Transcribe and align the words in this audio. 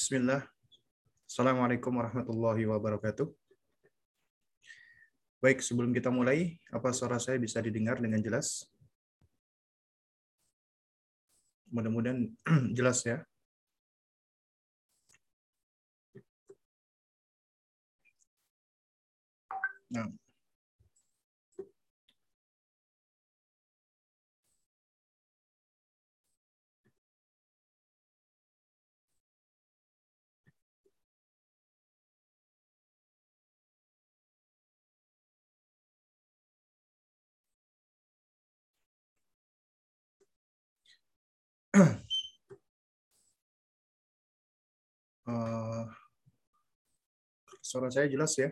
Bismillah. 0.00 0.40
Assalamualaikum 1.28 1.92
warahmatullahi 1.92 2.64
wabarakatuh. 2.64 3.28
Baik, 5.44 5.60
sebelum 5.60 5.92
kita 5.92 6.08
mulai, 6.08 6.56
apa 6.72 6.88
suara 6.96 7.20
saya 7.20 7.36
bisa 7.36 7.60
didengar 7.60 8.00
dengan 8.00 8.16
jelas? 8.24 8.64
Mudah-mudahan 11.68 12.32
jelas 12.80 13.04
ya. 13.04 13.20
Nah. 19.92 20.19
Uh, 41.70 41.86
suara 47.62 47.86
saya 47.94 48.10
jelas 48.10 48.34
ya? 48.34 48.50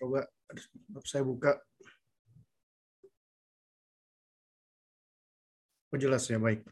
Coba 0.00 0.24
saya 1.04 1.20
buka. 1.20 1.60
Oh 5.92 6.00
jelas 6.00 6.24
ya, 6.32 6.40
baik. 6.40 6.64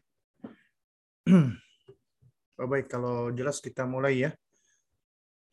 Oh, 2.61 2.69
baik, 2.69 2.93
kalau 2.93 3.33
jelas 3.33 3.57
kita 3.57 3.89
mulai 3.89 4.21
ya. 4.21 4.29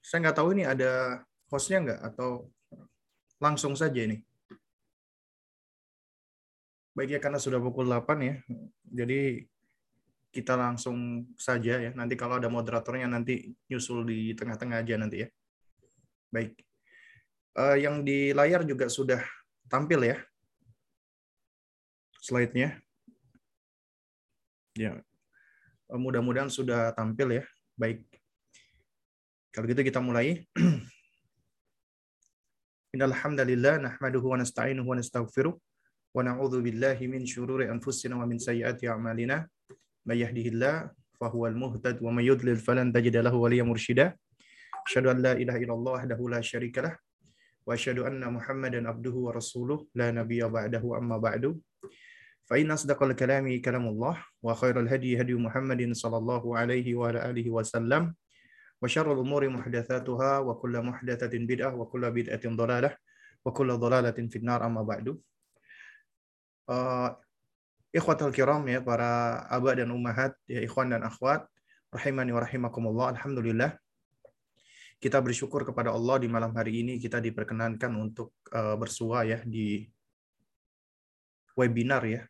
Saya 0.05 0.29
nggak 0.29 0.37
tahu 0.37 0.53
ini 0.53 0.69
ada 0.69 1.25
hostnya 1.49 1.81
nggak 1.81 2.01
atau 2.05 2.53
langsung 3.41 3.73
saja 3.73 4.05
ini. 4.05 4.21
Baik 6.99 7.15
ya, 7.15 7.21
karena 7.23 7.39
sudah 7.39 7.63
pukul 7.63 7.87
8 7.87 8.19
ya. 8.27 8.35
Jadi 8.91 9.47
kita 10.35 10.59
langsung 10.59 11.31
saja 11.39 11.79
ya. 11.79 11.91
Nanti 11.95 12.19
kalau 12.19 12.43
ada 12.43 12.51
moderatornya 12.51 13.07
nanti 13.07 13.55
nyusul 13.71 14.03
di 14.03 14.35
tengah-tengah 14.35 14.83
aja 14.83 14.99
nanti 14.99 15.23
ya. 15.23 15.29
Baik. 16.35 16.59
Uh, 17.55 17.79
yang 17.79 18.03
di 18.03 18.35
layar 18.35 18.67
juga 18.67 18.91
sudah 18.91 19.23
tampil 19.71 20.11
ya. 20.11 20.19
Slide-nya. 22.19 22.83
Ya. 24.75 24.99
Uh, 25.87 26.03
Mudah-mudahan 26.03 26.51
sudah 26.51 26.91
tampil 26.99 27.39
ya. 27.39 27.45
Baik. 27.79 28.03
Kalau 29.55 29.71
gitu 29.71 29.87
kita 29.87 30.03
mulai. 30.03 30.43
Innal 32.99 33.15
hamdalillah 33.15 33.79
nahmaduhu 33.87 34.35
wa 34.35 34.43
nasta'inuhu 34.43 34.91
wa 34.91 34.99
nastaghfiruh 34.99 35.55
wa 36.19 36.27
na'udzu 36.27 36.59
billahi 36.67 37.07
min 37.07 37.23
syururi 37.23 37.71
anfusina 37.71 38.19
wa 38.19 38.27
min 38.27 38.43
sayyiati 38.43 38.91
a'malina 38.91 39.47
may 40.03 40.19
yahdihillah 40.19 40.91
fahuwal 41.15 41.55
muhtad 41.55 42.03
wa 42.03 42.11
may 42.11 42.27
yudlil 42.27 42.59
falan 42.59 42.91
tajid 42.91 43.15
lahu 43.23 43.39
waliyyan 43.47 43.71
mursyida 43.71 44.19
asyhadu 44.83 45.15
an 45.15 45.19
la 45.23 45.33
ilaha 45.39 45.63
illallah 45.63 45.95
wahdahu 46.03 46.27
la 46.35 46.43
syarika 46.43 46.83
lah 46.87 46.95
wa 47.63 47.71
asyhadu 47.79 48.03
anna 48.11 48.35
muhammadan 48.35 48.91
abduhu 48.91 49.31
wa 49.31 49.33
rasuluh 49.39 49.79
la 49.95 50.11
nabiyya 50.11 50.51
ba'dahu 50.51 50.99
amma 50.99 51.23
ba'du 51.23 51.55
fa 52.51 52.59
inna 52.59 52.75
asdaqal 52.75 53.15
kalami 53.15 53.63
kalamullah 53.63 54.19
wa 54.43 54.59
khairal 54.59 54.91
hadi 54.91 55.15
hadi 55.15 55.39
muhammadin 55.39 55.95
sallallahu 55.95 56.59
alaihi 56.59 56.99
wa 56.99 57.15
ala 57.15 57.31
alihi 57.31 57.47
wasallam 57.47 58.11
wa 58.83 58.91
syarrul 58.91 59.23
umuri 59.23 59.47
muhdatsatuha 59.55 60.43
wa 60.43 60.59
kullu 60.59 60.83
muhdatsatin 60.83 61.47
bid'ah 61.47 61.71
wa 61.79 61.87
kullu 61.87 62.11
bid'atin 62.11 62.59
uh, 66.69 67.11
kiram 68.33 68.63
ya 68.69 68.85
para 68.85 69.43
abah 69.49 69.75
dan 69.75 69.91
ummahat 69.91 70.37
ya 70.45 70.61
ikhwan 70.61 70.93
dan 70.93 71.03
akhwat 71.03 71.49
rahimani 71.89 72.31
wa 72.37 72.41
rahimakumullah 72.45 73.17
alhamdulillah. 73.17 73.75
Kita 74.99 75.23
bersyukur 75.23 75.63
kepada 75.63 75.95
Allah 75.95 76.19
di 76.19 76.27
malam 76.27 76.51
hari 76.59 76.83
ini 76.83 76.99
kita 76.99 77.23
diperkenankan 77.23 77.95
untuk 77.95 78.35
uh, 78.51 78.75
bersua 78.75 79.23
ya 79.23 79.39
di 79.47 79.87
webinar 81.55 82.03
ya. 82.05 82.27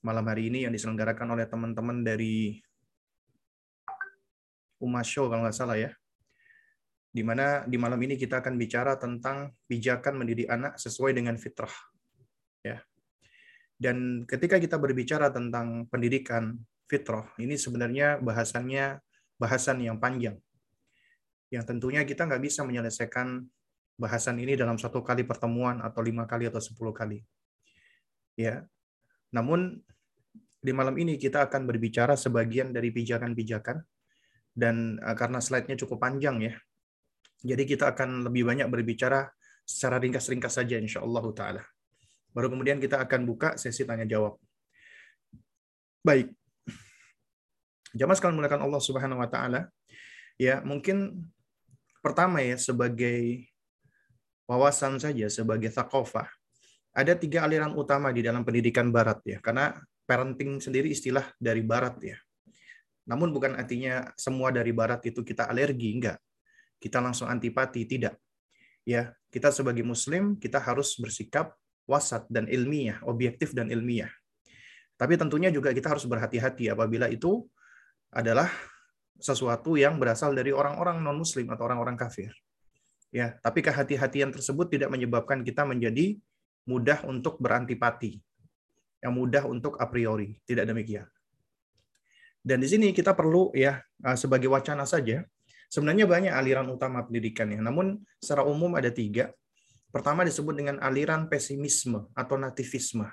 Malam 0.00 0.24
hari 0.32 0.48
ini 0.48 0.64
yang 0.64 0.72
diselenggarakan 0.72 1.34
oleh 1.36 1.44
teman-teman 1.50 2.00
dari 2.00 2.56
Umas 4.80 5.04
Show 5.04 5.28
kalau 5.28 5.44
nggak 5.44 5.58
salah 5.58 5.76
ya. 5.76 5.90
Di 7.10 7.26
mana 7.26 7.66
di 7.66 7.74
malam 7.74 7.98
ini 7.98 8.14
kita 8.14 8.38
akan 8.38 8.54
bicara 8.54 8.94
tentang 8.94 9.50
pijakan 9.66 10.14
mendidik 10.14 10.46
anak 10.46 10.78
sesuai 10.78 11.10
dengan 11.10 11.34
fitrah 11.34 11.74
ya 12.62 12.78
dan 13.80 14.28
ketika 14.28 14.60
kita 14.60 14.76
berbicara 14.76 15.32
tentang 15.32 15.88
pendidikan 15.88 16.60
fitrah 16.84 17.32
ini 17.40 17.56
sebenarnya 17.56 18.20
bahasannya 18.20 19.00
bahasan 19.40 19.80
yang 19.80 19.96
panjang. 19.96 20.36
Yang 21.48 21.64
tentunya 21.72 22.04
kita 22.04 22.28
nggak 22.28 22.44
bisa 22.44 22.60
menyelesaikan 22.62 23.40
bahasan 23.96 24.36
ini 24.38 24.54
dalam 24.54 24.76
satu 24.76 25.00
kali 25.00 25.24
pertemuan 25.24 25.80
atau 25.80 26.04
lima 26.04 26.28
kali 26.28 26.46
atau 26.46 26.60
sepuluh 26.60 26.92
kali. 26.92 27.24
Ya. 28.36 28.68
Namun 29.32 29.80
di 30.60 30.72
malam 30.76 30.94
ini 31.00 31.16
kita 31.16 31.48
akan 31.48 31.64
berbicara 31.64 32.14
sebagian 32.14 32.70
dari 32.70 32.92
pijakan-pijakan. 32.92 33.80
Dan 34.50 35.00
karena 35.00 35.38
slide-nya 35.40 35.78
cukup 35.78 36.02
panjang 36.02 36.42
ya 36.42 36.52
jadi 37.40 37.62
kita 37.64 37.96
akan 37.96 38.28
lebih 38.28 38.44
banyak 38.44 38.68
berbicara 38.68 39.24
secara 39.64 39.96
ringkas-ringkas 39.96 40.60
saja 40.60 40.76
insya 40.76 41.00
Allah 41.00 41.24
taala. 41.32 41.62
Baru 42.30 42.52
kemudian 42.52 42.78
kita 42.78 43.02
akan 43.02 43.26
buka 43.26 43.58
sesi 43.58 43.82
tanya 43.82 44.06
jawab. 44.06 44.38
Baik. 46.00 46.30
Jamaah 47.90 48.16
sekalian 48.16 48.38
mulakan 48.38 48.62
Allah 48.62 48.80
Subhanahu 48.80 49.18
wa 49.18 49.28
taala. 49.28 49.66
Ya, 50.40 50.62
mungkin 50.62 51.26
pertama 52.00 52.40
ya 52.40 52.56
sebagai 52.56 53.44
wawasan 54.46 55.02
saja 55.02 55.26
sebagai 55.28 55.68
thaqafah. 55.74 56.30
Ada 56.94 57.18
tiga 57.18 57.46
aliran 57.46 57.74
utama 57.74 58.10
di 58.10 58.22
dalam 58.22 58.46
pendidikan 58.46 58.88
barat 58.90 59.18
ya. 59.26 59.38
Karena 59.42 59.74
parenting 60.06 60.62
sendiri 60.62 60.90
istilah 60.90 61.34
dari 61.38 61.62
barat 61.62 61.98
ya. 62.02 62.18
Namun 63.10 63.34
bukan 63.34 63.58
artinya 63.58 64.10
semua 64.14 64.54
dari 64.54 64.70
barat 64.70 65.02
itu 65.10 65.26
kita 65.26 65.50
alergi, 65.50 65.98
enggak 65.98 66.18
kita 66.80 66.98
langsung 66.98 67.28
antipati 67.28 67.84
tidak 67.84 68.16
ya 68.88 69.12
kita 69.28 69.52
sebagai 69.52 69.84
muslim 69.84 70.40
kita 70.40 70.56
harus 70.56 70.96
bersikap 70.96 71.52
wasat 71.88 72.26
dan 72.32 72.48
ilmiah 72.48 73.00
objektif 73.04 73.52
dan 73.52 73.68
ilmiah. 73.68 74.10
Tapi 75.00 75.16
tentunya 75.16 75.48
juga 75.48 75.72
kita 75.72 75.96
harus 75.96 76.04
berhati-hati 76.04 76.68
apabila 76.68 77.08
itu 77.08 77.44
adalah 78.12 78.52
sesuatu 79.20 79.76
yang 79.76 79.96
berasal 79.96 80.32
dari 80.36 80.52
orang-orang 80.52 81.00
non 81.00 81.16
muslim 81.16 81.48
atau 81.52 81.68
orang-orang 81.68 81.96
kafir. 81.96 82.32
Ya 83.10 83.40
tapi 83.40 83.64
kehati-hatian 83.64 84.30
tersebut 84.30 84.70
tidak 84.70 84.92
menyebabkan 84.92 85.42
kita 85.42 85.64
menjadi 85.64 86.20
mudah 86.68 87.02
untuk 87.08 87.40
berantipati 87.40 88.20
yang 89.00 89.16
mudah 89.16 89.48
untuk 89.48 89.80
a 89.80 89.88
priori. 89.88 90.36
Tidak 90.44 90.68
demikian. 90.68 91.08
Dan 92.40 92.60
di 92.60 92.68
sini 92.68 92.92
kita 92.92 93.12
perlu 93.12 93.52
ya 93.52 93.80
sebagai 94.16 94.48
wacana 94.48 94.88
saja 94.88 95.24
Sebenarnya 95.70 96.02
banyak 96.10 96.34
aliran 96.34 96.66
utama 96.66 97.06
pendidikannya, 97.06 97.62
namun 97.62 98.02
secara 98.18 98.42
umum 98.42 98.74
ada 98.74 98.90
tiga. 98.90 99.30
Pertama 99.90 100.22
disebut 100.22 100.54
dengan 100.54 100.78
aliran 100.78 101.26
pesimisme 101.26 102.06
atau 102.14 102.38
nativisme. 102.38 103.10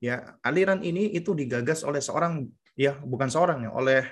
Ya, 0.00 0.40
aliran 0.40 0.80
ini 0.80 1.12
itu 1.12 1.36
digagas 1.36 1.84
oleh 1.84 2.02
seorang 2.02 2.48
ya 2.74 2.96
bukan 3.04 3.28
seorang 3.28 3.68
ya, 3.68 3.70
oleh 3.70 4.02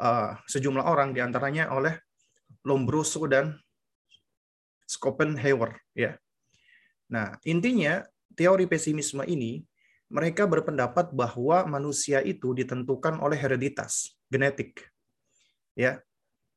uh, 0.00 0.34
sejumlah 0.48 0.82
orang 0.82 1.12
di 1.12 1.20
antaranya 1.20 1.70
oleh 1.70 1.94
Lombroso 2.64 3.28
dan 3.28 3.54
Schopenhauer 4.88 5.78
ya. 5.92 6.16
Nah, 7.12 7.36
intinya 7.44 8.02
teori 8.32 8.64
pesimisme 8.64 9.22
ini 9.28 9.62
mereka 10.08 10.48
berpendapat 10.48 11.12
bahwa 11.12 11.68
manusia 11.68 12.24
itu 12.24 12.56
ditentukan 12.56 13.20
oleh 13.20 13.36
hereditas, 13.36 14.16
genetik. 14.32 14.80
Ya, 15.76 16.00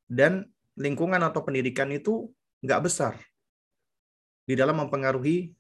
dan 0.08 0.48
lingkungan 0.80 1.20
atau 1.22 1.44
pendidikan 1.44 1.92
itu 1.92 2.32
nggak 2.64 2.82
besar 2.88 3.14
di 4.46 4.54
dalam 4.58 4.78
mempengaruhi 4.82 5.54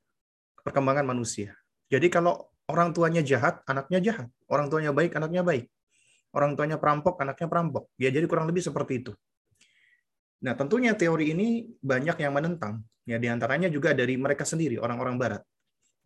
perkembangan 0.61 1.05
manusia. 1.05 1.57
Jadi 1.91 2.07
kalau 2.07 2.49
orang 2.71 2.95
tuanya 2.95 3.19
jahat, 3.21 3.59
anaknya 3.67 3.99
jahat. 3.99 4.27
Orang 4.47 4.71
tuanya 4.71 4.95
baik, 4.95 5.15
anaknya 5.17 5.43
baik. 5.43 5.67
Orang 6.31 6.55
tuanya 6.55 6.79
perampok, 6.79 7.19
anaknya 7.19 7.47
perampok. 7.51 7.91
Ya 7.99 8.07
jadi 8.07 8.23
kurang 8.29 8.47
lebih 8.47 8.63
seperti 8.63 9.03
itu. 9.03 9.11
Nah, 10.41 10.57
tentunya 10.57 10.95
teori 10.97 11.35
ini 11.35 11.69
banyak 11.83 12.17
yang 12.17 12.33
menentang. 12.33 12.81
Ya, 13.05 13.21
di 13.21 13.27
antaranya 13.29 13.69
juga 13.69 13.93
dari 13.93 14.17
mereka 14.17 14.47
sendiri, 14.47 14.81
orang-orang 14.81 15.19
barat. 15.19 15.41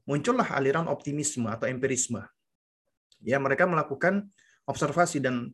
Muncullah 0.10 0.51
aliran 0.57 0.89
optimisme 0.92 1.48
atau 1.48 1.69
empirisme. 1.69 2.19
Ya, 3.24 3.39
mereka 3.39 3.63
melakukan 3.69 4.27
observasi 4.68 5.24
dan 5.24 5.54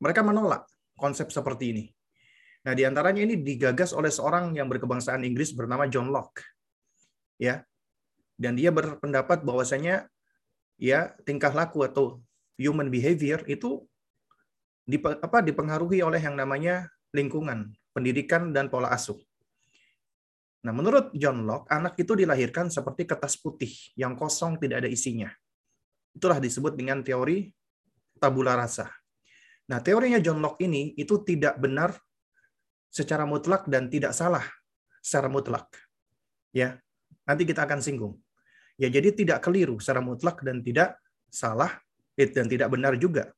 mereka 0.00 0.24
menolak 0.24 0.64
konsep 0.96 1.28
seperti 1.28 1.64
ini. 1.74 1.84
Nah, 2.62 2.72
di 2.78 2.86
antaranya 2.86 3.26
ini 3.26 3.42
digagas 3.42 3.90
oleh 3.90 4.10
seorang 4.10 4.54
yang 4.54 4.70
berkebangsaan 4.70 5.26
Inggris 5.26 5.50
bernama 5.50 5.90
John 5.90 6.14
Locke. 6.14 6.46
Ya. 7.38 7.66
Dan 8.38 8.54
dia 8.54 8.70
berpendapat 8.70 9.42
bahwasanya 9.42 10.06
ya 10.78 11.14
tingkah 11.26 11.50
laku 11.54 11.86
atau 11.86 12.22
human 12.58 12.90
behavior 12.90 13.42
itu 13.46 13.86
apa 15.22 15.38
dipengaruhi 15.42 16.02
oleh 16.02 16.18
yang 16.18 16.34
namanya 16.34 16.90
lingkungan, 17.14 17.70
pendidikan 17.94 18.50
dan 18.50 18.66
pola 18.66 18.90
asuh. 18.90 19.18
Nah, 20.62 20.70
menurut 20.70 21.10
John 21.18 21.42
Locke, 21.42 21.66
anak 21.74 21.98
itu 21.98 22.14
dilahirkan 22.14 22.70
seperti 22.70 23.02
kertas 23.02 23.34
putih 23.38 23.70
yang 23.98 24.14
kosong 24.14 24.62
tidak 24.62 24.86
ada 24.86 24.90
isinya. 24.90 25.30
Itulah 26.14 26.38
disebut 26.38 26.78
dengan 26.78 27.02
teori 27.02 27.50
tabula 28.22 28.54
rasa. 28.54 28.86
Nah, 29.66 29.82
teorinya 29.82 30.22
John 30.22 30.38
Locke 30.38 30.66
ini 30.66 30.94
itu 30.94 31.18
tidak 31.26 31.58
benar 31.58 31.98
secara 32.92 33.24
mutlak 33.24 33.64
dan 33.64 33.88
tidak 33.88 34.12
salah 34.12 34.44
secara 35.00 35.32
mutlak. 35.32 35.64
Ya, 36.52 36.76
nanti 37.24 37.48
kita 37.48 37.64
akan 37.64 37.80
singgung. 37.80 38.20
Ya, 38.76 38.92
jadi 38.92 39.16
tidak 39.16 39.40
keliru 39.40 39.80
secara 39.80 40.04
mutlak 40.04 40.44
dan 40.44 40.60
tidak 40.60 41.00
salah 41.32 41.80
dan 42.12 42.44
tidak 42.44 42.68
benar 42.68 42.92
juga 43.00 43.32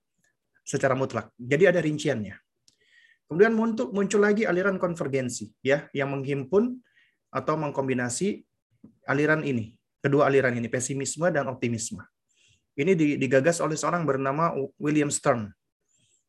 secara 0.67 0.99
mutlak. 0.99 1.31
Jadi 1.39 1.71
ada 1.71 1.79
rinciannya. 1.79 2.35
Kemudian 3.31 3.55
muncul, 3.55 3.95
muncul 3.95 4.21
lagi 4.21 4.45
aliran 4.45 4.77
konvergensi 4.77 5.49
ya 5.65 5.87
yang 5.97 6.13
menghimpun 6.13 6.77
atau 7.33 7.55
mengkombinasi 7.57 8.45
aliran 9.09 9.41
ini, 9.47 9.73
kedua 10.03 10.29
aliran 10.29 10.53
ini, 10.53 10.69
pesimisme 10.69 11.31
dan 11.33 11.49
optimisme. 11.49 12.05
Ini 12.75 12.99
digagas 12.99 13.63
oleh 13.63 13.79
seorang 13.79 14.03
bernama 14.03 14.51
William 14.83 15.09
Stern. 15.09 15.47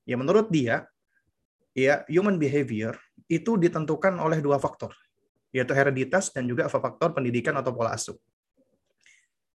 Ya 0.05 0.13
menurut 0.15 0.53
dia, 0.53 0.85
ya 1.73 2.05
human 2.05 2.37
behavior 2.37 2.95
itu 3.25 3.57
ditentukan 3.57 4.17
oleh 4.21 4.39
dua 4.41 4.61
faktor, 4.61 4.93
yaitu 5.49 5.73
hereditas 5.73 6.29
dan 6.29 6.45
juga 6.45 6.69
faktor 6.69 7.13
pendidikan 7.13 7.57
atau 7.57 7.73
pola 7.73 7.97
asuh. 7.97 8.17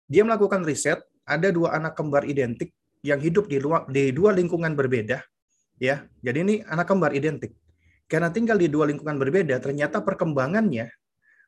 Dia 0.06 0.22
melakukan 0.22 0.62
riset, 0.62 1.02
ada 1.26 1.50
dua 1.50 1.74
anak 1.74 1.98
kembar 1.98 2.22
identik 2.26 2.70
yang 3.02 3.18
hidup 3.18 3.50
di, 3.50 3.58
luar, 3.58 3.86
di 3.90 4.14
dua 4.14 4.30
lingkungan 4.30 4.78
berbeda, 4.78 5.18
ya. 5.82 6.06
Jadi 6.22 6.38
ini 6.42 6.54
anak 6.62 6.86
kembar 6.86 7.10
identik. 7.10 7.54
Karena 8.06 8.30
tinggal 8.30 8.54
di 8.54 8.70
dua 8.70 8.86
lingkungan 8.86 9.18
berbeda, 9.18 9.58
ternyata 9.58 9.98
perkembangannya 9.98 10.94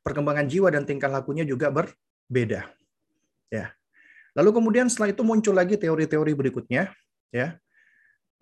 perkembangan 0.02 0.50
jiwa 0.50 0.74
dan 0.74 0.82
tingkah 0.82 1.06
lakunya 1.06 1.46
juga 1.46 1.70
berbeda. 1.70 2.66
Ya. 3.46 3.70
Lalu 4.34 4.50
kemudian 4.58 4.90
setelah 4.90 5.14
itu 5.14 5.22
muncul 5.22 5.54
lagi 5.54 5.78
teori-teori 5.78 6.34
berikutnya, 6.34 6.90
ya. 7.30 7.54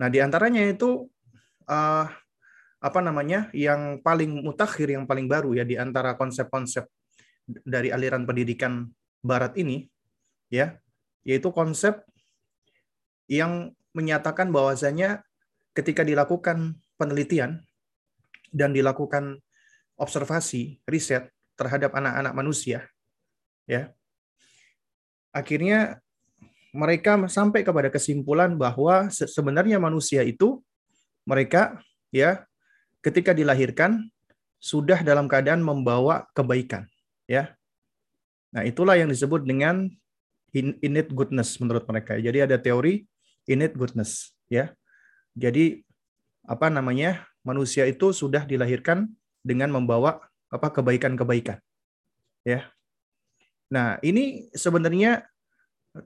Nah, 0.01 0.09
di 0.13 0.21
antaranya 0.21 0.65
itu 0.65 1.09
uh, 1.69 2.07
apa 2.87 3.03
namanya? 3.03 3.51
yang 3.51 3.99
paling 3.99 4.47
mutakhir, 4.47 4.95
yang 4.95 5.05
paling 5.11 5.27
baru 5.27 5.59
ya 5.59 5.67
di 5.67 5.75
antara 5.75 6.15
konsep-konsep 6.15 6.87
dari 7.67 7.91
aliran 7.91 8.23
pendidikan 8.23 8.87
barat 9.27 9.59
ini, 9.59 9.91
ya, 10.47 10.79
yaitu 11.27 11.51
konsep 11.51 12.07
yang 13.27 13.75
menyatakan 13.91 14.55
bahwasanya 14.55 15.27
ketika 15.75 16.07
dilakukan 16.07 16.79
penelitian 16.95 17.67
dan 18.55 18.71
dilakukan 18.71 19.43
observasi, 19.99 20.79
riset, 20.87 21.35
terhadap 21.57 21.97
anak-anak 21.97 22.33
manusia 22.37 22.87
ya 23.67 23.91
akhirnya 25.35 25.99
mereka 26.71 27.17
sampai 27.27 27.65
kepada 27.67 27.91
kesimpulan 27.91 28.55
bahwa 28.55 29.09
sebenarnya 29.11 29.81
manusia 29.83 30.23
itu 30.23 30.63
mereka 31.27 31.81
ya 32.15 32.46
ketika 33.07 33.31
dilahirkan 33.31 34.11
sudah 34.59 35.07
dalam 35.07 35.31
keadaan 35.31 35.63
membawa 35.63 36.27
kebaikan 36.35 36.91
ya 37.31 37.55
nah 38.51 38.67
itulah 38.67 38.99
yang 38.99 39.07
disebut 39.07 39.47
dengan 39.47 39.87
innate 40.83 41.15
goodness 41.15 41.55
menurut 41.63 41.87
mereka 41.87 42.19
jadi 42.19 42.51
ada 42.51 42.59
teori 42.59 43.07
innate 43.47 43.79
goodness 43.79 44.35
ya 44.51 44.75
jadi 45.37 45.87
apa 46.47 46.71
namanya 46.71 47.27
manusia 47.43 47.85
itu 47.87 48.15
sudah 48.15 48.47
dilahirkan 48.47 49.11
dengan 49.43 49.71
membawa 49.71 50.23
apa 50.51 50.71
kebaikan-kebaikan. 50.71 51.59
Ya. 52.47 52.71
Nah, 53.67 53.99
ini 54.03 54.51
sebenarnya 54.55 55.27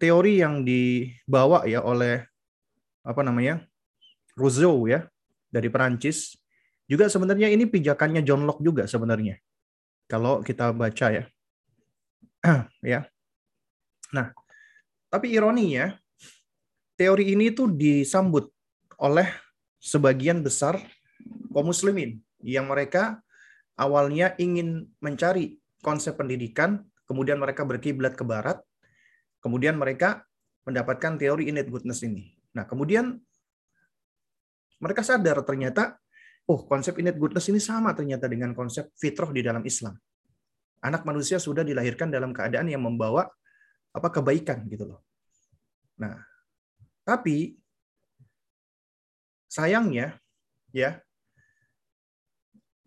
teori 0.00 0.40
yang 0.40 0.64
dibawa 0.64 1.68
ya 1.68 1.84
oleh 1.84 2.24
apa 3.04 3.20
namanya? 3.20 3.64
Rousseau 4.32 4.88
ya 4.88 5.04
dari 5.52 5.68
Perancis. 5.68 6.39
Juga 6.90 7.06
sebenarnya 7.06 7.46
ini 7.54 7.70
pijakannya 7.70 8.26
John 8.26 8.42
Locke 8.42 8.66
juga 8.66 8.90
sebenarnya. 8.90 9.38
Kalau 10.10 10.42
kita 10.42 10.74
baca 10.74 11.06
ya. 11.14 11.24
ya. 12.82 13.06
Nah, 14.10 14.34
tapi 15.06 15.30
ironinya 15.30 15.94
teori 16.98 17.30
ini 17.30 17.54
tuh 17.54 17.70
disambut 17.70 18.50
oleh 18.98 19.30
sebagian 19.78 20.42
besar 20.42 20.82
kaum 21.54 21.70
muslimin 21.70 22.18
yang 22.42 22.66
mereka 22.66 23.22
awalnya 23.78 24.36
ingin 24.36 24.90
mencari 25.00 25.56
konsep 25.80 26.16
pendidikan, 26.20 26.84
kemudian 27.08 27.40
mereka 27.40 27.64
berkiblat 27.64 28.12
ke 28.12 28.24
barat, 28.26 28.60
kemudian 29.40 29.80
mereka 29.80 30.28
mendapatkan 30.68 31.16
teori 31.16 31.48
innate 31.48 31.72
goodness 31.72 32.04
ini. 32.04 32.36
Nah, 32.52 32.68
kemudian 32.68 33.16
mereka 34.80 35.00
sadar 35.00 35.40
ternyata, 35.44 35.96
oh 36.50 36.66
konsep 36.66 36.98
innate 36.98 37.16
goodness 37.16 37.46
ini 37.46 37.62
sama 37.62 37.94
ternyata 37.94 38.26
dengan 38.26 38.50
konsep 38.50 38.90
fitrah 38.98 39.30
di 39.30 39.46
dalam 39.46 39.62
Islam. 39.62 39.94
Anak 40.82 41.06
manusia 41.06 41.38
sudah 41.38 41.62
dilahirkan 41.62 42.10
dalam 42.10 42.34
keadaan 42.34 42.66
yang 42.66 42.82
membawa 42.82 43.30
apa 43.94 44.08
kebaikan 44.10 44.66
gitu 44.66 44.90
loh. 44.90 45.00
Nah, 46.00 46.18
tapi 47.06 47.54
sayangnya 49.46 50.18
ya 50.74 50.98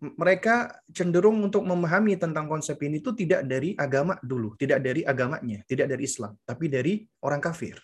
mereka 0.04 0.84
cenderung 0.92 1.40
untuk 1.40 1.64
memahami 1.64 2.20
tentang 2.20 2.44
konsep 2.44 2.76
ini 2.84 3.00
itu 3.00 3.16
tidak 3.16 3.48
dari 3.48 3.72
agama 3.72 4.20
dulu, 4.20 4.52
tidak 4.60 4.84
dari 4.84 5.00
agamanya, 5.00 5.64
tidak 5.64 5.88
dari 5.88 6.04
Islam, 6.04 6.36
tapi 6.44 6.68
dari 6.68 7.00
orang 7.24 7.40
kafir. 7.40 7.80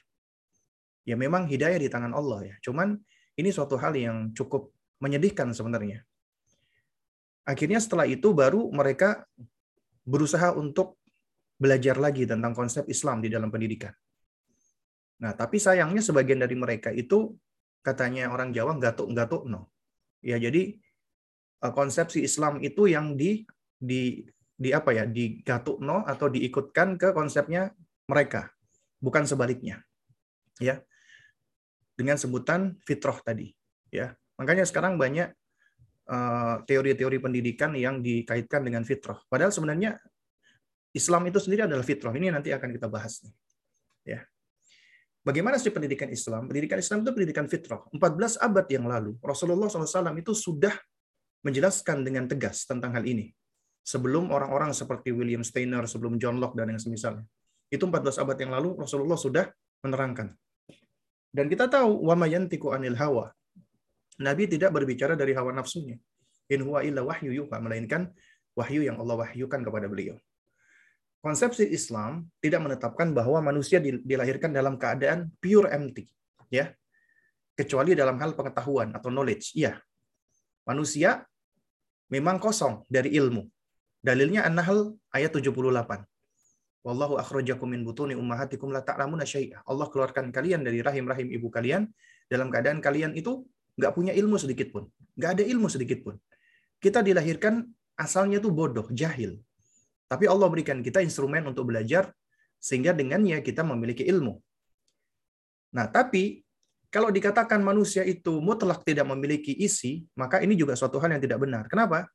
Ya 1.08 1.16
memang 1.16 1.48
hidayah 1.48 1.80
di 1.80 1.88
tangan 1.88 2.12
Allah 2.12 2.52
ya. 2.52 2.54
Cuman 2.60 2.92
ini 3.40 3.48
suatu 3.48 3.80
hal 3.80 3.96
yang 3.96 4.36
cukup 4.36 4.68
menyedihkan 5.00 5.50
sebenarnya. 5.56 6.04
Akhirnya 7.48 7.80
setelah 7.82 8.06
itu 8.06 8.30
baru 8.36 8.68
mereka 8.70 9.26
berusaha 10.06 10.54
untuk 10.54 11.00
belajar 11.60 11.98
lagi 11.98 12.24
tentang 12.24 12.54
konsep 12.54 12.86
Islam 12.88 13.20
di 13.24 13.28
dalam 13.32 13.48
pendidikan. 13.48 13.92
Nah, 15.20 15.36
tapi 15.36 15.60
sayangnya 15.60 16.00
sebagian 16.00 16.40
dari 16.40 16.56
mereka 16.56 16.88
itu 16.92 17.36
katanya 17.84 18.32
orang 18.32 18.52
Jawa 18.52 18.76
gatuk-gatuk 18.80 19.44
no. 19.48 19.68
Ya, 20.20 20.36
jadi 20.36 20.80
Eh, 21.60 21.72
konsepsi 21.76 22.24
Islam 22.24 22.56
itu 22.64 22.88
yang 22.88 23.20
di 23.20 23.44
di 23.76 24.24
di 24.56 24.72
apa 24.72 24.96
ya 24.96 25.04
digatukno 25.04 26.08
atau 26.08 26.32
diikutkan 26.32 26.96
ke 26.96 27.12
konsepnya 27.12 27.68
mereka 28.08 28.48
bukan 28.96 29.28
sebaliknya 29.28 29.84
ya 30.56 30.80
dengan 31.96 32.16
sebutan 32.16 32.80
fitrah 32.84 33.16
tadi 33.20 33.52
ya 33.92 34.16
makanya 34.40 34.64
sekarang 34.64 34.96
banyak 34.96 35.28
eh, 36.08 36.56
teori-teori 36.64 37.18
uh, 37.20 37.22
pendidikan 37.28 37.76
yang 37.76 38.00
dikaitkan 38.00 38.64
dengan 38.64 38.80
fitrah 38.88 39.20
padahal 39.28 39.52
sebenarnya 39.52 40.00
Islam 40.96 41.28
itu 41.28 41.38
sendiri 41.38 41.68
adalah 41.68 41.84
fitrah 41.84 42.16
ini 42.16 42.32
nanti 42.32 42.48
akan 42.50 42.72
kita 42.72 42.88
bahas 42.88 43.20
nih 43.20 43.34
ya 44.16 44.20
Bagaimana 45.20 45.60
sih 45.60 45.68
pendidikan 45.68 46.08
Islam? 46.08 46.48
Pendidikan 46.48 46.80
Islam 46.80 47.04
itu 47.04 47.12
pendidikan 47.12 47.44
fitrah. 47.44 47.84
14 47.92 48.40
abad 48.40 48.66
yang 48.72 48.88
lalu, 48.88 49.20
Rasulullah 49.20 49.68
SAW 49.68 50.16
itu 50.16 50.32
sudah 50.32 50.72
menjelaskan 51.44 52.08
dengan 52.08 52.24
tegas 52.24 52.64
tentang 52.64 52.96
hal 52.96 53.04
ini. 53.04 53.28
Sebelum 53.84 54.32
orang-orang 54.32 54.72
seperti 54.72 55.12
William 55.12 55.44
Steiner, 55.44 55.84
sebelum 55.84 56.16
John 56.16 56.40
Locke, 56.40 56.56
dan 56.56 56.72
yang 56.72 56.80
semisalnya. 56.80 57.28
Itu 57.68 57.84
14 57.84 58.16
abad 58.16 58.36
yang 58.40 58.52
lalu 58.56 58.80
Rasulullah 58.80 59.20
sudah 59.20 59.44
menerangkan. 59.84 60.32
Dan 61.28 61.52
kita 61.52 61.68
tahu, 61.68 62.00
wa 62.00 62.16
mayantiku 62.16 62.72
anil 62.72 62.96
hawa. 62.96 63.28
Nabi 64.20 64.44
tidak 64.44 64.70
berbicara 64.76 65.16
dari 65.16 65.32
hawa 65.32 65.50
nafsunya. 65.56 65.96
In 66.52 66.60
huwa 66.66 66.84
illa 66.84 67.00
wahyu 67.00 67.32
yuha, 67.32 67.56
melainkan 67.62 68.12
wahyu 68.52 68.84
yang 68.84 69.00
Allah 69.00 69.24
wahyukan 69.24 69.64
kepada 69.64 69.86
beliau. 69.88 70.18
Konsepsi 71.20 71.68
Islam 71.68 72.28
tidak 72.40 72.60
menetapkan 72.64 73.12
bahwa 73.12 73.40
manusia 73.40 73.80
dilahirkan 73.80 74.52
dalam 74.52 74.80
keadaan 74.80 75.32
pure 75.40 75.68
empty, 75.68 76.08
ya. 76.52 76.72
Kecuali 77.56 77.92
dalam 77.92 78.16
hal 78.16 78.32
pengetahuan 78.32 78.96
atau 78.96 79.12
knowledge. 79.12 79.52
Iya, 79.52 79.76
manusia 80.64 81.28
memang 82.08 82.40
kosong 82.40 82.88
dari 82.88 83.12
ilmu. 83.20 83.44
Dalilnya 84.00 84.48
An-Nahl 84.48 84.96
ayat 85.12 85.36
78. 85.36 86.08
Wallahu 86.80 87.20
akhrajakum 87.20 87.68
min 87.68 87.84
butuni 87.84 88.16
ummahatikum 88.16 88.72
la 88.72 88.80
ta'lamuna 88.80 89.28
syai'a. 89.28 89.60
Allah 89.68 89.86
keluarkan 89.92 90.32
kalian 90.32 90.64
dari 90.64 90.80
rahim-rahim 90.80 91.28
ibu 91.28 91.52
kalian 91.52 91.84
dalam 92.32 92.48
keadaan 92.48 92.80
kalian 92.80 93.12
itu 93.12 93.44
nggak 93.80 93.96
punya 93.96 94.12
ilmu 94.12 94.36
sedikit 94.36 94.68
pun. 94.68 94.84
Nggak 95.16 95.30
ada 95.40 95.44
ilmu 95.48 95.66
sedikit 95.72 96.04
pun. 96.04 96.20
Kita 96.76 97.00
dilahirkan 97.00 97.64
asalnya 97.96 98.38
tuh 98.44 98.52
bodoh, 98.52 98.84
jahil. 98.92 99.40
Tapi 100.04 100.24
Allah 100.28 100.48
berikan 100.52 100.84
kita 100.84 101.00
instrumen 101.00 101.48
untuk 101.48 101.72
belajar 101.72 102.12
sehingga 102.60 102.92
dengannya 102.92 103.40
kita 103.40 103.64
memiliki 103.64 104.04
ilmu. 104.04 104.36
Nah, 105.72 105.86
tapi 105.88 106.44
kalau 106.90 107.08
dikatakan 107.14 107.62
manusia 107.62 108.02
itu 108.02 108.42
mutlak 108.42 108.82
tidak 108.82 109.06
memiliki 109.06 109.54
isi, 109.54 110.02
maka 110.18 110.42
ini 110.42 110.58
juga 110.58 110.74
suatu 110.74 110.98
hal 110.98 111.14
yang 111.14 111.22
tidak 111.22 111.38
benar. 111.38 111.64
Kenapa? 111.70 112.10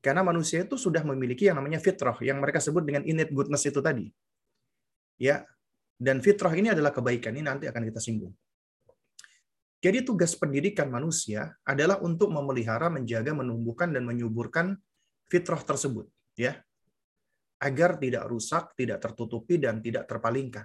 Karena 0.00 0.24
manusia 0.24 0.64
itu 0.64 0.80
sudah 0.80 1.04
memiliki 1.04 1.48
yang 1.48 1.60
namanya 1.60 1.80
fitrah, 1.80 2.16
yang 2.24 2.40
mereka 2.40 2.60
sebut 2.60 2.84
dengan 2.84 3.04
innate 3.04 3.32
goodness 3.32 3.64
itu 3.68 3.84
tadi. 3.84 4.08
Ya, 5.20 5.44
dan 6.00 6.24
fitrah 6.24 6.52
ini 6.56 6.72
adalah 6.72 6.90
kebaikan. 6.90 7.36
Ini 7.36 7.44
nanti 7.44 7.64
akan 7.68 7.82
kita 7.88 8.00
singgung. 8.00 8.32
Jadi 9.84 10.00
tugas 10.00 10.32
pendidikan 10.32 10.88
manusia 10.88 11.52
adalah 11.60 12.00
untuk 12.00 12.32
memelihara, 12.32 12.88
menjaga, 12.88 13.36
menumbuhkan 13.36 13.92
dan 13.92 14.08
menyuburkan 14.08 14.80
fitrah 15.28 15.60
tersebut, 15.60 16.08
ya. 16.40 16.56
Agar 17.60 18.00
tidak 18.00 18.24
rusak, 18.32 18.72
tidak 18.80 19.04
tertutupi 19.04 19.60
dan 19.60 19.84
tidak 19.84 20.08
terpalingkan. 20.08 20.64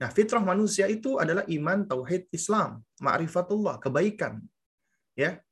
Nah, 0.00 0.08
fitrah 0.08 0.40
manusia 0.40 0.88
itu 0.88 1.20
adalah 1.20 1.44
iman, 1.52 1.84
tauhid, 1.84 2.32
Islam, 2.32 2.80
ma'rifatullah, 3.04 3.76
kebaikan. 3.76 4.40
Ya. 5.12 5.44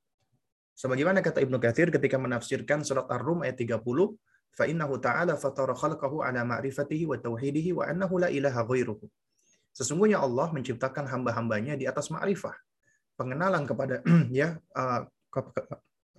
Sebagaimana 0.73 1.21
kata 1.21 1.45
Ibnu 1.45 1.61
Katsir 1.61 1.93
ketika 1.93 2.17
menafsirkan 2.17 2.89
surat 2.89 3.05
Ar-Rum 3.13 3.45
ayat 3.45 3.61
30, 3.61 3.85
fa 4.57 4.65
innahu 4.65 4.97
ta'ala 4.97 5.37
fatara 5.37 5.77
khalqahu 5.77 6.25
ala 6.25 6.41
ma'rifatihi 6.41 7.05
wa 7.05 7.21
tauhidihi 7.21 7.77
wa 7.77 7.85
annahu 7.85 8.17
la 8.17 8.33
ilaha 8.33 8.65
ghairuhu. 8.65 9.05
Sesungguhnya 9.73 10.21
Allah 10.21 10.53
menciptakan 10.53 11.09
hamba-hambanya 11.09 11.75
di 11.81 11.89
atas 11.89 12.13
ma'rifah, 12.13 12.53
pengenalan 13.17 13.65
kepada 13.65 14.05
ya 14.33 14.61
uh, 14.77 15.09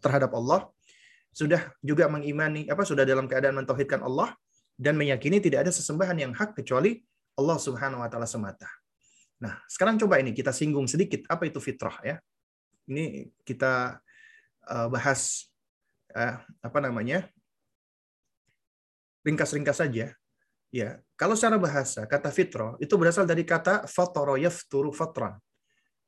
terhadap 0.02 0.34
Allah, 0.34 0.70
sudah 1.34 1.74
juga 1.82 2.10
mengimani 2.10 2.70
apa 2.70 2.86
sudah 2.86 3.06
dalam 3.06 3.26
keadaan 3.26 3.58
mentauhidkan 3.62 4.02
Allah 4.06 4.34
dan 4.78 4.98
meyakini 4.98 5.42
tidak 5.42 5.70
ada 5.70 5.72
sesembahan 5.74 6.18
yang 6.18 6.32
hak 6.34 6.58
kecuali 6.58 7.02
Allah 7.38 7.58
Subhanahu 7.58 8.02
wa 8.02 8.10
taala 8.10 8.30
semata. 8.30 8.70
Nah, 9.42 9.58
sekarang 9.70 9.98
coba 9.98 10.22
ini 10.22 10.34
kita 10.34 10.54
singgung 10.54 10.86
sedikit 10.86 11.26
apa 11.30 11.50
itu 11.50 11.58
fitrah 11.58 11.98
ya. 12.06 12.16
Ini 12.90 13.30
kita 13.46 13.98
uh, 14.70 14.88
bahas 14.90 15.50
uh, 16.14 16.42
apa 16.62 16.80
namanya? 16.82 17.30
ringkas-ringkas 19.24 19.80
saja. 19.80 20.12
Ya, 20.74 21.00
kalau 21.24 21.40
secara 21.40 21.56
bahasa 21.56 22.04
kata 22.04 22.28
fitrah 22.36 22.76
itu 22.84 23.00
berasal 23.00 23.24
dari 23.24 23.48
kata 23.48 23.88
fatara 23.88 24.36
yafturu 24.36 24.92
fatran. 24.92 25.40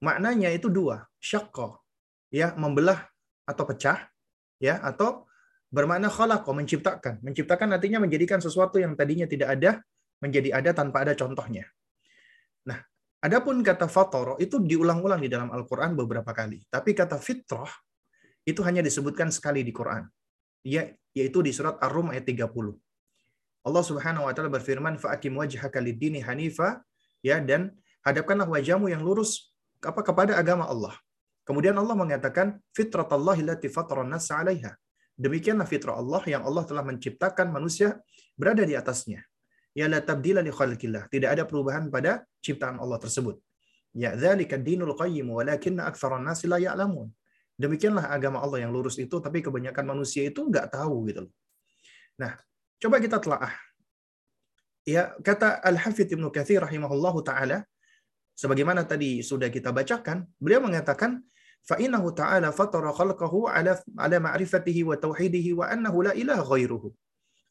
Maknanya 0.03 0.51
itu 0.51 0.67
dua, 0.67 1.07
syaqqa, 1.23 1.79
ya, 2.27 2.51
membelah 2.59 3.07
atau 3.47 3.63
pecah, 3.63 4.11
ya, 4.59 4.75
atau 4.83 5.23
bermakna 5.71 6.11
khalaqa, 6.11 6.51
menciptakan. 6.51 7.23
Menciptakan 7.23 7.79
artinya 7.79 8.03
menjadikan 8.03 8.43
sesuatu 8.43 8.75
yang 8.75 8.91
tadinya 8.99 9.23
tidak 9.23 9.55
ada 9.55 9.79
menjadi 10.19 10.51
ada 10.51 10.75
tanpa 10.75 11.07
ada 11.07 11.15
contohnya. 11.15 11.63
Nah, 12.67 12.83
adapun 13.23 13.63
kata 13.63 13.87
fatoro 13.87 14.35
itu 14.35 14.59
diulang-ulang 14.59 15.23
di 15.23 15.31
dalam 15.31 15.47
Al-Qur'an 15.47 15.95
beberapa 15.95 16.35
kali. 16.35 16.59
Tapi 16.67 16.91
kata 16.91 17.15
fitrah 17.23 17.71
itu 18.43 18.59
hanya 18.67 18.83
disebutkan 18.83 19.31
sekali 19.31 19.63
di 19.63 19.71
Quran. 19.71 20.03
Ya, 20.67 20.91
yaitu 21.15 21.39
di 21.39 21.55
surat 21.55 21.79
Ar-Rum 21.79 22.11
ayat 22.11 22.27
30. 22.27 22.51
Allah 23.67 23.83
Subhanahu 23.89 24.25
wa 24.27 24.33
taala 24.35 24.49
berfirman 24.57 24.95
fa'akim 25.03 25.33
wajhaka 25.41 25.81
lid-dini 25.87 26.21
hanifa 26.27 26.69
ya 27.25 27.37
dan 27.49 27.73
hadapkanlah 28.05 28.47
wajahmu 28.55 28.87
yang 28.93 29.01
lurus 29.07 29.31
apa 29.81 30.01
kepada 30.05 30.33
agama 30.41 30.65
Allah. 30.73 30.93
Kemudian 31.47 31.75
Allah 31.81 31.95
mengatakan 31.97 32.47
fitratallahi 32.77 33.41
allati 33.45 33.67
fatara 33.77 34.05
nas 34.13 34.29
'alaiha. 34.29 34.71
Demikianlah 35.25 35.67
fitrah 35.73 35.95
Allah 36.01 36.21
yang 36.33 36.43
Allah 36.47 36.63
telah 36.69 36.83
menciptakan 36.89 37.47
manusia 37.57 37.89
berada 38.35 38.63
di 38.69 38.75
atasnya 38.81 39.21
ya 39.75 39.85
la 39.91 39.99
tabdila 40.09 40.41
li 40.47 40.51
khalqillah. 40.59 41.03
Tidak 41.13 41.29
ada 41.35 41.43
perubahan 41.49 41.91
pada 41.95 42.23
ciptaan 42.39 42.79
Allah 42.83 42.97
tersebut. 43.03 43.35
Ya 44.03 44.15
dzalika 44.15 44.55
dinul 44.67 44.95
qayyim 44.95 45.27
walakinna 45.37 45.83
aktsaran 45.91 46.23
nas 46.23 46.41
la 46.47 46.57
ya'lamun. 46.65 47.11
Demikianlah 47.63 48.11
agama 48.15 48.39
Allah 48.43 48.63
yang 48.63 48.71
lurus 48.75 48.95
itu 48.99 49.15
tapi 49.25 49.39
kebanyakan 49.45 49.85
manusia 49.91 50.23
itu 50.23 50.41
nggak 50.47 50.71
tahu 50.75 50.95
gitu 51.11 51.27
loh. 51.27 51.33
Nah, 52.19 52.31
coba 52.85 53.01
kita 53.01 53.17
telaah. 53.17 53.53
Ya, 54.85 55.17
kata 55.25 55.65
Al-Hafidz 55.65 56.13
Ibnu 56.13 56.29
Katsir 56.29 56.61
rahimahullahu 56.61 57.25
taala 57.25 57.65
sebagaimana 58.37 58.85
tadi 58.85 59.25
sudah 59.25 59.49
kita 59.49 59.73
bacakan, 59.73 60.29
beliau 60.37 60.61
mengatakan 60.61 61.25
fa 61.65 61.81
innahu 61.81 62.13
ta'ala 62.13 62.53
fatara 62.53 62.93
khalqahu 62.93 63.49
ala 63.49 63.73
ala 63.97 64.17
ma'rifatihi 64.21 64.85
wa 64.85 64.93
tauhidihi 64.93 65.57
wa 65.57 65.65
annahu 65.73 66.05
la 66.05 66.13
ilaha 66.13 66.45
ghairuhu. 66.53 66.93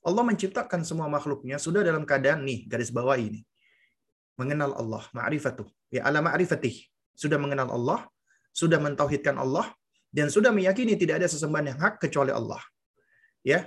Allah 0.07 0.23
menciptakan 0.31 0.87
semua 0.87 1.11
makhluknya 1.11 1.57
sudah 1.59 1.83
dalam 1.83 2.07
keadaan 2.07 2.47
nih 2.47 2.71
garis 2.71 2.95
bawah 2.95 3.17
ini 3.19 3.41
mengenal 4.37 4.77
Allah 4.77 5.03
ma'rifatuh 5.17 5.67
ya 5.97 6.05
ala 6.09 6.21
ma'rifatih 6.21 6.75
sudah 7.17 7.39
mengenal 7.41 7.73
Allah 7.73 8.05
sudah 8.53 8.79
mentauhidkan 8.87 9.35
Allah 9.41 9.67
dan 10.13 10.29
sudah 10.29 10.53
meyakini 10.53 10.95
tidak 11.01 11.25
ada 11.25 11.29
sesembahan 11.35 11.67
yang 11.73 11.79
hak 11.81 11.95
kecuali 12.05 12.31
Allah 12.37 12.61
ya 13.41 13.65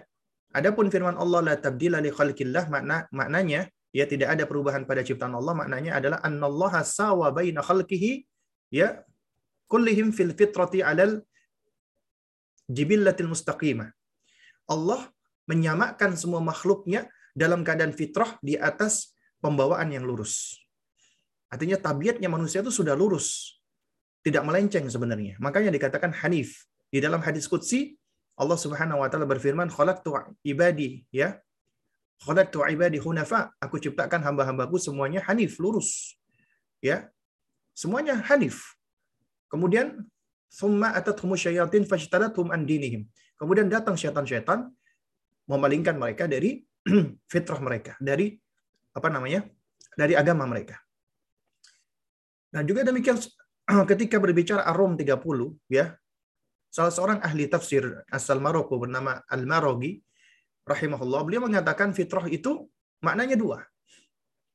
adapun 0.59 0.87
firman 0.93 1.15
Allah 1.23 1.41
la 1.49 1.55
tabdila 1.65 1.97
li 2.05 2.11
khalqillah 2.17 2.65
makna 2.73 2.97
maknanya 3.19 3.61
ya 3.99 4.05
tidak 4.11 4.29
ada 4.33 4.43
perubahan 4.49 4.83
pada 4.89 5.01
ciptaan 5.07 5.35
Allah 5.39 5.53
maknanya 5.61 5.91
adalah 5.99 6.19
annallaha 6.27 6.81
sawa 6.97 7.27
baina 7.37 7.61
khalqihi 7.69 8.11
ya 8.79 8.87
kullihim 9.71 10.09
fil 10.17 10.33
fitrati 10.39 10.81
alal 10.91 11.13
jibillatil 12.77 13.29
mustaqimah 13.33 13.89
Allah 14.75 15.01
menyamakan 15.47 16.11
semua 16.21 16.43
makhluknya 16.43 17.07
dalam 17.31 17.63
keadaan 17.63 17.95
fitrah 17.95 18.35
di 18.43 18.59
atas 18.59 19.15
pembawaan 19.39 19.93
yang 19.95 20.03
lurus. 20.03 20.59
Artinya 21.47 21.79
tabiatnya 21.79 22.27
manusia 22.27 22.59
itu 22.59 22.73
sudah 22.73 22.97
lurus. 22.97 23.61
Tidak 24.19 24.43
melenceng 24.43 24.91
sebenarnya. 24.91 25.39
Makanya 25.39 25.71
dikatakan 25.71 26.11
hanif. 26.19 26.67
Di 26.91 26.99
dalam 26.99 27.23
hadis 27.23 27.47
Qudsi, 27.47 27.95
Allah 28.37 28.57
subhanahu 28.57 29.01
wa 29.01 29.09
ta'ala 29.09 29.25
berfirman, 29.25 29.67
khalaqtu 29.73 30.13
ibadi, 30.45 31.03
ya. 31.09 31.41
Khalaqtu 32.21 32.61
ibadi 32.73 32.97
hunafa. 33.01 33.53
Aku 33.57 33.81
ciptakan 33.81 34.21
hamba-hambaku 34.21 34.77
semuanya 34.77 35.25
hanif, 35.25 35.57
lurus. 35.57 36.17
Ya. 36.81 37.09
Semuanya 37.73 38.21
hanif. 38.29 38.77
Kemudian, 39.49 40.05
summa 40.49 40.93
atathum 40.93 41.33
syayatin 41.33 41.83
fajtalathum 41.89 42.53
an 42.53 42.69
dinihim. 42.69 43.09
Kemudian 43.41 43.69
datang 43.69 43.97
syaitan-syaitan 43.97 44.69
memalingkan 45.49 45.97
mereka 45.97 46.29
dari 46.29 46.61
fitrah 47.31 47.61
mereka, 47.61 47.97
dari 47.97 48.37
apa 48.93 49.09
namanya? 49.09 49.45
dari 49.97 50.13
agama 50.13 50.45
mereka. 50.45 50.77
Nah, 52.53 52.61
juga 52.61 52.85
demikian 52.85 53.17
ketika 53.91 54.21
berbicara 54.21 54.61
Ar-Rum 54.61 54.93
30 54.93 55.17
ya, 55.73 55.97
salah 56.67 56.93
seorang 56.93 57.19
ahli 57.23 57.47
tafsir 57.47 58.05
asal 58.11 58.37
Maroko 58.43 58.77
bernama 58.77 59.23
Al-Marogi 59.27 59.99
rahimahullah, 60.67 61.21
beliau 61.23 61.41
mengatakan 61.47 61.95
fitrah 61.95 62.27
itu 62.27 62.67
maknanya 62.99 63.39
dua. 63.39 63.63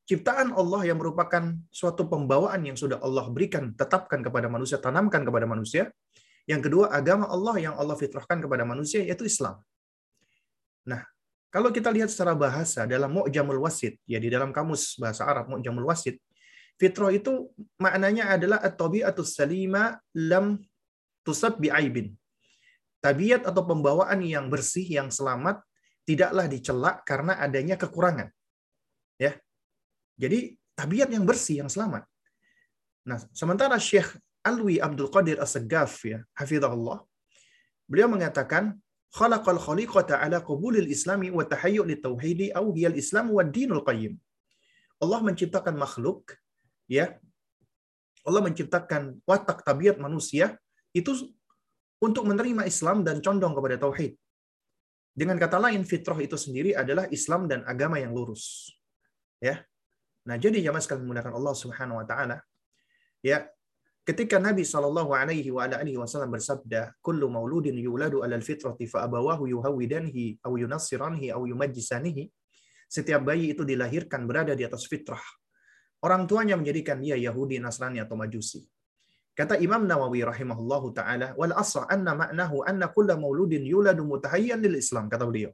Ciptaan 0.02 0.52
Allah 0.52 0.82
yang 0.92 0.98
merupakan 0.98 1.56
suatu 1.70 2.10
pembawaan 2.10 2.60
yang 2.66 2.76
sudah 2.76 2.98
Allah 3.00 3.30
berikan, 3.30 3.72
tetapkan 3.72 4.20
kepada 4.20 4.50
manusia, 4.50 4.76
tanamkan 4.76 5.22
kepada 5.22 5.46
manusia. 5.46 5.88
Yang 6.44 6.68
kedua, 6.68 6.90
agama 6.90 7.30
Allah 7.30 7.54
yang 7.70 7.74
Allah 7.78 7.94
fitrahkan 7.94 8.42
kepada 8.42 8.66
manusia, 8.66 9.06
yaitu 9.06 9.24
Islam. 9.30 9.62
Nah, 10.82 11.06
kalau 11.54 11.70
kita 11.70 11.94
lihat 11.94 12.10
secara 12.10 12.34
bahasa 12.34 12.82
dalam 12.82 13.14
Mu'jamul 13.14 13.62
Wasit, 13.62 14.02
ya 14.02 14.18
di 14.18 14.26
dalam 14.26 14.50
kamus 14.50 14.98
bahasa 14.98 15.22
Arab 15.22 15.46
Mu'jamul 15.54 15.86
Wasit, 15.86 16.18
fitrah 16.82 17.14
itu 17.14 17.54
maknanya 17.78 18.34
adalah 18.34 18.58
at-tabi'atus 18.58 19.38
salima 19.38 20.02
lam 20.18 20.58
tusab 21.26 21.58
bi'aibin. 21.62 22.14
Tabiat 23.02 23.42
atau 23.50 23.62
pembawaan 23.66 24.22
yang 24.22 24.46
bersih, 24.46 24.86
yang 24.86 25.10
selamat, 25.10 25.58
tidaklah 26.06 26.46
dicelak 26.46 26.96
karena 27.02 27.32
adanya 27.38 27.74
kekurangan. 27.82 28.28
Ya. 29.18 29.32
Jadi 30.22 30.54
tabiat 30.78 31.10
yang 31.10 31.26
bersih, 31.26 31.62
yang 31.62 31.70
selamat. 31.70 32.06
Nah, 33.02 33.18
sementara 33.34 33.74
Syekh 33.82 34.14
Alwi 34.46 34.78
Abdul 34.78 35.10
Qadir 35.10 35.38
As-Saggaf 35.42 35.92
ya, 36.06 36.18
hafizahullah, 36.38 37.02
beliau 37.90 38.08
mengatakan 38.10 38.78
khalaqal 39.18 39.58
khaliqata 39.66 40.18
ala 40.24 40.38
qabulil 40.48 40.86
islami 40.86 41.28
wa 41.38 41.42
tahayyu' 41.42 41.86
litauhidi 41.90 42.54
au 42.54 42.70
hiyal 42.76 42.96
islam 43.02 43.34
wa 43.36 43.42
dinul 43.42 43.82
qayyim. 43.88 44.14
Allah 45.02 45.20
menciptakan 45.26 45.74
makhluk 45.74 46.38
ya. 46.86 47.18
Allah 48.22 48.42
menciptakan 48.46 49.18
watak 49.26 49.66
tabiat 49.66 49.98
manusia 49.98 50.54
itu 50.92 51.12
untuk 52.02 52.24
menerima 52.28 52.62
Islam 52.68 53.06
dan 53.06 53.24
condong 53.24 53.54
kepada 53.56 53.76
tauhid. 53.80 54.12
Dengan 55.12 55.36
kata 55.36 55.60
lain 55.60 55.84
fitrah 55.84 56.16
itu 56.24 56.36
sendiri 56.40 56.72
adalah 56.72 57.04
Islam 57.12 57.44
dan 57.44 57.60
agama 57.68 58.00
yang 58.00 58.16
lurus. 58.16 58.72
Ya. 59.38 59.60
Nah, 60.24 60.40
jadi 60.40 60.58
jamaah 60.64 60.80
sekalian 60.80 61.04
menggunakan 61.04 61.32
Allah 61.36 61.54
Subhanahu 61.54 62.00
wa 62.00 62.06
taala. 62.08 62.38
Ya. 63.22 63.46
ketika 64.02 64.42
Nabi 64.42 64.66
Shallallahu 64.66 65.14
Alaihi 65.14 65.54
Wasallam 65.54 66.34
bersabda, 66.34 66.98
"Kullu 66.98 67.30
mauludin 67.30 67.78
yuladu 67.78 68.26
alal 68.26 68.42
fitrati 68.42 68.90
fa 68.90 69.06
abawahu 69.06 69.46
yuhawidanihi 69.46 70.42
aw 70.42 70.52
yunassiranhi 70.58 71.30
aw 71.30 71.46
yumajjisanihi." 71.46 72.26
Setiap 72.90 73.22
bayi 73.22 73.54
itu 73.54 73.62
dilahirkan 73.62 74.26
berada 74.26 74.58
di 74.58 74.66
atas 74.66 74.90
fitrah. 74.90 75.22
Orang 76.02 76.26
tuanya 76.26 76.58
menjadikan 76.58 76.98
dia 76.98 77.14
Yahudi, 77.14 77.62
Nasrani 77.62 78.02
atau 78.02 78.18
Majusi. 78.18 78.66
Kata 79.32 79.56
Imam 79.66 79.82
Nawawi 79.90 80.20
rahimahullahu 80.28 80.92
taala, 80.98 81.28
"Wal 81.40 81.54
asra 81.62 81.84
anna 81.94 82.12
ma'nahu 82.22 82.56
anna 82.70 82.86
kulla 82.96 83.14
mauludin 83.22 83.64
yuladu 83.64 84.04
mutahayyan 84.04 84.60
lil 84.64 84.76
Islam," 84.82 85.08
kata 85.12 85.24
beliau. 85.30 85.50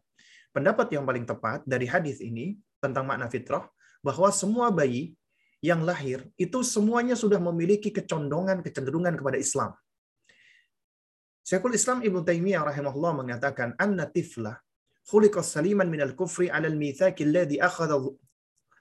Pendapat 0.54 0.90
yang 0.94 1.04
paling 1.08 1.26
tepat 1.30 1.62
dari 1.62 1.87
hadis 1.87 2.18
ini 2.18 2.47
tentang 2.82 3.06
makna 3.11 3.26
fitrah 3.35 3.64
bahwa 4.02 4.28
semua 4.40 4.66
bayi 4.78 5.14
yang 5.62 5.82
lahir 5.88 6.18
itu 6.44 6.58
semuanya 6.75 7.14
sudah 7.23 7.38
memiliki 7.49 7.90
kecondongan 7.99 8.58
kecenderungan 8.66 9.14
kepada 9.18 9.38
Islam. 9.47 9.70
Syekhul 11.49 11.75
Islam 11.78 11.99
Ibnu 12.06 12.20
Taimiyah 12.28 12.62
rahimahullah 12.70 13.12
mengatakan 13.20 13.68
anna 13.85 14.06
tifla 14.16 14.52
khuliqa 15.11 15.40
saliman 15.54 15.88
minal 15.94 16.12
kufri 16.18 16.47
'ala 16.50 16.66
al-mitsaqi 16.73 17.23
alladhi 17.28 17.56
akhadahu 17.68 18.11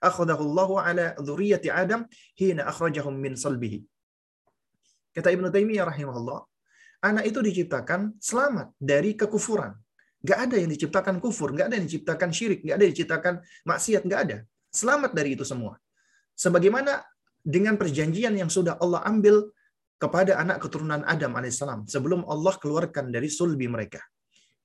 akhadahu 0.09 0.41
Allah 0.47 0.69
'ala 0.85 1.05
dzurriyyati 1.21 1.69
Adam 1.83 2.01
hina 2.41 2.65
akhrajahum 2.71 3.15
min 3.25 3.35
salbihi. 3.45 3.79
Kata 5.17 5.33
Ibnu 5.33 5.49
Taimiyah 5.49 5.89
rahimahullah, 5.89 6.45
anak 7.09 7.25
itu 7.25 7.41
diciptakan 7.41 8.21
selamat 8.21 8.77
dari 8.77 9.17
kekufuran. 9.17 9.73
Gak 10.21 10.39
ada 10.45 10.55
yang 10.61 10.69
diciptakan 10.69 11.17
kufur, 11.17 11.57
gak 11.57 11.73
ada 11.73 11.75
yang 11.81 11.89
diciptakan 11.89 12.29
syirik, 12.29 12.61
gak 12.61 12.77
ada 12.77 12.83
yang 12.85 12.93
diciptakan 12.93 13.33
maksiat, 13.65 14.05
gak 14.05 14.21
ada. 14.29 14.37
Selamat 14.69 15.17
dari 15.17 15.33
itu 15.33 15.41
semua. 15.41 15.73
Sebagaimana 16.37 17.01
dengan 17.41 17.81
perjanjian 17.81 18.37
yang 18.37 18.45
sudah 18.45 18.77
Allah 18.77 19.01
ambil 19.09 19.49
kepada 19.97 20.37
anak 20.37 20.61
keturunan 20.61 21.01
Adam 21.01 21.33
alaihissalam 21.33 21.89
sebelum 21.89 22.21
Allah 22.29 22.53
keluarkan 22.61 23.09
dari 23.09 23.25
sulbi 23.25 23.65
mereka. 23.65 24.05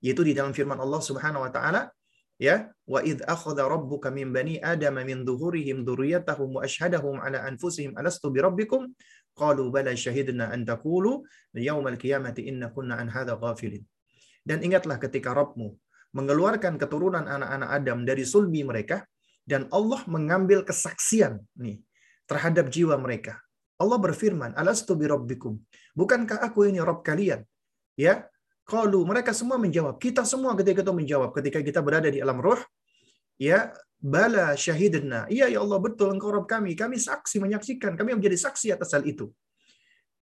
Yaitu 0.04 0.20
di 0.20 0.36
dalam 0.36 0.52
firman 0.52 0.76
Allah 0.76 1.00
Subhanahu 1.00 1.48
wa 1.48 1.52
taala, 1.56 1.88
ya, 2.36 2.68
wa 2.84 3.00
id 3.00 3.24
akhadha 3.24 3.64
rabbuka 3.72 4.12
min 4.12 4.28
bani 4.36 4.60
adama 4.60 5.00
min 5.00 5.24
dhuhurihim 5.24 5.80
dzurriyyatahum 5.88 6.58
wa 6.58 6.60
ashhadahum 6.68 7.16
ala 7.24 7.40
anfusihim 7.48 7.96
alastu 7.96 8.28
bi 8.34 8.44
rabbikum 8.44 8.92
Qalu 9.40 9.64
bala 9.74 9.92
syahidna 9.96 10.52
an 10.54 10.68
taqulu 10.68 11.24
yaumal 11.56 11.96
qiyamati 11.96 12.44
inna 12.50 12.68
kunna 12.74 13.00
an 13.02 13.08
hadha 13.08 13.34
ghafilin. 13.40 13.84
Dan 14.44 14.60
ingatlah 14.66 14.98
ketika 15.00 15.32
Rabbmu 15.32 15.68
mengeluarkan 16.12 16.76
keturunan 16.76 17.24
anak-anak 17.24 17.68
Adam 17.78 17.98
dari 18.04 18.24
sulbi 18.28 18.60
mereka 18.70 19.06
dan 19.48 19.66
Allah 19.72 20.04
mengambil 20.06 20.60
kesaksian 20.68 21.40
nih 21.56 21.80
terhadap 22.28 22.68
jiwa 22.68 22.94
mereka. 23.00 23.40
Allah 23.80 23.98
berfirman, 23.98 24.54
"Alastu 24.54 24.94
bi 24.94 25.10
rabbikum?" 25.10 25.58
Bukankah 25.98 26.38
aku 26.46 26.70
ini 26.70 26.78
Rabb 26.78 27.02
kalian? 27.02 27.42
Ya. 27.98 28.28
Qalu 28.62 29.02
mereka 29.02 29.34
semua 29.34 29.58
menjawab. 29.58 29.98
Kita 29.98 30.22
semua 30.22 30.54
ketika 30.54 30.86
itu 30.86 30.94
menjawab 30.94 31.34
ketika 31.34 31.58
kita 31.66 31.82
berada 31.82 32.06
di 32.06 32.22
alam 32.22 32.38
roh, 32.38 32.62
ya 33.38 33.72
Bala 34.02 34.58
syahidna. 34.58 35.30
Iya 35.30 35.46
ya 35.46 35.62
Allah 35.62 35.78
betul 35.78 36.10
engkau 36.10 36.34
Rabb 36.34 36.50
kami. 36.50 36.74
Kami 36.74 36.98
saksi 36.98 37.38
menyaksikan. 37.38 37.94
Kami 37.94 38.18
menjadi 38.18 38.34
saksi 38.34 38.74
atas 38.74 38.98
hal 38.98 39.06
itu. 39.06 39.30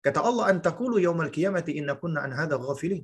Kata 0.05 0.21
Allah 0.21 0.53
antakulu 0.53 1.01
yaumal 1.01 1.33
qiyamati 1.33 1.81
inna 1.81 1.97
kunna 1.97 2.21
an 2.21 2.37
hadha 2.37 2.61
ghafilin. 2.61 3.01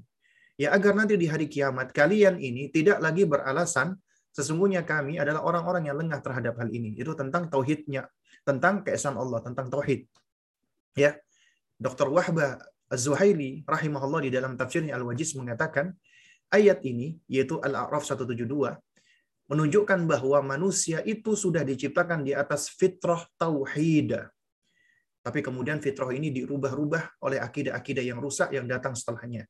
Ya 0.60 0.76
agar 0.76 0.92
nanti 0.92 1.16
di 1.16 1.24
hari 1.32 1.48
kiamat 1.48 1.96
kalian 1.96 2.36
ini 2.36 2.68
tidak 2.68 3.00
lagi 3.00 3.24
beralasan 3.24 3.96
sesungguhnya 4.36 4.84
kami 4.84 5.16
adalah 5.16 5.48
orang-orang 5.48 5.88
yang 5.88 5.96
lengah 5.96 6.20
terhadap 6.20 6.60
hal 6.60 6.68
ini. 6.68 6.92
Itu 7.00 7.16
tentang 7.16 7.48
tauhidnya, 7.48 8.04
tentang 8.44 8.84
keesaan 8.84 9.16
Allah, 9.16 9.40
tentang 9.40 9.72
tauhid. 9.72 10.04
Ya. 10.92 11.16
Dr. 11.80 12.08
Wahba 12.12 12.60
Az-Zuhaili 12.92 13.64
rahimahullah 13.64 14.28
di 14.28 14.30
dalam 14.32 14.56
tafsirnya 14.60 14.96
Al-Wajiz 14.96 15.36
mengatakan 15.36 15.92
ayat 16.52 16.80
ini 16.84 17.20
yaitu 17.28 17.60
Al-A'raf 17.60 18.04
172 18.04 18.76
menunjukkan 19.46 20.10
bahwa 20.10 20.42
manusia 20.42 21.02
itu 21.06 21.38
sudah 21.38 21.62
diciptakan 21.62 22.26
di 22.26 22.34
atas 22.34 22.70
fitrah 22.70 23.22
tauhid. 23.38 24.18
Tapi 25.22 25.42
kemudian 25.42 25.82
fitrah 25.82 26.10
ini 26.14 26.30
dirubah-rubah 26.30 27.22
oleh 27.22 27.42
akidah-akidah 27.42 28.02
yang 28.02 28.22
rusak 28.22 28.54
yang 28.54 28.66
datang 28.66 28.94
setelahnya. 28.94 29.46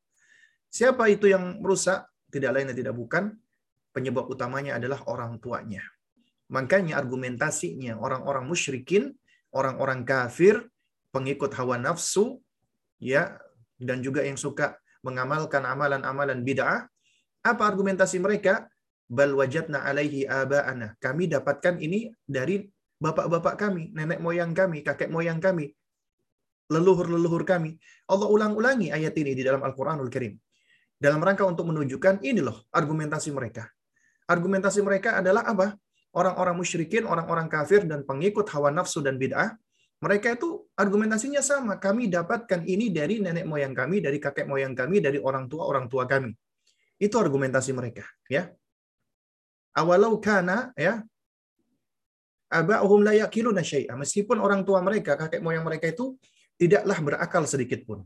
Siapa 0.72 1.08
itu 1.08 1.28
yang 1.28 1.60
merusak? 1.60 2.08
Tidak 2.28 2.50
lain 2.52 2.72
dan 2.72 2.76
tidak 2.76 2.96
bukan. 2.96 3.32
Penyebab 3.92 4.28
utamanya 4.28 4.76
adalah 4.76 5.04
orang 5.08 5.40
tuanya. 5.40 5.80
Makanya 6.52 7.00
argumentasinya 7.00 7.96
orang-orang 7.96 8.44
musyrikin, 8.44 9.16
orang-orang 9.52 10.04
kafir, 10.04 10.68
pengikut 11.12 11.52
hawa 11.56 11.80
nafsu, 11.80 12.40
ya, 13.00 13.40
dan 13.80 14.04
juga 14.04 14.20
yang 14.24 14.36
suka 14.36 14.76
mengamalkan 15.00 15.64
amalan-amalan 15.64 16.44
bid'ah, 16.44 16.88
apa 17.40 17.62
argumentasi 17.62 18.20
mereka? 18.20 18.68
Bal 19.06 19.32
wajadna 19.38 19.86
alaihi 19.86 20.26
aba'ana. 20.26 20.98
Kami 20.98 21.30
dapatkan 21.30 21.78
ini 21.78 22.10
dari 22.26 22.66
bapak-bapak 22.98 23.54
kami, 23.54 23.94
nenek 23.94 24.18
moyang 24.18 24.50
kami, 24.50 24.82
kakek 24.82 25.08
moyang 25.08 25.38
kami, 25.38 25.70
leluhur-leluhur 26.72 27.46
kami. 27.46 27.78
Allah 28.10 28.26
ulang-ulangi 28.26 28.90
ayat 28.90 29.14
ini 29.14 29.32
di 29.38 29.42
dalam 29.46 29.62
Al-Qur'anul 29.62 30.10
Karim. 30.10 30.34
Dalam 30.96 31.20
rangka 31.20 31.44
untuk 31.44 31.68
menunjukkan 31.70 32.24
ini 32.24 32.40
loh 32.40 32.66
argumentasi 32.72 33.30
mereka. 33.30 33.68
Argumentasi 34.26 34.82
mereka 34.82 35.22
adalah 35.22 35.46
apa? 35.46 35.76
Orang-orang 36.16 36.56
musyrikin, 36.56 37.04
orang-orang 37.04 37.46
kafir 37.46 37.84
dan 37.84 38.02
pengikut 38.02 38.48
hawa 38.48 38.72
nafsu 38.72 39.04
dan 39.04 39.20
bid'ah, 39.20 39.52
mereka 40.00 40.32
itu 40.32 40.64
argumentasinya 40.72 41.44
sama. 41.44 41.76
Kami 41.76 42.08
dapatkan 42.08 42.64
ini 42.64 42.88
dari 42.88 43.20
nenek 43.20 43.44
moyang 43.44 43.76
kami, 43.76 44.00
dari 44.00 44.16
kakek 44.16 44.48
moyang 44.48 44.72
kami, 44.72 45.04
dari 45.04 45.20
orang 45.20 45.44
tua 45.46 45.68
orang 45.68 45.86
tua 45.92 46.08
kami. 46.08 46.32
Itu 46.96 47.20
argumentasi 47.20 47.76
mereka, 47.76 48.08
ya 48.32 48.48
awalau 49.76 50.16
kana 50.16 50.72
ya 50.72 51.04
aba'uhum 52.48 53.04
la 53.04 53.12
yaqiluna 53.22 53.60
syai'a. 53.60 53.94
Meskipun 53.94 54.40
orang 54.40 54.64
tua 54.64 54.80
mereka 54.80 55.14
kakek 55.20 55.44
moyang 55.44 55.66
mereka 55.68 55.92
itu 55.92 56.16
tidaklah 56.56 56.98
berakal 57.04 57.44
sedikit 57.44 57.84
pun 57.84 58.00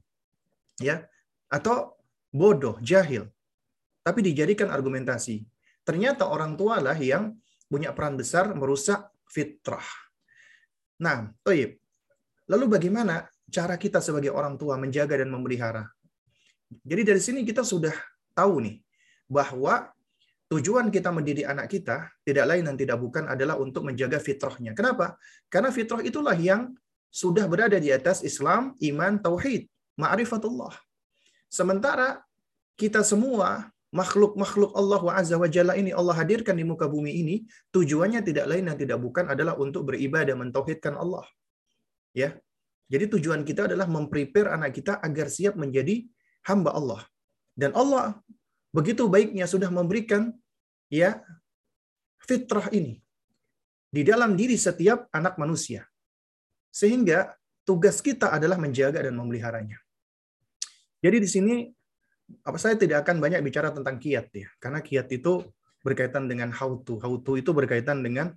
ya. 0.83 1.07
Atau 1.47 1.95
bodoh 2.35 2.79
jahil. 2.83 3.31
Tapi 4.03 4.21
dijadikan 4.27 4.73
argumentasi. 4.75 5.47
Ternyata 5.87 6.27
orang 6.27 6.59
tua 6.59 6.83
lah 6.83 6.99
yang 6.99 7.37
punya 7.71 7.95
peran 7.95 8.19
besar 8.19 8.51
merusak 8.55 9.07
fitrah. 9.31 9.87
Nah 11.01 11.31
toib. 11.47 11.79
Lalu 12.51 12.67
bagaimana 12.67 13.31
cara 13.47 13.79
kita 13.79 14.03
sebagai 14.03 14.35
orang 14.35 14.59
tua 14.59 14.75
menjaga 14.75 15.23
dan 15.23 15.31
memelihara? 15.31 15.87
Jadi 16.83 17.03
dari 17.07 17.23
sini 17.23 17.41
kita 17.47 17.63
sudah 17.63 17.95
tahu 18.35 18.63
nih 18.63 18.83
bahwa 19.31 19.91
tujuan 20.51 20.91
kita 20.91 21.15
mendidik 21.15 21.47
anak 21.47 21.71
kita 21.71 22.11
tidak 22.27 22.45
lain 22.51 22.67
dan 22.67 22.75
tidak 22.75 22.99
bukan 22.99 23.31
adalah 23.31 23.55
untuk 23.63 23.87
menjaga 23.87 24.19
fitrahnya. 24.19 24.75
Kenapa? 24.75 25.15
Karena 25.47 25.71
fitrah 25.71 26.03
itulah 26.03 26.35
yang 26.35 26.75
sudah 27.11 27.47
berada 27.47 27.79
di 27.79 27.91
atas 27.95 28.23
Islam, 28.27 28.75
iman, 28.83 29.23
tauhid, 29.23 29.71
ma'rifatullah. 29.95 30.75
Sementara 31.47 32.23
kita 32.75 33.03
semua 33.07 33.71
makhluk-makhluk 33.91 34.71
Allah 34.75 35.01
wa 35.03 35.13
azza 35.19 35.35
wa 35.35 35.51
jalla 35.51 35.75
ini 35.75 35.91
Allah 35.91 36.15
hadirkan 36.15 36.55
di 36.55 36.63
muka 36.63 36.87
bumi 36.87 37.11
ini 37.23 37.37
tujuannya 37.75 38.23
tidak 38.23 38.47
lain 38.47 38.71
dan 38.71 38.77
tidak 38.79 38.99
bukan 39.03 39.27
adalah 39.27 39.59
untuk 39.59 39.87
beribadah 39.91 40.35
mentauhidkan 40.39 40.95
Allah. 40.95 41.27
Ya. 42.15 42.39
Jadi 42.91 43.07
tujuan 43.19 43.47
kita 43.47 43.71
adalah 43.71 43.87
memprepare 43.87 44.51
anak 44.51 44.75
kita 44.75 44.99
agar 44.99 45.31
siap 45.31 45.55
menjadi 45.55 46.07
hamba 46.43 46.75
Allah. 46.75 47.03
Dan 47.55 47.71
Allah 47.75 48.19
begitu 48.71 49.11
baiknya 49.11 49.47
sudah 49.51 49.69
memberikan 49.71 50.31
ya 50.91 51.23
fitrah 52.23 52.71
ini 52.71 53.03
di 53.91 54.03
dalam 54.07 54.39
diri 54.39 54.55
setiap 54.55 55.11
anak 55.11 55.35
manusia. 55.37 55.87
Sehingga 56.71 57.35
tugas 57.67 57.99
kita 57.99 58.31
adalah 58.31 58.55
menjaga 58.55 59.03
dan 59.03 59.19
memeliharanya. 59.19 59.79
Jadi 61.03 61.17
di 61.19 61.29
sini 61.29 61.55
apa 62.47 62.59
saya 62.63 62.79
tidak 62.79 63.03
akan 63.03 63.19
banyak 63.19 63.43
bicara 63.43 63.75
tentang 63.75 63.99
kiat 63.99 64.31
ya, 64.31 64.47
karena 64.63 64.79
kiat 64.79 65.11
itu 65.11 65.43
berkaitan 65.83 66.31
dengan 66.31 66.55
how 66.55 66.79
to. 66.87 67.03
How 67.03 67.19
to 67.19 67.35
itu 67.35 67.51
berkaitan 67.51 68.07
dengan 68.07 68.31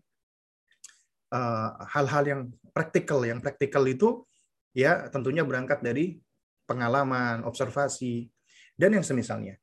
uh, 1.29 1.69
hal-hal 1.93 2.23
uh, 2.25 2.29
yang 2.33 2.41
praktikal. 2.73 3.21
Yang 3.21 3.39
praktikal 3.45 3.85
itu 3.85 4.25
ya 4.73 5.05
tentunya 5.13 5.45
berangkat 5.45 5.85
dari 5.85 6.17
pengalaman, 6.65 7.45
observasi, 7.45 8.31
dan 8.73 8.97
yang 8.97 9.05
semisalnya. 9.05 9.59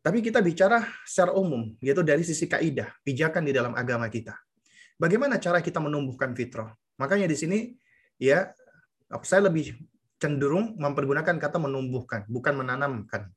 Tapi 0.00 0.24
kita 0.24 0.40
bicara 0.40 0.80
secara 1.04 1.36
umum, 1.36 1.76
yaitu 1.84 2.00
dari 2.00 2.24
sisi 2.24 2.48
kaidah, 2.48 2.88
pijakan 3.04 3.44
di 3.44 3.52
dalam 3.52 3.76
agama 3.76 4.08
kita. 4.08 4.32
Bagaimana 4.96 5.36
cara 5.36 5.60
kita 5.60 5.76
menumbuhkan 5.76 6.32
fitrah? 6.32 6.72
Makanya 6.96 7.28
di 7.28 7.36
sini 7.36 7.58
ya 8.16 8.48
saya 9.24 9.48
lebih 9.52 9.76
cenderung 10.16 10.76
mempergunakan 10.80 11.36
kata 11.36 11.60
menumbuhkan, 11.60 12.24
bukan 12.28 12.64
menanamkan. 12.64 13.28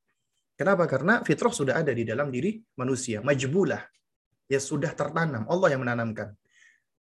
Kenapa? 0.53 0.85
Karena 0.85 1.19
fitrah 1.25 1.51
sudah 1.51 1.81
ada 1.81 1.91
di 1.91 2.07
dalam 2.07 2.31
diri 2.31 2.63
manusia, 2.79 3.19
majbulah. 3.19 3.81
Ya 4.47 4.59
sudah 4.61 4.93
tertanam, 4.93 5.49
Allah 5.49 5.73
yang 5.73 5.81
menanamkan. 5.81 6.35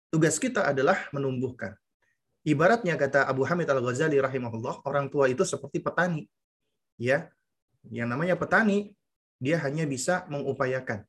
Tugas 0.09 0.41
kita 0.41 0.65
adalah 0.65 1.07
menumbuhkan. 1.13 1.77
Ibaratnya 2.47 2.95
kata 2.97 3.27
Abu 3.27 3.45
Hamid 3.45 3.67
Al-Ghazali 3.69 4.17
rahimahullah, 4.23 4.87
orang 4.87 5.11
tua 5.11 5.27
itu 5.29 5.43
seperti 5.43 5.83
petani. 5.83 6.25
Ya. 6.97 7.29
Yang 7.91 8.09
namanya 8.09 8.35
petani, 8.39 8.96
dia 9.40 9.61
hanya 9.61 9.85
bisa 9.85 10.25
mengupayakan 10.29 11.05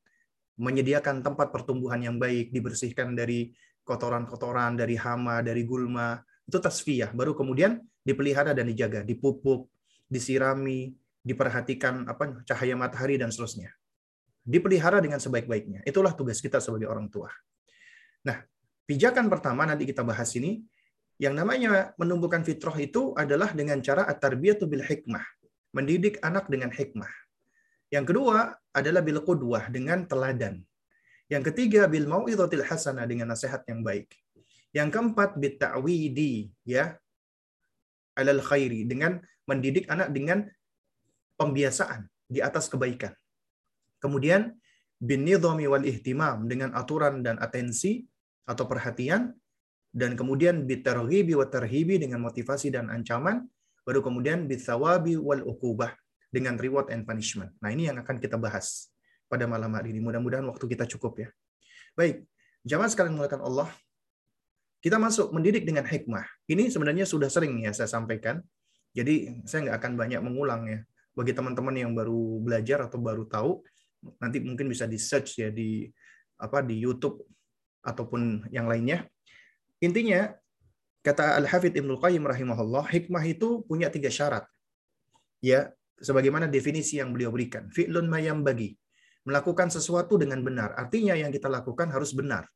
menyediakan 0.58 1.22
tempat 1.22 1.54
pertumbuhan 1.54 2.02
yang 2.02 2.18
baik, 2.18 2.50
dibersihkan 2.50 3.14
dari 3.14 3.54
kotoran-kotoran, 3.86 4.74
dari 4.74 4.98
hama, 4.98 5.40
dari 5.40 5.62
gulma, 5.62 6.18
itu 6.44 6.58
tasfiyah. 6.58 7.14
Baru 7.14 7.32
kemudian 7.32 7.78
dipelihara 8.02 8.52
dan 8.52 8.66
dijaga, 8.66 9.06
dipupuk, 9.06 9.70
disirami, 10.10 10.92
diperhatikan 11.22 12.04
apa 12.10 12.42
cahaya 12.44 12.74
matahari 12.74 13.16
dan 13.16 13.30
seterusnya. 13.30 13.70
Dipelihara 14.42 14.98
dengan 14.98 15.22
sebaik-baiknya. 15.22 15.86
Itulah 15.86 16.12
tugas 16.12 16.42
kita 16.42 16.58
sebagai 16.58 16.90
orang 16.90 17.06
tua. 17.06 17.30
Nah, 18.26 18.42
pijakan 18.84 19.30
pertama 19.30 19.62
nanti 19.62 19.86
kita 19.86 20.02
bahas 20.02 20.34
ini 20.34 20.58
yang 21.22 21.38
namanya 21.38 21.94
menumbuhkan 21.96 22.42
fitrah 22.42 22.74
itu 22.82 23.14
adalah 23.14 23.54
dengan 23.54 23.78
cara 23.78 24.08
at-tarbiyatu 24.10 24.66
bil 24.66 24.82
hikmah, 24.82 25.22
mendidik 25.70 26.18
anak 26.24 26.50
dengan 26.50 26.74
hikmah. 26.74 27.27
Yang 27.88 28.14
kedua 28.14 28.52
adalah 28.76 29.00
bil 29.00 29.20
qudwah 29.24 29.72
dengan 29.72 30.04
teladan. 30.04 30.60
Yang 31.28 31.52
ketiga 31.52 31.88
bil 31.88 32.08
mau'izatil 32.08 32.64
hasanah 32.64 33.04
dengan 33.04 33.32
nasihat 33.32 33.64
yang 33.68 33.80
baik. 33.84 34.12
Yang 34.72 34.88
keempat 34.96 35.36
bit 35.40 35.56
ta'widi 35.60 36.52
ya 36.68 36.96
alal 38.16 38.44
khairi 38.44 38.84
dengan 38.84 39.20
mendidik 39.48 39.88
anak 39.88 40.12
dengan 40.12 40.44
pembiasaan 41.40 42.04
di 42.28 42.44
atas 42.44 42.68
kebaikan. 42.68 43.16
Kemudian 44.02 44.52
bin 45.00 45.24
nidhami 45.24 45.64
wal 45.70 45.86
ihtimam 45.86 46.44
dengan 46.44 46.76
aturan 46.76 47.24
dan 47.24 47.40
atensi 47.40 48.04
atau 48.44 48.68
perhatian 48.68 49.32
dan 49.88 50.12
kemudian 50.18 50.68
bitarghibi 50.68 51.32
wa 51.32 51.48
tarhibi 51.48 51.96
dengan 51.96 52.20
motivasi 52.20 52.68
dan 52.68 52.92
ancaman, 52.92 53.48
baru 53.88 54.04
kemudian 54.04 54.44
bithawabi 54.44 55.16
wal 55.16 55.40
ukubah 55.48 55.96
dengan 56.28 56.60
reward 56.60 56.92
and 56.92 57.08
punishment. 57.08 57.52
Nah, 57.60 57.72
ini 57.72 57.88
yang 57.88 57.98
akan 58.00 58.20
kita 58.20 58.36
bahas 58.36 58.92
pada 59.28 59.44
malam 59.44 59.72
hari 59.76 59.92
ini. 59.92 60.00
Mudah-mudahan 60.00 60.44
waktu 60.48 60.64
kita 60.68 60.84
cukup 60.96 61.24
ya. 61.24 61.28
Baik, 61.96 62.24
jamaah 62.64 62.88
sekalian 62.88 63.16
mulakan 63.16 63.42
Allah, 63.44 63.68
kita 64.78 64.96
masuk 64.96 65.34
mendidik 65.34 65.66
dengan 65.66 65.82
hikmah. 65.82 66.24
Ini 66.46 66.70
sebenarnya 66.70 67.04
sudah 67.08 67.26
sering 67.26 67.66
ya 67.66 67.74
saya 67.74 67.90
sampaikan. 67.90 68.38
Jadi 68.94 69.42
saya 69.44 69.68
nggak 69.68 69.76
akan 69.82 69.92
banyak 69.98 70.20
mengulang 70.22 70.62
ya. 70.70 70.80
Bagi 71.18 71.34
teman-teman 71.34 71.74
yang 71.74 71.92
baru 71.98 72.38
belajar 72.38 72.86
atau 72.86 73.02
baru 73.02 73.26
tahu, 73.26 73.66
nanti 74.22 74.38
mungkin 74.38 74.70
bisa 74.70 74.86
di 74.86 74.94
search 74.94 75.42
ya 75.42 75.50
di 75.50 75.90
apa 76.38 76.62
di 76.62 76.78
YouTube 76.78 77.26
ataupun 77.82 78.46
yang 78.54 78.70
lainnya. 78.70 79.02
Intinya, 79.82 80.30
kata 81.02 81.38
Al-Hafidh 81.42 81.74
Ibnu 81.74 81.98
Qayyim 81.98 82.22
rahimahullah, 82.22 82.86
hikmah 82.86 83.22
itu 83.26 83.66
punya 83.66 83.90
tiga 83.90 84.10
syarat. 84.10 84.46
Ya, 85.42 85.74
sebagaimana 85.98 86.46
definisi 86.46 86.98
yang 87.02 87.10
beliau 87.10 87.34
berikan. 87.34 87.68
Fi'lun 87.68 88.06
mayam 88.06 88.46
bagi. 88.46 88.74
Melakukan 89.26 89.68
sesuatu 89.68 90.16
dengan 90.16 90.40
benar. 90.40 90.72
Artinya 90.78 91.12
yang 91.12 91.28
kita 91.28 91.50
lakukan 91.50 91.92
harus 91.92 92.16
benar. 92.16 92.48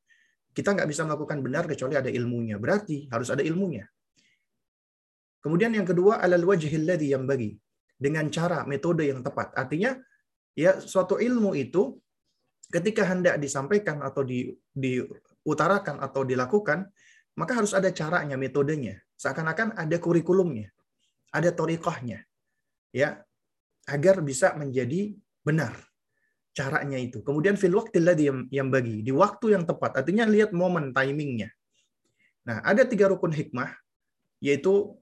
Kita 0.53 0.73
nggak 0.73 0.89
bisa 0.89 1.05
melakukan 1.05 1.41
benar 1.45 1.65
kecuali 1.69 1.97
ada 1.99 2.09
ilmunya. 2.09 2.57
Berarti 2.57 3.09
harus 3.13 3.29
ada 3.29 3.45
ilmunya. 3.45 3.85
Kemudian 5.43 5.75
yang 5.75 5.85
kedua, 5.85 6.23
alal 6.23 6.47
wajhil 6.47 6.87
ladhi 6.87 7.13
yang 7.13 7.27
bagi. 7.27 7.53
Dengan 7.99 8.31
cara, 8.31 8.63
metode 8.63 9.11
yang 9.11 9.21
tepat. 9.21 9.53
Artinya, 9.59 9.95
ya 10.55 10.79
suatu 10.79 11.19
ilmu 11.19 11.55
itu 11.59 11.99
ketika 12.73 13.05
hendak 13.05 13.37
disampaikan 13.43 14.01
atau 14.01 14.23
di, 14.25 14.49
diutarakan 14.73 16.01
atau 16.01 16.23
dilakukan, 16.25 16.89
maka 17.37 17.53
harus 17.59 17.75
ada 17.77 17.91
caranya, 17.93 18.39
metodenya. 18.39 18.97
Seakan-akan 19.19 19.77
ada 19.77 19.97
kurikulumnya, 20.03 20.73
ada 21.31 21.51
torikohnya, 21.55 22.27
ya, 22.91 23.23
agar 23.89 24.23
bisa 24.23 24.55
menjadi 24.55 25.15
benar 25.43 25.75
caranya 26.53 27.01
itu. 27.01 27.25
Kemudian 27.25 27.57
fil 27.57 27.75
waktillah 27.75 28.15
yang, 28.15 28.47
yang 28.53 28.69
bagi 28.69 29.01
di 29.01 29.11
waktu 29.11 29.57
yang 29.57 29.65
tepat. 29.65 30.05
Artinya 30.05 30.29
lihat 30.29 30.53
momen 30.53 30.93
timingnya. 30.93 31.49
Nah, 32.45 32.61
ada 32.63 32.85
tiga 32.85 33.09
rukun 33.09 33.33
hikmah, 33.33 33.73
yaitu 34.43 34.95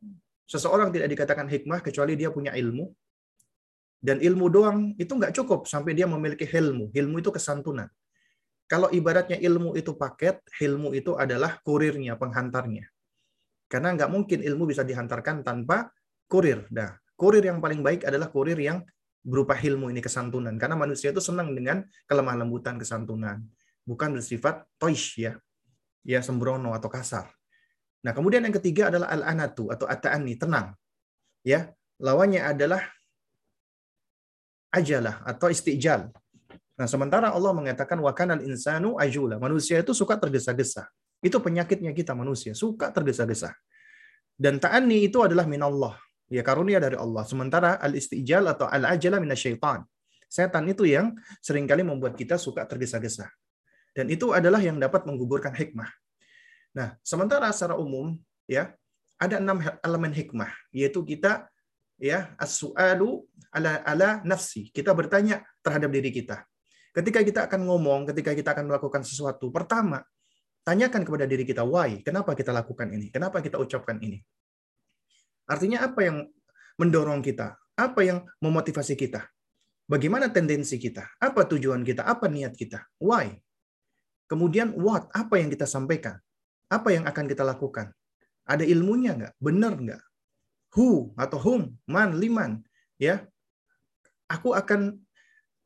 seseorang 0.46 0.94
tidak 0.94 1.10
dikatakan 1.10 1.50
hikmah 1.50 1.82
kecuali 1.82 2.14
dia 2.14 2.30
punya 2.30 2.54
ilmu. 2.54 2.88
Dan 4.00 4.16
ilmu 4.16 4.46
doang 4.48 4.96
itu 4.96 5.12
nggak 5.12 5.36
cukup 5.36 5.68
sampai 5.68 5.92
dia 5.92 6.08
memiliki 6.08 6.48
ilmu. 6.48 6.88
Ilmu 6.88 7.20
itu 7.20 7.28
kesantunan. 7.28 7.90
Kalau 8.64 8.88
ibaratnya 8.88 9.36
ilmu 9.36 9.76
itu 9.76 9.92
paket, 9.98 10.40
ilmu 10.62 10.94
itu 10.96 11.18
adalah 11.18 11.58
kurirnya, 11.60 12.16
penghantarnya. 12.16 12.86
Karena 13.66 13.92
nggak 13.98 14.08
mungkin 14.08 14.40
ilmu 14.40 14.70
bisa 14.70 14.86
dihantarkan 14.86 15.44
tanpa 15.44 15.90
kurir. 16.30 16.64
Nah, 16.70 16.96
kurir 17.20 17.44
yang 17.44 17.60
paling 17.60 17.84
baik 17.84 18.08
adalah 18.08 18.32
kurir 18.32 18.56
yang 18.56 18.80
berupa 19.20 19.60
ilmu 19.60 19.92
ini 19.92 20.00
kesantunan. 20.00 20.56
Karena 20.56 20.80
manusia 20.80 21.12
itu 21.12 21.20
senang 21.20 21.52
dengan 21.52 21.84
kelemah 22.08 22.40
lembutan 22.40 22.80
kesantunan. 22.80 23.44
Bukan 23.84 24.16
bersifat 24.16 24.64
toish 24.80 25.20
ya. 25.20 25.36
Ya 26.00 26.24
sembrono 26.24 26.72
atau 26.72 26.88
kasar. 26.88 27.28
Nah, 28.00 28.16
kemudian 28.16 28.40
yang 28.40 28.56
ketiga 28.56 28.88
adalah 28.88 29.12
al-anatu 29.12 29.68
atau 29.68 29.84
at-ta'ani, 29.84 30.40
tenang. 30.40 30.72
Ya, 31.44 31.76
lawannya 32.00 32.40
adalah 32.40 32.80
ajalah 34.72 35.20
atau 35.28 35.52
istijal 35.52 36.08
Nah, 36.80 36.88
sementara 36.88 37.28
Allah 37.28 37.52
mengatakan 37.52 38.00
wakanal 38.00 38.40
insanu 38.40 38.96
ajula. 38.96 39.36
Manusia 39.36 39.84
itu 39.84 39.92
suka 39.92 40.16
tergesa-gesa. 40.16 40.88
Itu 41.20 41.36
penyakitnya 41.36 41.92
kita 41.92 42.16
manusia, 42.16 42.56
suka 42.56 42.88
tergesa-gesa. 42.88 43.52
Dan 44.32 44.56
ta'ani 44.56 45.04
itu 45.04 45.20
adalah 45.20 45.44
minallah. 45.44 46.00
Ya 46.30 46.46
karunia 46.46 46.78
dari 46.78 46.94
Allah. 46.94 47.26
Sementara 47.26 47.74
al-istijal 47.82 48.46
atau 48.46 48.70
al-ajala 48.70 49.18
minasyaitan. 49.18 49.82
Setan 50.30 50.70
itu 50.70 50.86
yang 50.86 51.18
sering 51.42 51.66
kali 51.66 51.82
membuat 51.82 52.14
kita 52.14 52.38
suka 52.38 52.62
tergesa-gesa. 52.62 53.26
Dan 53.90 54.06
itu 54.06 54.30
adalah 54.30 54.62
yang 54.62 54.78
dapat 54.78 55.02
menggugurkan 55.02 55.50
hikmah. 55.50 55.90
Nah, 56.70 56.94
sementara 57.02 57.50
secara 57.50 57.74
umum 57.74 58.14
ya 58.46 58.70
ada 59.18 59.42
enam 59.42 59.58
elemen 59.82 60.14
hikmah, 60.14 60.54
yaitu 60.70 61.02
kita 61.02 61.50
ya 61.98 62.30
as-su'alu 62.38 63.26
ala 63.50 63.82
ala 63.82 64.22
nafsi. 64.22 64.70
Kita 64.70 64.94
bertanya 64.94 65.42
terhadap 65.66 65.90
diri 65.90 66.14
kita. 66.14 66.46
Ketika 66.94 67.26
kita 67.26 67.40
akan 67.50 67.66
ngomong, 67.66 68.06
ketika 68.14 68.30
kita 68.34 68.54
akan 68.54 68.70
melakukan 68.70 69.02
sesuatu, 69.02 69.50
pertama, 69.50 70.02
tanyakan 70.62 71.02
kepada 71.02 71.26
diri 71.26 71.42
kita, 71.42 71.66
why? 71.66 72.02
Kenapa 72.06 72.38
kita 72.38 72.54
lakukan 72.54 72.86
ini? 72.90 73.10
Kenapa 73.10 73.42
kita 73.42 73.58
ucapkan 73.58 73.98
ini? 73.98 74.22
Artinya 75.50 75.82
apa 75.82 76.06
yang 76.06 76.30
mendorong 76.78 77.26
kita? 77.26 77.58
Apa 77.74 78.06
yang 78.06 78.22
memotivasi 78.38 78.94
kita? 78.94 79.26
Bagaimana 79.90 80.30
tendensi 80.30 80.78
kita? 80.78 81.02
Apa 81.18 81.50
tujuan 81.50 81.82
kita? 81.82 82.06
Apa 82.06 82.30
niat 82.30 82.54
kita? 82.54 82.86
Why? 83.02 83.34
Kemudian 84.30 84.70
what? 84.78 85.10
Apa 85.10 85.42
yang 85.42 85.50
kita 85.50 85.66
sampaikan? 85.66 86.22
Apa 86.70 86.94
yang 86.94 87.02
akan 87.10 87.26
kita 87.26 87.42
lakukan? 87.42 87.90
Ada 88.46 88.62
ilmunya 88.62 89.18
nggak? 89.18 89.34
Benar 89.42 89.74
nggak? 89.74 90.02
Who 90.78 91.10
atau 91.18 91.42
whom? 91.42 91.74
Man, 91.90 92.22
liman? 92.22 92.62
Ya, 93.02 93.26
aku 94.30 94.54
akan 94.54 95.02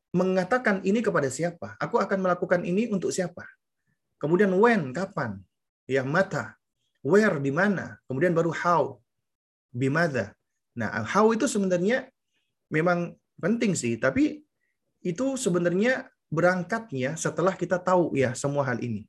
mengatakan 0.09 0.81
ini 0.81 1.05
kepada 1.05 1.29
siapa? 1.29 1.77
Aku 1.77 2.01
akan 2.01 2.25
melakukan 2.25 2.65
ini 2.65 2.89
untuk 2.89 3.13
siapa? 3.13 3.45
Kemudian 4.17 4.49
when, 4.57 4.89
kapan? 4.95 5.37
Ya, 5.85 6.01
mata. 6.01 6.57
Where, 7.05 7.37
di 7.37 7.53
mana? 7.53 8.01
Kemudian 8.09 8.33
baru 8.33 8.49
how. 8.49 8.97
Bimada. 9.75 10.31
Nah, 10.79 11.03
how 11.03 11.27
itu 11.35 11.51
sebenarnya 11.51 12.07
memang 12.71 13.11
penting 13.35 13.75
sih, 13.75 13.99
tapi 13.99 14.39
itu 15.03 15.35
sebenarnya 15.35 16.07
berangkatnya 16.31 17.19
setelah 17.19 17.53
kita 17.59 17.75
tahu 17.75 18.15
ya 18.15 18.31
semua 18.31 18.63
hal 18.63 18.79
ini. 18.79 19.03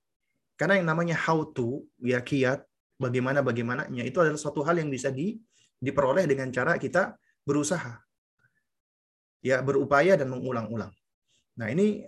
Karena 0.59 0.83
yang 0.83 0.91
namanya 0.91 1.15
how 1.15 1.47
to, 1.55 1.87
ya 2.03 2.19
kiat, 2.19 2.67
bagaimana 2.99 3.47
bagaimananya, 3.47 4.03
itu 4.03 4.19
adalah 4.19 4.41
suatu 4.41 4.67
hal 4.67 4.83
yang 4.83 4.91
bisa 4.91 5.15
di, 5.15 5.39
diperoleh 5.79 6.27
dengan 6.27 6.51
cara 6.51 6.75
kita 6.75 7.15
berusaha 7.47 8.03
ya 9.47 9.63
berupaya 9.63 10.19
dan 10.19 10.27
mengulang-ulang. 10.27 10.91
Nah 11.55 11.71
ini 11.71 12.03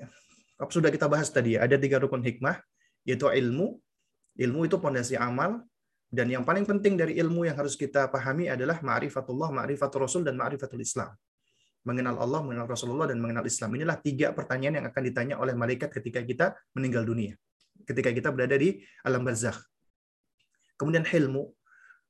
sudah 0.59 0.91
kita 0.91 1.07
bahas 1.07 1.31
tadi 1.31 1.55
ya, 1.55 1.63
ada 1.63 1.79
tiga 1.79 2.03
rukun 2.03 2.27
hikmah, 2.27 2.59
yaitu 3.07 3.31
ilmu. 3.31 3.79
Ilmu 4.39 4.67
itu 4.67 4.79
pondasi 4.79 5.15
amal, 5.15 5.63
dan 6.09 6.33
yang 6.33 6.41
paling 6.41 6.65
penting 6.65 6.97
dari 6.97 7.21
ilmu 7.21 7.45
yang 7.45 7.57
harus 7.61 7.77
kita 7.77 8.09
pahami 8.09 8.49
adalah 8.49 8.81
ma'rifatullah, 8.81 9.53
ma'rifatul 9.53 10.09
Rasul, 10.09 10.23
dan 10.25 10.41
ma'rifatul 10.41 10.81
Islam. 10.81 11.13
Mengenal 11.85 12.17
Allah, 12.17 12.41
mengenal 12.41 12.65
Rasulullah, 12.65 13.05
dan 13.13 13.21
mengenal 13.21 13.45
Islam. 13.45 13.77
Inilah 13.77 14.01
tiga 14.01 14.33
pertanyaan 14.33 14.81
yang 14.81 14.87
akan 14.89 15.03
ditanya 15.05 15.35
oleh 15.37 15.53
malaikat 15.53 15.93
ketika 15.93 16.25
kita 16.25 16.57
meninggal 16.73 17.05
dunia. 17.05 17.37
Ketika 17.85 18.09
kita 18.09 18.33
berada 18.33 18.57
di 18.57 18.81
alam 19.05 19.21
barzakh. 19.21 19.61
Kemudian 20.81 21.05
ilmu. 21.05 21.53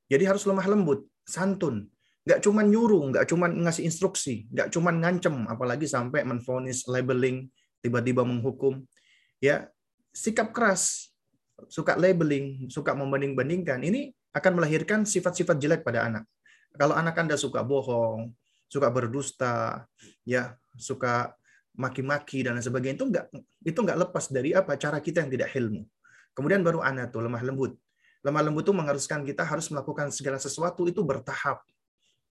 Jadi 0.07 0.25
harus 0.25 0.47
lemah 0.47 0.65
lembut, 0.71 1.05
santun, 1.27 1.91
nggak 2.25 2.41
cuma 2.41 2.65
nyuruh, 2.65 3.13
nggak 3.13 3.27
cuma 3.29 3.51
ngasih 3.51 3.85
instruksi, 3.85 4.49
nggak 4.53 4.73
cuma 4.73 4.89
ngancem, 4.95 5.45
apalagi 5.51 5.85
sampai 5.85 6.25
menfonis, 6.25 6.89
labeling, 6.89 7.51
tiba-tiba 7.85 8.25
menghukum. 8.25 8.89
Ya, 9.37 9.69
sikap 10.17 10.57
keras, 10.57 11.08
suka 11.67 11.99
labeling, 11.99 12.71
suka 12.71 12.95
membanding-bandingkan. 12.95 13.83
Ini 13.83 14.15
akan 14.31 14.63
melahirkan 14.63 15.03
sifat-sifat 15.03 15.59
jelek 15.59 15.83
pada 15.83 16.07
anak. 16.07 16.25
Kalau 16.79 16.95
anak 16.95 17.19
Anda 17.19 17.35
suka 17.35 17.67
bohong, 17.67 18.31
suka 18.71 18.87
berdusta, 18.95 19.83
ya, 20.23 20.55
suka 20.79 21.35
maki-maki 21.75 22.47
dan 22.47 22.59
lain 22.59 22.63
sebagainya 22.67 22.99
itu 22.99 23.07
enggak 23.07 23.27
itu 23.63 23.79
enggak 23.79 23.99
lepas 24.03 24.25
dari 24.35 24.51
apa 24.51 24.75
cara 24.75 24.99
kita 25.03 25.27
yang 25.27 25.31
tidak 25.31 25.51
ilmu. 25.55 25.83
Kemudian 26.35 26.63
baru 26.63 26.83
anak 26.83 27.11
tuh 27.11 27.23
lemah 27.27 27.43
lembut. 27.43 27.75
Lemah 28.23 28.43
lembut 28.47 28.67
itu 28.67 28.75
mengharuskan 28.75 29.23
kita 29.27 29.43
harus 29.47 29.71
melakukan 29.71 30.11
segala 30.15 30.39
sesuatu 30.39 30.87
itu 30.87 31.03
bertahap. 31.03 31.63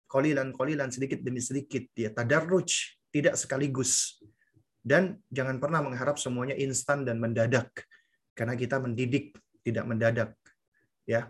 Kolilan 0.09 0.53
kolilan 0.53 0.89
sedikit 0.93 1.21
demi 1.21 1.41
sedikit 1.41 1.85
ya 1.97 2.13
tadarruj, 2.13 2.97
tidak 3.13 3.37
sekaligus. 3.37 4.21
Dan 4.81 5.21
jangan 5.29 5.61
pernah 5.61 5.85
mengharap 5.85 6.17
semuanya 6.17 6.57
instan 6.57 7.05
dan 7.05 7.21
mendadak 7.21 7.69
karena 8.35 8.55
kita 8.57 8.81
mendidik 8.81 9.37
tidak 9.61 9.85
mendadak 9.85 10.31
ya. 11.05 11.29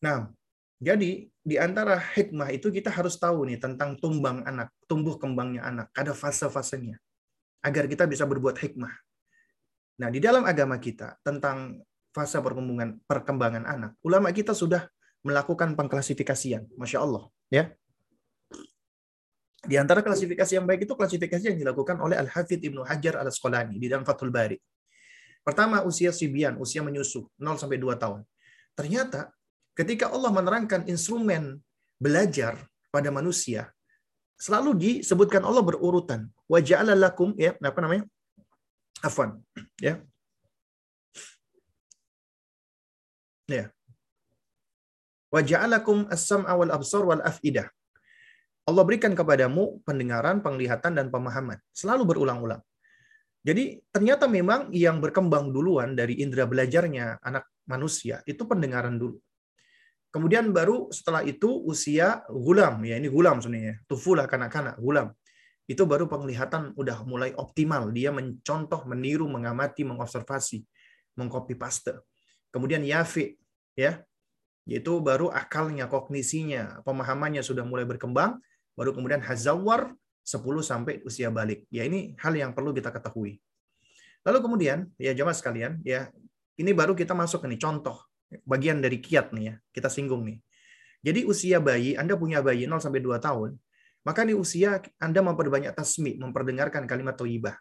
Nah, 0.00 0.32
jadi 0.80 1.28
di 1.28 1.56
antara 1.60 2.00
hikmah 2.00 2.48
itu 2.56 2.72
kita 2.72 2.88
harus 2.88 3.20
tahu 3.20 3.44
nih 3.44 3.60
tentang 3.60 4.00
tumbang 4.00 4.40
anak, 4.48 4.72
tumbuh 4.88 5.20
kembangnya 5.20 5.68
anak, 5.68 5.92
ada 5.92 6.16
fase-fasenya 6.16 6.96
agar 7.60 7.84
kita 7.84 8.08
bisa 8.08 8.24
berbuat 8.24 8.56
hikmah. 8.56 8.92
Nah, 10.00 10.08
di 10.08 10.16
dalam 10.16 10.48
agama 10.48 10.80
kita 10.80 11.20
tentang 11.20 11.84
fase 12.16 12.40
perkembangan 12.40 13.04
perkembangan 13.04 13.64
anak, 13.68 13.92
ulama 14.00 14.32
kita 14.32 14.56
sudah 14.56 14.88
melakukan 15.20 15.76
pengklasifikasian, 15.76 16.64
masya 16.80 17.04
Allah, 17.04 17.28
ya. 17.52 17.68
Di 19.60 19.76
antara 19.76 20.00
klasifikasi 20.00 20.56
yang 20.56 20.64
baik 20.64 20.88
itu 20.88 20.96
klasifikasi 20.96 21.52
yang 21.52 21.60
dilakukan 21.60 22.00
oleh 22.00 22.16
Al 22.16 22.32
Hafidh 22.32 22.64
Ibnu 22.64 22.80
Hajar 22.88 23.20
Al 23.20 23.28
Asqalani 23.28 23.76
di 23.76 23.92
dalam 23.92 24.08
Fathul 24.08 24.32
Bari. 24.32 24.56
Pertama 25.46 25.80
usia 25.88 26.12
sibian, 26.12 26.54
usia 26.60 26.84
menyusu 26.84 27.26
0 27.40 27.60
sampai 27.60 27.80
2 27.80 27.96
tahun. 28.02 28.20
Ternyata 28.78 29.32
ketika 29.78 30.12
Allah 30.14 30.30
menerangkan 30.32 30.84
instrumen 30.92 31.58
belajar 31.96 32.60
pada 32.94 33.08
manusia, 33.08 33.72
selalu 34.36 34.70
disebutkan 34.84 35.42
Allah 35.44 35.64
berurutan. 35.64 36.28
Wa 36.44 36.60
ja'ala 36.60 36.96
lakum 36.96 37.32
ya, 37.36 37.56
apa 37.60 37.80
namanya? 37.84 38.04
Afwan, 39.00 39.40
ya. 39.80 39.94
Ya. 43.48 43.64
Wa 45.34 45.40
ja'alakum 45.42 46.06
as-sam'a 46.14 46.52
wal 46.60 46.72
absar 46.76 47.02
wal 47.02 47.24
af'idah. 47.30 47.66
Allah 48.68 48.82
berikan 48.86 49.12
kepadamu 49.18 49.82
pendengaran, 49.88 50.44
penglihatan 50.44 50.94
dan 50.94 51.06
pemahaman. 51.10 51.58
Selalu 51.74 52.02
berulang-ulang. 52.10 52.62
Jadi 53.40 53.80
ternyata 53.88 54.28
memang 54.28 54.68
yang 54.68 55.00
berkembang 55.00 55.48
duluan 55.48 55.96
dari 55.96 56.20
indera 56.20 56.44
belajarnya 56.44 57.24
anak 57.24 57.48
manusia 57.64 58.20
itu 58.28 58.44
pendengaran 58.44 59.00
dulu. 59.00 59.16
Kemudian 60.10 60.50
baru 60.50 60.90
setelah 60.90 61.22
itu 61.22 61.46
usia 61.64 62.26
gulam, 62.26 62.82
ya 62.82 62.98
ini 62.98 63.06
gulam 63.06 63.38
sebenarnya, 63.38 63.78
tufulah 63.86 64.26
kanak-kanak, 64.26 64.76
gulam. 64.82 65.14
Itu 65.70 65.86
baru 65.86 66.10
penglihatan 66.10 66.74
udah 66.74 67.06
mulai 67.06 67.30
optimal. 67.38 67.94
Dia 67.94 68.10
mencontoh, 68.10 68.82
meniru, 68.90 69.30
mengamati, 69.30 69.86
mengobservasi, 69.86 70.66
mengcopy 71.14 71.54
paste. 71.54 71.94
Kemudian 72.50 72.82
yafi, 72.82 73.38
ya, 73.78 74.02
yaitu 74.66 74.98
baru 74.98 75.30
akalnya, 75.30 75.86
kognisinya, 75.86 76.82
pemahamannya 76.82 77.46
sudah 77.46 77.62
mulai 77.62 77.86
berkembang, 77.86 78.42
baru 78.74 78.90
kemudian 78.90 79.22
hazawar 79.22 79.94
10 80.22 80.40
sampai 80.62 81.00
usia 81.02 81.28
balik. 81.32 81.66
Ya 81.72 81.84
ini 81.84 82.14
hal 82.20 82.36
yang 82.36 82.52
perlu 82.52 82.70
kita 82.76 82.92
ketahui. 82.92 83.40
Lalu 84.24 84.38
kemudian 84.44 84.88
ya 85.00 85.16
jamaah 85.16 85.36
sekalian, 85.36 85.80
ya 85.80 86.12
ini 86.60 86.70
baru 86.76 86.92
kita 86.92 87.16
masuk 87.16 87.48
nih 87.48 87.56
contoh 87.56 88.04
bagian 88.44 88.78
dari 88.78 89.00
kiat 89.00 89.32
nih 89.32 89.44
ya, 89.50 89.54
kita 89.72 89.88
singgung 89.88 90.22
nih. 90.28 90.38
Jadi 91.00 91.24
usia 91.24 91.58
bayi, 91.58 91.96
Anda 91.96 92.14
punya 92.20 92.44
bayi 92.44 92.68
0 92.68 92.76
sampai 92.76 93.00
2 93.00 93.16
tahun, 93.16 93.56
maka 94.04 94.20
di 94.28 94.36
usia 94.36 94.84
Anda 95.00 95.24
memperbanyak 95.24 95.72
tasmi, 95.72 96.20
memperdengarkan 96.20 96.84
kalimat 96.84 97.16
thayyibah. 97.16 97.56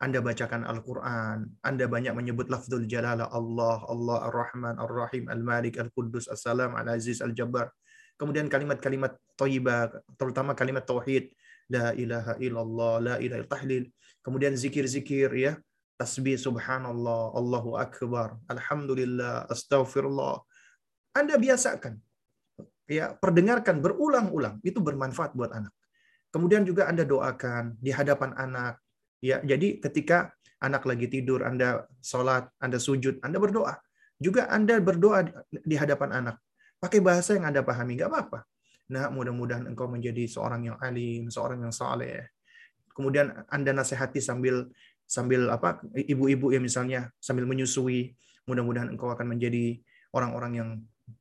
Anda 0.00 0.24
bacakan 0.24 0.64
Al-Quran, 0.64 1.60
Anda 1.60 1.84
banyak 1.84 2.16
menyebut 2.16 2.48
lafzul 2.48 2.88
jalalah 2.88 3.28
Allah, 3.30 3.84
Allah 3.84 4.18
Ar-Rahman, 4.32 4.80
Ar-Rahim, 4.80 5.28
Al-Malik, 5.28 5.76
Al-Quddus, 5.76 6.26
As-Salam, 6.32 6.72
Al-Aziz, 6.72 7.20
Al-Jabbar. 7.20 7.68
Kemudian 8.16 8.48
kalimat-kalimat 8.48 9.20
thayyibah, 9.36 9.92
terutama 10.16 10.56
kalimat 10.56 10.88
tauhid, 10.88 11.36
la 11.70 11.94
ilaha 11.94 12.34
illallah, 12.42 12.94
la 12.98 13.14
ilaha 13.22 13.46
tahlil. 13.46 13.86
Kemudian 14.20 14.58
zikir-zikir 14.58 15.30
ya, 15.32 15.56
tasbih 15.96 16.36
subhanallah, 16.36 17.32
Allahu 17.32 17.78
akbar, 17.78 18.36
alhamdulillah, 18.50 19.46
astaghfirullah. 19.48 20.42
Anda 21.14 21.38
biasakan. 21.38 21.96
Ya, 22.90 23.14
perdengarkan 23.14 23.78
berulang-ulang, 23.78 24.58
itu 24.66 24.82
bermanfaat 24.82 25.38
buat 25.38 25.54
anak. 25.54 25.70
Kemudian 26.34 26.66
juga 26.66 26.90
Anda 26.90 27.06
doakan 27.06 27.78
di 27.78 27.94
hadapan 27.94 28.34
anak. 28.34 28.82
Ya, 29.22 29.38
jadi 29.46 29.78
ketika 29.78 30.34
anak 30.58 30.82
lagi 30.86 31.06
tidur, 31.06 31.46
Anda 31.46 31.86
sholat, 32.02 32.50
Anda 32.58 32.82
sujud, 32.82 33.22
Anda 33.22 33.38
berdoa. 33.38 33.78
Juga 34.18 34.50
Anda 34.50 34.82
berdoa 34.82 35.26
di 35.50 35.76
hadapan 35.78 36.10
anak. 36.12 36.36
Pakai 36.82 36.98
bahasa 36.98 37.38
yang 37.38 37.46
Anda 37.46 37.62
pahami, 37.62 37.94
nggak 37.94 38.10
apa-apa. 38.10 38.42
Nah, 38.90 39.06
mudah-mudahan 39.08 39.70
engkau 39.70 39.86
menjadi 39.86 40.26
seorang 40.26 40.66
yang 40.66 40.76
alim, 40.82 41.30
seorang 41.30 41.62
yang 41.62 41.70
saleh. 41.70 42.26
Kemudian 42.90 43.46
Anda 43.46 43.70
nasihati 43.70 44.18
sambil 44.18 44.66
sambil 45.06 45.50
apa 45.50 45.82
ibu-ibu 45.94 46.50
ya 46.50 46.58
misalnya 46.58 47.14
sambil 47.22 47.46
menyusui. 47.46 48.18
Mudah-mudahan 48.50 48.90
engkau 48.90 49.14
akan 49.14 49.38
menjadi 49.38 49.78
orang-orang 50.10 50.52
yang 50.58 50.70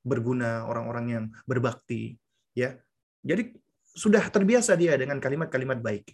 berguna 0.02 0.66
orang-orang 0.66 1.06
yang 1.10 1.24
berbakti 1.46 2.18
ya. 2.58 2.74
Jadi 3.22 3.54
sudah 3.94 4.22
terbiasa 4.30 4.74
dia 4.74 4.98
dengan 4.98 5.22
kalimat-kalimat 5.22 5.78
baik. 5.82 6.10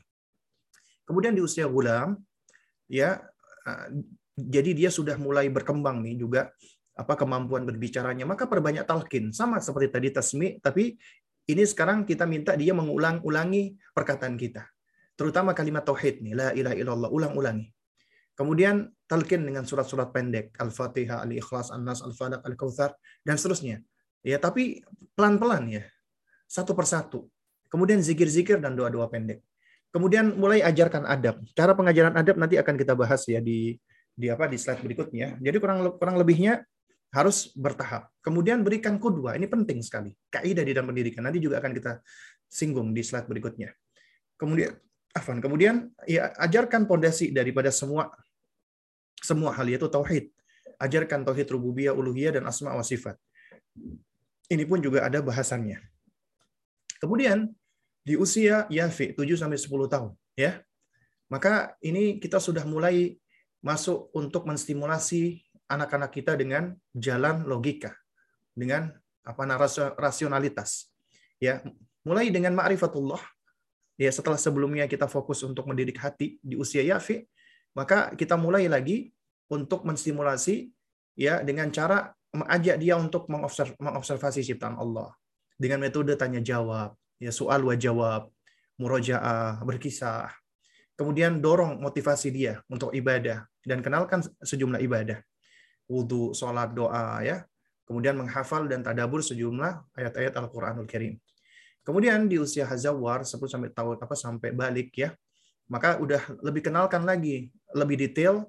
Kemudian 1.07 1.37
di 1.37 1.43
usia 1.43 1.69
gulam 1.69 2.19
ya 2.91 3.21
jadi 4.35 4.75
dia 4.75 4.89
sudah 4.91 5.15
mulai 5.15 5.47
berkembang 5.47 6.03
nih 6.03 6.19
juga 6.19 6.51
apa 6.95 7.13
kemampuan 7.19 7.67
berbicaranya. 7.67 8.23
Maka 8.23 8.47
perbanyak 8.47 8.87
talqin 8.87 9.31
sama 9.35 9.59
seperti 9.59 9.87
tadi 9.91 10.07
tasmi 10.11 10.59
tapi 10.63 10.95
ini 11.45 11.63
sekarang 11.65 12.10
kita 12.10 12.25
minta 12.25 12.58
dia 12.58 12.73
mengulang-ulangi 12.73 13.77
perkataan 13.93 14.34
kita. 14.34 14.65
Terutama 15.15 15.55
kalimat 15.55 15.86
tauhid 15.86 16.19
nih 16.25 16.34
la 16.36 16.47
ilaha 16.51 16.75
illallah 16.75 17.10
ulang-ulangi. 17.13 17.69
Kemudian 18.36 18.91
talqin 19.08 19.47
dengan 19.47 19.63
surat-surat 19.63 20.12
pendek 20.12 20.51
al-fatihah 20.60 21.23
al-ikhlas 21.23 21.71
an-nas 21.71 22.03
al-falaq 22.03 22.43
al-kautsar 22.43 22.91
dan 23.23 23.39
seterusnya. 23.39 23.79
Ya 24.25 24.41
tapi 24.41 24.84
pelan-pelan 25.15 25.71
ya 25.71 25.84
satu 26.49 26.75
persatu. 26.75 27.31
Kemudian 27.71 28.03
zikir-zikir 28.03 28.60
dan 28.60 28.75
doa-doa 28.75 29.08
pendek. 29.08 29.39
Kemudian 29.95 30.36
mulai 30.36 30.60
ajarkan 30.60 31.08
adab. 31.08 31.39
Cara 31.55 31.71
pengajaran 31.71 32.12
adab 32.19 32.36
nanti 32.36 32.60
akan 32.60 32.75
kita 32.75 32.91
bahas 32.99 33.23
ya 33.31 33.39
di 33.39 33.79
di 34.12 34.27
apa 34.27 34.51
di 34.51 34.60
slide 34.60 34.84
berikutnya. 34.84 35.39
Jadi 35.39 35.58
kurang 35.60 35.95
kurang 35.95 36.19
lebihnya 36.19 36.63
harus 37.15 37.56
bertahap. 37.56 38.12
Kemudian 38.19 38.60
berikan 38.60 38.99
kudua, 38.99 39.39
ini 39.39 39.47
penting 39.47 39.80
sekali. 39.80 40.12
Kaidah 40.28 40.67
di 40.67 40.75
dalam 40.75 40.91
pendidikan 40.91 41.23
nanti 41.23 41.39
juga 41.39 41.63
akan 41.63 41.71
kita 41.71 42.04
singgung 42.51 42.91
di 42.91 42.99
slide 42.99 43.32
berikutnya. 43.32 43.71
Kemudian 44.36 44.75
Afan. 45.15 45.39
Kemudian 45.39 45.95
ya 46.04 46.36
ajarkan 46.36 46.84
pondasi 46.91 47.32
daripada 47.32 47.71
semua 47.71 48.12
semua 49.23 49.56
hal 49.56 49.63
yaitu 49.71 49.88
tauhid. 49.88 50.28
Ajarkan 50.75 51.23
tauhid 51.23 51.47
rububiyah, 51.56 51.95
uluhiyah 51.95 52.36
dan 52.36 52.43
asma 52.51 52.75
wa 52.75 52.84
sifat. 52.84 53.15
Ini 54.51 54.67
pun 54.67 54.84
juga 54.84 55.08
ada 55.08 55.23
bahasannya. 55.23 55.80
Kemudian 56.99 57.47
di 58.04 58.19
usia 58.19 58.67
yafi 58.67 59.15
7 59.15 59.39
sampai 59.39 59.56
10 59.56 59.88
tahun 59.88 60.12
ya. 60.36 60.60
Maka 61.32 61.80
ini 61.80 62.19
kita 62.19 62.38
sudah 62.38 62.67
mulai 62.67 63.17
masuk 63.63 64.13
untuk 64.13 64.45
menstimulasi 64.45 65.41
anak-anak 65.65 66.12
kita 66.13 66.38
dengan 66.38 66.73
jalan 66.93 67.45
logika, 67.45 67.93
dengan 68.54 68.93
apa 69.25 69.43
rasionalitas. 69.97 70.93
Ya, 71.41 71.65
mulai 72.06 72.30
dengan 72.30 72.54
ma'rifatullah, 72.54 73.19
ya 73.97 74.12
setelah 74.13 74.38
sebelumnya 74.38 74.86
kita 74.86 75.10
fokus 75.10 75.41
untuk 75.41 75.65
mendidik 75.65 75.97
hati 75.99 76.38
di 76.39 76.56
usia 76.56 76.86
yafi, 76.86 77.25
maka 77.75 78.13
kita 78.13 78.38
mulai 78.38 78.69
lagi 78.69 79.12
untuk 79.51 79.84
menstimulasi 79.84 80.71
ya 81.17 81.41
dengan 81.41 81.69
cara 81.69 82.13
mengajak 82.36 82.75
dia 82.80 82.95
untuk 82.99 83.28
mengobservasi 83.80 84.43
ciptaan 84.43 84.75
Allah 84.75 85.12
dengan 85.56 85.80
metode 85.80 86.13
tanya 86.19 86.43
jawab, 86.43 86.95
ya 87.19 87.32
soal 87.32 87.63
wa 87.63 87.75
jawab, 87.75 88.28
murojaah, 88.80 89.63
berkisah. 89.63 90.32
Kemudian 90.95 91.43
dorong 91.43 91.80
motivasi 91.84 92.32
dia 92.32 92.63
untuk 92.71 92.95
ibadah 92.95 93.43
dan 93.67 93.84
kenalkan 93.84 94.23
sejumlah 94.39 94.80
ibadah. 94.84 95.19
Wudhu, 95.85 96.33
sholat, 96.33 96.73
doa, 96.73 97.21
ya. 97.21 97.45
Kemudian 97.85 98.17
menghafal 98.17 98.65
dan 98.65 98.81
tadabur 98.81 99.21
sejumlah 99.21 99.93
ayat-ayat 99.93 100.33
Al-Quranul 100.33 100.89
Karim. 100.89 101.21
Kemudian 101.85 102.25
di 102.25 102.41
usia 102.41 102.65
hazawar 102.65 103.21
10 103.21 103.45
sampai 103.45 103.69
tahun 103.69 104.01
apa 104.01 104.15
sampai 104.17 104.49
balik 104.57 104.89
ya, 104.97 105.13
maka 105.69 105.97
udah 106.01 106.41
lebih 106.45 106.65
kenalkan 106.69 107.05
lagi 107.05 107.49
lebih 107.73 107.97
detail 107.97 108.45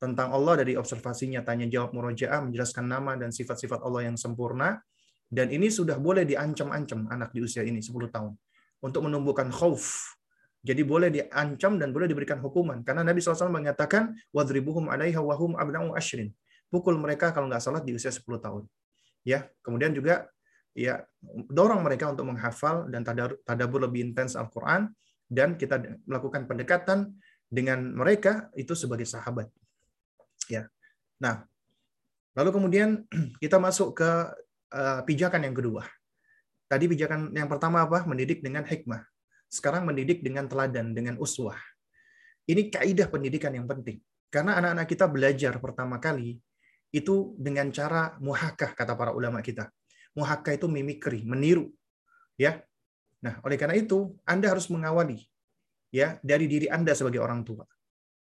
tentang 0.00 0.32
Allah 0.32 0.64
dari 0.64 0.76
observasinya 0.80 1.44
tanya 1.44 1.68
jawab 1.68 1.92
murojaah 1.92 2.40
menjelaskan 2.40 2.88
nama 2.88 3.16
dan 3.20 3.32
sifat-sifat 3.32 3.84
Allah 3.84 4.08
yang 4.08 4.16
sempurna 4.16 4.80
dan 5.28 5.52
ini 5.52 5.68
sudah 5.68 6.00
boleh 6.00 6.24
diancam-ancam 6.24 7.08
anak 7.12 7.36
di 7.36 7.44
usia 7.44 7.64
ini 7.64 7.84
10 7.84 8.08
tahun 8.08 8.32
untuk 8.80 9.04
menumbuhkan 9.04 9.52
khauf 9.52 10.16
jadi 10.64 10.84
boleh 10.84 11.08
diancam 11.12 11.76
dan 11.80 11.92
boleh 11.92 12.08
diberikan 12.08 12.40
hukuman 12.40 12.80
karena 12.80 13.04
Nabi 13.04 13.20
SAW 13.20 13.52
mengatakan 13.52 14.16
wadribuhum 14.32 14.88
alaiha 14.88 15.20
wahum 15.20 15.56
abna'u 15.56 15.92
ashrin 15.92 16.32
pukul 16.70 16.96
mereka 16.96 17.34
kalau 17.34 17.50
nggak 17.50 17.62
salah 17.62 17.82
di 17.82 17.92
usia 17.92 18.14
10 18.14 18.24
tahun 18.40 18.64
ya 19.26 19.44
kemudian 19.60 19.92
juga 19.92 20.30
ya 20.72 21.02
dorong 21.50 21.82
mereka 21.82 22.08
untuk 22.08 22.30
menghafal 22.30 22.86
dan 22.88 23.02
tadabur 23.42 23.84
lebih 23.84 24.10
intens 24.10 24.38
Al-Qur'an 24.38 24.88
dan 25.26 25.58
kita 25.58 25.82
melakukan 26.06 26.46
pendekatan 26.46 27.14
dengan 27.50 27.82
mereka 27.94 28.48
itu 28.54 28.78
sebagai 28.78 29.06
sahabat 29.06 29.50
ya. 30.50 30.66
Nah, 31.22 31.46
lalu 32.34 32.50
kemudian 32.54 33.06
kita 33.42 33.58
masuk 33.62 33.98
ke 33.98 34.10
uh, 34.74 35.00
pijakan 35.06 35.46
yang 35.46 35.54
kedua. 35.54 35.86
Tadi 36.70 36.86
pijakan 36.86 37.34
yang 37.34 37.50
pertama 37.50 37.82
apa? 37.86 38.06
Mendidik 38.06 38.42
dengan 38.42 38.62
hikmah. 38.62 39.02
Sekarang 39.50 39.82
mendidik 39.82 40.22
dengan 40.22 40.46
teladan, 40.46 40.94
dengan 40.94 41.18
uswah. 41.18 41.58
Ini 42.46 42.70
kaidah 42.70 43.10
pendidikan 43.10 43.50
yang 43.50 43.66
penting. 43.66 43.98
Karena 44.30 44.62
anak-anak 44.62 44.86
kita 44.86 45.10
belajar 45.10 45.58
pertama 45.58 45.98
kali 45.98 46.38
itu 46.90 47.38
dengan 47.38 47.70
cara 47.70 48.18
muhakah 48.18 48.74
kata 48.74 48.98
para 48.98 49.14
ulama 49.14 49.38
kita. 49.40 49.70
Muhakah 50.18 50.58
itu 50.58 50.66
mimikri, 50.66 51.22
meniru. 51.22 51.70
Ya. 52.34 52.62
Nah, 53.22 53.38
oleh 53.46 53.54
karena 53.54 53.78
itu 53.78 54.16
Anda 54.26 54.50
harus 54.50 54.66
mengawali 54.72 55.22
ya 55.94 56.18
dari 56.22 56.46
diri 56.50 56.66
Anda 56.66 56.94
sebagai 56.94 57.22
orang 57.22 57.46
tua. 57.46 57.66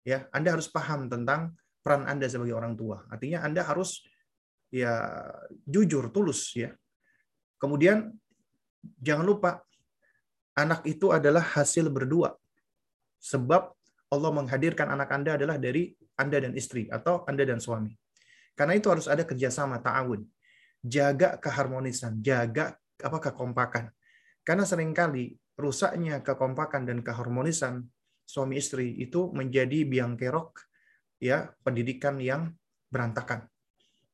Ya, 0.05 0.29
Anda 0.33 0.53
harus 0.53 0.69
paham 0.69 1.09
tentang 1.09 1.57
peran 1.81 2.05
Anda 2.09 2.29
sebagai 2.29 2.57
orang 2.57 2.77
tua. 2.77 3.05
Artinya 3.09 3.45
Anda 3.45 3.65
harus 3.65 4.05
ya 4.69 5.01
jujur, 5.65 6.13
tulus 6.13 6.53
ya. 6.57 6.73
Kemudian 7.61 8.13
jangan 9.01 9.25
lupa 9.25 9.51
anak 10.57 10.85
itu 10.89 11.13
adalah 11.13 11.41
hasil 11.41 11.89
berdua. 11.89 12.37
Sebab 13.21 13.73
Allah 14.13 14.31
menghadirkan 14.31 14.93
anak 14.93 15.09
Anda 15.11 15.41
adalah 15.41 15.57
dari 15.57 15.97
Anda 16.21 16.39
dan 16.45 16.53
istri 16.55 16.87
atau 16.93 17.25
Anda 17.25 17.49
dan 17.49 17.59
suami. 17.59 17.97
Karena 18.55 18.79
itu 18.79 18.87
harus 18.91 19.11
ada 19.11 19.27
kerjasama, 19.27 19.83
ta'awun. 19.83 20.23
Jaga 20.85 21.39
keharmonisan, 21.43 22.23
jaga 22.23 22.79
apa 23.03 23.19
kekompakan. 23.19 23.91
Karena 24.47 24.63
sering 24.63 24.95
kali 24.95 25.35
rusaknya 25.59 26.23
kekompakan 26.23 26.87
dan 26.87 27.01
keharmonisan 27.01 27.83
suami 28.25 28.59
istri 28.59 28.95
itu 28.99 29.31
menjadi 29.33 29.85
biang 29.85 30.17
kerok 30.17 30.61
ya 31.23 31.51
pendidikan 31.63 32.21
yang 32.21 32.53
berantakan. 32.93 33.49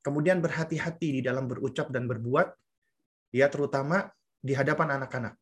Kemudian 0.00 0.40
berhati-hati 0.40 1.20
di 1.20 1.20
dalam 1.20 1.44
berucap 1.44 1.92
dan 1.92 2.09
berbuat, 2.09 2.57
ya 3.37 3.53
terutama 3.53 4.09
di 4.40 4.57
hadapan 4.57 4.96
anak-anak. 4.96 5.37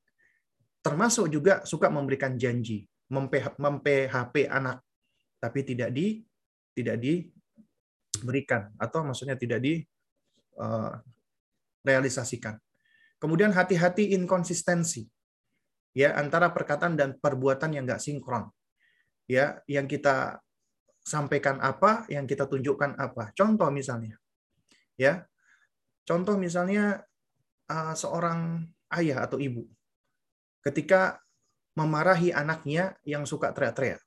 Termasuk 0.82 1.30
juga 1.30 1.62
suka 1.62 1.86
memberikan 1.86 2.34
janji, 2.34 2.82
mem-PHP 3.12 4.50
anak, 4.50 4.82
tapi 5.38 5.62
tidak 5.62 5.94
di 5.94 6.18
tidak 6.74 6.98
diberikan 8.18 8.68
atau 8.76 9.06
maksudnya 9.06 9.38
tidak 9.38 9.62
di 9.62 9.80
uh, 10.58 10.92
realisasikan. 11.86 12.58
Kemudian 13.18 13.50
hati-hati 13.50 14.14
inkonsistensi 14.14 15.06
ya 15.96 16.14
antara 16.14 16.54
perkataan 16.54 16.94
dan 16.94 17.18
perbuatan 17.18 17.74
yang 17.74 17.86
nggak 17.86 18.02
sinkron. 18.02 18.46
Ya, 19.28 19.60
yang 19.68 19.84
kita 19.84 20.40
sampaikan 21.04 21.60
apa, 21.60 22.08
yang 22.08 22.24
kita 22.24 22.48
tunjukkan 22.48 22.96
apa. 22.96 23.28
Contoh 23.36 23.68
misalnya, 23.68 24.16
ya, 24.96 25.28
contoh 26.08 26.40
misalnya 26.40 27.04
uh, 27.68 27.92
seorang 27.92 28.64
ayah 28.96 29.28
atau 29.28 29.36
ibu 29.36 29.68
ketika 30.64 31.20
memarahi 31.76 32.34
anaknya 32.34 32.96
yang 33.06 33.28
suka 33.28 33.52
teriak-teriak. 33.54 34.02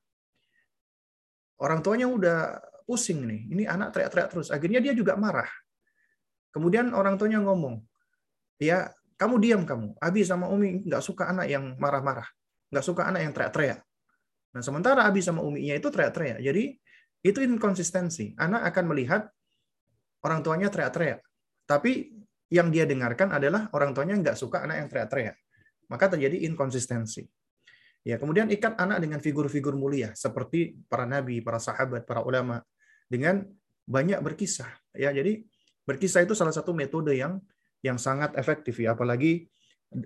Orang 1.62 1.86
tuanya 1.86 2.10
udah 2.10 2.58
pusing 2.86 3.24
nih, 3.26 3.41
ini 3.52 3.63
anak 3.65 3.96
teriak-teriak 3.96 4.30
terus. 4.32 4.48
Akhirnya 4.50 4.80
dia 4.84 4.94
juga 4.96 5.15
marah. 5.15 5.48
Kemudian 6.52 6.91
orang 6.91 7.15
tuanya 7.15 7.39
ngomong, 7.39 7.80
ya 8.60 8.91
kamu 9.15 9.36
diam 9.39 9.62
kamu. 9.63 9.96
Abi 10.02 10.26
sama 10.26 10.52
Umi 10.52 10.84
nggak 10.84 11.04
suka 11.04 11.30
anak 11.32 11.48
yang 11.48 11.78
marah-marah, 11.80 12.28
nggak 12.74 12.86
suka 12.86 13.08
anak 13.08 13.24
yang 13.24 13.34
teriak-teriak. 13.34 13.80
Nah 14.52 14.62
sementara 14.62 15.08
Abi 15.08 15.24
sama 15.24 15.39
Uminya 15.39 15.76
itu 15.80 15.88
teriak-teriak. 15.88 16.44
Jadi 16.44 16.76
itu 17.24 17.39
inkonsistensi. 17.39 18.36
Anak 18.36 18.67
akan 18.74 18.86
melihat 18.91 19.32
orang 20.26 20.44
tuanya 20.44 20.67
teriak-teriak. 20.67 21.24
Tapi 21.70 22.12
yang 22.52 22.67
dia 22.67 22.84
dengarkan 22.84 23.32
adalah 23.32 23.72
orang 23.72 23.96
tuanya 23.96 24.20
nggak 24.20 24.36
suka 24.36 24.67
anak 24.67 24.84
yang 24.84 24.88
teriak-teriak. 24.91 25.36
Maka 25.88 26.06
terjadi 26.12 26.44
inkonsistensi. 26.52 27.24
Ya, 28.02 28.18
kemudian 28.18 28.50
ikat 28.50 28.82
anak 28.82 28.98
dengan 28.98 29.22
figur-figur 29.22 29.78
mulia 29.78 30.10
seperti 30.18 30.74
para 30.90 31.06
nabi, 31.06 31.38
para 31.46 31.62
sahabat, 31.62 32.02
para 32.10 32.26
ulama 32.26 32.66
dengan 33.06 33.46
banyak 33.86 34.18
berkisah. 34.26 34.74
Ya, 34.98 35.14
jadi 35.14 35.46
berkisah 35.86 36.26
itu 36.26 36.34
salah 36.34 36.54
satu 36.54 36.74
metode 36.74 37.14
yang 37.14 37.38
yang 37.86 38.02
sangat 38.02 38.34
efektif 38.38 38.82
ya, 38.82 38.98
apalagi 38.98 39.46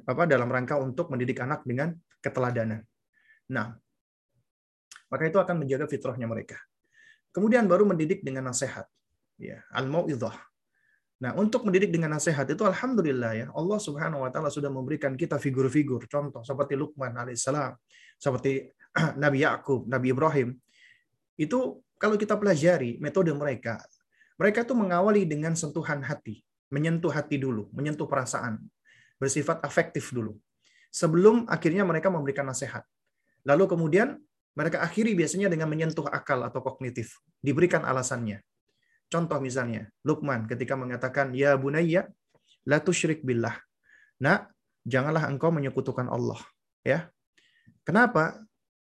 apa 0.08 0.28
dalam 0.28 0.52
rangka 0.52 0.76
untuk 0.76 1.08
mendidik 1.08 1.40
anak 1.40 1.64
dengan 1.64 1.96
keteladanan. 2.20 2.84
Nah, 3.52 3.78
maka 5.08 5.24
itu 5.30 5.38
akan 5.40 5.64
menjaga 5.64 5.86
fitrahnya 5.88 6.26
mereka. 6.26 6.60
Kemudian 7.32 7.68
baru 7.70 7.88
mendidik 7.88 8.24
dengan 8.26 8.52
nasihat. 8.52 8.88
Ya, 9.36 9.64
al-mau'idhah. 9.72 10.55
Nah, 11.16 11.32
untuk 11.40 11.64
mendidik 11.64 11.96
dengan 11.96 12.12
nasihat 12.12 12.44
itu 12.44 12.60
alhamdulillah 12.68 13.32
ya, 13.32 13.48
Allah 13.56 13.80
Subhanahu 13.80 14.28
wa 14.28 14.30
taala 14.32 14.52
sudah 14.52 14.68
memberikan 14.68 15.16
kita 15.16 15.40
figur-figur 15.40 16.12
contoh 16.12 16.44
seperti 16.44 16.76
Luqman 16.76 17.16
alaihissalam, 17.16 17.72
seperti 18.20 18.68
Nabi 19.24 19.48
Yakub, 19.48 19.88
Nabi 19.88 20.12
Ibrahim. 20.12 20.60
Itu 21.40 21.84
kalau 21.96 22.20
kita 22.20 22.36
pelajari 22.36 23.00
metode 23.00 23.32
mereka, 23.32 23.80
mereka 24.36 24.68
itu 24.68 24.76
mengawali 24.76 25.24
dengan 25.24 25.56
sentuhan 25.56 26.04
hati, 26.04 26.44
menyentuh 26.68 27.12
hati 27.16 27.40
dulu, 27.40 27.72
menyentuh 27.72 28.04
perasaan, 28.04 28.60
bersifat 29.16 29.64
afektif 29.64 30.12
dulu. 30.12 30.36
Sebelum 30.92 31.48
akhirnya 31.48 31.88
mereka 31.88 32.12
memberikan 32.12 32.44
nasihat. 32.48 32.84
Lalu 33.48 33.72
kemudian 33.72 34.20
mereka 34.56 34.84
akhiri 34.84 35.16
biasanya 35.16 35.48
dengan 35.48 35.72
menyentuh 35.72 36.08
akal 36.08 36.44
atau 36.44 36.60
kognitif. 36.60 37.20
Diberikan 37.40 37.84
alasannya. 37.84 38.40
Contoh 39.12 39.38
misalnya, 39.40 39.88
Luqman 40.02 40.50
ketika 40.50 40.74
mengatakan, 40.74 41.32
Ya 41.32 41.54
bunayya, 41.56 42.10
la 42.66 42.82
tusyrik 42.82 43.22
billah. 43.22 43.56
Nah, 44.20 44.50
janganlah 44.84 45.30
engkau 45.30 45.54
menyekutukan 45.54 46.10
Allah. 46.10 46.42
Ya, 46.86 47.10
Kenapa? 47.86 48.42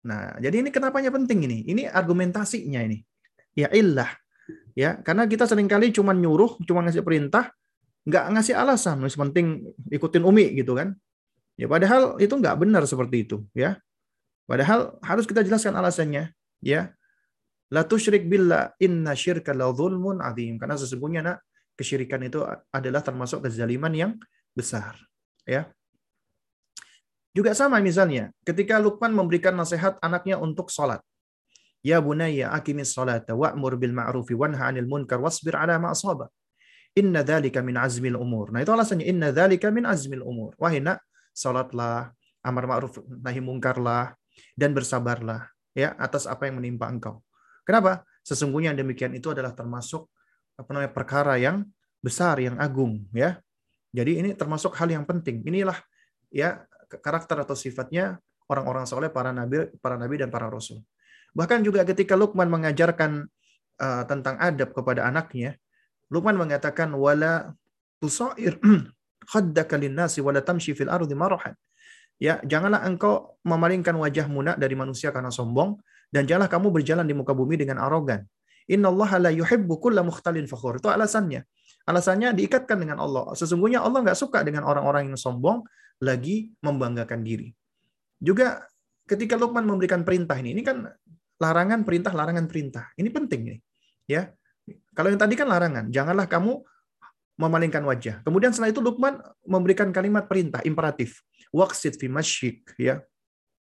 Nah, 0.05 0.37
jadi 0.37 0.61
ini 0.61 0.69
kenapanya 0.69 1.09
penting 1.09 1.49
ini. 1.49 1.65
Ini 1.65 1.89
argumentasinya 1.89 2.85
ini. 2.85 3.01
Ya 3.57 3.73
illah. 3.73 4.13
Ya, 4.77 5.01
karena 5.01 5.25
kita 5.25 5.49
sering 5.49 5.65
kali 5.65 5.89
cuma 5.89 6.13
nyuruh, 6.13 6.61
cuma 6.69 6.85
ngasih 6.85 7.01
perintah, 7.01 7.49
nggak 8.05 8.25
ngasih 8.37 8.53
alasan. 8.53 9.01
Masih 9.01 9.17
penting 9.17 9.65
ikutin 9.89 10.21
umi 10.21 10.53
gitu 10.53 10.77
kan. 10.77 10.93
Ya 11.57 11.65
padahal 11.65 12.21
itu 12.21 12.33
nggak 12.33 12.57
benar 12.61 12.85
seperti 12.85 13.25
itu, 13.25 13.37
ya. 13.57 13.81
Padahal 14.45 14.97
harus 15.01 15.25
kita 15.25 15.41
jelaskan 15.41 15.73
alasannya, 15.73 16.33
ya. 16.61 16.93
La 17.71 17.87
tusyrik 17.87 18.27
billah 18.27 18.75
inna 18.83 19.15
syirka 19.15 19.55
la 19.55 19.71
dzulmun 19.71 20.19
adzim. 20.19 20.59
Karena 20.59 20.75
sesungguhnya 20.75 21.21
nak 21.23 21.37
kesyirikan 21.79 22.21
itu 22.25 22.43
adalah 22.69 23.01
termasuk 23.01 23.45
kezaliman 23.47 23.93
yang 23.95 24.11
besar, 24.53 24.93
ya. 25.41 25.65
Juga 27.33 27.57
sama 27.57 27.81
misalnya, 27.81 28.29
ketika 28.45 28.77
Luqman 28.77 29.09
memberikan 29.09 29.57
nasihat 29.57 29.97
anaknya 30.05 30.37
untuk 30.37 30.69
sholat. 30.69 31.01
Ya 31.81 31.97
bunayya 31.97 32.53
akimis 32.53 32.93
salata 32.93 33.33
wa'mur 33.33 33.81
bil 33.81 33.89
ma'rufi 33.89 34.37
wanha 34.37 34.69
'anil 34.69 34.85
munkar 34.85 35.17
wasbir 35.17 35.57
'ala 35.57 35.81
ma 35.81 35.97
asaba. 35.97 36.29
Inna 36.93 37.25
dzalika 37.25 37.65
min 37.65 37.73
azmil 37.73 38.13
umur. 38.15 38.53
Nah, 38.53 38.61
itu 38.61 38.69
alasannya 38.69 39.09
inna 39.09 39.33
dzalika 39.33 39.73
min 39.73 39.89
azmil 39.89 40.21
umur. 40.21 40.53
Wahai 40.61 40.77
nak, 40.77 41.01
salatlah, 41.33 42.13
amar 42.45 42.69
ma'ruf 42.69 43.01
nahi 43.09 43.41
mungkarlah, 43.41 44.13
dan 44.53 44.77
bersabarlah 44.77 45.49
ya 45.73 45.97
atas 45.97 46.29
apa 46.29 46.45
yang 46.45 46.61
menimpa 46.61 46.85
engkau. 46.85 47.25
Kenapa? 47.63 48.03
Sesungguhnya 48.23 48.71
demikian 48.75 49.11
itu 49.15 49.31
adalah 49.31 49.51
termasuk 49.51 50.07
apa 50.55 50.69
namanya 50.71 50.91
perkara 50.93 51.35
yang 51.39 51.67
besar, 52.03 52.39
yang 52.39 52.59
agung 52.59 53.07
ya. 53.15 53.39
Jadi 53.93 54.19
ini 54.19 54.29
termasuk 54.35 54.75
hal 54.75 54.91
yang 54.91 55.07
penting. 55.07 55.43
Inilah 55.47 55.77
ya 56.33 56.65
karakter 56.87 57.41
atau 57.41 57.55
sifatnya 57.55 58.19
orang-orang 58.51 58.85
soleh, 58.85 59.09
para 59.09 59.31
nabi, 59.31 59.69
para 59.79 59.95
nabi 59.95 60.19
dan 60.19 60.29
para 60.29 60.51
rasul. 60.51 60.83
Bahkan 61.33 61.65
juga 61.65 61.81
ketika 61.87 62.13
Luqman 62.13 62.49
mengajarkan 62.51 63.25
uh, 63.81 64.03
tentang 64.05 64.37
adab 64.37 64.75
kepada 64.75 65.09
anaknya, 65.09 65.57
Luqman 66.13 66.37
mengatakan 66.37 66.93
wala 66.93 67.57
tusair 67.97 68.59
khaddaka 69.31 69.79
linnasi 69.79 70.21
wala 70.21 70.43
tamshi 70.43 70.77
fil 70.77 70.91
ardi 70.91 71.15
marahan. 71.17 71.57
Ya, 72.21 72.37
janganlah 72.45 72.85
engkau 72.85 73.41
memalingkan 73.41 73.97
wajahmu 73.97 74.45
nak 74.45 74.57
dari 74.61 74.77
manusia 74.77 75.09
karena 75.09 75.33
sombong 75.33 75.81
dan 76.13 76.29
janganlah 76.29 76.51
kamu 76.53 76.69
berjalan 76.69 77.09
di 77.09 77.17
muka 77.17 77.33
bumi 77.33 77.57
dengan 77.57 77.81
arogan. 77.81 78.21
Innallaha 78.69 79.17
la 79.17 79.31
yuhibbu 79.33 79.81
kulla 79.81 80.05
mukhtalin 80.05 80.45
fakhur. 80.45 80.77
Itu 80.77 80.93
alasannya. 80.93 81.41
Alasannya 81.89 82.37
diikatkan 82.37 82.77
dengan 82.77 83.01
Allah. 83.01 83.33
Sesungguhnya 83.33 83.81
Allah 83.81 84.05
nggak 84.05 84.15
suka 84.15 84.45
dengan 84.45 84.63
orang-orang 84.63 85.09
yang 85.09 85.17
sombong 85.17 85.65
lagi 85.99 86.53
membanggakan 86.61 87.25
diri. 87.25 87.51
Juga 88.21 88.63
ketika 89.09 89.35
Luqman 89.35 89.67
memberikan 89.67 90.07
perintah 90.07 90.39
ini, 90.39 90.55
ini 90.55 90.63
kan 90.63 90.87
larangan 91.41 91.83
perintah 91.83 92.15
larangan 92.15 92.47
perintah. 92.47 92.87
Ini 92.95 93.09
penting 93.11 93.41
nih, 93.49 93.59
ya. 94.07 94.31
Kalau 94.95 95.11
yang 95.11 95.19
tadi 95.19 95.35
kan 95.35 95.49
larangan, 95.49 95.91
janganlah 95.91 96.29
kamu 96.31 96.63
memalingkan 97.35 97.83
wajah. 97.83 98.23
Kemudian 98.23 98.55
setelah 98.55 98.71
itu 98.71 98.79
Luqman 98.79 99.19
memberikan 99.43 99.91
kalimat 99.91 100.29
perintah 100.29 100.63
imperatif. 100.63 101.19
Waqsid 101.51 101.99
fi 101.99 102.07
masyik, 102.07 102.63
ya. 102.79 103.03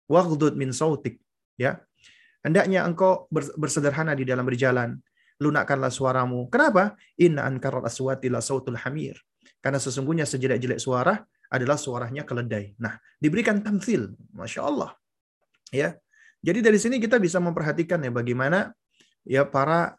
Waghdud 0.05 0.53
min 0.53 0.69
sautik, 0.69 1.17
ya. 1.57 1.81
Hendaknya 2.41 2.85
engkau 2.85 3.29
bersederhana 3.57 4.17
di 4.17 4.25
dalam 4.25 4.45
berjalan. 4.45 4.97
Lunakkanlah 5.41 5.89
suaramu. 5.89 6.49
Kenapa? 6.49 6.97
Inna 7.17 7.45
ankarat 7.49 7.85
aswati 7.85 8.29
la 8.29 8.41
sautul 8.41 8.77
hamir. 8.77 9.17
Karena 9.61 9.77
sesungguhnya 9.77 10.25
sejelek-jelek 10.25 10.81
suara 10.81 11.17
adalah 11.49 11.77
suaranya 11.77 12.25
keledai. 12.25 12.77
Nah, 12.81 12.97
diberikan 13.17 13.61
tamsil. 13.61 14.13
Masya 14.33 14.61
Allah. 14.65 14.93
Ya. 15.69 15.97
Jadi 16.41 16.65
dari 16.65 16.81
sini 16.81 16.97
kita 16.97 17.21
bisa 17.21 17.37
memperhatikan 17.37 18.01
ya 18.01 18.09
bagaimana 18.09 18.73
ya 19.21 19.45
para 19.45 19.93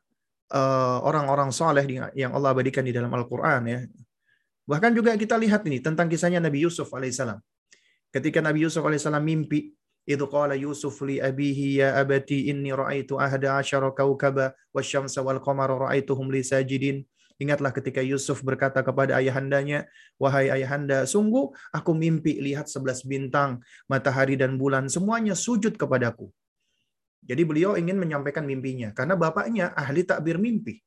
uh, 0.51 0.99
orang-orang 1.07 1.55
soleh 1.55 1.87
yang 2.19 2.35
Allah 2.35 2.51
abadikan 2.51 2.83
di 2.83 2.91
dalam 2.91 3.11
Al-Quran 3.15 3.63
ya. 3.71 3.79
Bahkan 4.67 4.91
juga 4.95 5.15
kita 5.15 5.39
lihat 5.39 5.63
ini 5.67 5.83
tentang 5.83 6.07
kisahnya 6.07 6.39
Nabi 6.39 6.63
Yusuf 6.63 6.91
alaihissalam. 6.91 7.39
Ketika 8.11 8.39
Nabi 8.43 8.67
Yusuf 8.67 8.83
alaihissalam 8.83 9.23
mimpi, 9.23 9.71
Yusuf 10.07 10.99
li 11.07 11.23
abihi 11.23 11.79
ya 11.79 11.99
abati 11.99 12.51
inni 12.51 12.75
ra'aitu 12.75 13.19
ahada 13.19 13.59
asyara 13.59 13.95
kaukaba 13.95 14.55
wasyamsa 14.75 15.23
wal 15.23 15.39
qamara 15.39 15.79
ra'aituhum 15.79 16.31
li 16.31 16.43
sajidin. 16.43 17.07
Ingatlah 17.43 17.75
ketika 17.75 17.99
Yusuf 17.99 18.43
berkata 18.47 18.83
kepada 18.87 19.19
ayahandanya, 19.19 19.91
wahai 20.15 20.47
ayahanda, 20.47 21.03
sungguh 21.09 21.51
aku 21.75 21.91
mimpi 21.91 22.39
lihat 22.39 22.71
sebelas 22.71 23.03
bintang, 23.03 23.59
matahari 23.91 24.39
dan 24.39 24.55
bulan, 24.55 24.87
semuanya 24.87 25.35
sujud 25.35 25.75
kepadaku. 25.75 26.31
Jadi 27.23 27.43
beliau 27.47 27.79
ingin 27.79 27.99
menyampaikan 27.99 28.43
mimpinya 28.43 28.91
karena 28.95 29.15
bapaknya 29.15 29.71
ahli 29.79 30.03
takbir 30.03 30.39
mimpi. 30.39 30.83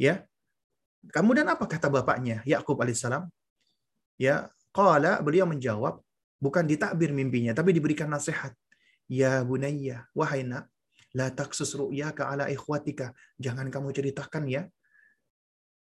Ya. 0.00 0.24
Kemudian 1.12 1.48
apa 1.48 1.64
kata 1.64 1.88
bapaknya? 1.88 2.40
Yakub 2.44 2.76
alaihissalam. 2.80 3.28
Ya, 4.18 4.50
qala 4.74 5.22
beliau 5.22 5.46
menjawab, 5.46 6.02
bukan 6.38 6.64
ditakbir 6.64 7.10
mimpinya, 7.14 7.52
tapi 7.52 7.74
diberikan 7.74 8.10
nasihat. 8.10 8.54
Ya 9.08 9.40
bunayya, 9.40 10.04
wahai 10.12 10.44
nak, 10.44 10.68
la 11.16 11.32
taksus 11.32 11.72
ru'yaka 11.74 12.28
ala 12.28 12.48
ikhwatika. 12.52 13.16
Jangan 13.40 13.72
kamu 13.72 13.92
ceritakan 13.92 14.44
ya 14.48 14.62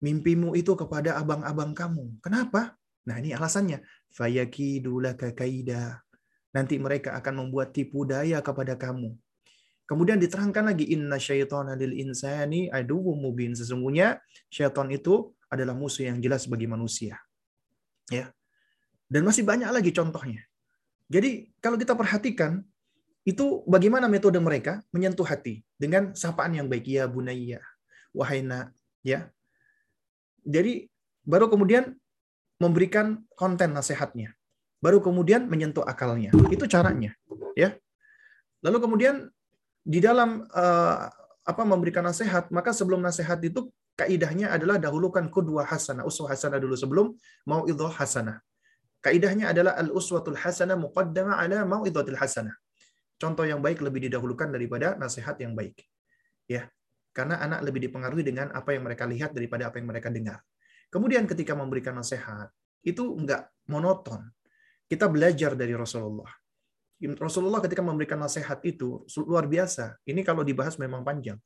mimpimu 0.04 0.54
itu 0.54 0.78
kepada 0.78 1.18
abang-abang 1.18 1.72
kamu. 1.74 2.20
Kenapa? 2.22 2.76
Nah, 3.10 3.18
ini 3.18 3.34
alasannya. 3.34 3.82
Fayakidulaka 4.14 5.34
kaida. 5.34 6.02
Nanti 6.54 6.80
mereka 6.80 7.18
akan 7.18 7.46
membuat 7.48 7.74
tipu 7.76 8.06
daya 8.08 8.40
kepada 8.46 8.78
kamu. 8.78 9.18
Kemudian 9.86 10.18
diterangkan 10.18 10.74
lagi 10.74 10.90
inna 10.94 11.22
syaitana 11.22 11.78
lil 11.78 11.94
insani 11.94 12.70
aduwwum 12.74 13.22
mubin. 13.22 13.54
Sesungguhnya 13.54 14.18
syaitan 14.50 14.90
itu 14.90 15.36
adalah 15.52 15.78
musuh 15.78 16.10
yang 16.10 16.18
jelas 16.18 16.50
bagi 16.50 16.66
manusia. 16.66 17.22
Ya. 18.10 18.34
Dan 19.06 19.24
masih 19.24 19.46
banyak 19.46 19.70
lagi 19.70 19.94
contohnya. 19.94 20.42
Jadi 21.06 21.54
kalau 21.62 21.78
kita 21.78 21.94
perhatikan 21.94 22.66
itu 23.26 23.62
bagaimana 23.66 24.10
metode 24.10 24.38
mereka 24.42 24.82
menyentuh 24.90 25.26
hati 25.26 25.62
dengan 25.78 26.14
sapaan 26.14 26.58
yang 26.58 26.70
baik 26.70 26.86
ya 26.86 27.06
bunayya 27.10 27.62
wahai 28.16 28.40
nak 28.42 28.72
ya. 29.04 29.28
Jadi 30.48 30.88
baru 31.28 31.52
kemudian 31.52 31.92
memberikan 32.64 33.20
konten 33.36 33.76
nasihatnya. 33.76 34.32
Baru 34.80 35.04
kemudian 35.04 35.50
menyentuh 35.52 35.84
akalnya. 35.84 36.32
Itu 36.54 36.70
caranya, 36.70 37.18
ya. 37.58 37.74
Lalu 38.62 38.78
kemudian 38.80 39.16
di 39.82 39.98
dalam 39.98 40.46
uh, 40.54 41.10
apa 41.46 41.64
memberikan 41.66 42.06
nasihat, 42.06 42.54
maka 42.54 42.70
sebelum 42.70 43.02
nasihat 43.02 43.42
itu 43.42 43.74
kaidahnya 43.98 44.54
adalah 44.54 44.78
dahulukan 44.78 45.26
kedua 45.34 45.66
hasanah, 45.66 46.06
uswah 46.06 46.34
hasanah 46.34 46.62
dulu 46.62 46.78
sebelum 46.78 47.06
mau 47.50 47.66
hasanah. 47.66 48.42
Kaidahnya 49.06 49.54
adalah 49.54 49.78
al-uswatul 49.78 50.34
hasanah 50.34 50.74
muqaddama 50.82 51.38
ala 51.38 51.62
mau'izatil 51.62 52.18
hasanah. 52.18 52.58
Contoh 53.22 53.46
yang 53.46 53.62
baik 53.62 53.86
lebih 53.86 54.10
didahulukan 54.10 54.50
daripada 54.50 54.98
nasihat 54.98 55.38
yang 55.38 55.54
baik. 55.54 55.78
Ya. 56.50 56.66
Karena 57.14 57.38
anak 57.38 57.62
lebih 57.70 57.86
dipengaruhi 57.86 58.26
dengan 58.26 58.50
apa 58.50 58.74
yang 58.74 58.82
mereka 58.82 59.06
lihat 59.06 59.32
daripada 59.38 59.70
apa 59.70 59.78
yang 59.78 59.88
mereka 59.94 60.10
dengar. 60.10 60.42
Kemudian 60.90 61.30
ketika 61.30 61.54
memberikan 61.54 61.94
nasihat, 61.94 62.50
itu 62.82 63.14
enggak 63.14 63.46
monoton. 63.70 64.26
Kita 64.90 65.06
belajar 65.06 65.54
dari 65.54 65.78
Rasulullah. 65.78 66.34
Rasulullah 67.22 67.62
ketika 67.62 67.86
memberikan 67.86 68.18
nasihat 68.18 68.58
itu 68.66 69.06
luar 69.30 69.46
biasa. 69.46 70.02
Ini 70.02 70.26
kalau 70.26 70.42
dibahas 70.42 70.82
memang 70.82 71.06
panjang. 71.06 71.38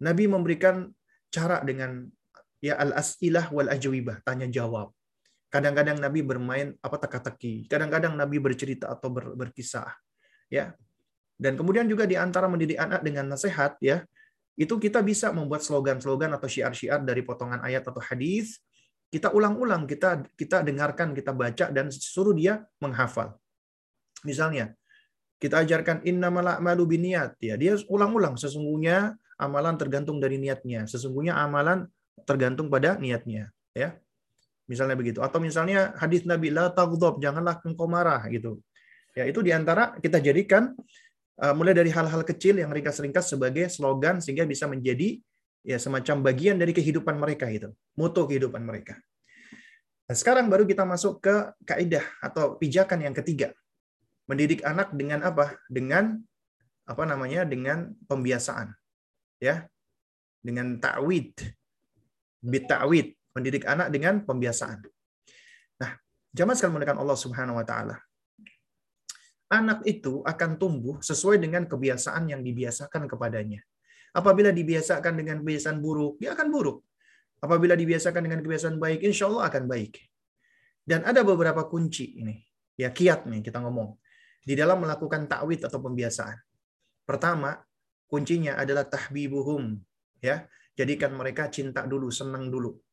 Nabi 0.00 0.32
memberikan 0.32 0.88
cara 1.28 1.60
dengan 1.60 2.08
ya 2.64 2.80
al-as'ilah 2.80 3.52
wal 3.52 3.68
ajwibah, 3.68 4.24
tanya 4.24 4.48
jawab. 4.48 4.95
Kadang-kadang 5.56 5.96
Nabi 5.96 6.20
bermain 6.20 6.76
apa 6.84 7.00
teka-teki, 7.00 7.64
kadang-kadang 7.64 8.12
Nabi 8.12 8.36
bercerita 8.36 8.92
atau 8.92 9.08
ber, 9.08 9.32
berkisah, 9.32 9.88
ya. 10.52 10.76
Dan 11.32 11.56
kemudian 11.56 11.88
juga 11.88 12.04
di 12.04 12.12
antara 12.12 12.44
mendidik 12.44 12.76
anak 12.76 13.00
dengan 13.00 13.32
nasihat, 13.32 13.80
ya, 13.80 14.04
itu 14.52 14.76
kita 14.76 15.00
bisa 15.00 15.32
membuat 15.32 15.64
slogan-slogan 15.64 16.36
atau 16.36 16.44
syiar-syiar 16.44 17.00
dari 17.08 17.24
potongan 17.24 17.64
ayat 17.64 17.88
atau 17.88 18.04
hadis. 18.04 18.60
Kita 19.08 19.32
ulang-ulang, 19.32 19.88
kita 19.88 20.28
kita 20.36 20.60
dengarkan, 20.60 21.16
kita 21.16 21.32
baca 21.32 21.72
dan 21.72 21.88
suruh 21.88 22.36
dia 22.36 22.60
menghafal. 22.76 23.40
Misalnya, 24.28 24.76
kita 25.40 25.64
ajarkan 25.64 26.04
innamal 26.04 26.52
a'malu 26.52 26.84
biniat 27.00 27.40
ya. 27.40 27.56
Dia 27.56 27.80
ulang-ulang 27.88 28.36
sesungguhnya 28.36 29.16
amalan 29.40 29.80
tergantung 29.80 30.20
dari 30.20 30.36
niatnya. 30.36 30.84
Sesungguhnya 30.84 31.32
amalan 31.32 31.88
tergantung 32.28 32.68
pada 32.68 33.00
niatnya, 33.00 33.56
ya. 33.72 33.96
Misalnya 34.66 34.98
begitu. 34.98 35.22
Atau 35.22 35.38
misalnya 35.38 35.94
hadis 35.94 36.26
Nabi 36.26 36.50
la 36.50 36.70
taghdab, 36.74 37.22
janganlah 37.22 37.62
engkau 37.62 37.86
marah 37.86 38.22
gitu. 38.26 38.58
Ya, 39.14 39.24
itu 39.24 39.40
di 39.40 39.54
antara 39.54 39.96
kita 39.96 40.20
jadikan 40.20 40.74
uh, 41.40 41.54
mulai 41.56 41.72
dari 41.72 41.88
hal-hal 41.88 42.20
kecil 42.26 42.58
yang 42.60 42.68
ringkas-ringkas 42.74 43.32
sebagai 43.32 43.70
slogan 43.72 44.20
sehingga 44.20 44.44
bisa 44.44 44.68
menjadi 44.68 45.22
ya 45.64 45.78
semacam 45.80 46.20
bagian 46.20 46.58
dari 46.58 46.74
kehidupan 46.74 47.16
mereka 47.16 47.48
itu, 47.48 47.72
moto 47.96 48.26
kehidupan 48.26 48.60
mereka. 48.60 48.98
Nah, 50.06 50.14
sekarang 50.14 50.46
baru 50.46 50.68
kita 50.68 50.86
masuk 50.86 51.18
ke 51.22 51.34
kaidah 51.66 52.04
atau 52.22 52.58
pijakan 52.58 53.10
yang 53.10 53.14
ketiga. 53.16 53.54
Mendidik 54.26 54.62
anak 54.66 54.90
dengan 54.94 55.22
apa? 55.22 55.54
Dengan 55.70 56.18
apa 56.86 57.02
namanya? 57.06 57.46
Dengan 57.46 57.94
pembiasaan. 58.06 58.74
Ya. 59.42 59.66
Dengan 60.42 60.78
ta'wid. 60.78 61.34
Bit 62.42 62.70
ta'wid 62.70 63.16
mendidik 63.36 63.68
anak 63.68 63.92
dengan 63.92 64.24
pembiasaan. 64.24 64.80
Nah, 65.76 65.92
jamaah 66.32 66.56
sekalian 66.56 66.72
menggunakan 66.72 66.98
Allah 67.04 67.18
Subhanahu 67.20 67.60
wa 67.60 67.66
taala. 67.68 68.00
Anak 69.52 69.84
itu 69.84 70.24
akan 70.24 70.56
tumbuh 70.56 70.96
sesuai 71.04 71.36
dengan 71.36 71.68
kebiasaan 71.68 72.32
yang 72.32 72.40
dibiasakan 72.40 73.04
kepadanya. 73.04 73.60
Apabila 74.16 74.48
dibiasakan 74.50 75.12
dengan 75.20 75.44
kebiasaan 75.44 75.78
buruk, 75.84 76.16
dia 76.16 76.32
akan 76.32 76.48
buruk. 76.48 76.80
Apabila 77.44 77.76
dibiasakan 77.76 78.24
dengan 78.24 78.40
kebiasaan 78.40 78.80
baik, 78.80 79.04
insya 79.04 79.28
Allah 79.28 79.52
akan 79.52 79.68
baik. 79.68 80.00
Dan 80.80 81.04
ada 81.04 81.20
beberapa 81.20 81.68
kunci 81.68 82.16
ini. 82.24 82.40
Ya, 82.74 82.88
kiat 82.90 83.28
nih 83.28 83.44
kita 83.44 83.60
ngomong. 83.60 84.00
Di 84.40 84.56
dalam 84.56 84.80
melakukan 84.80 85.28
takwid 85.28 85.62
atau 85.62 85.78
pembiasaan. 85.84 86.40
Pertama, 87.04 87.60
kuncinya 88.08 88.56
adalah 88.58 88.88
tahbibuhum. 88.88 89.78
Ya, 90.24 90.48
jadikan 90.74 91.14
mereka 91.14 91.52
cinta 91.52 91.84
dulu, 91.86 92.10
senang 92.10 92.48
dulu 92.50 92.85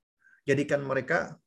jadikan 0.44 0.84
mereka 0.84 1.40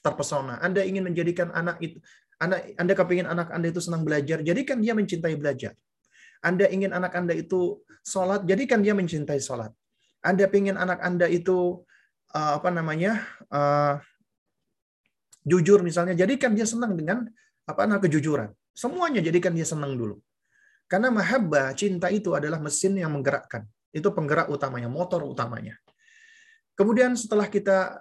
terpesona. 0.00 0.58
Anda 0.64 0.80
ingin 0.84 1.04
menjadikan 1.08 1.52
anak 1.52 1.76
itu 1.84 2.00
anak 2.40 2.72
Anda 2.80 2.92
kepingin 2.96 3.28
anak 3.28 3.52
Anda 3.52 3.68
itu 3.68 3.80
senang 3.84 4.02
belajar, 4.02 4.40
jadikan 4.40 4.80
dia 4.80 4.96
mencintai 4.96 5.36
belajar. 5.36 5.76
Anda 6.40 6.66
ingin 6.72 6.96
anak 6.96 7.12
Anda 7.12 7.36
itu 7.36 7.84
sholat, 8.00 8.48
jadikan 8.48 8.80
dia 8.80 8.96
mencintai 8.96 9.38
sholat. 9.38 9.70
Anda 10.24 10.48
ingin 10.48 10.80
anak 10.80 11.04
Anda 11.04 11.28
itu 11.28 11.84
uh, 12.32 12.52
apa 12.56 12.72
namanya 12.72 13.20
uh, 13.52 14.00
jujur 15.44 15.84
misalnya, 15.84 16.16
jadikan 16.16 16.56
dia 16.56 16.64
senang 16.64 16.96
dengan 16.96 17.28
apa 17.68 17.84
namanya 17.84 18.08
kejujuran. 18.08 18.48
Semuanya 18.72 19.20
jadikan 19.20 19.52
dia 19.52 19.68
senang 19.68 19.96
dulu. 20.00 20.16
Karena 20.88 21.12
mahabbah, 21.12 21.76
cinta 21.76 22.10
itu 22.10 22.34
adalah 22.34 22.58
mesin 22.58 22.96
yang 22.98 23.12
menggerakkan. 23.14 23.62
Itu 23.94 24.10
penggerak 24.10 24.50
utamanya, 24.50 24.90
motor 24.90 25.22
utamanya. 25.22 25.78
Kemudian 26.74 27.14
setelah 27.14 27.46
kita 27.46 28.00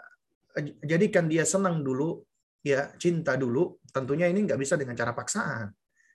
jadikan 0.84 1.30
dia 1.30 1.46
senang 1.46 1.82
dulu, 1.86 2.24
ya 2.66 2.92
cinta 2.98 3.38
dulu. 3.38 3.78
Tentunya 3.90 4.28
ini 4.30 4.46
nggak 4.46 4.60
bisa 4.60 4.76
dengan 4.76 4.98
cara 4.98 5.14
paksaan, 5.14 5.70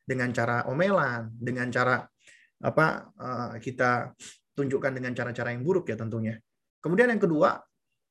dengan 0.04 0.30
cara 0.34 0.66
omelan, 0.70 1.30
dengan 1.34 1.70
cara 1.70 2.02
apa 2.64 2.86
eh, 3.12 3.52
kita 3.60 4.14
tunjukkan 4.54 4.92
dengan 4.94 5.12
cara-cara 5.12 5.50
yang 5.52 5.66
buruk 5.66 5.90
ya 5.90 5.96
tentunya. 5.98 6.38
Kemudian 6.78 7.10
yang 7.10 7.22
kedua, 7.22 7.58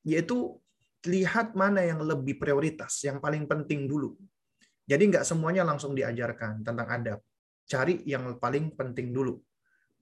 yaitu 0.04 0.60
lihat 1.08 1.56
mana 1.56 1.84
yang 1.84 2.00
lebih 2.04 2.40
prioritas, 2.40 3.04
yang 3.04 3.20
paling 3.20 3.48
penting 3.48 3.88
dulu. 3.88 4.16
Jadi 4.84 5.04
nggak 5.12 5.24
semuanya 5.24 5.64
langsung 5.64 5.96
diajarkan 5.96 6.64
tentang 6.64 6.88
adab. 6.92 7.20
Cari 7.64 8.04
yang 8.04 8.36
paling 8.40 8.76
penting 8.76 9.16
dulu. 9.16 9.40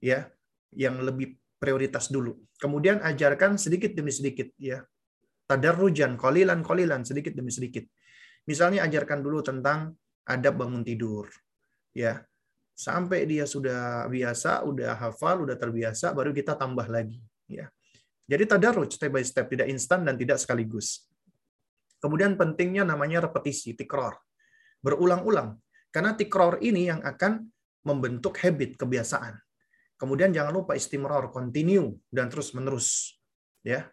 ya 0.01 0.25
Yang 0.73 0.95
lebih 1.05 1.27
prioritas 1.61 2.09
dulu. 2.09 2.41
Kemudian 2.57 2.97
ajarkan 3.05 3.61
sedikit 3.61 3.93
demi 3.93 4.09
sedikit. 4.09 4.49
ya 4.57 4.81
Tadarrujan, 5.51 6.15
kolilan, 6.15 6.63
kolilan, 6.63 7.03
sedikit 7.03 7.35
demi 7.35 7.51
sedikit. 7.51 7.83
Misalnya 8.47 8.87
ajarkan 8.87 9.19
dulu 9.19 9.43
tentang 9.43 9.91
adab 10.23 10.63
bangun 10.63 10.87
tidur. 10.87 11.27
ya 11.91 12.23
Sampai 12.71 13.27
dia 13.27 13.43
sudah 13.43 14.07
biasa, 14.07 14.63
udah 14.63 14.95
hafal, 14.95 15.43
udah 15.43 15.59
terbiasa, 15.59 16.15
baru 16.15 16.31
kita 16.31 16.55
tambah 16.55 16.87
lagi. 16.87 17.19
ya 17.51 17.67
Jadi 18.31 18.47
tadarruj 18.47 18.95
step 18.95 19.11
by 19.11 19.21
step, 19.27 19.51
tidak 19.51 19.67
instan 19.67 20.07
dan 20.07 20.15
tidak 20.15 20.39
sekaligus. 20.39 21.03
Kemudian 21.99 22.39
pentingnya 22.39 22.87
namanya 22.87 23.27
repetisi, 23.27 23.75
tikror 23.75 24.15
berulang-ulang. 24.81 25.61
Karena 25.93 26.17
tikror 26.17 26.57
ini 26.59 26.89
yang 26.89 27.03
akan 27.05 27.45
membentuk 27.85 28.41
habit, 28.41 28.75
kebiasaan. 28.75 29.37
Kemudian 29.95 30.33
jangan 30.33 30.53
lupa 30.55 30.73
istimror, 30.73 31.29
continue, 31.29 31.93
dan 32.09 32.27
terus-menerus. 32.27 33.19
ya. 33.61 33.85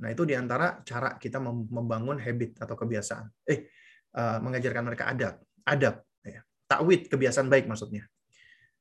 Nah, 0.00 0.08
itu 0.08 0.24
di 0.24 0.32
antara 0.32 0.80
cara 0.80 1.20
kita 1.20 1.36
membangun 1.44 2.16
habit 2.16 2.56
atau 2.64 2.72
kebiasaan. 2.72 3.28
Eh, 3.44 3.68
uh, 4.16 4.40
mengajarkan 4.40 4.82
mereka 4.88 5.12
adab. 5.12 5.34
Adab. 5.68 6.00
Ya. 6.24 6.40
Takwid, 6.64 7.12
kebiasaan 7.12 7.52
baik 7.52 7.68
maksudnya. 7.68 8.08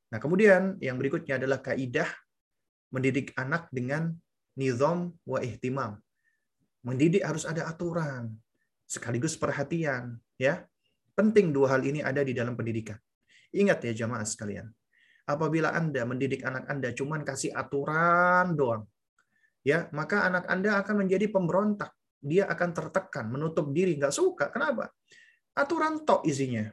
Nah, 0.09 0.17
kemudian 0.17 0.79
yang 0.79 0.95
berikutnya 0.95 1.35
adalah 1.37 1.59
kaidah 1.59 2.07
mendidik 2.89 3.35
anak 3.35 3.67
dengan 3.69 4.15
nizam 4.55 5.13
wa 5.27 5.43
ihtimam. 5.43 5.99
Mendidik 6.87 7.21
harus 7.21 7.43
ada 7.43 7.67
aturan, 7.67 8.31
sekaligus 8.87 9.35
perhatian, 9.35 10.17
ya. 10.39 10.63
Penting 11.13 11.51
dua 11.51 11.75
hal 11.75 11.83
ini 11.83 11.99
ada 11.99 12.23
di 12.23 12.31
dalam 12.31 12.55
pendidikan. 12.55 12.95
Ingat 13.51 13.83
ya 13.91 14.07
jamaah 14.07 14.23
sekalian. 14.23 14.71
Apabila 15.27 15.75
Anda 15.75 16.07
mendidik 16.07 16.41
anak 16.47 16.65
Anda 16.71 16.95
cuman 16.95 17.27
kasih 17.27 17.51
aturan 17.51 18.55
doang, 18.55 18.87
ya, 19.65 19.87
maka 19.95 20.25
anak 20.27 20.45
Anda 20.47 20.79
akan 20.81 21.05
menjadi 21.05 21.29
pemberontak. 21.31 21.91
Dia 22.19 22.51
akan 22.51 22.69
tertekan, 22.75 23.31
menutup 23.31 23.71
diri, 23.71 23.95
nggak 23.95 24.11
suka. 24.11 24.51
Kenapa? 24.51 24.91
Aturan 25.55 26.03
tok 26.03 26.27
isinya. 26.27 26.67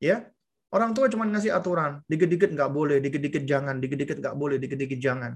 Ya, 0.00 0.28
Orang 0.70 0.94
tua 0.94 1.10
cuma 1.10 1.26
ngasih 1.26 1.50
aturan, 1.50 1.98
dikit-dikit 2.06 2.54
nggak 2.54 2.70
boleh, 2.70 3.02
dikit-dikit 3.02 3.42
jangan, 3.42 3.82
dikit-dikit 3.82 4.22
nggak 4.22 4.38
boleh, 4.38 4.54
dikit-dikit 4.62 5.02
jangan. 5.02 5.34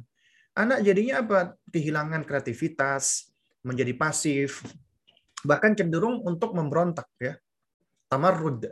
Anak 0.54 0.86
jadinya 0.86 1.26
apa? 1.26 1.58
Kehilangan 1.74 2.22
kreativitas, 2.22 3.34
menjadi 3.66 3.98
pasif, 3.98 4.62
bahkan 5.42 5.74
cenderung 5.74 6.22
untuk 6.22 6.54
memberontak 6.54 7.10
ya 7.18 7.34
tamarrud. 8.06 8.70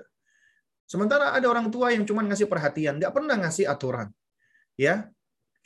Sementara 0.86 1.34
ada 1.34 1.50
orang 1.50 1.66
tua 1.66 1.90
yang 1.90 2.06
cuma 2.06 2.22
ngasih 2.22 2.46
perhatian, 2.46 3.02
nggak 3.02 3.10
pernah 3.10 3.34
ngasih 3.42 3.66
aturan. 3.66 4.14
Ya, 4.78 5.10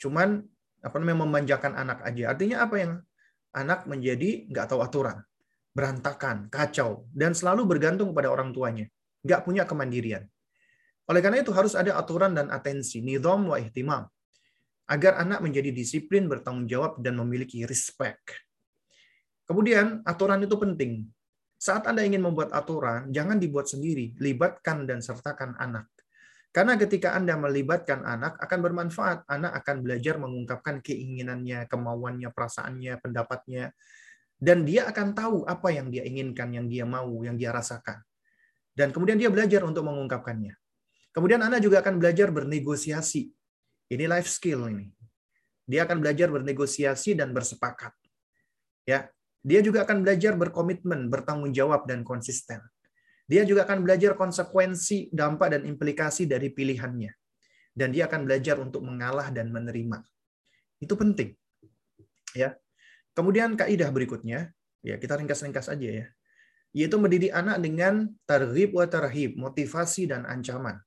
cuman 0.01 0.49
apa 0.87 0.95
namanya 1.03 1.27
memanjakan 1.27 1.75
anak 1.75 1.99
aja. 2.07 2.31
Artinya 2.31 2.63
apa 2.63 2.75
yang 2.79 2.91
anak 3.51 3.83
menjadi 3.85 4.47
nggak 4.47 4.65
tahu 4.71 4.79
aturan, 4.79 5.19
berantakan, 5.75 6.47
kacau, 6.47 7.05
dan 7.11 7.35
selalu 7.35 7.67
bergantung 7.67 8.15
pada 8.15 8.31
orang 8.31 8.55
tuanya, 8.55 8.87
nggak 9.27 9.43
punya 9.43 9.67
kemandirian. 9.67 10.23
Oleh 11.07 11.21
karena 11.23 11.43
itu 11.43 11.51
harus 11.55 11.75
ada 11.75 11.95
aturan 11.95 12.35
dan 12.35 12.51
atensi, 12.51 12.99
nizam 12.99 13.47
wa 13.47 13.59
ihtimam, 13.59 14.07
agar 14.87 15.19
anak 15.19 15.39
menjadi 15.43 15.71
disiplin, 15.71 16.27
bertanggung 16.27 16.67
jawab, 16.67 16.99
dan 17.03 17.15
memiliki 17.19 17.63
respect. 17.67 18.35
Kemudian 19.47 20.03
aturan 20.03 20.43
itu 20.43 20.55
penting. 20.59 21.07
Saat 21.57 21.89
Anda 21.89 22.03
ingin 22.03 22.21
membuat 22.21 22.53
aturan, 22.53 23.09
jangan 23.09 23.39
dibuat 23.39 23.65
sendiri, 23.71 24.13
libatkan 24.19 24.85
dan 24.85 25.01
sertakan 25.01 25.57
anak. 25.57 25.89
Karena 26.57 26.73
ketika 26.73 27.13
Anda 27.13 27.37
melibatkan 27.37 28.01
anak, 28.01 28.41
akan 28.41 28.59
bermanfaat. 28.65 29.29
Anak 29.29 29.61
akan 29.61 29.85
belajar 29.85 30.17
mengungkapkan 30.17 30.81
keinginannya, 30.81 31.69
kemauannya, 31.69 32.33
perasaannya, 32.33 32.97
pendapatnya. 32.97 33.77
Dan 34.33 34.65
dia 34.65 34.89
akan 34.89 35.13
tahu 35.13 35.45
apa 35.45 35.69
yang 35.69 35.93
dia 35.93 36.01
inginkan, 36.01 36.49
yang 36.49 36.65
dia 36.65 36.81
mau, 36.81 37.21
yang 37.21 37.37
dia 37.37 37.53
rasakan. 37.53 38.01
Dan 38.73 38.89
kemudian 38.89 39.21
dia 39.21 39.29
belajar 39.29 39.69
untuk 39.69 39.85
mengungkapkannya. 39.85 40.57
Kemudian 41.13 41.45
Anda 41.45 41.61
juga 41.61 41.85
akan 41.85 42.01
belajar 42.01 42.33
bernegosiasi. 42.33 43.29
Ini 43.93 44.05
life 44.09 44.25
skill 44.25 44.65
ini. 44.73 44.89
Dia 45.61 45.85
akan 45.85 46.01
belajar 46.01 46.33
bernegosiasi 46.33 47.13
dan 47.13 47.37
bersepakat. 47.37 47.93
Ya, 48.81 49.13
dia 49.45 49.61
juga 49.61 49.85
akan 49.85 50.01
belajar 50.01 50.33
berkomitmen, 50.33 51.05
bertanggung 51.13 51.53
jawab, 51.53 51.85
dan 51.85 52.01
konsisten. 52.01 52.65
Dia 53.27 53.43
juga 53.43 53.67
akan 53.67 53.83
belajar 53.83 54.15
konsekuensi, 54.15 55.11
dampak, 55.11 55.51
dan 55.51 55.67
implikasi 55.67 56.25
dari 56.25 56.47
pilihannya. 56.47 57.11
Dan 57.75 57.91
dia 57.91 58.07
akan 58.07 58.23
belajar 58.23 58.57
untuk 58.57 58.81
mengalah 58.87 59.29
dan 59.29 59.51
menerima. 59.51 59.99
Itu 60.79 60.95
penting. 60.95 61.35
Ya. 62.31 62.55
Kemudian 63.11 63.59
kaidah 63.59 63.91
berikutnya, 63.91 64.55
ya 64.79 64.95
kita 64.95 65.19
ringkas-ringkas 65.19 65.67
aja 65.67 66.05
ya. 66.05 66.07
Yaitu 66.71 66.95
mendidik 67.01 67.33
anak 67.35 67.59
dengan 67.59 68.07
targhib 68.23 68.71
wa 68.71 68.85
tarhib, 68.87 69.35
motivasi 69.35 70.07
dan 70.07 70.23
ancaman. 70.23 70.79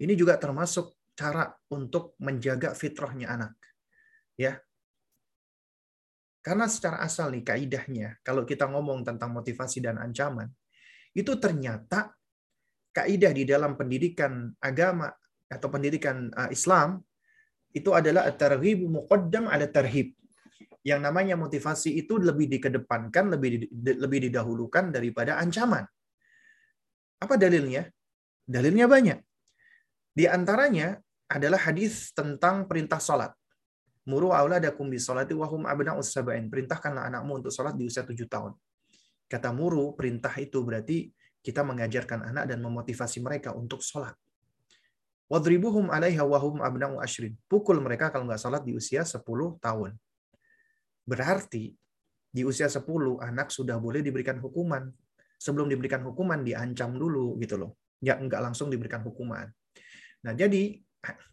Ini 0.00 0.16
juga 0.16 0.40
termasuk 0.40 0.96
cara 1.12 1.52
untuk 1.68 2.16
menjaga 2.22 2.72
fitrahnya 2.72 3.36
anak. 3.36 3.52
Ya, 4.40 4.56
karena 6.40 6.64
secara 6.72 7.04
asal 7.04 7.28
nih 7.36 7.44
kaidahnya, 7.44 8.16
kalau 8.24 8.48
kita 8.48 8.64
ngomong 8.64 9.04
tentang 9.04 9.36
motivasi 9.36 9.84
dan 9.84 10.00
ancaman, 10.00 10.48
itu 11.14 11.32
ternyata 11.42 12.14
kaidah 12.94 13.32
di 13.34 13.46
dalam 13.46 13.74
pendidikan 13.78 14.50
agama 14.62 15.10
atau 15.50 15.68
pendidikan 15.70 16.30
uh, 16.34 16.50
Islam 16.50 17.02
itu 17.70 17.90
adalah 17.94 18.26
at-targhib 18.26 18.86
muqaddam 18.86 19.46
ala 19.46 19.66
tarhib. 19.70 20.14
Yang 20.80 21.00
namanya 21.04 21.34
motivasi 21.36 21.92
itu 21.92 22.16
lebih 22.16 22.48
dikedepankan, 22.48 23.36
lebih 23.36 23.68
lebih 23.74 24.30
didahulukan 24.30 24.88
daripada 24.88 25.36
ancaman. 25.36 25.84
Apa 27.20 27.36
dalilnya? 27.36 27.84
Dalilnya 28.48 28.88
banyak. 28.88 29.18
Di 30.16 30.24
antaranya 30.24 30.96
adalah 31.28 31.60
hadis 31.68 32.10
tentang 32.16 32.64
perintah 32.64 32.98
salat. 32.98 33.30
Muru 34.08 34.32
auladakum 34.32 34.88
bis 34.88 35.04
salati 35.04 35.36
wa 35.36 35.46
hum 35.46 35.68
abna'us 35.68 36.10
sab'in. 36.16 36.48
Perintahkanlah 36.48 37.12
anakmu 37.12 37.44
untuk 37.44 37.52
salat 37.52 37.76
di 37.76 37.84
usia 37.84 38.02
tujuh 38.02 38.26
tahun. 38.26 38.56
Kata 39.30 39.54
muru, 39.54 39.94
perintah 39.94 40.34
itu 40.42 40.58
berarti 40.66 41.06
kita 41.38 41.62
mengajarkan 41.62 42.34
anak 42.34 42.50
dan 42.50 42.58
memotivasi 42.58 43.22
mereka 43.22 43.54
untuk 43.54 43.80
salat. 43.80 44.18
Wadribuhum 45.30 45.94
'alaiha 45.94 46.26
wa 46.26 46.38
hum 46.42 46.58
abna'u 46.58 46.98
ashrin. 46.98 47.38
Pukul 47.46 47.78
mereka 47.78 48.10
kalau 48.10 48.26
nggak 48.26 48.42
salat 48.42 48.66
di 48.66 48.74
usia 48.74 49.06
10 49.06 49.22
tahun. 49.62 49.94
Berarti 51.06 51.70
di 52.34 52.42
usia 52.42 52.66
10 52.66 53.22
anak 53.22 53.54
sudah 53.54 53.78
boleh 53.78 54.02
diberikan 54.02 54.42
hukuman. 54.42 54.90
Sebelum 55.38 55.70
diberikan 55.70 56.02
hukuman 56.02 56.42
diancam 56.42 56.98
dulu 56.98 57.38
gitu 57.38 57.54
loh. 57.54 57.78
Ya 58.02 58.18
nggak 58.18 58.50
langsung 58.50 58.68
diberikan 58.68 59.06
hukuman. 59.06 59.46
Nah, 60.26 60.34
jadi 60.34 60.82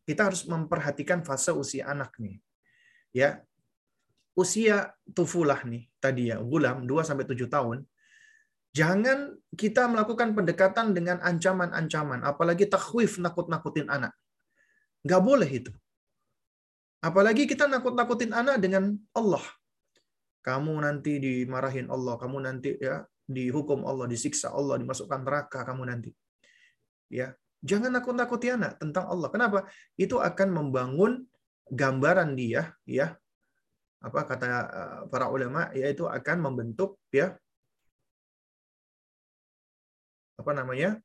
kita 0.07 0.31
harus 0.31 0.47
memperhatikan 0.47 1.25
fase 1.27 1.51
usia 1.51 1.91
anak 1.91 2.15
nih 2.21 2.39
ya 3.11 3.41
usia 4.37 4.93
tufulah 5.17 5.65
nih 5.65 5.89
tadi 5.97 6.29
ya 6.29 6.37
gulam 6.37 6.85
2 6.85 7.01
sampai 7.01 7.25
7 7.25 7.49
tahun 7.49 7.77
jangan 8.77 9.33
kita 9.57 9.89
melakukan 9.89 10.37
pendekatan 10.37 10.93
dengan 10.93 11.17
ancaman-ancaman 11.25 12.21
apalagi 12.21 12.69
takhwif 12.69 13.17
nakut-nakutin 13.17 13.89
anak. 13.89 14.13
Nggak 15.01 15.21
boleh 15.25 15.49
itu. 15.49 15.73
Apalagi 17.01 17.49
kita 17.49 17.65
nakut-nakutin 17.65 18.37
anak 18.37 18.61
dengan 18.61 18.93
Allah. 19.17 19.41
Kamu 20.45 20.77
nanti 20.79 21.17
dimarahin 21.17 21.89
Allah 21.89 22.15
kamu 22.15 22.37
nanti 22.39 22.77
ya 22.77 23.03
dihukum 23.27 23.83
Allah 23.83 24.07
disiksa 24.07 24.53
Allah 24.53 24.77
dimasukkan 24.77 25.25
neraka 25.25 25.65
kamu 25.65 25.83
nanti. 25.89 26.13
Ya 27.09 27.33
jangan 27.65 27.97
nakut-nakuti 27.97 28.53
anak 28.53 28.77
tentang 28.77 29.09
Allah. 29.09 29.33
Kenapa? 29.33 29.65
Itu 29.97 30.21
akan 30.21 30.53
membangun 30.53 31.25
gambaran 31.67 32.37
dia 32.37 32.77
ya 32.87 33.17
apa 33.97 34.19
kata 34.29 34.45
eh, 34.45 34.99
para 35.09 35.27
ulama 35.33 35.73
yaitu 35.73 36.05
akan 36.05 36.37
membentuk 36.37 37.01
ya 37.09 37.33
apa 40.37 40.51
namanya 40.53 41.01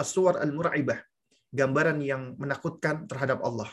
aswar 0.00 0.40
al-mur'ibah 0.40 1.04
gambaran 1.52 2.00
yang 2.04 2.36
menakutkan 2.36 3.08
terhadap 3.08 3.40
Allah. 3.44 3.68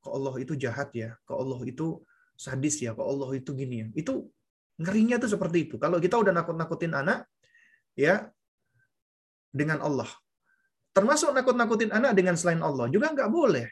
Kok 0.00 0.12
Allah 0.16 0.34
itu 0.40 0.56
jahat 0.56 0.92
ya? 0.96 1.16
Kok 1.28 1.38
Allah 1.40 1.60
itu 1.68 2.00
sadis 2.36 2.80
ya? 2.80 2.96
Kok 2.96 3.04
Allah 3.04 3.30
itu 3.36 3.52
gini 3.52 3.84
ya? 3.84 3.86
Itu 3.92 4.32
ngerinya 4.80 5.20
tuh 5.20 5.28
seperti 5.28 5.68
itu. 5.68 5.76
Kalau 5.76 6.00
kita 6.00 6.16
udah 6.16 6.32
nakut-nakutin 6.32 6.96
anak 6.96 7.28
ya 7.96 8.28
dengan 9.52 9.84
Allah. 9.84 10.08
Termasuk 10.96 11.36
nakut-nakutin 11.36 11.92
anak 11.92 12.16
dengan 12.16 12.34
selain 12.36 12.64
Allah 12.64 12.88
juga 12.88 13.12
nggak 13.12 13.28
boleh 13.28 13.68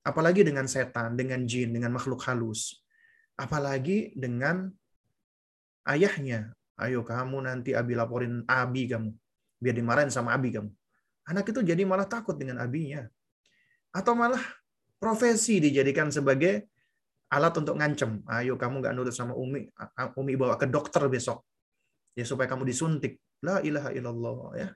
Apalagi 0.00 0.40
dengan 0.46 0.64
setan, 0.64 1.16
dengan 1.16 1.44
jin, 1.44 1.76
dengan 1.76 1.92
makhluk 1.92 2.24
halus. 2.24 2.80
Apalagi 3.36 4.16
dengan 4.16 4.72
ayahnya. 5.88 6.52
Ayo 6.80 7.04
kamu 7.04 7.44
nanti 7.44 7.76
Abi 7.76 7.92
laporin 7.92 8.40
Abi 8.48 8.88
kamu. 8.88 9.12
Biar 9.60 9.74
dimarahin 9.76 10.08
sama 10.08 10.32
Abi 10.32 10.56
kamu. 10.56 10.72
Anak 11.28 11.52
itu 11.52 11.60
jadi 11.60 11.84
malah 11.84 12.08
takut 12.08 12.34
dengan 12.34 12.58
abinya. 12.64 13.04
Atau 13.92 14.16
malah 14.16 14.40
profesi 14.96 15.60
dijadikan 15.60 16.08
sebagai 16.08 16.72
alat 17.28 17.54
untuk 17.60 17.76
ngancem. 17.76 18.24
Ayo 18.26 18.56
kamu 18.56 18.80
nggak 18.80 18.94
nurut 18.96 19.14
sama 19.14 19.36
Umi, 19.36 19.68
Umi 20.16 20.32
bawa 20.34 20.56
ke 20.56 20.66
dokter 20.66 21.04
besok. 21.06 21.44
Ya 22.16 22.24
supaya 22.24 22.48
kamu 22.48 22.64
disuntik. 22.66 23.20
La 23.44 23.60
ilaha 23.60 23.92
illallah 23.92 24.38
ya. 24.56 24.68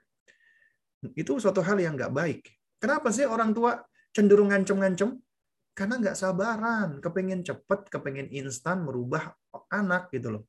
Itu 1.16 1.36
suatu 1.40 1.60
hal 1.60 1.80
yang 1.80 1.96
nggak 1.96 2.12
baik. 2.12 2.40
Kenapa 2.80 3.08
sih 3.12 3.24
orang 3.24 3.52
tua 3.52 3.80
cenderung 4.14 4.54
ngancem-ngancem? 4.54 5.18
Karena 5.74 5.98
nggak 5.98 6.14
sabaran, 6.14 7.02
kepengen 7.02 7.42
cepet, 7.42 7.90
kepengen 7.90 8.30
instan 8.30 8.86
merubah 8.86 9.34
anak 9.74 10.14
gitu 10.14 10.38
loh. 10.38 10.44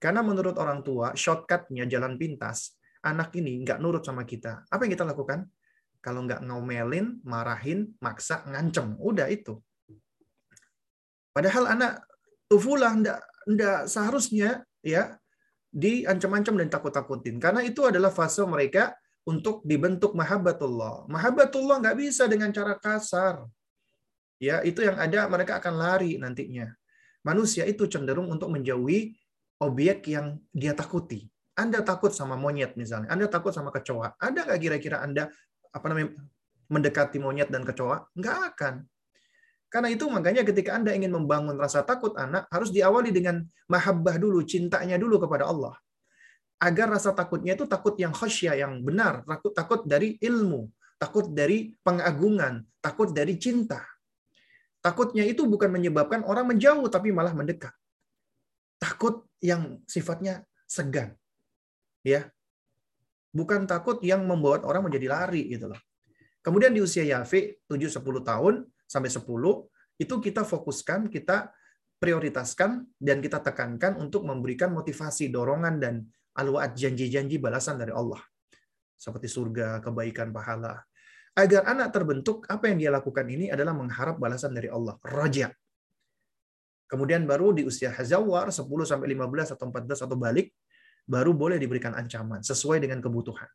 Karena 0.00 0.24
menurut 0.24 0.56
orang 0.56 0.80
tua, 0.80 1.12
shortcutnya 1.12 1.84
jalan 1.84 2.16
pintas, 2.16 2.80
anak 3.04 3.36
ini 3.36 3.60
nggak 3.60 3.76
nurut 3.76 4.00
sama 4.00 4.24
kita. 4.24 4.64
Apa 4.72 4.88
yang 4.88 4.92
kita 4.96 5.04
lakukan? 5.04 5.44
Kalau 6.00 6.24
nggak 6.24 6.44
ngomelin, 6.44 7.20
marahin, 7.28 7.92
maksa, 8.00 8.44
ngancem. 8.48 8.96
Udah 8.96 9.28
itu. 9.28 9.60
Padahal 11.32 11.76
anak 11.76 12.04
tufulah 12.48 12.92
nggak, 12.92 13.20
nggak 13.48 13.80
seharusnya 13.88 14.64
ya 14.80 15.16
diancam-ancam 15.72 16.56
dan 16.60 16.68
takut-takutin. 16.72 17.36
Karena 17.36 17.60
itu 17.64 17.84
adalah 17.84 18.12
fase 18.12 18.44
mereka 18.48 18.96
untuk 19.24 19.64
dibentuk 19.64 20.12
mahabbatullah. 20.12 21.08
Mahabbatullah 21.08 21.80
nggak 21.80 21.96
bisa 21.96 22.28
dengan 22.28 22.52
cara 22.52 22.76
kasar. 22.76 23.44
Ya, 24.36 24.60
itu 24.60 24.84
yang 24.84 25.00
ada 25.00 25.24
mereka 25.26 25.56
akan 25.60 25.74
lari 25.80 26.20
nantinya. 26.20 26.68
Manusia 27.24 27.64
itu 27.64 27.88
cenderung 27.88 28.28
untuk 28.28 28.52
menjauhi 28.52 29.16
objek 29.64 30.12
yang 30.12 30.36
dia 30.52 30.76
takuti. 30.76 31.24
Anda 31.56 31.80
takut 31.80 32.12
sama 32.12 32.36
monyet 32.36 32.76
misalnya, 32.76 33.08
Anda 33.08 33.30
takut 33.30 33.54
sama 33.54 33.72
kecoa. 33.72 34.20
Ada 34.20 34.44
nggak 34.44 34.60
kira-kira 34.60 35.00
Anda 35.00 35.32
apa 35.72 35.86
namanya 35.88 36.12
mendekati 36.68 37.16
monyet 37.16 37.48
dan 37.48 37.64
kecoa? 37.64 38.12
Nggak 38.12 38.38
akan. 38.52 38.74
Karena 39.72 39.88
itu 39.90 40.04
makanya 40.06 40.46
ketika 40.46 40.76
Anda 40.76 40.92
ingin 40.92 41.10
membangun 41.10 41.56
rasa 41.58 41.82
takut 41.82 42.14
anak, 42.14 42.46
harus 42.52 42.70
diawali 42.70 43.10
dengan 43.10 43.42
mahabbah 43.66 44.20
dulu, 44.20 44.44
cintanya 44.46 45.00
dulu 45.00 45.18
kepada 45.24 45.48
Allah. 45.48 45.74
Agar 46.64 46.88
rasa 46.88 47.12
takutnya 47.12 47.52
itu 47.52 47.68
takut 47.68 47.92
yang 48.00 48.16
khasya, 48.16 48.56
yang 48.56 48.80
benar. 48.80 49.20
Takut 49.28 49.52
takut 49.52 49.80
dari 49.84 50.16
ilmu, 50.16 50.72
takut 50.96 51.28
dari 51.28 51.76
pengagungan, 51.84 52.64
takut 52.80 53.12
dari 53.12 53.36
cinta. 53.36 53.84
Takutnya 54.80 55.28
itu 55.28 55.44
bukan 55.44 55.68
menyebabkan 55.68 56.24
orang 56.24 56.56
menjauh, 56.56 56.88
tapi 56.88 57.12
malah 57.12 57.36
mendekat 57.36 57.72
takut 58.84 59.24
yang 59.40 59.80
sifatnya 59.88 60.44
segan. 60.68 61.16
Ya. 62.04 62.28
Bukan 63.32 63.64
takut 63.64 63.98
yang 64.04 64.22
membuat 64.28 64.62
orang 64.68 64.86
menjadi 64.86 65.10
lari 65.10 65.48
gitu 65.48 65.72
loh. 65.72 65.80
Kemudian 66.44 66.76
di 66.76 66.84
usia 66.84 67.02
Yafi 67.02 67.56
7 67.66 67.80
10 67.88 68.04
tahun 68.20 68.54
sampai 68.84 69.08
10 69.10 69.24
itu 69.98 70.14
kita 70.20 70.44
fokuskan, 70.44 71.08
kita 71.08 71.50
prioritaskan 71.96 72.84
dan 73.00 73.24
kita 73.24 73.40
tekankan 73.40 73.96
untuk 73.96 74.28
memberikan 74.28 74.70
motivasi, 74.70 75.32
dorongan 75.32 75.80
dan 75.80 76.04
alwaat 76.34 76.74
janji-janji 76.74 77.38
balasan 77.38 77.78
dari 77.78 77.94
Allah. 77.94 78.20
Seperti 78.94 79.26
surga, 79.30 79.82
kebaikan, 79.82 80.30
pahala. 80.30 80.82
Agar 81.34 81.66
anak 81.66 81.90
terbentuk, 81.90 82.46
apa 82.46 82.70
yang 82.70 82.78
dia 82.78 82.90
lakukan 82.94 83.26
ini 83.26 83.50
adalah 83.50 83.74
mengharap 83.74 84.22
balasan 84.22 84.54
dari 84.54 84.70
Allah. 84.70 84.94
Raja. 85.02 85.50
Kemudian 86.86 87.26
baru 87.26 87.50
di 87.50 87.66
usia 87.66 87.90
hazawar 87.90 88.54
10 88.54 88.62
sampai 88.86 89.10
15 89.18 89.58
atau 89.58 89.66
14 89.66 90.06
atau 90.06 90.14
balik 90.14 90.54
baru 91.04 91.34
boleh 91.34 91.58
diberikan 91.58 91.92
ancaman 91.96 92.40
sesuai 92.44 92.78
dengan 92.78 93.02
kebutuhan. 93.02 93.48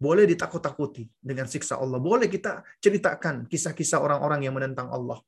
Boleh 0.00 0.24
ditakut-takuti 0.24 1.06
dengan 1.20 1.44
siksa 1.44 1.76
Allah. 1.76 2.00
Boleh 2.00 2.26
kita 2.26 2.64
ceritakan 2.80 3.44
kisah-kisah 3.46 4.00
orang-orang 4.00 4.48
yang 4.48 4.56
menentang 4.56 4.88
Allah. 4.88 5.20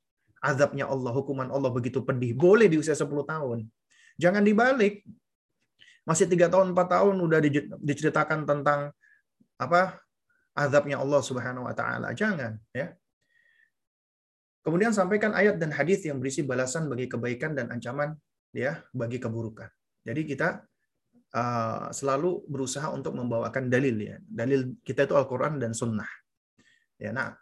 Azabnya 0.43 0.89
Allah, 0.89 1.13
hukuman 1.13 1.47
Allah 1.53 1.69
begitu 1.69 2.01
pedih. 2.01 2.33
Boleh 2.33 2.67
di 2.67 2.81
usia 2.81 2.97
10 2.97 3.05
tahun. 3.23 3.69
Jangan 4.17 4.43
dibalik. 4.43 5.05
Masih 6.03 6.27
tiga 6.27 6.51
tahun, 6.51 6.75
4 6.75 6.83
tahun 6.99 7.15
udah 7.15 7.39
diceritakan 7.79 8.43
tentang 8.43 8.91
apa 9.55 10.03
azabnya 10.51 10.99
Allah 10.99 11.23
Subhanahu 11.23 11.63
wa 11.63 11.75
taala. 11.75 12.11
Jangan, 12.11 12.59
ya. 12.75 12.91
Kemudian 14.63 14.95
sampaikan 14.95 15.35
ayat 15.35 15.59
dan 15.59 15.75
hadis 15.75 16.03
yang 16.07 16.23
berisi 16.23 16.43
balasan 16.43 16.87
bagi 16.87 17.11
kebaikan 17.11 17.51
dan 17.51 17.67
ancaman 17.67 18.15
ya 18.55 18.79
bagi 18.95 19.19
keburukan. 19.19 19.67
Jadi 20.07 20.23
kita 20.23 20.63
uh, 21.35 21.91
selalu 21.91 22.47
berusaha 22.47 22.87
untuk 22.91 23.11
membawakan 23.15 23.67
dalil 23.67 23.95
ya. 23.99 24.15
Dalil 24.23 24.79
kita 24.83 25.03
itu 25.03 25.15
Al-Qur'an 25.19 25.59
dan 25.59 25.75
sunnah. 25.75 26.07
Ya, 26.95 27.11
nah. 27.11 27.35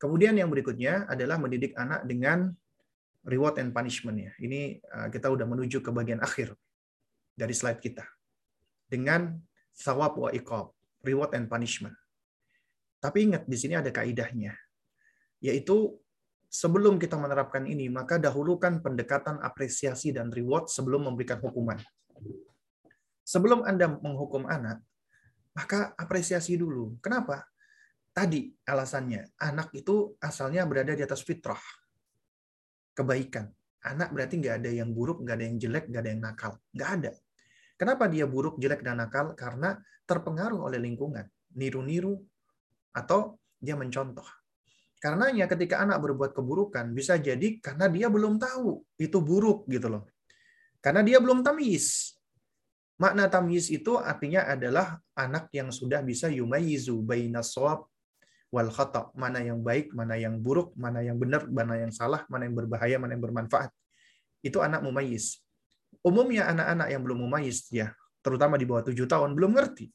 Kemudian 0.00 0.32
yang 0.32 0.48
berikutnya 0.48 1.04
adalah 1.12 1.36
mendidik 1.36 1.76
anak 1.76 2.08
dengan 2.08 2.48
reward 3.28 3.60
and 3.60 3.76
punishment 3.76 4.16
ya. 4.16 4.32
Ini 4.40 4.80
uh, 4.80 5.08
kita 5.12 5.28
udah 5.28 5.44
menuju 5.44 5.84
ke 5.84 5.92
bagian 5.92 6.24
akhir 6.24 6.56
dari 7.40 7.56
slide 7.56 7.80
kita. 7.80 8.04
Dengan 8.84 9.40
sawab 9.72 10.20
wa 10.20 10.28
iqab, 10.28 10.76
reward 11.00 11.32
and 11.32 11.48
punishment. 11.48 11.96
Tapi 13.00 13.32
ingat 13.32 13.48
di 13.48 13.56
sini 13.56 13.80
ada 13.80 13.88
kaidahnya. 13.88 14.52
Yaitu 15.40 15.96
sebelum 16.52 17.00
kita 17.00 17.16
menerapkan 17.16 17.64
ini, 17.64 17.88
maka 17.88 18.20
dahulukan 18.20 18.84
pendekatan 18.84 19.40
apresiasi 19.40 20.12
dan 20.12 20.28
reward 20.28 20.68
sebelum 20.68 21.08
memberikan 21.08 21.40
hukuman. 21.40 21.80
Sebelum 23.24 23.64
Anda 23.64 23.88
menghukum 23.88 24.44
anak, 24.44 24.84
maka 25.56 25.96
apresiasi 25.96 26.60
dulu. 26.60 27.00
Kenapa? 27.00 27.48
Tadi 28.10 28.52
alasannya, 28.68 29.38
anak 29.38 29.70
itu 29.72 30.18
asalnya 30.20 30.66
berada 30.66 30.92
di 30.92 31.00
atas 31.00 31.24
fitrah. 31.24 31.62
Kebaikan. 32.92 33.48
Anak 33.80 34.12
berarti 34.12 34.36
nggak 34.44 34.60
ada 34.60 34.70
yang 34.76 34.92
buruk, 34.92 35.24
nggak 35.24 35.36
ada 35.40 35.46
yang 35.46 35.56
jelek, 35.56 35.88
nggak 35.88 36.02
ada 36.04 36.10
yang 36.10 36.20
nakal. 36.20 36.52
Nggak 36.74 36.90
ada. 37.00 37.12
Kenapa 37.80 38.04
dia 38.12 38.28
buruk, 38.28 38.60
jelek, 38.60 38.84
dan 38.84 39.00
nakal? 39.00 39.32
Karena 39.32 39.80
terpengaruh 40.04 40.68
oleh 40.68 40.76
lingkungan. 40.76 41.24
Niru-niru, 41.56 42.20
atau 42.92 43.40
dia 43.56 43.72
mencontoh 43.72 44.26
Karenanya 45.00 45.48
ketika 45.48 45.80
anak 45.80 45.96
berbuat 46.04 46.36
keburukan 46.36 46.92
bisa 46.92 47.16
jadi 47.16 47.56
karena 47.64 47.88
dia 47.88 48.12
belum 48.12 48.36
tahu 48.36 48.84
itu 49.00 49.16
buruk 49.24 49.64
gitu 49.72 49.88
loh. 49.88 50.04
Karena 50.84 51.00
dia 51.00 51.16
belum 51.16 51.40
tamis. 51.40 52.12
Makna 53.00 53.32
tamis 53.32 53.72
itu 53.72 53.96
artinya 53.96 54.44
adalah 54.44 55.00
anak 55.16 55.48
yang 55.56 55.72
sudah 55.72 56.04
bisa 56.04 56.28
yumayizu 56.28 57.00
bainas 57.00 57.56
shawab 57.56 57.88
wal 58.52 58.68
khata, 58.68 59.08
mana 59.16 59.40
yang 59.40 59.64
baik, 59.64 59.96
mana 59.96 60.20
yang 60.20 60.36
buruk, 60.36 60.76
mana 60.76 61.00
yang 61.00 61.16
benar, 61.16 61.48
mana 61.48 61.80
yang 61.80 61.88
salah, 61.96 62.28
mana 62.28 62.44
yang 62.44 62.60
berbahaya, 62.60 63.00
mana 63.00 63.16
yang 63.16 63.24
bermanfaat. 63.24 63.72
Itu 64.44 64.60
anak 64.60 64.84
mumayyiz. 64.84 65.40
Umumnya 66.00 66.48
anak-anak 66.48 66.88
yang 66.88 67.02
belum 67.04 67.18
mumayyiz 67.28 67.68
ya, 67.68 67.92
terutama 68.24 68.56
di 68.56 68.64
bawah 68.64 68.88
tujuh 68.88 69.04
tahun 69.04 69.36
belum 69.36 69.52
ngerti. 69.56 69.92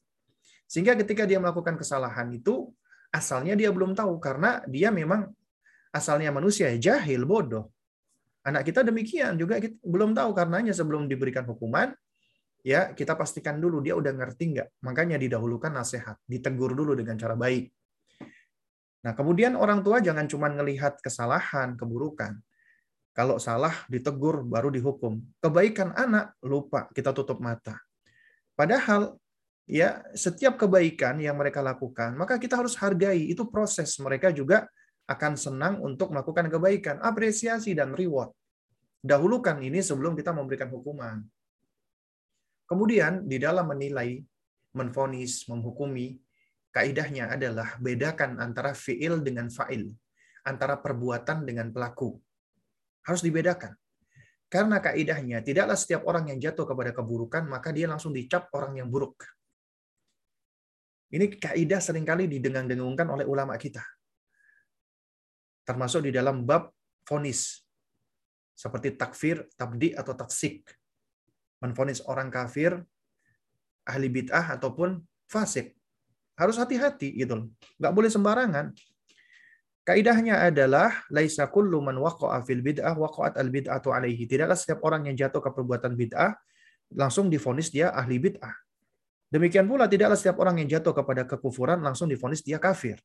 Sehingga 0.66 0.98
ketika 0.98 1.26
dia 1.26 1.38
melakukan 1.42 1.78
kesalahan 1.78 2.30
itu 2.34 2.70
asalnya 3.14 3.54
dia 3.54 3.70
belum 3.70 3.94
tahu 3.94 4.18
karena 4.18 4.62
dia 4.66 4.90
memang 4.90 5.30
asalnya 5.94 6.34
manusia 6.34 6.74
jahil 6.76 7.24
bodoh. 7.24 7.72
Anak 8.46 8.70
kita 8.70 8.86
demikian 8.86 9.40
juga 9.42 9.58
kita 9.58 9.78
belum 9.82 10.14
tahu 10.14 10.30
karenanya 10.38 10.74
sebelum 10.76 11.10
diberikan 11.10 11.48
hukuman 11.50 11.90
ya 12.62 12.94
kita 12.94 13.18
pastikan 13.18 13.58
dulu 13.58 13.82
dia 13.82 13.98
udah 13.98 14.14
ngerti 14.14 14.58
nggak. 14.58 14.68
Makanya 14.86 15.18
didahulukan 15.18 15.74
nasihat 15.74 16.22
ditegur 16.26 16.78
dulu 16.78 16.94
dengan 16.94 17.18
cara 17.18 17.34
baik. 17.34 17.74
Nah 19.06 19.14
kemudian 19.14 19.54
orang 19.58 19.86
tua 19.86 20.02
jangan 20.02 20.26
cuma 20.26 20.50
melihat 20.50 20.98
kesalahan 21.02 21.78
keburukan 21.78 22.42
kalau 23.16 23.40
salah 23.40 23.74
ditegur 23.88 24.44
baru 24.44 24.68
dihukum 24.70 25.24
kebaikan 25.40 25.96
anak 25.96 26.36
lupa 26.44 26.92
kita 26.92 27.16
tutup 27.16 27.40
mata 27.40 27.80
padahal 28.60 29.16
ya 29.66 30.06
setiap 30.14 30.62
kebaikan 30.62 31.18
yang 31.18 31.36
mereka 31.36 31.60
lakukan, 31.62 32.14
maka 32.14 32.38
kita 32.38 32.58
harus 32.58 32.78
hargai 32.78 33.30
itu 33.30 33.46
proses. 33.50 33.98
Mereka 33.98 34.32
juga 34.32 34.70
akan 35.06 35.34
senang 35.38 35.76
untuk 35.82 36.14
melakukan 36.14 36.50
kebaikan, 36.50 36.98
apresiasi 37.02 37.78
dan 37.78 37.94
reward. 37.94 38.34
Dahulukan 39.06 39.62
ini 39.62 39.82
sebelum 39.86 40.18
kita 40.18 40.34
memberikan 40.34 40.70
hukuman. 40.74 41.22
Kemudian 42.66 43.30
di 43.30 43.38
dalam 43.38 43.70
menilai, 43.70 44.18
menfonis, 44.74 45.46
menghukumi, 45.46 46.18
kaidahnya 46.74 47.30
adalah 47.38 47.78
bedakan 47.78 48.42
antara 48.42 48.74
fiil 48.74 49.22
dengan 49.22 49.54
fa'il, 49.54 49.94
antara 50.42 50.82
perbuatan 50.82 51.46
dengan 51.46 51.70
pelaku. 51.70 52.18
Harus 53.06 53.22
dibedakan. 53.22 53.78
Karena 54.50 54.78
kaidahnya 54.82 55.42
tidaklah 55.42 55.78
setiap 55.78 56.06
orang 56.06 56.30
yang 56.34 56.40
jatuh 56.42 56.66
kepada 56.70 56.94
keburukan 56.94 57.46
maka 57.50 57.74
dia 57.74 57.90
langsung 57.90 58.14
dicap 58.14 58.50
orang 58.54 58.78
yang 58.82 58.88
buruk. 58.90 59.26
Ini 61.14 61.38
kaidah 61.38 61.82
sering 61.82 62.04
kali 62.04 62.26
didengang-dengungkan 62.30 63.08
oleh 63.10 63.26
ulama 63.26 63.56
kita. 63.56 63.82
termasuk 65.66 66.06
di 66.06 66.14
dalam 66.14 66.46
bab 66.46 66.70
fonis 67.10 67.66
seperti 68.56 68.96
takfir, 68.96 69.50
tabdi 69.60 69.92
atau 69.92 70.16
taksik. 70.16 70.64
Menfonis 71.60 72.06
orang 72.06 72.30
kafir, 72.32 72.78
ahli 73.84 74.08
bid'ah 74.08 74.56
ataupun 74.56 75.02
fasik. 75.28 75.76
Harus 76.38 76.60
hati-hati 76.60 77.16
gitu 77.16 77.52
Nggak 77.82 77.94
boleh 77.98 78.10
sembarangan. 78.12 78.72
Kaidahnya 79.86 80.50
adalah 80.50 81.06
laisa 81.14 81.46
kullu 81.46 81.78
man 81.78 82.02
waqa'a 82.02 82.42
fil 82.42 82.66
bid'ah 82.66 82.98
waqa'at 82.98 83.38
al 83.38 83.54
bid'atu 83.54 83.94
alaihi. 83.94 84.26
Tidaklah 84.26 84.58
setiap 84.58 84.82
orang 84.82 85.06
yang 85.06 85.14
jatuh 85.14 85.46
ke 85.46 85.50
perbuatan 85.54 85.94
bid'ah 85.94 86.34
langsung 86.98 87.30
difonis 87.30 87.70
dia 87.70 87.94
ahli 87.94 88.18
bid'ah. 88.18 88.50
Demikian 89.30 89.70
pula 89.70 89.86
tidaklah 89.86 90.18
setiap 90.18 90.42
orang 90.42 90.66
yang 90.66 90.70
jatuh 90.74 90.90
kepada 90.90 91.30
kekufuran 91.30 91.86
langsung 91.86 92.10
difonis 92.10 92.42
dia 92.42 92.58
kafir. 92.58 92.98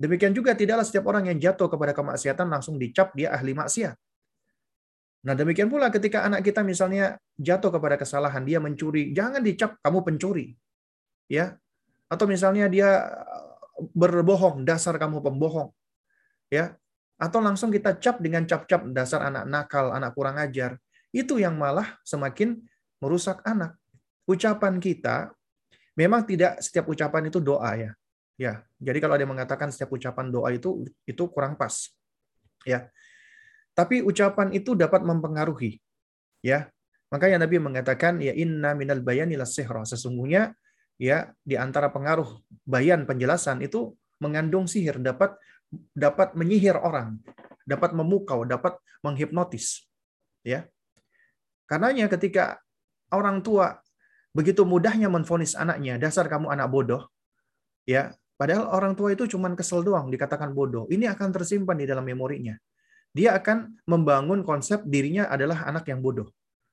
Demikian 0.00 0.32
juga 0.32 0.56
tidaklah 0.56 0.88
setiap 0.88 1.04
orang 1.12 1.28
yang 1.28 1.36
jatuh 1.36 1.68
kepada 1.68 1.92
kemaksiatan 1.92 2.48
langsung 2.48 2.80
dicap 2.80 3.12
dia 3.12 3.36
ahli 3.36 3.52
maksiat. 3.52 3.92
Nah, 5.20 5.36
demikian 5.36 5.68
pula 5.68 5.92
ketika 5.92 6.24
anak 6.24 6.40
kita 6.40 6.64
misalnya 6.64 7.20
jatuh 7.36 7.68
kepada 7.76 8.00
kesalahan, 8.00 8.40
dia 8.40 8.56
mencuri, 8.56 9.12
jangan 9.12 9.44
dicap 9.44 9.76
kamu 9.84 10.00
pencuri. 10.00 10.56
Ya. 11.28 11.60
Atau 12.08 12.24
misalnya 12.24 12.72
dia 12.72 13.04
berbohong, 13.92 14.64
dasar 14.64 14.96
kamu 14.96 15.20
pembohong. 15.20 15.68
Ya. 16.50 16.76
Atau 17.20 17.38
langsung 17.38 17.70
kita 17.70 17.96
cap 18.00 18.18
dengan 18.18 18.44
cap-cap 18.44 18.84
dasar 18.90 19.22
anak 19.22 19.44
nakal, 19.46 19.94
anak 19.94 20.12
kurang 20.12 20.36
ajar. 20.40 20.76
Itu 21.14 21.38
yang 21.38 21.56
malah 21.56 22.00
semakin 22.02 22.58
merusak 23.00 23.40
anak. 23.46 23.78
Ucapan 24.26 24.82
kita 24.82 25.32
memang 25.94 26.26
tidak 26.26 26.58
setiap 26.60 26.90
ucapan 26.90 27.30
itu 27.30 27.38
doa 27.38 27.70
ya. 27.78 27.90
Ya. 28.40 28.64
Jadi 28.80 28.98
kalau 28.98 29.14
ada 29.14 29.22
yang 29.22 29.36
mengatakan 29.36 29.68
setiap 29.68 29.92
ucapan 29.92 30.32
doa 30.32 30.48
itu 30.50 30.84
itu 31.04 31.22
kurang 31.28 31.54
pas. 31.60 31.92
Ya. 32.64 32.88
Tapi 33.76 34.00
ucapan 34.00 34.50
itu 34.56 34.72
dapat 34.72 35.04
mempengaruhi. 35.04 35.78
Ya. 36.40 36.72
Makanya 37.10 37.42
Nabi 37.44 37.58
mengatakan 37.58 38.22
ya 38.22 38.32
inna 38.32 38.72
minal 38.72 39.02
bayani 39.02 39.36
sihra. 39.44 39.84
Sesungguhnya 39.84 40.56
ya 40.96 41.32
di 41.44 41.58
antara 41.58 41.92
pengaruh 41.92 42.40
bayan 42.64 43.04
penjelasan 43.04 43.60
itu 43.60 43.92
mengandung 44.20 44.68
sihir, 44.68 45.00
dapat 45.00 45.34
dapat 45.94 46.34
menyihir 46.34 46.74
orang, 46.78 47.18
dapat 47.64 47.94
memukau, 47.94 48.42
dapat 48.42 48.78
menghipnotis. 49.02 49.86
Ya. 50.42 50.66
Karenanya 51.70 52.10
ketika 52.10 52.58
orang 53.14 53.42
tua 53.46 53.78
begitu 54.34 54.66
mudahnya 54.66 55.06
menfonis 55.06 55.54
anaknya, 55.54 55.98
dasar 55.98 56.26
kamu 56.26 56.50
anak 56.50 56.68
bodoh, 56.70 57.02
ya, 57.86 58.14
padahal 58.34 58.70
orang 58.74 58.98
tua 58.98 59.14
itu 59.14 59.30
cuma 59.30 59.50
kesel 59.54 59.86
doang 59.86 60.10
dikatakan 60.10 60.50
bodoh. 60.50 60.90
Ini 60.90 61.10
akan 61.14 61.28
tersimpan 61.30 61.78
di 61.78 61.86
dalam 61.86 62.02
memorinya 62.02 62.58
dia 63.10 63.34
akan 63.34 63.82
membangun 63.90 64.46
konsep 64.46 64.86
dirinya 64.86 65.26
adalah 65.26 65.66
anak 65.66 65.90
yang 65.90 65.98
bodoh. 65.98 66.30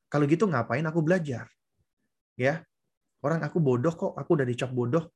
Kalau 0.08 0.30
gitu 0.30 0.46
ngapain 0.46 0.86
aku 0.86 1.02
belajar? 1.02 1.50
Ya. 2.38 2.62
Orang 3.26 3.42
aku 3.42 3.58
bodoh 3.58 3.92
kok, 3.98 4.14
aku 4.14 4.38
udah 4.38 4.46
dicap 4.46 4.70
bodoh. 4.70 5.10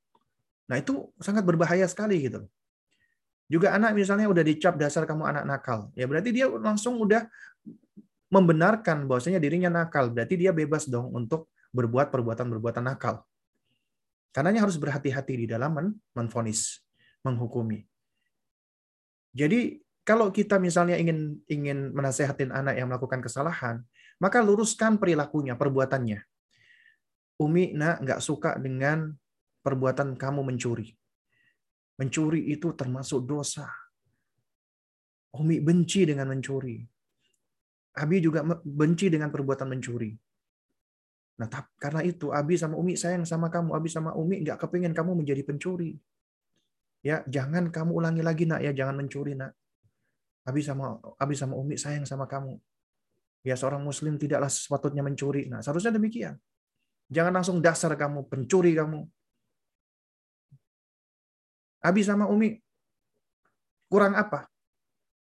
Nah, 0.65 0.81
itu 0.81 1.13
sangat 1.21 1.45
berbahaya 1.45 1.85
sekali 1.85 2.17
gitu. 2.25 2.49
Juga 3.51 3.75
anak 3.75 3.91
misalnya 3.91 4.31
udah 4.31 4.47
dicap 4.47 4.79
dasar 4.79 5.03
kamu 5.03 5.27
anak 5.27 5.43
nakal. 5.43 5.91
Ya 5.91 6.07
berarti 6.07 6.31
dia 6.31 6.47
langsung 6.47 6.95
udah 7.03 7.27
membenarkan 8.31 9.11
bahwasanya 9.11 9.43
dirinya 9.43 9.67
nakal. 9.67 10.07
Berarti 10.07 10.39
dia 10.39 10.55
bebas 10.55 10.87
dong 10.87 11.11
untuk 11.11 11.51
berbuat 11.75 12.15
perbuatan-perbuatan 12.15 12.87
nakal. 12.87 13.27
Karenanya 14.31 14.63
harus 14.63 14.79
berhati-hati 14.79 15.43
di 15.43 15.45
dalam 15.51 15.75
menfonis, 16.15 16.79
menghukumi. 17.27 17.83
Jadi 19.35 19.83
kalau 20.07 20.31
kita 20.31 20.55
misalnya 20.55 20.95
ingin 20.95 21.43
ingin 21.51 21.91
menasehatin 21.91 22.55
anak 22.55 22.79
yang 22.79 22.87
melakukan 22.87 23.19
kesalahan, 23.19 23.83
maka 24.23 24.39
luruskan 24.39 24.95
perilakunya, 24.95 25.59
perbuatannya. 25.59 26.23
Umi, 27.43 27.75
nak, 27.75 27.99
nggak 27.99 28.23
suka 28.23 28.55
dengan 28.55 29.11
perbuatan 29.59 30.15
kamu 30.15 30.41
mencuri. 30.47 31.00
Mencuri 32.01 32.49
itu 32.49 32.73
termasuk 32.73 33.29
dosa. 33.29 33.69
Umi 35.37 35.61
benci 35.61 36.01
dengan 36.09 36.33
mencuri. 36.33 36.81
Abi 38.01 38.17
juga 38.25 38.41
benci 38.65 39.13
dengan 39.13 39.29
perbuatan 39.29 39.69
mencuri. 39.69 40.09
Nah, 41.37 41.47
karena 41.77 42.01
itu 42.01 42.33
Abi 42.33 42.57
sama 42.57 42.75
Umi 42.81 42.97
sayang 42.97 43.21
sama 43.23 43.53
kamu. 43.53 43.77
Abi 43.77 43.87
sama 43.87 44.17
Umi 44.17 44.41
nggak 44.41 44.57
kepingin 44.65 44.97
kamu 44.97 45.13
menjadi 45.21 45.45
pencuri. 45.45 45.93
Ya, 47.05 47.21
jangan 47.29 47.69
kamu 47.69 47.91
ulangi 47.93 48.21
lagi 48.25 48.49
nak 48.49 48.61
ya, 48.65 48.73
jangan 48.73 48.97
mencuri 48.97 49.37
nak. 49.37 49.53
Abi 50.49 50.65
sama 50.65 50.97
Abi 51.21 51.37
sama 51.37 51.53
Umi 51.53 51.77
sayang 51.77 52.09
sama 52.09 52.25
kamu. 52.25 52.57
Ya 53.45 53.57
seorang 53.57 53.81
muslim 53.81 54.17
tidaklah 54.17 54.49
sepatutnya 54.49 55.05
mencuri. 55.05 55.49
Nah, 55.49 55.61
seharusnya 55.61 55.93
demikian. 55.97 56.37
Jangan 57.09 57.33
langsung 57.41 57.57
dasar 57.61 57.93
kamu 57.93 58.25
pencuri 58.25 58.73
kamu. 58.73 59.05
Abi 61.81 62.01
sama 62.05 62.29
Umi 62.29 62.57
kurang 63.91 64.13
apa? 64.15 64.47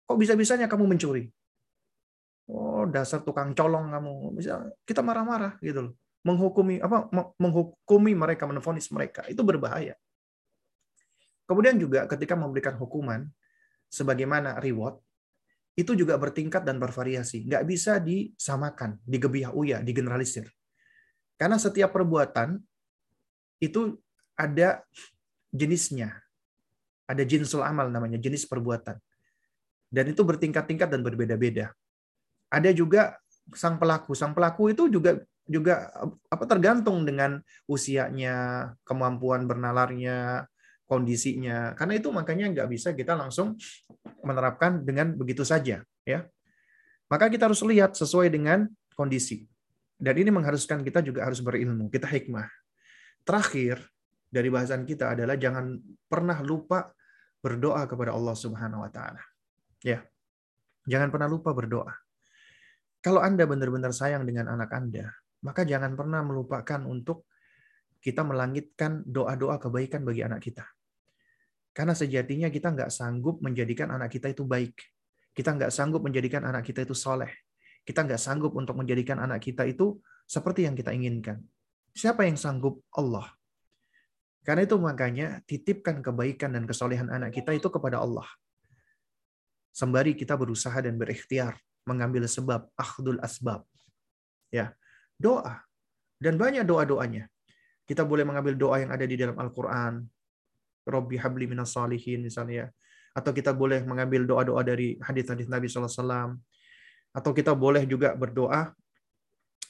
Kok 0.10 0.18
bisa-bisanya 0.18 0.66
kamu 0.66 0.90
mencuri? 0.90 1.30
Oh, 2.48 2.88
dasar 2.88 3.22
tukang 3.22 3.52
colong 3.52 3.92
kamu. 3.92 4.14
Bisa 4.40 4.64
kita 4.88 5.04
marah-marah 5.04 5.60
gitu 5.60 5.92
loh. 5.92 5.94
Menghukumi 6.24 6.80
apa 6.84 7.08
menghukumi 7.40 8.16
mereka, 8.16 8.48
menfonis 8.48 8.88
mereka. 8.92 9.24
Itu 9.28 9.44
berbahaya. 9.44 9.96
Kemudian 11.48 11.80
juga 11.80 12.04
ketika 12.12 12.36
memberikan 12.36 12.76
hukuman 12.76 13.24
sebagaimana 13.88 14.60
reward, 14.60 15.00
itu 15.78 15.96
juga 15.96 16.20
bertingkat 16.20 16.68
dan 16.68 16.82
bervariasi. 16.82 17.48
Nggak 17.48 17.64
bisa 17.64 18.04
disamakan, 18.04 19.00
digebiah 19.08 19.56
uya, 19.56 19.80
digeneralisir. 19.80 20.50
Karena 21.38 21.62
setiap 21.62 21.94
perbuatan 21.94 22.60
itu 23.62 23.96
ada 24.36 24.84
jenisnya. 25.54 26.27
Ada 27.08 27.24
jinsul 27.24 27.64
amal 27.64 27.88
namanya, 27.88 28.20
jenis 28.20 28.44
perbuatan. 28.46 29.00
Dan 29.88 30.12
itu 30.12 30.22
bertingkat-tingkat 30.28 30.92
dan 30.92 31.02
berbeda-beda. 31.02 31.72
Ada 32.52 32.76
juga 32.76 33.16
sang 33.56 33.80
pelaku. 33.80 34.12
Sang 34.12 34.36
pelaku 34.36 34.76
itu 34.76 34.92
juga 34.92 35.24
juga 35.48 35.88
apa 36.28 36.44
tergantung 36.44 37.08
dengan 37.08 37.40
usianya, 37.72 38.70
kemampuan 38.84 39.48
bernalarnya, 39.48 40.44
kondisinya. 40.84 41.72
Karena 41.80 41.96
itu 41.96 42.12
makanya 42.12 42.52
nggak 42.52 42.70
bisa 42.72 42.92
kita 42.92 43.16
langsung 43.16 43.56
menerapkan 44.24 44.84
dengan 44.84 45.16
begitu 45.16 45.48
saja. 45.48 45.84
ya. 46.04 46.20
Maka 47.08 47.32
kita 47.32 47.48
harus 47.48 47.64
lihat 47.64 47.96
sesuai 47.96 48.28
dengan 48.28 48.68
kondisi. 48.92 49.48
Dan 49.98 50.14
ini 50.20 50.30
mengharuskan 50.30 50.84
kita 50.84 51.02
juga 51.02 51.26
harus 51.26 51.42
berilmu, 51.42 51.90
kita 51.90 52.06
hikmah. 52.06 52.46
Terakhir 53.24 53.82
dari 54.28 54.52
bahasan 54.52 54.84
kita 54.84 55.16
adalah 55.16 55.40
jangan 55.40 55.80
pernah 56.06 56.38
lupa 56.44 56.92
berdoa 57.48 57.88
kepada 57.88 58.12
Allah 58.12 58.36
Subhanahu 58.36 58.84
wa 58.84 58.92
taala. 58.92 59.24
Ya. 59.80 60.04
Jangan 60.84 61.08
pernah 61.08 61.32
lupa 61.32 61.56
berdoa. 61.56 61.96
Kalau 63.00 63.24
Anda 63.24 63.48
benar-benar 63.48 63.96
sayang 63.96 64.28
dengan 64.28 64.52
anak 64.52 64.68
Anda, 64.76 65.08
maka 65.48 65.64
jangan 65.64 65.96
pernah 65.96 66.20
melupakan 66.28 66.84
untuk 66.84 67.24
kita 68.04 68.28
melangitkan 68.28 69.08
doa-doa 69.08 69.56
kebaikan 69.64 70.04
bagi 70.04 70.28
anak 70.28 70.44
kita. 70.44 70.68
Karena 71.72 71.94
sejatinya 71.94 72.50
kita 72.50 72.74
nggak 72.74 72.92
sanggup 72.92 73.40
menjadikan 73.40 73.94
anak 73.94 74.10
kita 74.12 74.34
itu 74.34 74.44
baik. 74.44 74.76
Kita 75.38 75.54
nggak 75.54 75.70
sanggup 75.70 76.02
menjadikan 76.02 76.42
anak 76.44 76.66
kita 76.66 76.84
itu 76.84 76.98
soleh. 76.98 77.30
Kita 77.86 78.02
nggak 78.04 78.18
sanggup 78.18 78.58
untuk 78.58 78.74
menjadikan 78.76 79.22
anak 79.22 79.46
kita 79.46 79.64
itu 79.64 80.02
seperti 80.26 80.66
yang 80.66 80.74
kita 80.74 80.90
inginkan. 80.92 81.40
Siapa 81.94 82.26
yang 82.26 82.36
sanggup? 82.36 82.82
Allah. 82.98 83.37
Karena 84.48 84.64
itu 84.64 84.80
makanya 84.80 85.44
titipkan 85.44 86.00
kebaikan 86.00 86.56
dan 86.56 86.64
kesolehan 86.64 87.12
anak 87.12 87.36
kita 87.36 87.52
itu 87.52 87.68
kepada 87.68 88.00
Allah. 88.00 88.24
Sembari 89.76 90.16
kita 90.16 90.40
berusaha 90.40 90.80
dan 90.80 90.96
berikhtiar 90.96 91.60
mengambil 91.84 92.24
sebab 92.32 92.72
akhdul 92.80 93.20
asbab. 93.20 93.68
Ya, 94.48 94.72
doa 95.20 95.68
dan 96.24 96.40
banyak 96.40 96.64
doa-doanya. 96.64 97.28
Kita 97.84 98.08
boleh 98.08 98.24
mengambil 98.24 98.56
doa 98.56 98.80
yang 98.80 98.92
ada 98.96 99.04
di 99.04 99.20
dalam 99.20 99.36
Al-Qur'an, 99.36 100.00
Robbi 100.88 101.20
habli 101.20 101.44
minas 101.44 101.76
salihin 101.76 102.24
misalnya. 102.24 102.72
Atau 103.12 103.36
kita 103.36 103.52
boleh 103.52 103.84
mengambil 103.84 104.24
doa-doa 104.24 104.64
dari 104.64 104.96
hadis-hadis 105.04 105.52
Nabi 105.52 105.68
SAW. 105.68 106.40
Atau 107.12 107.32
kita 107.36 107.52
boleh 107.52 107.84
juga 107.84 108.16
berdoa, 108.16 108.72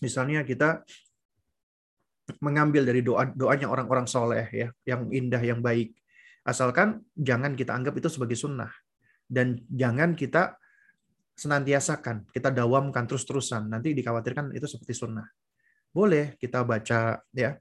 misalnya 0.06 0.46
kita 0.46 0.86
mengambil 2.44 2.84
dari 2.84 3.02
doa 3.02 3.28
doanya 3.32 3.72
orang-orang 3.72 4.06
soleh 4.06 4.48
ya, 4.52 4.68
yang 4.84 5.08
indah, 5.12 5.40
yang 5.40 5.60
baik. 5.64 5.96
Asalkan 6.48 7.04
jangan 7.16 7.56
kita 7.56 7.76
anggap 7.76 7.96
itu 8.00 8.08
sebagai 8.08 8.36
sunnah 8.36 8.72
dan 9.28 9.60
jangan 9.68 10.16
kita 10.16 10.56
senantiasakan, 11.38 12.28
kita 12.32 12.50
dawamkan 12.52 13.04
terus-terusan. 13.06 13.68
Nanti 13.68 13.92
dikhawatirkan 13.94 14.56
itu 14.56 14.66
seperti 14.66 14.96
sunnah. 14.96 15.28
Boleh 15.92 16.36
kita 16.40 16.64
baca 16.64 17.20
ya 17.32 17.52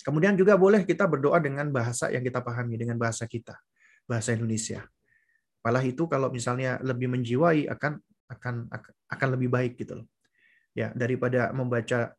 Kemudian 0.00 0.32
juga 0.32 0.56
boleh 0.56 0.88
kita 0.88 1.04
berdoa 1.04 1.36
dengan 1.44 1.68
bahasa 1.68 2.08
yang 2.08 2.24
kita 2.24 2.40
pahami, 2.40 2.80
dengan 2.80 2.96
bahasa 2.96 3.28
kita, 3.28 3.52
bahasa 4.08 4.32
Indonesia. 4.32 4.80
Malah 5.60 5.84
itu 5.84 6.08
kalau 6.08 6.32
misalnya 6.32 6.80
lebih 6.80 7.12
menjiwai 7.12 7.68
akan 7.68 8.00
akan 8.32 8.54
akan 9.12 9.28
lebih 9.36 9.52
baik 9.52 9.76
gitu 9.76 10.00
loh. 10.00 10.08
Ya, 10.72 10.88
daripada 10.96 11.52
membaca 11.52 12.16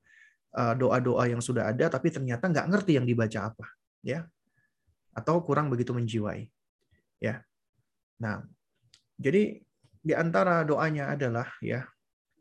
doa-doa 0.51 1.31
yang 1.31 1.39
sudah 1.39 1.71
ada 1.71 1.87
tapi 1.87 2.11
ternyata 2.11 2.51
nggak 2.51 2.67
ngerti 2.67 2.99
yang 2.99 3.07
dibaca 3.07 3.51
apa, 3.51 3.65
ya. 4.03 4.27
Atau 5.11 5.43
kurang 5.43 5.67
begitu 5.67 5.91
menjiwai. 5.91 6.47
Ya. 7.19 7.43
Nah, 8.19 8.43
jadi 9.19 9.59
di 10.01 10.13
antara 10.17 10.65
doanya 10.65 11.13
adalah 11.13 11.45
ya 11.61 11.85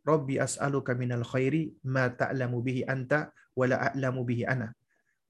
Rabbi 0.00 0.40
as'aluka 0.40 0.96
minal 0.96 1.22
khairi 1.22 1.76
ma 1.84 2.08
ta'lamu 2.08 2.64
bihi 2.64 2.88
anta 2.88 3.28
wa 3.52 3.64
la 3.68 3.76
a'lamu 3.92 4.24
bihi 4.24 4.48
ana. 4.48 4.72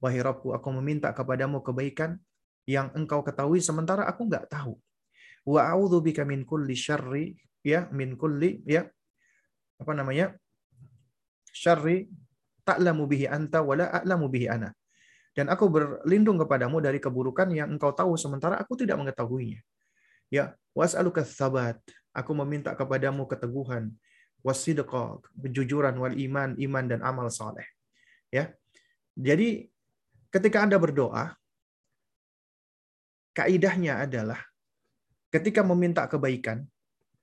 Wahai 0.00 0.22
Rabbku, 0.22 0.56
aku 0.56 0.68
meminta 0.80 1.12
kepadamu 1.12 1.60
kebaikan 1.60 2.16
yang 2.64 2.88
engkau 2.94 3.20
ketahui 3.20 3.58
sementara 3.60 4.06
aku 4.06 4.30
nggak 4.30 4.46
tahu. 4.48 4.78
Wa 5.44 5.74
a'udzu 5.74 6.00
bika 6.00 6.22
min 6.22 6.46
kulli 6.46 6.78
syarri 6.78 7.34
ya 7.60 7.90
min 7.90 8.14
kulli 8.16 8.62
ya 8.64 8.86
apa 9.80 9.92
namanya? 9.92 10.32
syarri 11.50 12.06
ta'lamu 12.70 13.10
bihi 13.10 13.26
anta 13.26 13.60
wa 13.66 13.74
la 13.74 13.86
a'lamu 13.90 14.30
bihi 14.30 14.46
ana. 14.46 14.70
Dan 15.34 15.46
aku 15.50 15.66
berlindung 15.70 16.38
kepadamu 16.42 16.82
dari 16.82 16.98
keburukan 17.02 17.50
yang 17.54 17.74
engkau 17.74 17.94
tahu 17.94 18.14
sementara 18.14 18.58
aku 18.58 18.78
tidak 18.78 18.98
mengetahuinya. 18.98 19.62
Ya, 20.30 20.54
was'aluka 20.74 21.26
tsabat. 21.26 21.78
Aku 22.10 22.34
meminta 22.34 22.74
kepadamu 22.74 23.26
keteguhan 23.30 23.94
wasidqa, 24.40 25.20
kejujuran 25.36 25.94
wal 26.00 26.16
iman, 26.16 26.56
iman 26.56 26.84
dan 26.88 27.00
amal 27.04 27.28
saleh. 27.28 27.66
Ya. 28.32 28.52
Jadi 29.16 29.68
ketika 30.32 30.64
Anda 30.64 30.80
berdoa, 30.80 31.36
kaidahnya 33.36 34.06
adalah 34.06 34.40
ketika 35.28 35.60
meminta 35.62 36.08
kebaikan, 36.08 36.64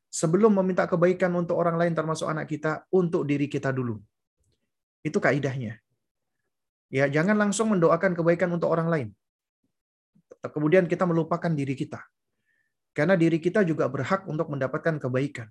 sebelum 0.08 0.54
meminta 0.62 0.86
kebaikan 0.86 1.34
untuk 1.36 1.58
orang 1.58 1.76
lain 1.76 1.94
termasuk 1.98 2.28
anak 2.30 2.48
kita, 2.48 2.86
untuk 2.94 3.26
diri 3.26 3.50
kita 3.50 3.74
dulu. 3.74 3.98
Itu 5.08 5.24
kaidahnya. 5.24 5.80
Ya, 6.92 7.08
jangan 7.08 7.40
langsung 7.40 7.72
mendoakan 7.72 8.16
kebaikan 8.16 8.52
untuk 8.52 8.72
orang 8.72 8.88
lain. 8.92 9.10
Kemudian 10.44 10.88
kita 10.88 11.08
melupakan 11.08 11.52
diri 11.52 11.76
kita. 11.76 12.04
Karena 12.92 13.16
diri 13.16 13.40
kita 13.40 13.64
juga 13.64 13.88
berhak 13.88 14.28
untuk 14.28 14.52
mendapatkan 14.52 15.00
kebaikan. 15.00 15.48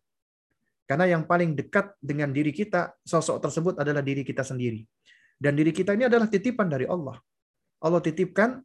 Karena 0.87 1.07
yang 1.11 1.27
paling 1.27 1.59
dekat 1.59 1.95
dengan 1.99 2.31
diri 2.31 2.55
kita, 2.55 2.95
sosok 3.03 3.43
tersebut 3.43 3.75
adalah 3.81 4.03
diri 4.05 4.23
kita 4.23 4.47
sendiri. 4.47 4.87
Dan 5.37 5.59
diri 5.59 5.75
kita 5.75 5.93
ini 5.93 6.09
adalah 6.09 6.31
titipan 6.31 6.71
dari 6.71 6.89
Allah. 6.89 7.19
Allah 7.83 8.01
titipkan 8.01 8.63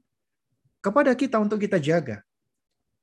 kepada 0.79 1.11
kita 1.17 1.41
untuk 1.41 1.59
kita 1.59 1.81
jaga. 1.81 2.23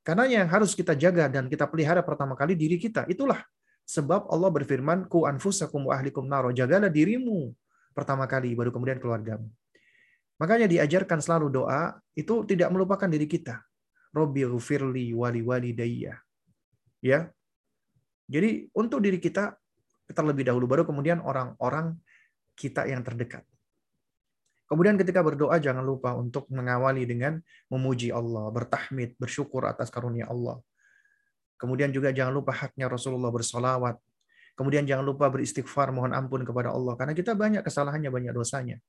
Karena 0.06 0.24
yang 0.24 0.48
harus 0.48 0.72
kita 0.72 0.96
jaga 0.96 1.28
dan 1.28 1.52
kita 1.52 1.68
pelihara 1.68 2.00
pertama 2.00 2.32
kali 2.32 2.56
diri 2.56 2.80
kita. 2.80 3.04
Itulah 3.10 3.44
sebab 3.84 4.30
Allah 4.32 4.50
berfirman, 4.54 5.04
Ku 5.04 5.28
anfusakum 5.28 5.92
wa 5.92 5.98
ahlikum 5.98 6.24
naro. 6.24 6.48
Jagalah 6.54 6.88
dirimu 6.88 7.52
pertama 7.98 8.30
kali, 8.30 8.54
baru 8.54 8.70
kemudian 8.70 9.02
keluargamu. 9.02 9.50
Makanya 10.38 10.70
diajarkan 10.70 11.18
selalu 11.18 11.50
doa, 11.50 11.98
itu 12.14 12.46
tidak 12.46 12.70
melupakan 12.70 13.10
diri 13.10 13.26
kita. 13.26 13.58
Robbi 14.14 14.46
ghufirli 14.46 15.10
wali 15.10 15.42
wali 15.42 15.74
daya. 15.74 16.14
Ya, 17.02 17.30
jadi 18.28 18.68
untuk 18.76 19.00
diri 19.00 19.16
kita 19.16 19.56
terlebih 20.12 20.44
dahulu 20.44 20.68
baru 20.68 20.82
kemudian 20.84 21.24
orang-orang 21.24 21.96
kita 22.52 22.84
yang 22.84 23.00
terdekat. 23.00 23.42
Kemudian 24.68 25.00
ketika 25.00 25.24
berdoa 25.24 25.56
jangan 25.56 25.80
lupa 25.80 26.12
untuk 26.12 26.44
mengawali 26.52 27.08
dengan 27.08 27.40
memuji 27.72 28.12
Allah, 28.12 28.52
bertahmid, 28.52 29.16
bersyukur 29.16 29.64
atas 29.64 29.88
karunia 29.88 30.28
Allah. 30.28 30.60
Kemudian 31.56 31.88
juga 31.88 32.12
jangan 32.12 32.36
lupa 32.36 32.52
haknya 32.52 32.84
Rasulullah 32.84 33.32
bersolawat. 33.32 33.96
Kemudian 34.58 34.82
jangan 34.90 35.06
lupa 35.06 35.30
beristighfar, 35.30 35.94
mohon 35.94 36.10
ampun 36.10 36.42
kepada 36.42 36.74
Allah. 36.74 36.98
Karena 36.98 37.14
kita 37.14 37.38
banyak 37.38 37.62
kesalahannya, 37.62 38.10
banyak 38.10 38.34
dosanya. 38.34 38.82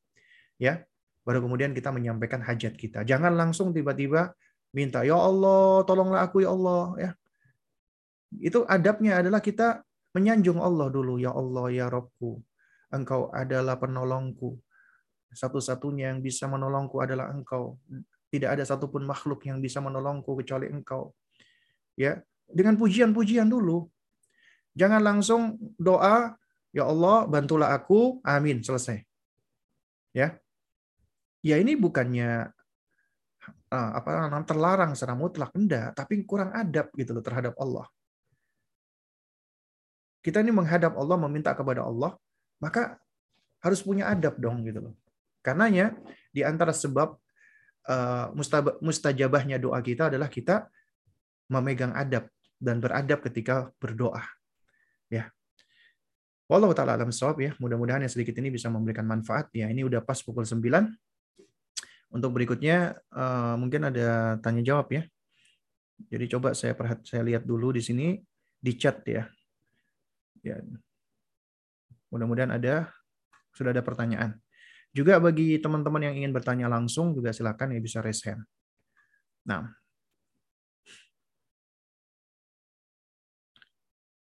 Ya, 0.58 0.82
Baru 1.30 1.46
kemudian 1.46 1.78
kita 1.78 1.94
menyampaikan 1.94 2.42
hajat 2.42 2.74
kita. 2.74 3.06
Jangan 3.06 3.38
langsung 3.38 3.70
tiba-tiba 3.70 4.34
minta, 4.74 5.06
Ya 5.06 5.14
Allah, 5.14 5.86
tolonglah 5.86 6.26
aku 6.26 6.42
ya 6.42 6.50
Allah. 6.50 6.98
ya 6.98 7.12
itu 8.38 8.62
adabnya 8.70 9.22
adalah 9.22 9.42
kita 9.42 9.82
menyanjung 10.14 10.62
Allah 10.62 10.90
dulu. 10.94 11.18
Ya 11.18 11.34
Allah, 11.34 11.66
ya 11.74 11.86
Robku. 11.90 12.42
Engkau 12.94 13.30
adalah 13.30 13.78
penolongku. 13.78 14.58
Satu-satunya 15.30 16.14
yang 16.14 16.22
bisa 16.26 16.50
menolongku 16.50 16.98
adalah 16.98 17.30
engkau. 17.30 17.78
Tidak 18.30 18.50
ada 18.50 18.62
satupun 18.66 19.06
makhluk 19.06 19.46
yang 19.46 19.62
bisa 19.62 19.82
menolongku 19.82 20.34
kecuali 20.38 20.70
engkau. 20.70 21.14
Ya, 21.98 22.22
dengan 22.50 22.78
pujian-pujian 22.78 23.50
dulu. 23.50 23.90
Jangan 24.78 25.02
langsung 25.02 25.42
doa, 25.78 26.38
ya 26.74 26.84
Allah, 26.86 27.26
bantulah 27.26 27.74
aku, 27.74 28.22
amin, 28.22 28.62
selesai. 28.62 29.02
Ya. 30.14 30.38
Ya 31.40 31.56
ini 31.56 31.80
bukannya 31.80 32.52
uh, 33.72 33.92
apa 33.96 34.28
namanya 34.28 34.46
terlarang 34.46 34.92
secara 34.94 35.16
mutlak 35.16 35.56
enggak, 35.56 35.96
tapi 35.96 36.22
kurang 36.28 36.52
adab 36.52 36.92
gitu 37.00 37.16
loh 37.16 37.24
terhadap 37.24 37.56
Allah 37.56 37.88
kita 40.20 40.44
ini 40.44 40.52
menghadap 40.52 40.96
Allah, 41.00 41.18
meminta 41.28 41.56
kepada 41.56 41.84
Allah, 41.88 42.16
maka 42.60 43.00
harus 43.64 43.80
punya 43.84 44.12
adab 44.12 44.36
dong 44.40 44.68
gitu 44.68 44.92
loh. 44.92 44.96
Karenanya 45.40 45.96
di 46.36 46.44
antara 46.44 46.76
sebab 46.76 47.16
uh, 47.88 48.28
mustajabahnya 48.84 49.60
doa 49.60 49.80
kita 49.80 50.12
adalah 50.12 50.28
kita 50.28 50.68
memegang 51.48 51.96
adab 51.96 52.28
dan 52.60 52.84
beradab 52.84 53.24
ketika 53.24 53.72
berdoa. 53.80 54.22
Wallahu 56.50 56.74
taala 56.74 56.98
alam 56.98 57.14
sawab 57.14 57.46
ya. 57.46 57.54
Mudah-mudahan 57.62 58.02
yang 58.02 58.10
sedikit 58.10 58.34
ini 58.42 58.50
bisa 58.50 58.74
memberikan 58.74 59.06
manfaat 59.06 59.54
ya. 59.54 59.70
Ini 59.70 59.86
udah 59.86 60.02
pas 60.02 60.18
pukul 60.26 60.50
9. 60.50 60.58
Untuk 62.10 62.34
berikutnya 62.34 62.98
uh, 63.14 63.54
mungkin 63.54 63.86
ada 63.86 64.42
tanya 64.42 64.66
jawab 64.66 64.90
ya. 64.90 65.06
Jadi 66.10 66.26
coba 66.26 66.58
saya 66.58 66.74
perhat 66.74 67.06
saya 67.06 67.22
lihat 67.22 67.46
dulu 67.46 67.70
di 67.70 67.86
sini 67.86 68.18
di 68.58 68.74
chat 68.74 69.06
ya. 69.06 69.30
Ya. 70.42 70.58
Mudah-mudahan 72.10 72.58
ada 72.58 72.90
sudah 73.54 73.70
ada 73.70 73.86
pertanyaan. 73.86 74.34
Juga 74.90 75.22
bagi 75.22 75.62
teman-teman 75.62 76.02
yang 76.02 76.18
ingin 76.18 76.34
bertanya 76.34 76.66
langsung 76.66 77.14
juga 77.14 77.30
silakan 77.30 77.78
ya 77.78 77.80
bisa 77.80 78.02
raise 78.02 78.26
hand. 78.26 78.42
Nah. 79.46 79.70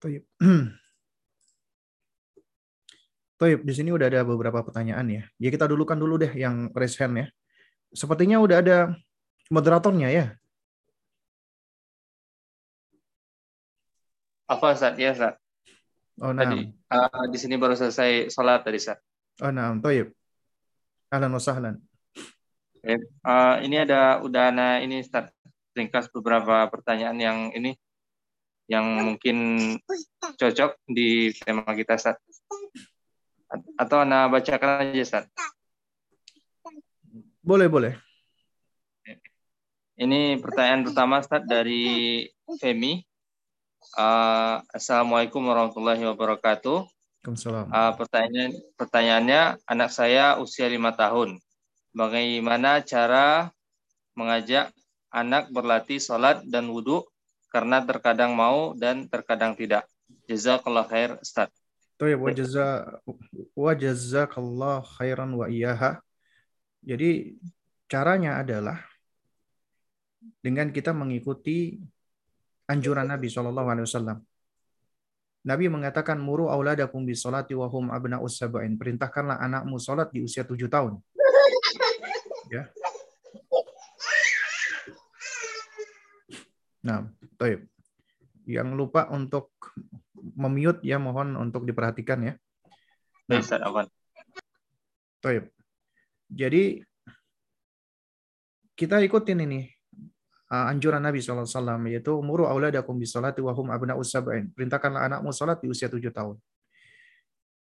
Toyib. 0.03 0.27
Toyib, 3.37 3.69
di 3.69 3.73
sini 3.77 3.93
udah 3.93 4.09
ada 4.09 4.25
beberapa 4.25 4.65
pertanyaan 4.65 5.07
ya. 5.13 5.23
Ya 5.37 5.49
kita 5.53 5.69
dulukan 5.69 6.01
dulu 6.01 6.17
deh 6.17 6.33
yang 6.33 6.73
raise 6.73 6.97
hand 6.97 7.21
ya. 7.21 7.27
Sepertinya 7.93 8.41
udah 8.41 8.65
ada 8.65 8.79
moderatornya 9.53 10.09
ya. 10.09 10.27
Apa 14.49 14.73
Ustaz? 14.73 14.97
Ya 14.97 15.13
Ustaz. 15.13 15.37
Oh, 16.17 16.33
nah. 16.33 16.49
Tadi 16.49 16.73
uh, 16.89 17.27
di 17.29 17.37
sini 17.37 17.61
baru 17.61 17.77
selesai 17.77 18.33
sholat 18.33 18.65
tadi, 18.65 18.81
Sat. 18.81 18.97
Oh, 19.45 19.53
nah, 19.53 19.77
toyib. 19.77 20.17
Ahlan 21.13 21.37
wa 21.37 21.43
sahlan. 21.43 21.77
Uh, 22.87 23.57
ini 23.67 23.83
ada 23.83 24.23
udah 24.23 24.55
ada 24.55 24.79
ini 24.81 25.03
start 25.03 25.35
ringkas 25.75 26.07
beberapa 26.09 26.71
pertanyaan 26.71 27.19
yang 27.19 27.39
ini 27.53 27.75
yang 28.71 28.87
mungkin 29.03 29.37
cocok 30.23 30.81
di 30.89 31.37
tema 31.37 31.69
kita 31.77 32.01
Sat. 32.01 32.17
Atau 33.79 34.03
Anda 34.03 34.27
bacakan 34.27 34.91
aja 34.91 35.05
Sat. 35.07 35.25
Boleh, 37.47 37.71
boleh. 37.71 37.95
Ini 39.97 40.37
pertanyaan 40.43 40.83
pertama 40.85 41.23
Sat 41.23 41.47
dari 41.47 42.27
Femi. 42.59 43.01
Uh, 43.97 44.61
Assalamualaikum 44.75 45.41
warahmatullahi 45.47 46.05
wabarakatuh. 46.05 46.85
Uh, 47.27 47.93
pertanyaan 47.99 48.55
pertanyaannya 48.79 49.43
anak 49.67 49.91
saya 49.91 50.37
usia 50.43 50.67
lima 50.69 50.93
tahun. 50.95 51.39
Bagaimana 51.97 52.85
cara 52.85 53.51
mengajak 54.13 54.69
anak 55.09 55.49
berlatih 55.49 55.97
sholat 55.97 56.45
dan 56.45 56.69
wudhu 56.69 57.07
karena 57.49 57.81
terkadang 57.81 58.37
mau 58.37 58.77
dan 58.77 59.09
terkadang 59.09 59.57
tidak. 59.57 59.89
Jazakallah 60.29 60.85
khair, 60.85 61.17
Ustaz. 61.23 61.49
Tuh 61.97 62.13
wa 62.13 62.29
jaza 62.29 63.01
wa 63.57 63.73
jazakallah 63.73 64.85
khairan 65.01 65.33
wa 65.33 65.49
iyaha. 65.49 65.97
Jadi 66.85 67.41
caranya 67.89 68.37
adalah 68.37 68.85
dengan 70.45 70.69
kita 70.69 70.93
mengikuti 70.93 71.81
anjuran 72.69 73.09
Nabi 73.09 73.33
Shallallahu 73.33 73.69
Alaihi 73.73 73.87
Wasallam. 73.89 74.19
Nabi 75.47 75.71
mengatakan 75.71 76.19
muru 76.19 76.51
auladakum 76.51 77.07
bis 77.07 77.23
salati 77.23 77.55
wa 77.55 77.71
hum 77.71 77.89
abna'us 77.95 78.37
sab'in. 78.43 78.75
Perintahkanlah 78.75 79.39
anakmu 79.39 79.79
salat 79.79 80.11
di 80.11 80.21
usia 80.21 80.45
tujuh 80.45 80.69
tahun. 80.69 80.99
Ya. 82.47 82.71
Nah, 86.87 87.11
baik. 87.35 87.67
Yang 88.47 88.69
lupa 88.79 89.11
untuk 89.11 89.51
memute 90.37 90.81
ya 90.83 90.97
mohon 90.97 91.37
untuk 91.37 91.65
diperhatikan 91.65 92.19
ya. 92.23 92.35
Nah, 93.27 93.43
Awan. 93.67 93.87
Jadi 96.27 96.83
kita 98.77 99.01
ikutin 99.03 99.43
ini 99.47 99.67
uh, 100.51 100.71
anjuran 100.71 101.03
Nabi 101.03 101.19
SAW 101.23 101.49
yaitu 101.91 102.13
muru 102.23 102.47
auladakum 102.47 102.95
bisolati 102.99 103.43
wa 103.43 103.55
hum 103.55 103.71
abna'u 103.73 104.03
sab'in. 104.03 104.53
Perintahkanlah 104.55 105.11
anakmu 105.11 105.31
salat 105.35 105.63
di 105.63 105.71
usia 105.71 105.91
tujuh 105.91 106.13
tahun. 106.13 106.37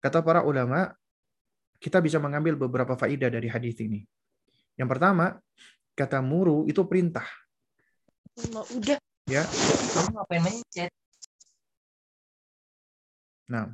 Kata 0.04 0.22
para 0.22 0.46
ulama, 0.46 0.94
kita 1.82 2.02
bisa 2.02 2.22
mengambil 2.22 2.58
beberapa 2.60 2.94
faidah 2.94 3.30
dari 3.32 3.50
hadis 3.50 3.78
ini. 3.82 4.06
Yang 4.76 4.90
pertama, 4.98 5.40
kata 5.96 6.20
muru 6.20 6.68
itu 6.68 6.84
perintah. 6.86 7.26
Udah. 8.76 9.00
Ya. 9.26 9.42
Kamu 9.96 10.22
ngapain 10.22 10.42
mencet? 10.44 10.92
Nah, 13.52 13.74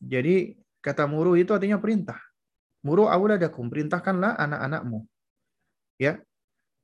jadi 0.00 0.56
kata 0.80 1.04
muru 1.06 1.36
itu 1.36 1.52
artinya 1.52 1.78
perintah. 1.78 2.18
Muru 2.80 3.06
awladakum, 3.06 3.68
perintahkanlah 3.68 4.40
anak-anakmu. 4.40 5.04
Ya. 6.00 6.24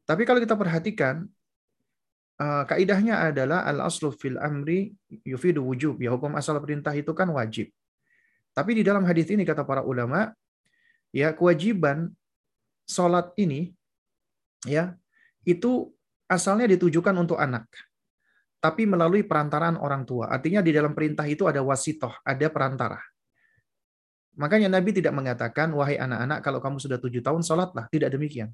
Tapi 0.07 0.23
kalau 0.29 0.39
kita 0.39 0.55
perhatikan 0.55 1.25
uh, 2.39 2.63
kaidahnya 2.69 3.33
adalah 3.33 3.65
al 3.65 3.89
aslu 3.89 4.13
fil 4.13 4.37
amri 4.39 4.93
yufidu 5.25 5.65
wujub. 5.65 5.99
Ya 5.99 6.13
hukum 6.13 6.37
asal 6.37 6.61
perintah 6.61 6.93
itu 6.93 7.11
kan 7.17 7.27
wajib. 7.33 7.73
Tapi 8.53 8.71
di 8.77 8.83
dalam 8.85 9.05
hadis 9.05 9.29
ini 9.33 9.43
kata 9.45 9.65
para 9.65 9.83
ulama, 9.85 10.33
ya 11.11 11.33
kewajiban 11.33 12.13
sholat 12.87 13.35
ini 13.37 13.75
ya 14.65 14.95
itu 15.43 15.91
asalnya 16.31 16.71
ditujukan 16.71 17.15
untuk 17.19 17.39
anak 17.39 17.67
tapi 18.61 18.89
melalui 18.89 19.23
perantaraan 19.23 19.77
orang 19.79 20.09
tua. 20.09 20.33
Artinya 20.33 20.65
di 20.65 20.73
dalam 20.73 20.97
perintah 20.97 21.25
itu 21.29 21.45
ada 21.47 21.61
wasitoh, 21.63 22.13
ada 22.25 22.47
perantara. 22.49 23.01
Makanya 24.37 24.69
Nabi 24.69 24.93
tidak 24.93 25.17
mengatakan, 25.17 25.73
wahai 25.73 25.97
anak-anak, 25.97 26.45
kalau 26.45 26.61
kamu 26.61 26.77
sudah 26.77 27.01
tujuh 27.01 27.25
tahun, 27.25 27.41
sholatlah. 27.41 27.89
Tidak 27.89 28.13
demikian. 28.13 28.53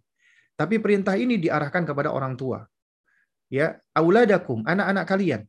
Tapi 0.55 0.78
perintah 0.78 1.18
ini 1.18 1.42
diarahkan 1.42 1.82
kepada 1.82 2.14
orang 2.14 2.38
tua. 2.38 2.62
Ya, 3.50 3.82
auladakum, 3.92 4.62
anak-anak 4.62 5.05
kalian. 5.11 5.42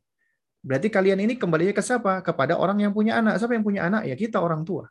Berarti 0.64 0.88
kalian 0.88 1.20
ini 1.20 1.36
kembalinya 1.36 1.76
ke 1.76 1.84
siapa? 1.84 2.24
Kepada 2.24 2.56
orang 2.56 2.80
yang 2.80 2.90
punya 2.96 3.20
anak. 3.20 3.36
Siapa 3.36 3.52
yang 3.52 3.62
punya 3.62 3.84
anak? 3.84 4.08
Ya 4.08 4.16
kita 4.16 4.40
orang 4.40 4.64
tua. 4.64 4.88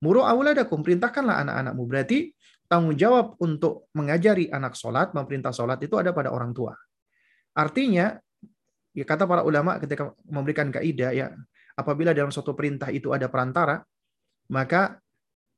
Muru 0.00 0.24
auladakum, 0.24 0.80
perintahkanlah 0.80 1.42
anak-anakmu. 1.44 1.82
Berarti 1.90 2.32
tanggung 2.70 2.94
jawab 2.94 3.36
untuk 3.42 3.90
mengajari 3.92 4.46
anak 4.48 4.78
sholat, 4.78 5.10
memerintah 5.10 5.50
sholat 5.50 5.82
itu 5.82 5.98
ada 5.98 6.14
pada 6.14 6.30
orang 6.30 6.54
tua. 6.54 6.72
Artinya 7.52 8.14
ya 8.96 9.04
kata 9.06 9.24
para 9.26 9.46
ulama 9.46 9.78
ketika 9.78 10.10
memberikan 10.26 10.68
kaidah 10.70 11.10
ya 11.14 11.26
apabila 11.78 12.10
dalam 12.10 12.34
suatu 12.34 12.52
perintah 12.58 12.90
itu 12.90 13.14
ada 13.14 13.30
perantara 13.30 13.86
maka 14.50 14.98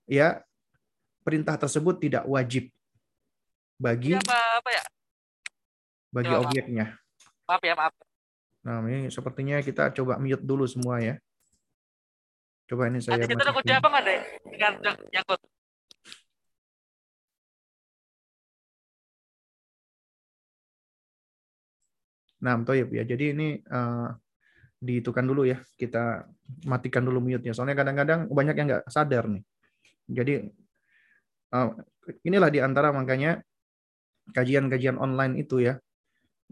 ya 0.04 0.44
perintah 1.24 1.56
tersebut 1.56 1.96
tidak 2.02 2.28
wajib 2.28 2.68
bagi 3.80 4.14
apa, 4.14 4.62
apa 4.62 4.70
ya? 4.70 4.84
bagi 6.12 6.30
ya, 6.30 6.38
objeknya. 6.38 6.86
Maaf 7.48 7.62
ya, 7.64 7.74
maaf. 7.74 7.94
Nah, 8.62 8.78
ini 8.86 9.08
sepertinya 9.10 9.58
kita 9.64 9.90
coba 9.96 10.20
mute 10.20 10.44
dulu 10.44 10.68
semua 10.68 11.00
ya. 11.02 11.16
Coba 12.68 12.86
ini 12.92 13.02
saya. 13.02 13.26
Kita 13.26 13.50
kunci 13.50 13.72
apa 13.74 13.88
nggak 13.90 14.04
deh? 14.06 14.20
Dengan 14.54 14.72
nyangkut. 15.10 15.40
Nah, 22.42 22.58
Toyib 22.66 22.90
ya. 22.90 23.06
Jadi 23.06 23.24
ini 23.32 23.48
uh, 23.70 24.10
dihitungkan 24.82 25.22
dulu 25.22 25.46
ya. 25.46 25.62
Kita 25.78 26.26
matikan 26.66 27.06
dulu 27.06 27.22
mute-nya. 27.22 27.54
Soalnya 27.54 27.78
kadang-kadang 27.78 28.26
banyak 28.26 28.54
yang 28.58 28.66
nggak 28.68 28.84
sadar 28.90 29.30
nih. 29.30 29.42
Jadi 30.10 30.34
uh, 31.54 31.70
inilah 32.26 32.50
di 32.50 32.58
antara 32.58 32.90
makanya 32.90 33.38
kajian-kajian 34.34 34.98
online 34.98 35.38
itu 35.38 35.62
ya. 35.62 35.78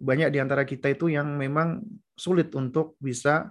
Banyak 0.01 0.33
di 0.33 0.39
antara 0.39 0.63
kita 0.65 0.95
itu 0.95 1.11
yang 1.13 1.37
memang 1.37 1.83
sulit 2.15 2.55
untuk 2.55 2.95
bisa 3.03 3.51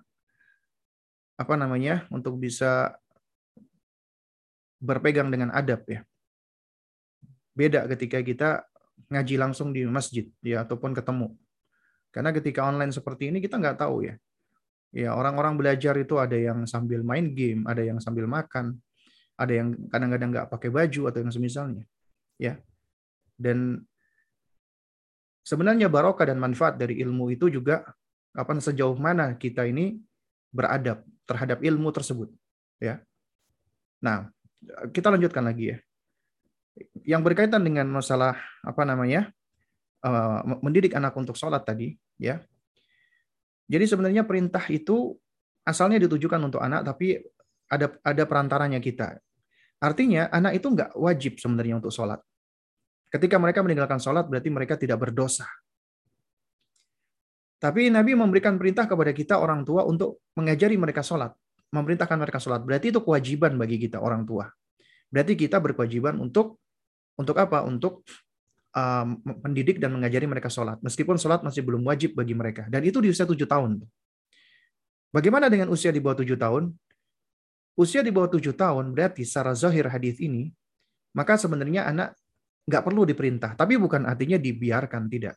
apa 1.36 1.54
namanya? 1.60 2.08
untuk 2.08 2.40
bisa 2.40 2.96
berpegang 4.80 5.28
dengan 5.28 5.52
adab 5.52 5.84
ya. 5.92 6.08
Beda 7.52 7.84
ketika 7.92 8.24
kita 8.24 8.50
ngaji 9.12 9.36
langsung 9.36 9.76
di 9.76 9.84
masjid 9.84 10.32
ya 10.40 10.64
ataupun 10.64 10.96
ketemu 10.96 11.36
karena 12.10 12.34
ketika 12.34 12.66
online 12.66 12.90
seperti 12.90 13.30
ini 13.30 13.38
kita 13.38 13.62
nggak 13.62 13.78
tahu 13.78 14.10
ya. 14.10 14.16
Ya 14.90 15.14
orang-orang 15.14 15.54
belajar 15.54 15.94
itu 16.02 16.18
ada 16.18 16.34
yang 16.34 16.66
sambil 16.66 17.06
main 17.06 17.30
game, 17.38 17.62
ada 17.70 17.86
yang 17.86 18.02
sambil 18.02 18.26
makan, 18.26 18.82
ada 19.38 19.54
yang 19.54 19.78
kadang-kadang 19.94 20.30
nggak 20.34 20.50
pakai 20.50 20.70
baju 20.74 21.02
atau 21.14 21.20
yang 21.22 21.30
semisalnya. 21.30 21.84
Ya. 22.42 22.58
Dan 23.38 23.86
sebenarnya 25.46 25.88
barokah 25.88 26.26
dan 26.26 26.42
manfaat 26.42 26.82
dari 26.82 26.98
ilmu 27.06 27.30
itu 27.30 27.54
juga 27.54 27.86
apa 28.34 28.52
sejauh 28.58 28.98
mana 28.98 29.38
kita 29.38 29.70
ini 29.70 30.02
beradab 30.50 31.06
terhadap 31.30 31.62
ilmu 31.62 31.94
tersebut. 31.94 32.34
Ya. 32.82 33.06
Nah, 34.02 34.34
kita 34.90 35.14
lanjutkan 35.14 35.46
lagi 35.46 35.78
ya. 35.78 35.78
Yang 37.06 37.22
berkaitan 37.30 37.62
dengan 37.62 37.86
masalah 37.94 38.42
apa 38.66 38.82
namanya? 38.84 39.30
Eh, 40.00 40.40
mendidik 40.64 40.96
anak 40.96 41.12
untuk 41.20 41.36
sholat 41.36 41.68
tadi, 41.68 41.92
ya. 42.16 42.40
Jadi 43.68 43.84
sebenarnya 43.84 44.24
perintah 44.24 44.64
itu 44.72 45.12
asalnya 45.68 46.00
ditujukan 46.08 46.40
untuk 46.40 46.64
anak, 46.64 46.88
tapi 46.88 47.20
ada 47.68 47.92
ada 48.08 48.24
perantaranya 48.24 48.80
kita. 48.80 49.20
Artinya 49.84 50.32
anak 50.32 50.64
itu 50.64 50.72
nggak 50.72 50.96
wajib 50.96 51.36
sebenarnya 51.36 51.84
untuk 51.84 51.92
sholat. 51.92 52.24
Ketika 53.12 53.36
mereka 53.44 53.60
meninggalkan 53.60 54.00
sholat 54.00 54.24
berarti 54.32 54.48
mereka 54.48 54.80
tidak 54.80 55.04
berdosa. 55.04 55.52
Tapi 57.60 57.92
Nabi 57.92 58.16
memberikan 58.16 58.56
perintah 58.56 58.88
kepada 58.88 59.12
kita 59.12 59.36
orang 59.36 59.68
tua 59.68 59.84
untuk 59.84 60.24
mengajari 60.40 60.80
mereka 60.80 61.04
sholat. 61.04 61.36
Memerintahkan 61.76 62.16
mereka 62.16 62.40
sholat. 62.40 62.64
Berarti 62.64 62.96
itu 62.96 63.04
kewajiban 63.04 63.60
bagi 63.60 63.76
kita 63.76 64.00
orang 64.00 64.24
tua. 64.24 64.48
Berarti 65.12 65.36
kita 65.36 65.60
berkewajiban 65.60 66.16
untuk 66.24 66.64
untuk 67.20 67.36
apa? 67.36 67.68
Untuk 67.68 68.08
Um, 68.70 69.18
mendidik 69.42 69.82
dan 69.82 69.90
mengajari 69.98 70.30
mereka 70.30 70.46
sholat. 70.46 70.78
Meskipun 70.86 71.18
sholat 71.18 71.42
masih 71.42 71.66
belum 71.66 71.82
wajib 71.90 72.14
bagi 72.14 72.38
mereka. 72.38 72.70
Dan 72.70 72.86
itu 72.86 73.02
di 73.02 73.10
usia 73.10 73.26
tujuh 73.26 73.50
tahun. 73.50 73.82
Bagaimana 75.10 75.50
dengan 75.50 75.74
usia 75.74 75.90
di 75.90 75.98
bawah 75.98 76.22
tujuh 76.22 76.38
tahun? 76.38 76.70
Usia 77.74 78.06
di 78.06 78.14
bawah 78.14 78.30
tujuh 78.30 78.54
tahun 78.54 78.94
berarti 78.94 79.26
secara 79.26 79.58
zahir 79.58 79.90
hadis 79.90 80.22
ini, 80.22 80.54
maka 81.18 81.34
sebenarnya 81.34 81.90
anak 81.90 82.14
nggak 82.70 82.84
perlu 82.86 83.10
diperintah. 83.10 83.58
Tapi 83.58 83.82
bukan 83.82 84.06
artinya 84.06 84.38
dibiarkan, 84.38 85.10
tidak. 85.10 85.34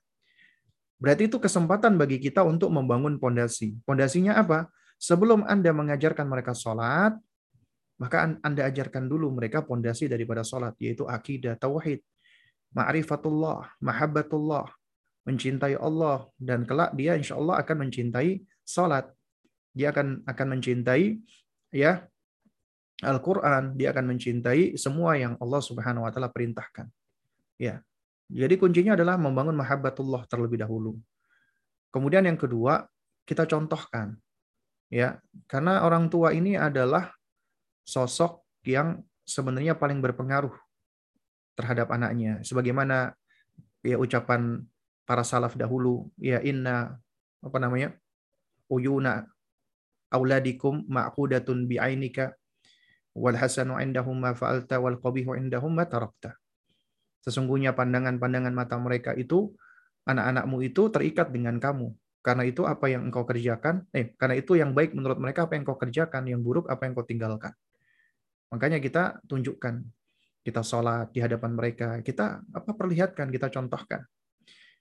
Berarti 1.00 1.32
itu 1.32 1.40
kesempatan 1.40 1.96
bagi 1.96 2.20
kita 2.20 2.44
untuk 2.44 2.68
membangun 2.68 3.16
pondasi. 3.16 3.80
Pondasinya 3.88 4.36
apa? 4.36 4.68
Sebelum 5.00 5.48
Anda 5.48 5.72
mengajarkan 5.72 6.28
mereka 6.28 6.52
sholat, 6.52 7.16
maka 7.96 8.36
Anda 8.44 8.68
ajarkan 8.68 9.08
dulu 9.08 9.32
mereka 9.32 9.64
pondasi 9.64 10.06
daripada 10.06 10.44
sholat, 10.44 10.76
yaitu 10.78 11.08
akidah, 11.08 11.56
tauhid, 11.56 12.04
ma'rifatullah, 12.72 13.80
mahabbatullah, 13.80 14.66
mencintai 15.28 15.78
Allah 15.78 16.26
dan 16.36 16.66
kelak 16.66 16.92
dia 16.98 17.14
insya 17.14 17.38
Allah 17.38 17.62
akan 17.62 17.86
mencintai 17.88 18.42
salat. 18.66 19.06
Dia 19.72 19.94
akan 19.94 20.26
akan 20.28 20.46
mencintai 20.58 21.16
ya 21.72 22.04
Al-Qur'an, 23.02 23.74
dia 23.74 23.90
akan 23.90 24.14
mencintai 24.14 24.78
semua 24.78 25.18
yang 25.18 25.34
Allah 25.42 25.58
Subhanahu 25.58 26.06
wa 26.06 26.10
taala 26.14 26.30
perintahkan. 26.30 26.86
Ya. 27.58 27.82
Jadi 28.32 28.56
kuncinya 28.56 28.94
adalah 28.94 29.18
membangun 29.18 29.58
mahabbatullah 29.58 30.24
terlebih 30.30 30.62
dahulu. 30.62 30.96
Kemudian 31.92 32.24
yang 32.24 32.38
kedua, 32.38 32.86
kita 33.28 33.44
contohkan. 33.44 34.16
Ya, 34.88 35.20
karena 35.48 35.84
orang 35.84 36.08
tua 36.08 36.32
ini 36.36 36.56
adalah 36.56 37.12
sosok 37.84 38.44
yang 38.64 39.02
sebenarnya 39.24 39.76
paling 39.76 39.98
berpengaruh 40.00 40.52
terhadap 41.62 41.94
anaknya. 41.94 42.42
Sebagaimana 42.42 43.14
ya 43.86 43.94
ucapan 44.02 44.66
para 45.06 45.22
salaf 45.22 45.54
dahulu 45.54 46.10
ya 46.18 46.42
inna 46.42 46.98
apa 47.42 47.58
namanya 47.62 47.94
uyuna 48.66 49.26
auladikum 50.10 50.86
ma'qudatun 50.90 51.66
bi'ainika 51.70 52.34
wal 53.14 53.36
hasanu 53.36 53.78
indahum 53.78 54.18
ma 54.18 54.34
fa'alta 54.34 54.82
wal 54.82 54.98
qabihu 54.98 55.38
indahum 55.38 55.70
ma 55.72 55.86
tarakta. 55.86 56.34
Sesungguhnya 57.22 57.72
pandangan-pandangan 57.78 58.50
mata 58.50 58.74
mereka 58.82 59.14
itu 59.14 59.54
anak-anakmu 60.10 60.58
itu 60.66 60.90
terikat 60.90 61.30
dengan 61.30 61.62
kamu. 61.62 61.94
Karena 62.22 62.46
itu 62.46 62.62
apa 62.62 62.86
yang 62.86 63.10
engkau 63.10 63.26
kerjakan 63.26 63.82
eh 63.90 64.14
karena 64.14 64.38
itu 64.38 64.54
yang 64.54 64.74
baik 64.74 64.94
menurut 64.94 65.18
mereka 65.18 65.50
apa 65.50 65.58
yang 65.58 65.66
engkau 65.66 65.78
kerjakan 65.78 66.22
yang 66.30 66.38
buruk 66.38 66.70
apa 66.70 66.86
yang 66.86 66.94
engkau 66.94 67.06
tinggalkan. 67.06 67.52
Makanya 68.54 68.78
kita 68.78 69.18
tunjukkan 69.26 69.82
kita 70.42 70.60
sholat 70.66 71.14
di 71.14 71.22
hadapan 71.22 71.54
mereka, 71.54 72.02
kita 72.02 72.42
apa 72.42 72.70
perlihatkan, 72.74 73.30
kita 73.30 73.46
contohkan. 73.48 74.02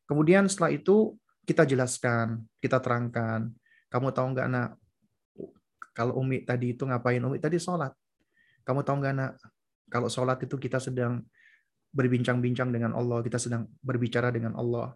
Kemudian 0.10 0.50
setelah 0.50 0.74
itu 0.74 1.16
kita 1.46 1.64
jelaskan, 1.70 2.46
kita 2.58 2.82
terangkan. 2.82 3.54
Kamu 3.88 4.10
tahu 4.10 4.28
nggak 4.34 4.48
nak, 4.50 4.70
kalau 5.94 6.18
Umi 6.18 6.42
tadi 6.42 6.74
itu 6.74 6.84
ngapain? 6.84 7.22
Umi 7.22 7.38
tadi 7.38 7.62
sholat. 7.62 7.94
Kamu 8.66 8.82
tahu 8.82 9.06
nggak 9.06 9.14
nak, 9.16 9.32
kalau 9.92 10.10
sholat 10.10 10.42
itu 10.42 10.58
kita 10.58 10.82
sedang 10.82 11.22
berbincang-bincang 11.92 12.72
dengan 12.72 12.98
Allah, 12.98 13.22
kita 13.22 13.38
sedang 13.38 13.68
berbicara 13.84 14.32
dengan 14.32 14.58
Allah. 14.58 14.96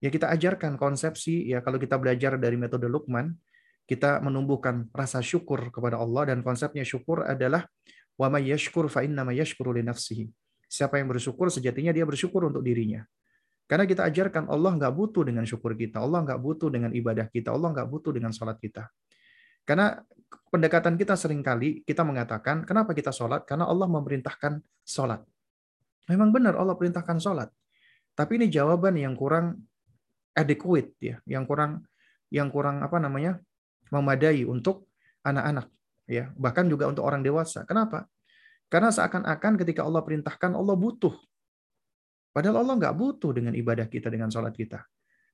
Ya 0.00 0.08
kita 0.08 0.32
ajarkan 0.32 0.80
konsepsi, 0.80 1.48
ya 1.48 1.60
kalau 1.60 1.76
kita 1.76 1.96
belajar 2.00 2.36
dari 2.40 2.56
metode 2.56 2.88
Lukman, 2.88 3.36
kita 3.84 4.22
menumbuhkan 4.22 4.86
rasa 4.94 5.18
syukur 5.18 5.74
kepada 5.74 5.98
Allah 5.98 6.30
dan 6.30 6.46
konsepnya 6.46 6.86
syukur 6.86 7.26
adalah 7.26 7.66
wa 8.20 8.28
may 8.28 8.52
yashkur 8.52 8.92
fa 8.92 9.00
innama 9.00 9.32
nafsihi. 9.32 10.28
Siapa 10.68 11.00
yang 11.00 11.08
bersyukur 11.08 11.48
sejatinya 11.48 11.88
dia 11.96 12.04
bersyukur 12.04 12.44
untuk 12.44 12.60
dirinya. 12.60 13.00
Karena 13.64 13.88
kita 13.88 14.04
ajarkan 14.04 14.52
Allah 14.52 14.76
nggak 14.76 14.92
butuh 14.92 15.24
dengan 15.24 15.48
syukur 15.48 15.72
kita, 15.72 16.04
Allah 16.04 16.26
nggak 16.26 16.40
butuh 16.42 16.68
dengan 16.68 16.92
ibadah 16.92 17.32
kita, 17.32 17.54
Allah 17.54 17.72
nggak 17.72 17.88
butuh 17.88 18.12
dengan 18.12 18.34
sholat 18.34 18.60
kita. 18.60 18.92
Karena 19.64 19.96
pendekatan 20.52 20.98
kita 21.00 21.14
sering 21.16 21.40
kali 21.40 21.80
kita 21.86 22.02
mengatakan, 22.04 22.66
kenapa 22.66 22.92
kita 22.92 23.14
sholat? 23.14 23.46
Karena 23.46 23.70
Allah 23.70 23.86
memerintahkan 23.86 24.58
sholat. 24.84 25.22
Memang 26.10 26.34
benar 26.34 26.58
Allah 26.58 26.74
perintahkan 26.74 27.22
sholat. 27.22 27.48
Tapi 28.18 28.42
ini 28.42 28.50
jawaban 28.50 28.98
yang 28.98 29.14
kurang 29.14 29.64
adequate 30.34 30.98
ya, 30.98 31.16
yang 31.24 31.46
kurang 31.46 31.86
yang 32.30 32.50
kurang 32.50 32.82
apa 32.82 32.98
namanya 32.98 33.38
memadai 33.94 34.46
untuk 34.46 34.90
anak-anak 35.22 35.70
ya, 36.10 36.34
bahkan 36.34 36.66
juga 36.66 36.90
untuk 36.90 37.06
orang 37.06 37.22
dewasa. 37.22 37.62
Kenapa? 37.62 38.10
Karena 38.66 38.90
seakan-akan 38.90 39.52
ketika 39.62 39.86
Allah 39.86 40.02
perintahkan 40.02 40.58
Allah 40.58 40.74
butuh. 40.74 41.14
Padahal 42.34 42.66
Allah 42.66 42.74
nggak 42.78 42.94
butuh 42.98 43.30
dengan 43.30 43.54
ibadah 43.54 43.86
kita 43.86 44.10
dengan 44.10 44.30
sholat 44.30 44.54
kita. 44.54 44.82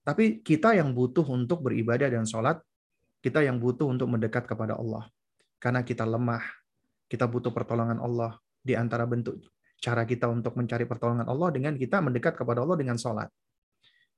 Tapi 0.04 0.44
kita 0.44 0.76
yang 0.76 0.92
butuh 0.92 1.24
untuk 1.24 1.64
beribadah 1.64 2.12
dan 2.12 2.28
sholat, 2.28 2.60
kita 3.24 3.40
yang 3.40 3.56
butuh 3.56 3.88
untuk 3.88 4.08
mendekat 4.12 4.44
kepada 4.44 4.76
Allah. 4.76 5.08
Karena 5.56 5.80
kita 5.80 6.04
lemah, 6.04 6.44
kita 7.08 7.24
butuh 7.24 7.50
pertolongan 7.50 8.00
Allah 8.00 8.36
di 8.60 8.76
antara 8.76 9.08
bentuk 9.08 9.40
cara 9.76 10.08
kita 10.08 10.26
untuk 10.26 10.56
mencari 10.56 10.88
pertolongan 10.88 11.28
Allah 11.28 11.48
dengan 11.52 11.76
kita 11.76 12.00
mendekat 12.00 12.36
kepada 12.36 12.64
Allah 12.64 12.76
dengan 12.80 12.96
sholat. 12.96 13.28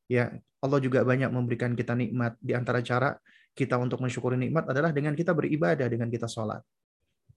Ya, 0.09 0.33
Allah 0.65 0.79
juga 0.81 1.05
banyak 1.05 1.29
memberikan 1.29 1.77
kita 1.77 1.93
nikmat. 1.93 2.39
Di 2.41 2.57
antara 2.57 2.81
cara 2.81 3.19
kita 3.59 3.75
untuk 3.75 3.99
mensyukuri 3.99 4.39
nikmat 4.39 4.71
adalah 4.71 4.95
dengan 4.95 5.19
kita 5.19 5.35
beribadah, 5.35 5.91
dengan 5.91 6.07
kita 6.07 6.31
sholat. 6.31 6.63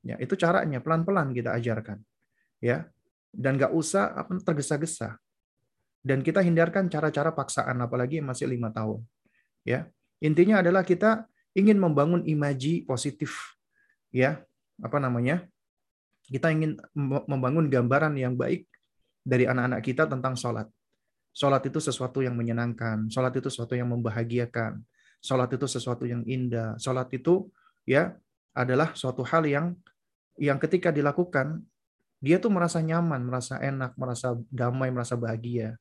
Ya, 0.05 0.21
itu 0.21 0.37
caranya 0.37 0.77
pelan-pelan 0.77 1.33
kita 1.33 1.57
ajarkan. 1.57 1.97
Ya, 2.61 2.85
dan 3.33 3.57
nggak 3.57 3.73
usah 3.73 4.13
tergesa-gesa. 4.45 5.17
Dan 6.05 6.21
kita 6.21 6.45
hindarkan 6.45 6.89
cara-cara 6.89 7.33
paksaan, 7.33 7.81
apalagi 7.81 8.21
masih 8.21 8.49
lima 8.49 8.69
tahun. 8.69 9.01
Ya, 9.65 9.89
intinya 10.21 10.61
adalah 10.61 10.85
kita 10.85 11.25
ingin 11.57 11.81
membangun 11.81 12.21
imaji 12.25 12.85
positif. 12.85 13.57
Ya, 14.13 14.45
apa 14.81 14.97
namanya? 15.01 15.45
Kita 16.25 16.53
ingin 16.53 16.77
membangun 17.25 17.69
gambaran 17.69 18.13
yang 18.17 18.37
baik 18.37 18.65
dari 19.21 19.45
anak-anak 19.45 19.81
kita 19.85 20.09
tentang 20.09 20.33
sholat. 20.33 20.65
Sholat 21.31 21.63
itu 21.63 21.79
sesuatu 21.79 22.19
yang 22.19 22.35
menyenangkan. 22.35 23.07
Sholat 23.07 23.31
itu 23.37 23.47
sesuatu 23.47 23.77
yang 23.77 23.87
membahagiakan. 23.93 24.83
Sholat 25.21 25.53
itu 25.53 25.69
sesuatu 25.69 26.03
yang 26.09 26.25
indah. 26.25 26.75
Sholat 26.81 27.07
itu 27.13 27.47
ya 27.85 28.17
adalah 28.51 28.91
suatu 28.97 29.21
hal 29.21 29.45
yang 29.47 29.77
yang 30.41 30.57
ketika 30.57 30.89
dilakukan 30.89 31.61
dia 32.21 32.37
tuh 32.37 32.53
merasa 32.53 32.81
nyaman, 32.81 33.25
merasa 33.25 33.57
enak, 33.57 33.97
merasa 33.97 34.37
damai, 34.49 34.93
merasa 34.93 35.17
bahagia. 35.17 35.77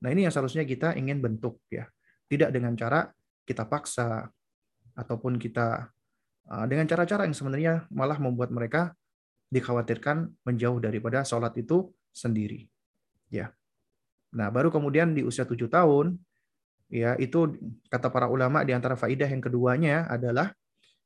Nah 0.00 0.08
ini 0.12 0.24
yang 0.28 0.32
seharusnya 0.32 0.64
kita 0.64 0.96
ingin 0.96 1.20
bentuk 1.20 1.60
ya. 1.72 1.88
Tidak 2.28 2.52
dengan 2.52 2.76
cara 2.76 3.08
kita 3.44 3.68
paksa 3.68 4.28
ataupun 4.96 5.40
kita 5.40 5.88
uh, 6.48 6.66
dengan 6.68 6.84
cara-cara 6.88 7.24
yang 7.24 7.36
sebenarnya 7.36 7.88
malah 7.92 8.20
membuat 8.20 8.52
mereka 8.52 8.92
dikhawatirkan 9.50 10.30
menjauh 10.46 10.78
daripada 10.78 11.26
sholat 11.26 11.52
itu 11.58 11.90
sendiri. 12.14 12.70
Ya. 13.32 13.50
Nah, 14.30 14.46
baru 14.52 14.70
kemudian 14.70 15.10
di 15.10 15.26
usia 15.26 15.42
tujuh 15.42 15.66
tahun, 15.66 16.14
ya 16.90 17.14
itu 17.16 17.54
kata 17.86 18.10
para 18.10 18.26
ulama 18.26 18.66
di 18.66 18.74
antara 18.74 18.98
faidah 18.98 19.30
yang 19.30 19.40
keduanya 19.40 20.10
adalah 20.10 20.50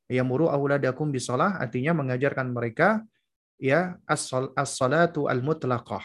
yamuru 0.09 0.49
auladakum 0.49 1.13
bisolah 1.13 1.61
artinya 1.61 1.93
mengajarkan 1.93 2.51
mereka 2.51 3.05
ya 3.61 4.01
as-salatu 4.57 5.29
al-mutlaqah. 5.29 6.03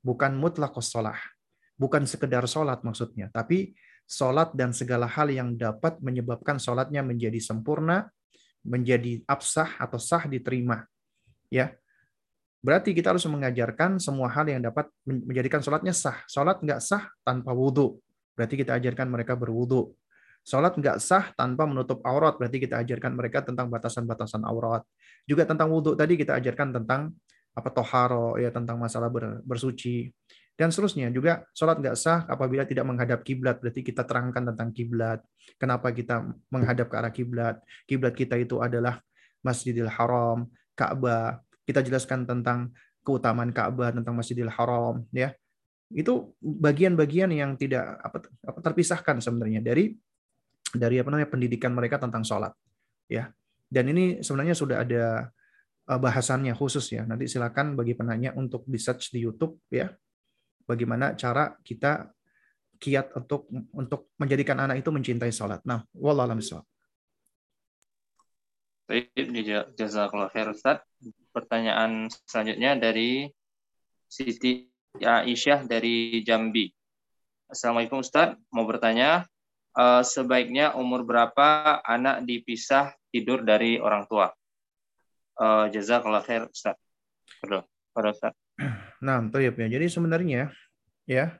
Bukan 0.00 0.32
mutlaqus 0.40 0.96
sholah 0.96 1.20
bukan 1.80 2.04
sekedar 2.04 2.44
sholat 2.44 2.84
maksudnya 2.84 3.32
tapi 3.32 3.72
sholat 4.04 4.52
dan 4.52 4.76
segala 4.76 5.08
hal 5.08 5.32
yang 5.32 5.56
dapat 5.56 5.96
menyebabkan 6.04 6.60
sholatnya 6.60 7.00
menjadi 7.00 7.40
sempurna 7.40 8.12
menjadi 8.60 9.24
absah 9.24 9.80
atau 9.80 9.96
sah 9.96 10.28
diterima 10.28 10.84
ya. 11.48 11.72
Berarti 12.60 12.92
kita 12.92 13.16
harus 13.16 13.24
mengajarkan 13.24 13.96
semua 13.96 14.28
hal 14.28 14.44
yang 14.44 14.60
dapat 14.60 14.84
menjadikan 15.08 15.64
sholatnya 15.64 15.96
sah. 15.96 16.20
Sholat 16.28 16.60
nggak 16.60 16.80
sah 16.84 17.08
tanpa 17.24 17.56
wudhu 17.56 17.96
berarti 18.40 18.56
kita 18.56 18.80
ajarkan 18.80 19.12
mereka 19.12 19.36
berwudhu 19.36 19.92
sholat 20.44 20.72
nggak 20.76 20.96
sah 21.00 21.32
tanpa 21.36 21.68
menutup 21.68 22.00
aurat. 22.04 22.36
Berarti 22.36 22.62
kita 22.62 22.80
ajarkan 22.80 23.12
mereka 23.16 23.44
tentang 23.44 23.68
batasan-batasan 23.68 24.44
aurat. 24.48 24.84
Juga 25.28 25.44
tentang 25.44 25.68
wudhu 25.68 25.94
tadi 25.94 26.16
kita 26.16 26.36
ajarkan 26.40 26.80
tentang 26.80 27.12
apa 27.50 27.68
toharo 27.70 28.38
ya 28.40 28.48
tentang 28.54 28.80
masalah 28.80 29.10
bersuci. 29.44 30.10
Dan 30.56 30.68
seterusnya 30.68 31.08
juga 31.08 31.48
sholat 31.56 31.80
nggak 31.80 31.96
sah 31.96 32.28
apabila 32.28 32.68
tidak 32.68 32.84
menghadap 32.84 33.24
kiblat. 33.24 33.60
Berarti 33.60 33.80
kita 33.80 34.04
terangkan 34.04 34.52
tentang 34.52 34.68
kiblat. 34.76 35.24
Kenapa 35.56 35.88
kita 35.92 36.24
menghadap 36.52 36.92
ke 36.92 36.96
arah 37.00 37.12
kiblat? 37.12 37.56
Kiblat 37.88 38.12
kita 38.12 38.36
itu 38.36 38.60
adalah 38.60 39.00
Masjidil 39.40 39.88
Haram 39.88 40.48
Ka'bah. 40.76 41.40
Kita 41.64 41.80
jelaskan 41.80 42.28
tentang 42.28 42.76
keutamaan 43.00 43.56
Ka'bah, 43.56 43.88
tentang 43.88 44.12
Masjidil 44.12 44.52
Haram, 44.52 45.00
ya. 45.16 45.32
Itu 45.90 46.38
bagian-bagian 46.38 47.34
yang 47.34 47.58
tidak 47.58 47.98
apa, 47.98 48.22
terpisahkan 48.62 49.18
sebenarnya 49.18 49.60
dari 49.60 49.90
dari 50.70 51.02
apa 51.02 51.10
namanya 51.10 51.30
pendidikan 51.30 51.74
mereka 51.74 51.98
tentang 51.98 52.22
sholat, 52.22 52.54
ya. 53.10 53.26
Dan 53.66 53.90
ini 53.90 54.22
sebenarnya 54.22 54.54
sudah 54.54 54.82
ada 54.86 55.30
eh, 55.90 56.00
bahasannya 56.00 56.54
khusus 56.54 56.94
ya. 56.94 57.02
Nanti 57.02 57.26
silakan 57.26 57.74
bagi 57.74 57.98
penanya 57.98 58.34
untuk 58.38 58.66
di 58.66 58.78
search 58.78 59.10
di 59.10 59.26
YouTube 59.26 59.58
ya. 59.70 59.90
Bagaimana 60.66 61.18
cara 61.18 61.58
kita 61.66 62.06
kiat 62.80 63.12
untuk 63.18 63.50
untuk 63.74 64.14
menjadikan 64.16 64.62
anak 64.62 64.80
itu 64.80 64.88
mencintai 64.88 65.34
sholat. 65.34 65.60
Nah, 65.68 65.84
wallahualam 65.92 66.40
Baik, 68.90 69.14
jazakallah 69.78 70.30
khair 70.34 70.50
pertanyaan 71.30 72.10
selanjutnya 72.26 72.74
dari 72.74 73.30
Siti 74.10 74.69
Aisyah 74.98 75.70
dari 75.70 76.18
Jambi. 76.26 76.66
Assalamualaikum 77.46 78.02
Ustaz, 78.02 78.34
mau 78.50 78.66
bertanya, 78.66 79.22
uh, 79.78 80.02
sebaiknya 80.02 80.74
umur 80.74 81.06
berapa 81.06 81.78
anak 81.86 82.26
dipisah 82.26 82.94
tidur 83.14 83.46
dari 83.46 83.78
orang 83.78 84.10
tua? 84.10 84.34
Uh, 85.38 85.70
jazakallah 85.70 86.26
khair 86.26 86.50
Ustaz. 86.50 86.74
Pada, 87.38 87.62
pada 87.94 88.08
Ustaz. 88.10 88.34
Nah, 89.00 89.24
ya. 89.32 89.48
Jadi 89.56 89.88
sebenarnya 89.88 90.52
ya 91.08 91.32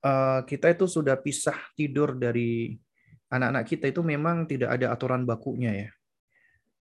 uh, 0.00 0.40
kita 0.48 0.72
itu 0.72 0.88
sudah 0.88 1.20
pisah 1.20 1.60
tidur 1.76 2.16
dari 2.16 2.72
anak-anak 3.28 3.64
kita 3.68 3.92
itu 3.92 4.00
memang 4.00 4.48
tidak 4.48 4.80
ada 4.80 4.88
aturan 4.88 5.28
bakunya 5.28 5.72
ya. 5.72 5.90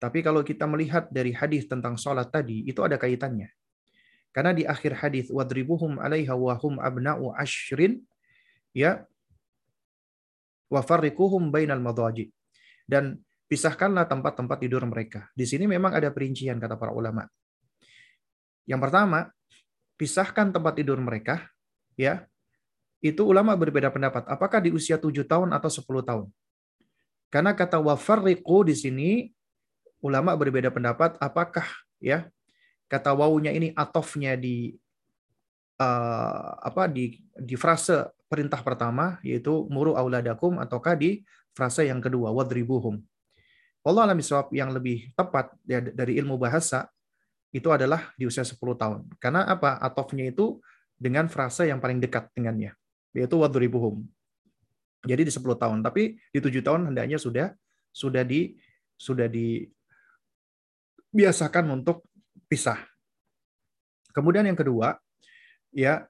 Tapi 0.01 0.25
kalau 0.25 0.41
kita 0.41 0.65
melihat 0.65 1.05
dari 1.13 1.37
hadis 1.37 1.69
tentang 1.69 2.01
sholat 2.01 2.33
tadi, 2.33 2.65
itu 2.65 2.81
ada 2.81 2.97
kaitannya. 2.97 3.49
Karena 4.35 4.51
di 4.51 4.67
akhir 4.67 4.99
hadis 4.99 5.31
wadribuhum 5.31 5.95
'alaiha 5.95 6.35
wa 6.35 6.59
hum 6.59 6.75
abna'u 6.75 7.31
ashrin 7.31 8.03
ya 8.75 9.07
wa 10.67 10.83
farriquhum 10.83 11.55
bainal 11.55 11.79
madaji. 11.79 12.35
Dan 12.83 13.23
pisahkanlah 13.47 14.11
tempat-tempat 14.11 14.59
tidur 14.59 14.83
mereka. 14.83 15.31
Di 15.31 15.47
sini 15.47 15.71
memang 15.71 15.95
ada 15.95 16.11
perincian 16.11 16.59
kata 16.59 16.75
para 16.75 16.91
ulama. 16.91 17.23
Yang 18.67 18.81
pertama, 18.83 19.19
pisahkan 19.95 20.51
tempat 20.51 20.73
tidur 20.75 20.99
mereka 20.99 21.47
ya. 21.95 22.27
Itu 22.99 23.23
ulama 23.23 23.55
berbeda 23.55 23.87
pendapat. 23.87 24.27
Apakah 24.27 24.59
di 24.59 24.75
usia 24.75 24.99
7 24.99 25.23
tahun 25.23 25.55
atau 25.55 25.71
10 25.71 26.03
tahun? 26.03 26.27
Karena 27.31 27.55
kata 27.55 27.79
wafarriqu 27.79 28.67
di 28.67 28.75
sini 28.75 29.09
ulama 30.03 30.35
berbeda 30.37 30.69
pendapat 30.69 31.17
apakah 31.17 31.65
ya 31.97 32.29
kata 32.95 33.11
wawunya 33.11 33.51
ini 33.51 33.75
atofnya 33.75 34.39
di 34.39 34.71
uh, 35.83 36.49
apa 36.63 36.87
di 36.87 37.19
di 37.35 37.59
frase 37.59 38.07
perintah 38.31 38.63
pertama 38.63 39.19
yaitu 39.19 39.67
muru 39.67 39.99
auladakum 39.99 40.63
ataukah 40.63 40.95
di 40.95 41.27
frase 41.51 41.91
yang 41.91 41.99
kedua 41.99 42.31
wadribuhum. 42.31 43.03
Allah 43.85 44.09
alam 44.09 44.17
yang 44.49 44.73
lebih 44.73 45.13
tepat 45.13 45.53
ya, 45.67 45.77
dari 45.77 46.17
ilmu 46.17 46.41
bahasa 46.41 46.89
itu 47.53 47.69
adalah 47.69 48.09
di 48.17 48.25
usia 48.25 48.41
10 48.43 48.57
tahun. 48.75 49.05
Karena 49.21 49.45
apa? 49.45 49.77
Atofnya 49.77 50.25
itu 50.27 50.59
dengan 50.97 51.29
frase 51.29 51.69
yang 51.69 51.77
paling 51.77 52.01
dekat 52.01 52.33
dengannya, 52.33 52.73
yaitu 53.13 53.37
wadribuhum. 53.37 54.01
Jadi 55.05 55.29
di 55.29 55.31
10 55.31 55.53
tahun, 55.53 55.85
tapi 55.85 56.17
di 56.33 56.39
7 56.41 56.65
tahun 56.65 56.89
hendaknya 56.91 57.21
sudah 57.21 57.53
sudah 57.93 58.25
di 58.25 58.57
sudah 58.97 59.29
dibiasakan 59.29 61.77
untuk 61.77 62.09
pisah. 62.47 62.79
Kemudian 64.15 64.47
yang 64.47 64.55
kedua, 64.55 64.95
ya 65.75 66.07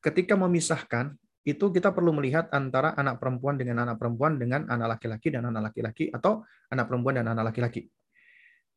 ketika 0.00 0.34
memisahkan 0.34 1.14
itu 1.42 1.74
kita 1.74 1.90
perlu 1.90 2.14
melihat 2.14 2.46
antara 2.54 2.94
anak 2.94 3.18
perempuan 3.18 3.58
dengan 3.58 3.82
anak 3.82 3.98
perempuan 3.98 4.38
dengan 4.38 4.62
anak 4.70 4.98
laki-laki 4.98 5.34
dan 5.34 5.50
anak 5.50 5.70
laki-laki 5.74 6.06
atau 6.14 6.46
anak 6.70 6.86
perempuan 6.86 7.18
dan 7.18 7.26
anak 7.34 7.50
laki-laki. 7.50 7.90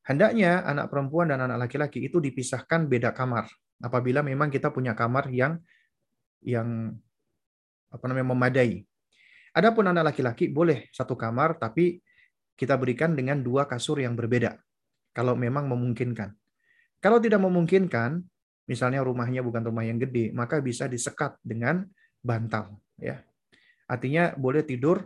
Hendaknya 0.05 0.65
anak 0.65 0.89
perempuan 0.89 1.29
dan 1.29 1.45
anak 1.45 1.65
laki-laki 1.65 2.05
itu 2.05 2.17
dipisahkan 2.21 2.89
beda 2.89 3.13
kamar. 3.13 3.49
Apabila 3.81 4.25
memang 4.25 4.49
kita 4.49 4.73
punya 4.73 4.97
kamar 4.97 5.29
yang 5.29 5.61
yang 6.41 6.93
apa 7.89 8.05
namanya 8.05 8.33
memadai. 8.33 8.85
Adapun 9.55 9.87
anak 9.87 10.13
laki-laki 10.13 10.51
boleh 10.51 10.89
satu 10.91 11.13
kamar 11.13 11.57
tapi 11.61 12.01
kita 12.55 12.75
berikan 12.75 13.13
dengan 13.13 13.41
dua 13.41 13.69
kasur 13.69 14.01
yang 14.01 14.13
berbeda. 14.17 14.57
Kalau 15.15 15.33
memang 15.37 15.69
memungkinkan. 15.69 16.33
Kalau 17.05 17.21
tidak 17.21 17.37
memungkinkan, 17.37 18.17
misalnya 18.65 19.05
rumahnya 19.05 19.45
bukan 19.45 19.61
rumah 19.61 19.85
yang 19.85 20.01
gede, 20.01 20.33
maka 20.33 20.57
bisa 20.57 20.89
disekat 20.89 21.37
dengan 21.45 21.85
bantal. 22.25 22.81
Ya, 22.97 23.21
artinya 23.85 24.33
boleh 24.33 24.65
tidur 24.65 25.05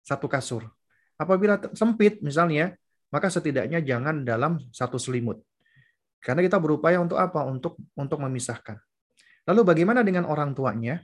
satu 0.00 0.24
kasur. 0.24 0.64
Apabila 1.20 1.60
sempit, 1.76 2.24
misalnya, 2.24 2.72
maka 3.12 3.28
setidaknya 3.28 3.84
jangan 3.84 4.24
dalam 4.24 4.56
satu 4.72 4.96
selimut. 4.96 5.44
Karena 6.16 6.40
kita 6.40 6.56
berupaya 6.56 6.96
untuk 6.96 7.20
apa? 7.20 7.44
Untuk 7.44 7.76
untuk 7.92 8.16
memisahkan. 8.16 8.80
Lalu 9.52 9.60
bagaimana 9.68 10.00
dengan 10.00 10.24
orang 10.24 10.56
tuanya? 10.56 10.96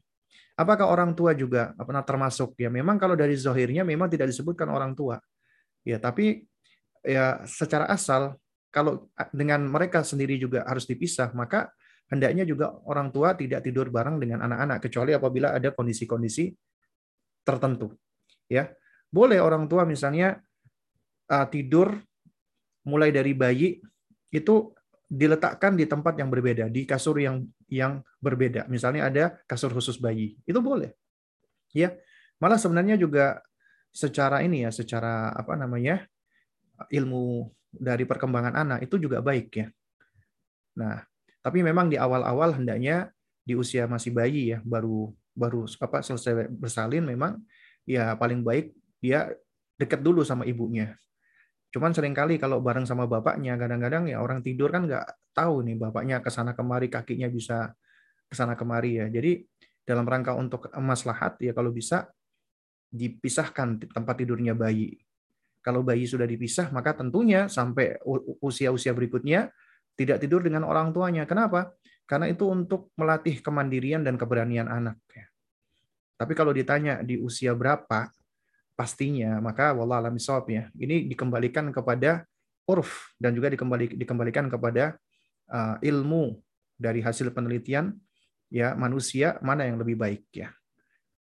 Apakah 0.57 0.89
orang 0.89 1.13
tua 1.13 1.37
juga 1.37 1.77
pernah 1.77 2.01
termasuk 2.01 2.57
ya? 2.57 2.73
Memang 2.73 2.97
kalau 2.97 3.13
dari 3.13 3.37
zohirnya 3.37 3.85
memang 3.85 4.09
tidak 4.09 4.33
disebutkan 4.33 4.73
orang 4.73 4.97
tua. 4.97 5.21
Ya, 5.85 6.01
tapi 6.01 6.49
ya 7.05 7.45
secara 7.45 7.93
asal 7.93 8.41
kalau 8.77 9.09
dengan 9.33 9.65
mereka 9.65 10.05
sendiri 10.05 10.37
juga 10.37 10.61
harus 10.69 10.85
dipisah, 10.85 11.33
maka 11.33 11.73
hendaknya 12.13 12.45
juga 12.45 12.77
orang 12.85 13.09
tua 13.09 13.33
tidak 13.33 13.65
tidur 13.65 13.89
bareng 13.89 14.21
dengan 14.21 14.45
anak-anak 14.45 14.85
kecuali 14.85 15.17
apabila 15.17 15.57
ada 15.57 15.73
kondisi-kondisi 15.73 16.53
tertentu. 17.41 17.97
Ya. 18.53 18.69
Boleh 19.09 19.41
orang 19.41 19.65
tua 19.65 19.89
misalnya 19.89 20.37
tidur 21.49 21.97
mulai 22.85 23.09
dari 23.17 23.33
bayi 23.33 23.81
itu 24.29 24.77
diletakkan 25.09 25.73
di 25.73 25.89
tempat 25.89 26.21
yang 26.21 26.29
berbeda, 26.29 26.69
di 26.69 26.85
kasur 26.85 27.17
yang 27.17 27.49
yang 27.73 28.05
berbeda. 28.21 28.69
Misalnya 28.69 29.09
ada 29.09 29.25
kasur 29.49 29.73
khusus 29.73 29.97
bayi. 29.97 30.37
Itu 30.45 30.61
boleh. 30.61 30.93
Ya. 31.73 31.97
Malah 32.37 32.61
sebenarnya 32.61 33.01
juga 33.01 33.41
secara 33.89 34.45
ini 34.45 34.69
ya, 34.69 34.71
secara 34.71 35.33
apa 35.33 35.57
namanya? 35.57 36.05
ilmu 36.93 37.49
dari 37.77 38.05
perkembangan 38.09 38.55
anak 38.57 38.79
itu 38.85 38.97
juga 38.97 39.21
baik 39.21 39.49
ya. 39.53 39.67
Nah, 40.77 41.01
tapi 41.41 41.63
memang 41.63 41.89
di 41.89 41.97
awal-awal 41.97 42.59
hendaknya 42.59 43.11
di 43.47 43.55
usia 43.55 43.87
masih 43.87 44.11
bayi 44.11 44.57
ya, 44.57 44.59
baru 44.67 45.15
baru 45.37 45.69
apa 45.81 46.01
selesai 46.01 46.49
bersalin 46.49 47.05
memang 47.05 47.37
ya 47.85 48.17
paling 48.17 48.41
baik 48.41 48.73
dia 49.05 49.31
dekat 49.77 50.01
dulu 50.01 50.25
sama 50.25 50.49
ibunya. 50.49 50.97
Cuman 51.71 51.93
sering 51.93 52.17
kali 52.17 52.41
kalau 52.41 52.65
bareng 52.65 52.89
sama 52.89 53.05
bapaknya, 53.05 53.55
kadang-kadang 53.61 54.09
ya 54.09 54.25
orang 54.25 54.41
tidur 54.41 54.73
kan 54.73 54.89
nggak 54.89 55.37
tahu 55.37 55.61
nih 55.61 55.77
bapaknya 55.77 56.25
ke 56.25 56.33
sana 56.33 56.57
kemari, 56.57 56.89
kakinya 56.89 57.29
bisa 57.29 57.77
ke 58.27 58.35
sana 58.35 58.57
kemari 58.57 58.97
ya. 58.97 59.07
Jadi 59.13 59.45
dalam 59.87 60.09
rangka 60.09 60.35
untuk 60.35 60.73
maslahat 60.81 61.39
ya 61.39 61.53
kalau 61.53 61.71
bisa 61.71 62.09
dipisahkan 62.91 63.93
tempat 63.93 64.15
tidurnya 64.19 64.57
bayi. 64.57 64.97
Kalau 65.67 65.83
bayi 65.83 66.07
sudah 66.07 66.31
dipisah, 66.31 66.71
maka 66.71 66.95
tentunya 66.95 67.51
sampai 67.51 67.99
usia-usia 68.39 68.95
berikutnya 68.95 69.51
tidak 69.99 70.23
tidur 70.23 70.47
dengan 70.47 70.63
orang 70.63 70.95
tuanya. 70.95 71.27
Kenapa? 71.27 71.75
Karena 72.07 72.31
itu 72.31 72.47
untuk 72.47 72.95
melatih 72.95 73.43
kemandirian 73.43 74.07
dan 74.07 74.15
keberanian 74.15 74.71
anak. 74.71 74.95
Ya. 75.11 75.27
Tapi 76.15 76.39
kalau 76.39 76.55
ditanya 76.55 77.03
di 77.03 77.19
usia 77.19 77.51
berapa 77.51 78.15
pastinya, 78.79 79.43
maka 79.43 79.75
wallah 79.75 80.07
alam 80.07 80.15
ya. 80.47 80.71
Ini 80.71 81.11
dikembalikan 81.11 81.75
kepada 81.75 82.23
urf 82.71 83.11
dan 83.19 83.35
juga 83.35 83.51
dikembali, 83.51 83.99
dikembalikan 83.99 84.47
kepada 84.47 84.95
uh, 85.51 85.83
ilmu 85.83 86.39
dari 86.79 87.03
hasil 87.03 87.35
penelitian 87.35 87.91
ya 88.55 88.79
manusia 88.79 89.43
mana 89.43 89.67
yang 89.67 89.83
lebih 89.83 89.99
baik 89.99 90.31
ya. 90.31 90.55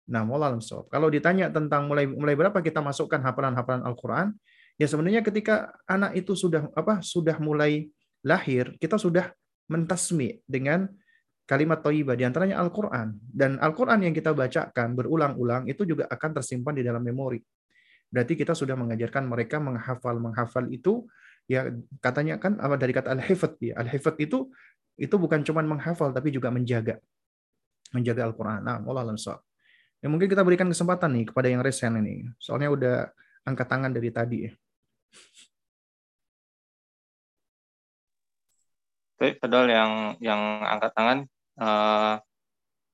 Nah, 0.10 0.26
alam 0.26 0.58
Kalau 0.62 1.08
ditanya 1.14 1.54
tentang 1.54 1.86
mulai 1.86 2.10
mulai 2.10 2.34
berapa 2.34 2.58
kita 2.58 2.82
masukkan 2.82 3.22
hafalan-hafalan 3.22 3.86
Al-Qur'an, 3.86 4.34
ya 4.82 4.90
sebenarnya 4.90 5.22
ketika 5.22 5.70
anak 5.86 6.18
itu 6.18 6.34
sudah 6.34 6.66
apa? 6.74 7.06
sudah 7.06 7.38
mulai 7.38 7.88
lahir, 8.26 8.74
kita 8.82 8.98
sudah 8.98 9.30
mentasmi 9.70 10.42
dengan 10.50 10.90
kalimat 11.46 11.82
thayyibah 11.86 12.18
di 12.18 12.26
antaranya 12.26 12.58
Al-Qur'an. 12.58 13.14
Dan 13.22 13.62
Al-Qur'an 13.62 14.02
yang 14.02 14.14
kita 14.14 14.34
bacakan 14.34 14.98
berulang-ulang 14.98 15.70
itu 15.70 15.86
juga 15.86 16.10
akan 16.10 16.42
tersimpan 16.42 16.74
di 16.78 16.84
dalam 16.86 17.06
memori. 17.06 17.42
Berarti 18.10 18.34
kita 18.34 18.58
sudah 18.58 18.74
mengajarkan 18.74 19.30
mereka 19.30 19.62
menghafal 19.62 20.18
menghafal 20.18 20.66
itu 20.74 21.06
ya 21.46 21.70
katanya 22.02 22.42
kan 22.42 22.58
apa 22.58 22.78
dari 22.78 22.94
kata 22.94 23.14
al-hifdz 23.14 23.62
ya. 23.62 23.78
Al-hifdz 23.78 24.18
itu 24.22 24.50
itu 24.98 25.16
bukan 25.18 25.46
cuma 25.46 25.62
menghafal 25.62 26.10
tapi 26.14 26.34
juga 26.34 26.50
menjaga 26.50 26.98
menjaga 27.94 28.30
Al-Qur'an. 28.30 28.62
Nah, 28.62 28.78
wallahu 28.86 29.18
Ya, 30.00 30.08
mungkin 30.08 30.32
kita 30.32 30.48
berikan 30.48 30.72
kesempatan 30.72 31.12
nih 31.12 31.26
kepada 31.28 31.48
yang 31.52 31.60
resen 31.60 32.00
ini. 32.00 32.24
Soalnya 32.40 32.72
udah 32.72 32.96
angkat 33.44 33.68
tangan 33.68 33.92
dari 33.92 34.10
tadi 34.16 34.38
ya. 34.48 34.52
Oke, 39.20 39.36
padahal 39.36 39.68
yang 39.68 39.92
yang 40.24 40.42
angkat 40.64 40.92
tangan 40.96 41.20
uh, 41.60 42.16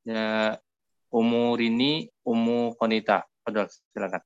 ya, 0.10 0.58
Umu 1.14 1.54
Rini, 1.54 2.10
Umu 2.26 2.74
Konita. 2.74 3.22
Padahal 3.46 3.70
silakan. 3.70 4.26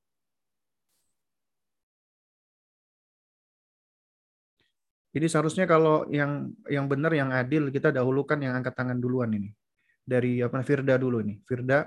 Jadi 5.12 5.26
seharusnya 5.28 5.66
kalau 5.68 6.08
yang 6.08 6.56
yang 6.72 6.88
benar 6.88 7.12
yang 7.12 7.36
adil 7.36 7.68
kita 7.76 7.92
dahulukan 7.92 8.40
yang 8.40 8.56
angkat 8.56 8.72
tangan 8.72 8.96
duluan 8.96 9.36
ini. 9.36 9.52
Dari 10.00 10.40
apa 10.40 10.64
Firda 10.64 10.96
dulu 10.96 11.20
nih. 11.20 11.44
Firda 11.44 11.84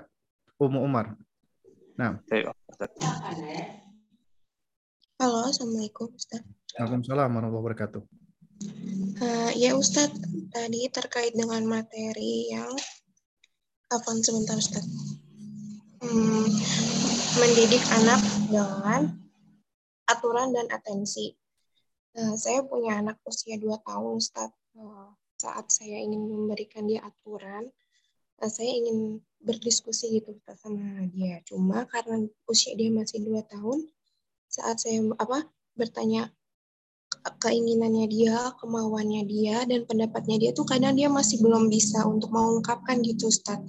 Umu 0.61 0.85
Umar. 0.85 1.17
Nah. 1.97 2.21
Halo, 5.17 5.37
Assalamualaikum 5.49 6.13
Ustaz. 6.13 6.45
Waalaikumsalam 6.77 7.29
warahmatullahi 7.33 7.57
wabarakatuh. 7.57 8.01
Uh, 9.17 9.51
ya 9.57 9.73
Ustaz, 9.73 10.13
tadi 10.53 10.85
terkait 10.93 11.33
dengan 11.33 11.65
materi 11.65 12.53
yang 12.53 12.69
apa 13.89 14.09
sebentar 14.21 14.53
Ustaz. 14.61 14.85
Hmm, 16.05 16.45
mendidik 17.41 17.81
anak 17.97 18.21
dengan 18.45 19.01
aturan 20.05 20.53
dan 20.53 20.69
atensi. 20.69 21.33
Uh, 22.13 22.37
saya 22.37 22.61
punya 22.61 23.01
anak 23.01 23.17
usia 23.25 23.57
2 23.57 23.73
tahun 23.89 24.21
Ustaz. 24.21 24.53
Uh, 24.77 25.17
saat 25.41 25.65
saya 25.73 25.97
ingin 25.97 26.29
memberikan 26.29 26.85
dia 26.85 27.01
aturan, 27.01 27.73
saya 28.41 28.71
ingin 28.73 29.21
berdiskusi 29.43 30.19
gitu 30.19 30.33
sama 30.55 31.05
dia. 31.11 31.43
Cuma 31.43 31.83
karena 31.85 32.23
usia 32.47 32.73
dia 32.73 32.89
masih 32.89 33.21
dua 33.21 33.43
tahun, 33.45 33.85
saat 34.47 34.79
saya 34.79 35.03
apa 35.19 35.45
bertanya 35.75 36.31
keinginannya 37.39 38.07
dia, 38.09 38.55
kemauannya 38.57 39.23
dia, 39.27 39.63
dan 39.67 39.85
pendapatnya 39.85 40.39
dia 40.39 40.51
tuh 40.55 40.65
kadang 40.65 40.95
dia 40.97 41.11
masih 41.11 41.39
belum 41.43 41.69
bisa 41.69 42.03
untuk 42.07 42.33
mengungkapkan 42.33 43.03
gitu, 43.05 43.29
Ustaz. 43.29 43.61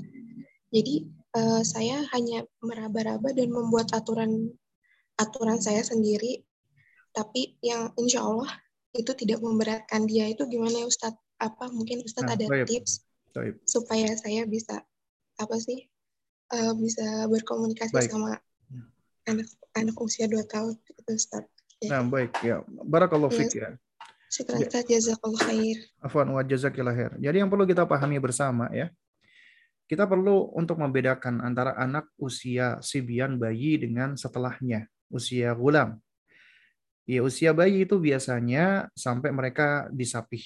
Jadi 0.73 1.07
uh, 1.37 1.63
saya 1.63 2.03
hanya 2.17 2.47
meraba-raba 2.65 3.31
dan 3.31 3.53
membuat 3.53 3.93
aturan 3.95 4.51
aturan 5.15 5.63
saya 5.63 5.87
sendiri, 5.87 6.43
tapi 7.15 7.55
yang 7.63 7.95
insya 7.95 8.27
Allah 8.27 8.51
itu 8.95 9.11
tidak 9.15 9.43
memberatkan 9.43 10.07
dia. 10.07 10.27
Itu 10.31 10.47
gimana 10.51 10.83
ya 10.83 10.87
Ustadz? 10.91 11.19
Apa 11.39 11.71
mungkin 11.71 12.03
Ustadz 12.03 12.31
nah, 12.31 12.35
ada 12.35 12.47
baik. 12.47 12.67
tips 12.67 13.03
baik. 13.35 13.55
supaya 13.67 14.09
saya 14.17 14.47
bisa 14.47 14.81
apa 15.37 15.57
sih 15.59 15.91
uh, 16.55 16.73
bisa 16.79 17.27
berkomunikasi 17.27 17.95
baik. 17.95 18.11
sama 18.11 18.39
anak 19.27 19.49
anak 19.75 19.97
usia 19.99 20.31
dua 20.31 20.45
tahun 20.47 20.79
itu 20.79 21.13
start. 21.19 21.49
Ya. 21.83 21.99
Nah 21.99 22.03
baik 22.07 22.33
ya, 22.41 22.63
barakallahu 22.67 23.35
ya. 23.35 23.49
ya. 23.51 23.71
Syukran 24.31 24.67
ya. 24.67 24.83
jazakallahu 24.83 25.43
khair. 25.43 25.79
Afwan 26.03 26.29
wa 26.33 26.43
jazakillah 26.43 26.95
khair. 26.95 27.13
Jadi 27.19 27.37
yang 27.43 27.51
perlu 27.51 27.67
kita 27.67 27.87
pahami 27.87 28.19
bersama 28.19 28.71
ya, 28.71 28.91
kita 29.87 30.09
perlu 30.09 30.51
untuk 30.57 30.81
membedakan 30.81 31.45
antara 31.45 31.77
anak 31.77 32.09
usia 32.17 32.81
sibian 32.81 33.37
bayi 33.37 33.79
dengan 33.79 34.17
setelahnya 34.17 34.89
usia 35.13 35.53
gulam. 35.55 36.01
Ya, 37.05 37.21
usia 37.21 37.53
bayi 37.53 37.85
itu 37.85 38.01
biasanya 38.01 38.89
sampai 38.97 39.29
mereka 39.29 39.93
disapih. 39.93 40.41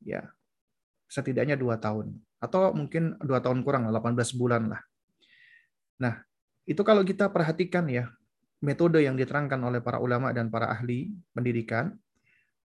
Ya, 0.00 0.32
setidaknya 1.10 1.58
dua 1.58 1.76
tahun. 1.82 2.14
Atau 2.38 2.70
mungkin 2.72 3.18
dua 3.20 3.42
tahun 3.42 3.66
kurang 3.66 3.90
18 3.90 4.38
bulan 4.38 4.70
lah. 4.70 4.80
Nah, 6.00 6.22
itu 6.64 6.80
kalau 6.86 7.02
kita 7.02 7.28
perhatikan 7.28 7.90
ya 7.90 8.08
metode 8.62 9.02
yang 9.02 9.18
diterangkan 9.18 9.58
oleh 9.58 9.82
para 9.82 9.98
ulama 9.98 10.30
dan 10.30 10.48
para 10.48 10.70
ahli 10.70 11.10
pendidikan, 11.34 11.92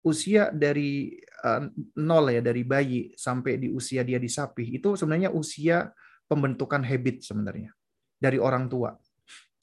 usia 0.01 0.49
dari 0.49 1.19
uh, 1.45 1.69
nol 1.99 2.33
ya 2.33 2.41
dari 2.41 2.65
bayi 2.65 3.13
sampai 3.13 3.61
di 3.61 3.67
usia 3.69 4.01
dia 4.01 4.17
disapih 4.17 4.81
itu 4.81 4.97
sebenarnya 4.97 5.29
usia 5.29 5.93
pembentukan 6.25 6.81
habit 6.81 7.21
sebenarnya 7.21 7.75
dari 8.17 8.39
orang 8.39 8.71
tua 8.71 8.95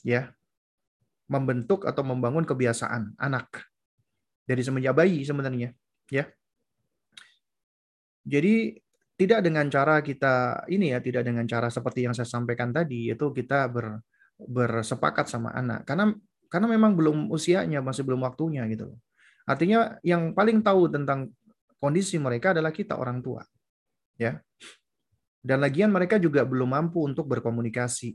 ya. 0.05 0.29
Membentuk 1.29 1.85
atau 1.85 2.01
membangun 2.09 2.49
kebiasaan 2.49 3.21
anak 3.21 3.69
dari 4.49 4.65
semenjak 4.65 4.97
bayi 4.97 5.21
sebenarnya 5.29 5.77
ya 6.09 6.25
jadi 8.29 8.77
tidak 9.19 9.41
dengan 9.41 9.67
cara 9.73 10.05
kita 10.05 10.63
ini 10.69 10.93
ya 10.93 11.01
tidak 11.01 11.25
dengan 11.25 11.49
cara 11.49 11.73
seperti 11.73 12.05
yang 12.05 12.15
saya 12.15 12.29
sampaikan 12.29 12.71
tadi 12.71 13.09
itu 13.09 13.33
kita 13.33 13.67
ber, 13.73 14.05
bersepakat 14.37 15.27
sama 15.27 15.51
anak 15.57 15.89
karena 15.89 16.13
karena 16.53 16.67
memang 16.69 16.93
belum 16.95 17.33
usianya 17.33 17.81
masih 17.81 18.05
belum 18.05 18.23
waktunya 18.23 18.63
gitu 18.69 18.95
loh 18.95 19.01
Artinya 19.49 19.97
yang 20.05 20.37
paling 20.37 20.61
tahu 20.61 20.93
tentang 20.93 21.33
kondisi 21.81 22.21
mereka 22.21 22.53
adalah 22.53 22.69
kita 22.69 23.01
orang 23.01 23.25
tua. 23.25 23.41
Ya. 24.21 24.45
Dan 25.41 25.65
lagian 25.65 25.89
mereka 25.89 26.21
juga 26.21 26.45
belum 26.45 26.69
mampu 26.69 27.01
untuk 27.09 27.25
berkomunikasi. 27.25 28.13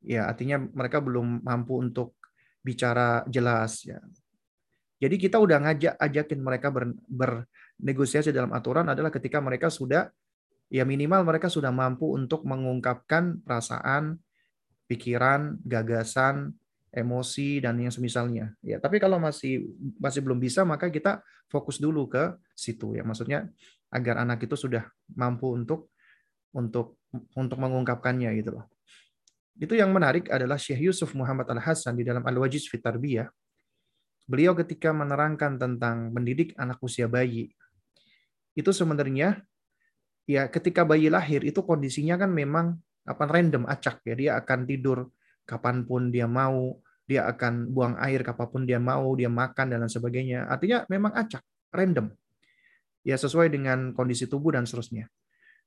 Ya, 0.00 0.24
artinya 0.24 0.56
mereka 0.56 1.04
belum 1.04 1.44
mampu 1.44 1.76
untuk 1.76 2.16
bicara 2.64 3.20
jelas 3.28 3.84
ya. 3.84 4.00
Jadi 4.96 5.20
kita 5.20 5.36
udah 5.36 5.60
ngajak 5.60 5.94
ajakin 6.00 6.40
mereka 6.40 6.72
ber, 6.72 7.44
bernegosiasi 7.80 8.30
dalam 8.30 8.52
aturan 8.52 8.86
adalah 8.92 9.08
ketika 9.08 9.40
mereka 9.40 9.72
sudah 9.72 10.12
ya 10.70 10.84
minimal 10.86 11.24
mereka 11.26 11.50
sudah 11.50 11.72
mampu 11.74 12.06
untuk 12.12 12.46
mengungkapkan 12.46 13.42
perasaan, 13.42 14.20
pikiran, 14.86 15.58
gagasan, 15.66 16.54
emosi 16.94 17.62
dan 17.62 17.78
yang 17.78 17.90
semisalnya. 17.90 18.54
Ya, 18.62 18.78
tapi 18.78 19.02
kalau 19.02 19.18
masih 19.18 19.66
masih 19.98 20.20
belum 20.22 20.38
bisa 20.38 20.62
maka 20.62 20.90
kita 20.90 21.22
fokus 21.50 21.82
dulu 21.82 22.06
ke 22.06 22.36
situ 22.54 22.94
ya. 22.94 23.02
Maksudnya 23.02 23.50
agar 23.90 24.22
anak 24.22 24.46
itu 24.46 24.54
sudah 24.54 24.86
mampu 25.18 25.50
untuk 25.50 25.90
untuk 26.54 26.98
untuk 27.34 27.58
mengungkapkannya 27.58 28.30
gitu 28.38 28.60
loh. 28.60 28.66
Itu 29.60 29.76
yang 29.76 29.90
menarik 29.90 30.30
adalah 30.30 30.56
Syekh 30.56 30.88
Yusuf 30.88 31.12
Muhammad 31.12 31.44
Al-Hasan 31.50 31.98
di 31.98 32.06
dalam 32.06 32.22
Al-Wajiz 32.22 32.70
fi 32.70 32.78
Tarbiyah. 32.80 33.28
Beliau 34.30 34.54
ketika 34.54 34.94
menerangkan 34.94 35.58
tentang 35.58 36.14
mendidik 36.14 36.54
anak 36.54 36.78
usia 36.80 37.10
bayi, 37.10 37.50
itu 38.58 38.70
sebenarnya 38.74 39.42
ya 40.26 40.46
ketika 40.50 40.86
bayi 40.86 41.10
lahir 41.10 41.42
itu 41.42 41.62
kondisinya 41.62 42.18
kan 42.18 42.30
memang 42.30 42.78
apa 43.06 43.24
random 43.26 43.66
acak 43.66 44.02
ya 44.06 44.14
dia 44.14 44.30
akan 44.38 44.68
tidur 44.68 45.10
kapan 45.50 45.82
pun 45.82 46.14
dia 46.14 46.30
mau, 46.30 46.78
dia 47.10 47.26
akan 47.26 47.74
buang 47.74 47.98
air 47.98 48.22
kapan 48.22 48.46
pun 48.46 48.62
dia 48.62 48.78
mau, 48.78 49.18
dia 49.18 49.26
makan 49.26 49.66
dan 49.74 49.82
lain 49.82 49.90
sebagainya. 49.90 50.46
Artinya 50.46 50.86
memang 50.86 51.10
acak, 51.10 51.42
random. 51.74 52.14
Ya 53.02 53.18
sesuai 53.18 53.50
dengan 53.50 53.90
kondisi 53.96 54.30
tubuh 54.30 54.54
dan 54.54 54.62
seterusnya. 54.62 55.10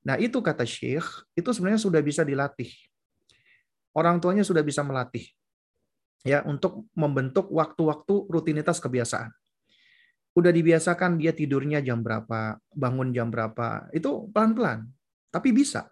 Nah 0.08 0.16
itu 0.16 0.40
kata 0.40 0.64
Syekh, 0.64 1.04
itu 1.36 1.50
sebenarnya 1.52 1.84
sudah 1.84 2.00
bisa 2.00 2.24
dilatih. 2.24 2.72
Orang 3.92 4.24
tuanya 4.24 4.40
sudah 4.40 4.64
bisa 4.64 4.80
melatih 4.80 5.28
ya 6.24 6.40
untuk 6.48 6.88
membentuk 6.96 7.52
waktu-waktu 7.52 8.32
rutinitas 8.32 8.80
kebiasaan. 8.80 9.28
Udah 10.34 10.50
dibiasakan 10.50 11.14
dia 11.14 11.30
tidurnya 11.30 11.78
jam 11.78 12.02
berapa, 12.02 12.58
bangun 12.74 13.14
jam 13.14 13.30
berapa, 13.30 13.86
itu 13.94 14.26
pelan-pelan, 14.34 14.90
tapi 15.30 15.54
bisa. 15.54 15.86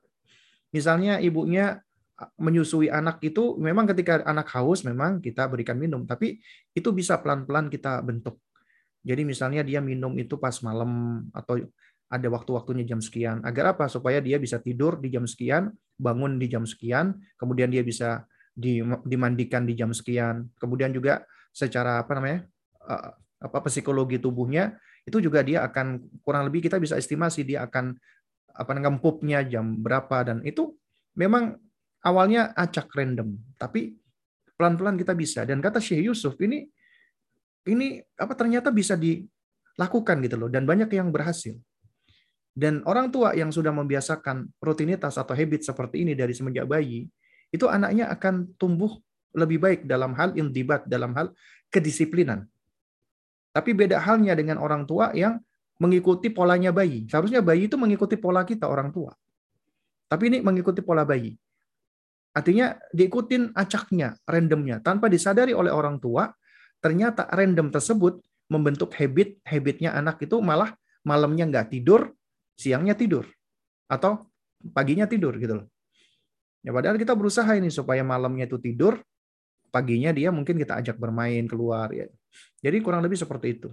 Misalnya 0.74 1.22
ibunya 1.22 1.78
menyusui 2.38 2.90
anak 2.90 3.18
itu 3.22 3.58
memang 3.58 3.86
ketika 3.90 4.22
anak 4.22 4.46
haus 4.54 4.82
memang 4.82 5.22
kita 5.22 5.46
berikan 5.46 5.78
minum, 5.78 6.02
tapi 6.06 6.42
itu 6.74 6.90
bisa 6.90 7.22
pelan-pelan 7.22 7.70
kita 7.70 8.02
bentuk. 8.02 8.42
Jadi 9.02 9.22
misalnya 9.26 9.66
dia 9.66 9.82
minum 9.82 10.14
itu 10.14 10.38
pas 10.38 10.54
malam 10.62 11.22
atau 11.34 11.58
ada 12.12 12.28
waktu-waktunya 12.28 12.86
jam 12.86 13.00
sekian. 13.02 13.42
Agar 13.42 13.74
apa? 13.74 13.90
Supaya 13.90 14.22
dia 14.22 14.38
bisa 14.38 14.62
tidur 14.62 15.00
di 15.00 15.10
jam 15.10 15.26
sekian, 15.26 15.72
bangun 15.98 16.38
di 16.38 16.46
jam 16.46 16.62
sekian, 16.62 17.18
kemudian 17.38 17.72
dia 17.72 17.82
bisa 17.82 18.28
dimandikan 19.08 19.64
di 19.64 19.74
jam 19.74 19.90
sekian. 19.90 20.50
Kemudian 20.60 20.92
juga 20.92 21.24
secara 21.50 22.04
apa 22.04 22.12
namanya? 22.14 22.46
Apa 23.42 23.58
psikologi 23.66 24.22
tubuhnya 24.22 24.78
itu 25.02 25.18
juga 25.18 25.42
dia 25.42 25.66
akan 25.66 25.98
kurang 26.22 26.46
lebih 26.46 26.62
kita 26.62 26.78
bisa 26.78 26.94
estimasi 26.94 27.42
dia 27.42 27.66
akan 27.66 27.98
apa 28.52 28.72
ngempupnya 28.78 29.42
jam 29.42 29.80
berapa 29.80 30.22
dan 30.22 30.44
itu 30.46 30.76
memang 31.18 31.58
awalnya 32.04 32.52
acak 32.54 32.90
random, 32.92 33.34
tapi 33.56 33.96
pelan-pelan 34.54 34.94
kita 34.94 35.14
bisa. 35.16 35.40
Dan 35.42 35.58
kata 35.58 35.82
Syekh 35.82 36.12
Yusuf 36.12 36.38
ini 36.38 36.68
ini 37.66 38.02
apa 38.18 38.34
ternyata 38.34 38.74
bisa 38.74 38.98
dilakukan 38.98 40.22
gitu 40.22 40.36
loh 40.38 40.50
dan 40.50 40.66
banyak 40.66 40.90
yang 40.92 41.10
berhasil. 41.10 41.56
Dan 42.52 42.84
orang 42.84 43.08
tua 43.08 43.32
yang 43.32 43.48
sudah 43.48 43.72
membiasakan 43.72 44.44
rutinitas 44.60 45.16
atau 45.16 45.32
habit 45.32 45.64
seperti 45.64 46.04
ini 46.04 46.12
dari 46.12 46.36
semenjak 46.36 46.68
bayi, 46.68 47.08
itu 47.48 47.64
anaknya 47.64 48.12
akan 48.12 48.52
tumbuh 48.60 48.92
lebih 49.32 49.56
baik 49.56 49.80
dalam 49.88 50.12
hal 50.12 50.36
intibat, 50.36 50.84
dalam 50.84 51.16
hal 51.16 51.32
kedisiplinan. 51.72 52.44
Tapi 53.52 53.76
beda 53.76 54.00
halnya 54.00 54.32
dengan 54.32 54.56
orang 54.58 54.88
tua 54.88 55.12
yang 55.12 55.36
mengikuti 55.76 56.32
polanya 56.32 56.72
bayi. 56.72 57.04
Seharusnya 57.06 57.44
bayi 57.44 57.68
itu 57.68 57.76
mengikuti 57.76 58.16
pola 58.16 58.42
kita 58.48 58.64
orang 58.64 58.88
tua. 58.90 59.12
Tapi 60.08 60.24
ini 60.28 60.38
mengikuti 60.40 60.80
pola 60.80 61.04
bayi. 61.04 61.36
Artinya 62.32 62.72
diikutin 62.96 63.52
acaknya, 63.52 64.16
randomnya, 64.24 64.80
tanpa 64.80 65.12
disadari 65.12 65.52
oleh 65.52 65.68
orang 65.68 66.00
tua, 66.00 66.32
ternyata 66.80 67.28
random 67.28 67.68
tersebut 67.68 68.24
membentuk 68.48 68.92
habit, 68.96 69.36
habitnya 69.44 69.92
anak 69.92 70.24
itu 70.24 70.40
malah 70.40 70.72
malamnya 71.04 71.44
nggak 71.44 71.76
tidur, 71.76 72.12
siangnya 72.56 72.96
tidur. 72.96 73.28
Atau 73.84 74.32
paginya 74.72 75.04
tidur 75.04 75.36
gitu 75.36 75.60
loh. 75.60 75.66
Ya 76.64 76.70
padahal 76.72 76.96
kita 76.96 77.12
berusaha 77.12 77.52
ini 77.58 77.68
supaya 77.68 78.00
malamnya 78.00 78.48
itu 78.48 78.56
tidur, 78.56 78.96
paginya 79.68 80.14
dia 80.14 80.32
mungkin 80.32 80.56
kita 80.56 80.78
ajak 80.80 80.96
bermain 80.96 81.44
keluar 81.44 81.92
ya. 81.92 82.08
Jadi 82.62 82.78
kurang 82.80 83.02
lebih 83.04 83.18
seperti 83.18 83.60
itu. 83.60 83.68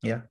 Ya. 0.00 0.26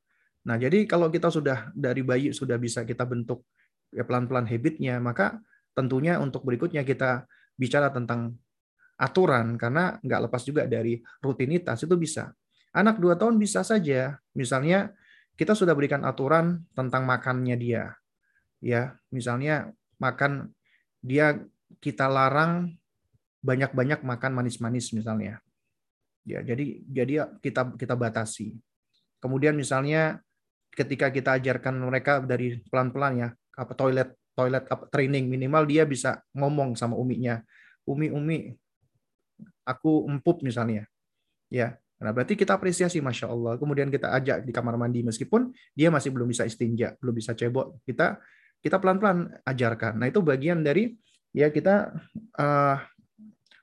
Nah, 0.48 0.58
jadi 0.58 0.88
kalau 0.90 1.12
kita 1.14 1.30
sudah 1.30 1.70
dari 1.76 2.02
bayi 2.02 2.34
sudah 2.34 2.58
bisa 2.58 2.88
kita 2.88 3.06
bentuk 3.06 3.46
ya 3.94 4.06
pelan-pelan 4.06 4.50
habitnya, 4.50 4.98
maka 4.98 5.38
tentunya 5.78 6.18
untuk 6.18 6.46
berikutnya 6.46 6.82
kita 6.86 7.30
bicara 7.60 7.92
tentang 7.94 8.38
aturan 9.00 9.56
karena 9.56 9.96
nggak 10.04 10.22
lepas 10.28 10.44
juga 10.44 10.68
dari 10.68 11.00
rutinitas 11.24 11.80
itu 11.84 11.96
bisa. 11.96 12.32
Anak 12.76 13.02
dua 13.02 13.16
tahun 13.18 13.40
bisa 13.42 13.66
saja, 13.66 14.20
misalnya 14.36 14.94
kita 15.40 15.56
sudah 15.56 15.74
berikan 15.74 16.04
aturan 16.04 16.68
tentang 16.76 17.08
makannya 17.08 17.56
dia, 17.56 17.96
ya 18.60 18.94
misalnya 19.10 19.72
makan 19.98 20.52
dia 21.00 21.40
kita 21.80 22.12
larang 22.12 22.76
banyak-banyak 23.40 24.04
makan 24.04 24.32
manis-manis 24.36 24.92
misalnya, 24.92 25.40
ya 26.30 26.46
jadi 26.46 26.66
jadi 26.86 27.14
kita 27.42 27.74
kita 27.74 27.96
batasi. 27.98 28.54
Kemudian 29.18 29.58
misalnya 29.58 30.22
ketika 30.72 31.10
kita 31.10 31.42
ajarkan 31.42 31.76
mereka 31.82 32.22
dari 32.22 32.62
pelan-pelan 32.70 33.14
ya 33.18 33.30
apa 33.58 33.74
toilet 33.74 34.16
toilet 34.38 34.64
training 34.94 35.28
minimal 35.28 35.66
dia 35.66 35.84
bisa 35.84 36.22
ngomong 36.38 36.78
sama 36.78 36.96
uminya. 36.96 37.42
Umi 37.90 38.14
umi 38.14 38.54
aku 39.66 40.06
empuk 40.06 40.46
misalnya. 40.46 40.86
Ya 41.50 41.82
nah 42.00 42.16
berarti 42.16 42.38
kita 42.38 42.56
apresiasi 42.56 43.02
masya 43.02 43.28
Allah. 43.28 43.58
Kemudian 43.58 43.90
kita 43.90 44.14
ajak 44.14 44.46
di 44.46 44.54
kamar 44.54 44.80
mandi 44.80 45.04
meskipun 45.04 45.52
dia 45.76 45.92
masih 45.92 46.14
belum 46.14 46.30
bisa 46.30 46.48
istinja 46.48 46.96
belum 47.02 47.12
bisa 47.18 47.36
cebok 47.36 47.84
kita 47.84 48.22
kita 48.64 48.78
pelan 48.80 49.02
pelan 49.02 49.18
ajarkan. 49.44 50.00
Nah 50.00 50.08
itu 50.08 50.24
bagian 50.24 50.64
dari 50.64 50.96
ya 51.34 51.52
kita 51.52 51.92
uh, 52.40 52.78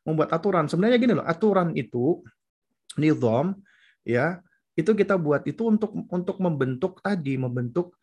membuat 0.06 0.30
aturan. 0.32 0.70
Sebenarnya 0.70 0.98
gini 1.02 1.12
loh 1.18 1.26
aturan 1.26 1.74
itu 1.74 2.22
nizam 2.98 3.56
ya 4.02 4.40
itu 4.76 4.92
kita 4.92 5.16
buat 5.16 5.40
itu 5.48 5.72
untuk 5.72 5.96
untuk 6.12 6.36
membentuk 6.36 7.00
tadi 7.00 7.40
membentuk 7.40 7.96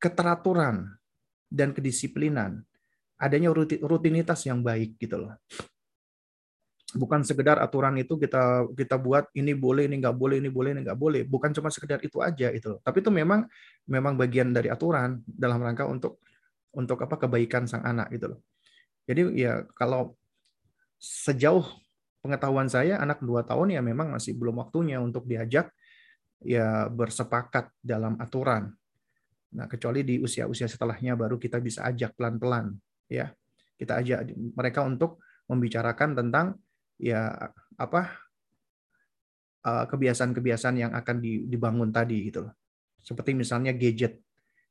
keteraturan 0.00 0.86
dan 1.50 1.74
kedisiplinan. 1.74 2.62
Adanya 3.20 3.52
rutinitas 3.84 4.48
yang 4.48 4.64
baik 4.64 4.96
gitu 4.96 5.28
loh. 5.28 5.36
Bukan 6.90 7.22
sekedar 7.22 7.60
aturan 7.60 8.00
itu 8.00 8.16
kita 8.16 8.66
kita 8.74 8.96
buat 8.96 9.28
ini 9.36 9.52
boleh 9.52 9.86
ini 9.86 10.00
nggak 10.00 10.16
boleh 10.16 10.40
ini 10.40 10.48
boleh 10.48 10.70
ini 10.72 10.80
nggak 10.88 10.96
boleh. 10.96 11.22
Bukan 11.28 11.52
cuma 11.52 11.68
sekedar 11.68 12.00
itu 12.00 12.22
aja 12.24 12.48
itu. 12.48 12.80
Tapi 12.80 13.04
itu 13.04 13.10
memang 13.12 13.44
memang 13.84 14.16
bagian 14.16 14.54
dari 14.56 14.72
aturan 14.72 15.20
dalam 15.26 15.60
rangka 15.60 15.84
untuk 15.84 16.22
untuk 16.72 16.96
apa 17.02 17.20
kebaikan 17.20 17.68
sang 17.68 17.84
anak 17.84 18.08
gitu 18.14 18.32
loh. 18.34 18.40
Jadi 19.04 19.36
ya 19.36 19.68
kalau 19.76 20.16
sejauh 20.96 21.66
pengetahuan 22.20 22.68
saya 22.68 23.00
anak 23.00 23.24
dua 23.24 23.42
tahun 23.44 23.74
ya 23.74 23.80
memang 23.80 24.14
masih 24.14 24.36
belum 24.36 24.60
waktunya 24.60 25.00
untuk 25.00 25.24
diajak 25.24 25.72
ya 26.40 26.88
bersepakat 26.88 27.72
dalam 27.80 28.16
aturan 28.20 28.72
Nah, 29.50 29.66
kecuali 29.66 30.06
di 30.06 30.22
usia-usia 30.22 30.70
setelahnya 30.70 31.18
baru 31.18 31.34
kita 31.34 31.58
bisa 31.58 31.82
ajak 31.90 32.14
pelan-pelan 32.14 32.70
ya. 33.10 33.34
Kita 33.74 33.98
ajak 33.98 34.30
mereka 34.54 34.86
untuk 34.86 35.18
membicarakan 35.50 36.14
tentang 36.14 36.46
ya 37.00 37.34
apa 37.74 38.14
eh, 39.66 39.84
kebiasaan-kebiasaan 39.90 40.76
yang 40.78 40.92
akan 40.94 41.16
dibangun 41.50 41.90
tadi 41.90 42.30
gitu 42.30 42.46
loh. 42.46 42.54
Seperti 43.02 43.34
misalnya 43.34 43.74
gadget. 43.74 44.22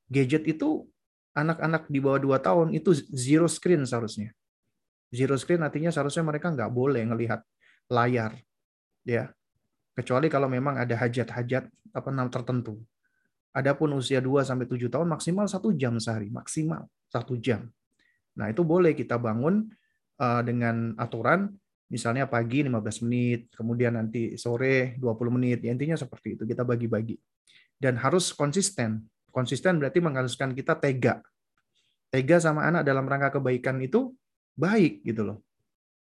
Gadget 0.07 0.47
itu 0.47 0.87
anak-anak 1.35 1.91
di 1.91 1.99
bawah 1.99 2.21
2 2.21 2.39
tahun 2.39 2.67
itu 2.71 2.95
zero 3.11 3.49
screen 3.51 3.83
seharusnya. 3.83 4.31
Zero 5.09 5.33
screen 5.37 5.65
artinya 5.65 5.89
seharusnya 5.89 6.21
mereka 6.21 6.53
nggak 6.53 6.69
boleh 6.69 7.01
ngelihat 7.09 7.41
layar. 7.89 8.37
ya 9.05 9.33
Kecuali 9.97 10.31
kalau 10.31 10.47
memang 10.47 10.79
ada 10.79 10.95
hajat-hajat 10.95 11.67
apa 11.91 12.07
namanya 12.13 12.39
tertentu. 12.39 12.79
Adapun 13.51 13.97
usia 13.97 14.21
2 14.21 14.45
sampai 14.45 14.69
7 14.69 14.87
tahun 14.87 15.09
maksimal 15.09 15.49
satu 15.49 15.73
jam 15.73 15.97
sehari, 15.97 16.29
maksimal 16.29 16.85
satu 17.09 17.35
jam. 17.41 17.67
Nah, 18.37 18.47
itu 18.47 18.61
boleh 18.63 18.93
kita 18.93 19.19
bangun 19.19 19.67
uh, 20.21 20.41
dengan 20.45 20.93
aturan 20.95 21.51
misalnya 21.89 22.29
pagi 22.29 22.61
15 22.63 23.03
menit, 23.03 23.49
kemudian 23.51 23.97
nanti 23.97 24.37
sore 24.37 24.95
20 25.01 25.35
menit. 25.35 25.59
Ya, 25.65 25.73
intinya 25.73 25.97
seperti 25.97 26.37
itu, 26.37 26.45
kita 26.45 26.61
bagi-bagi. 26.61 27.17
Dan 27.75 27.97
harus 27.97 28.31
konsisten. 28.31 29.09
Konsisten 29.33 29.81
berarti 29.81 29.99
mengharuskan 29.99 30.53
kita 30.53 30.77
tega. 30.77 31.19
Tega 32.13 32.37
sama 32.37 32.69
anak 32.69 32.85
dalam 32.85 33.03
rangka 33.09 33.41
kebaikan 33.41 33.81
itu 33.81 34.13
baik 34.59 35.07
gitu 35.07 35.23
loh. 35.23 35.37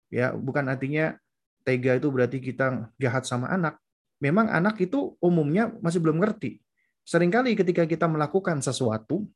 Ya, 0.10 0.34
bukan 0.34 0.66
artinya 0.66 1.14
tega 1.62 1.94
itu 2.00 2.10
berarti 2.10 2.42
kita 2.42 2.90
jahat 2.98 3.30
sama 3.30 3.54
anak. 3.54 3.78
Memang 4.18 4.50
anak 4.50 4.82
itu 4.82 5.14
umumnya 5.22 5.70
masih 5.78 6.02
belum 6.02 6.18
ngerti. 6.18 6.58
Seringkali 7.06 7.54
ketika 7.54 7.86
kita 7.86 8.10
melakukan 8.10 8.60
sesuatu 8.66 9.30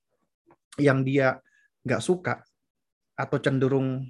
yang 0.81 1.05
dia 1.05 1.37
nggak 1.85 2.01
suka 2.01 2.41
atau 3.13 3.37
cenderung 3.37 4.09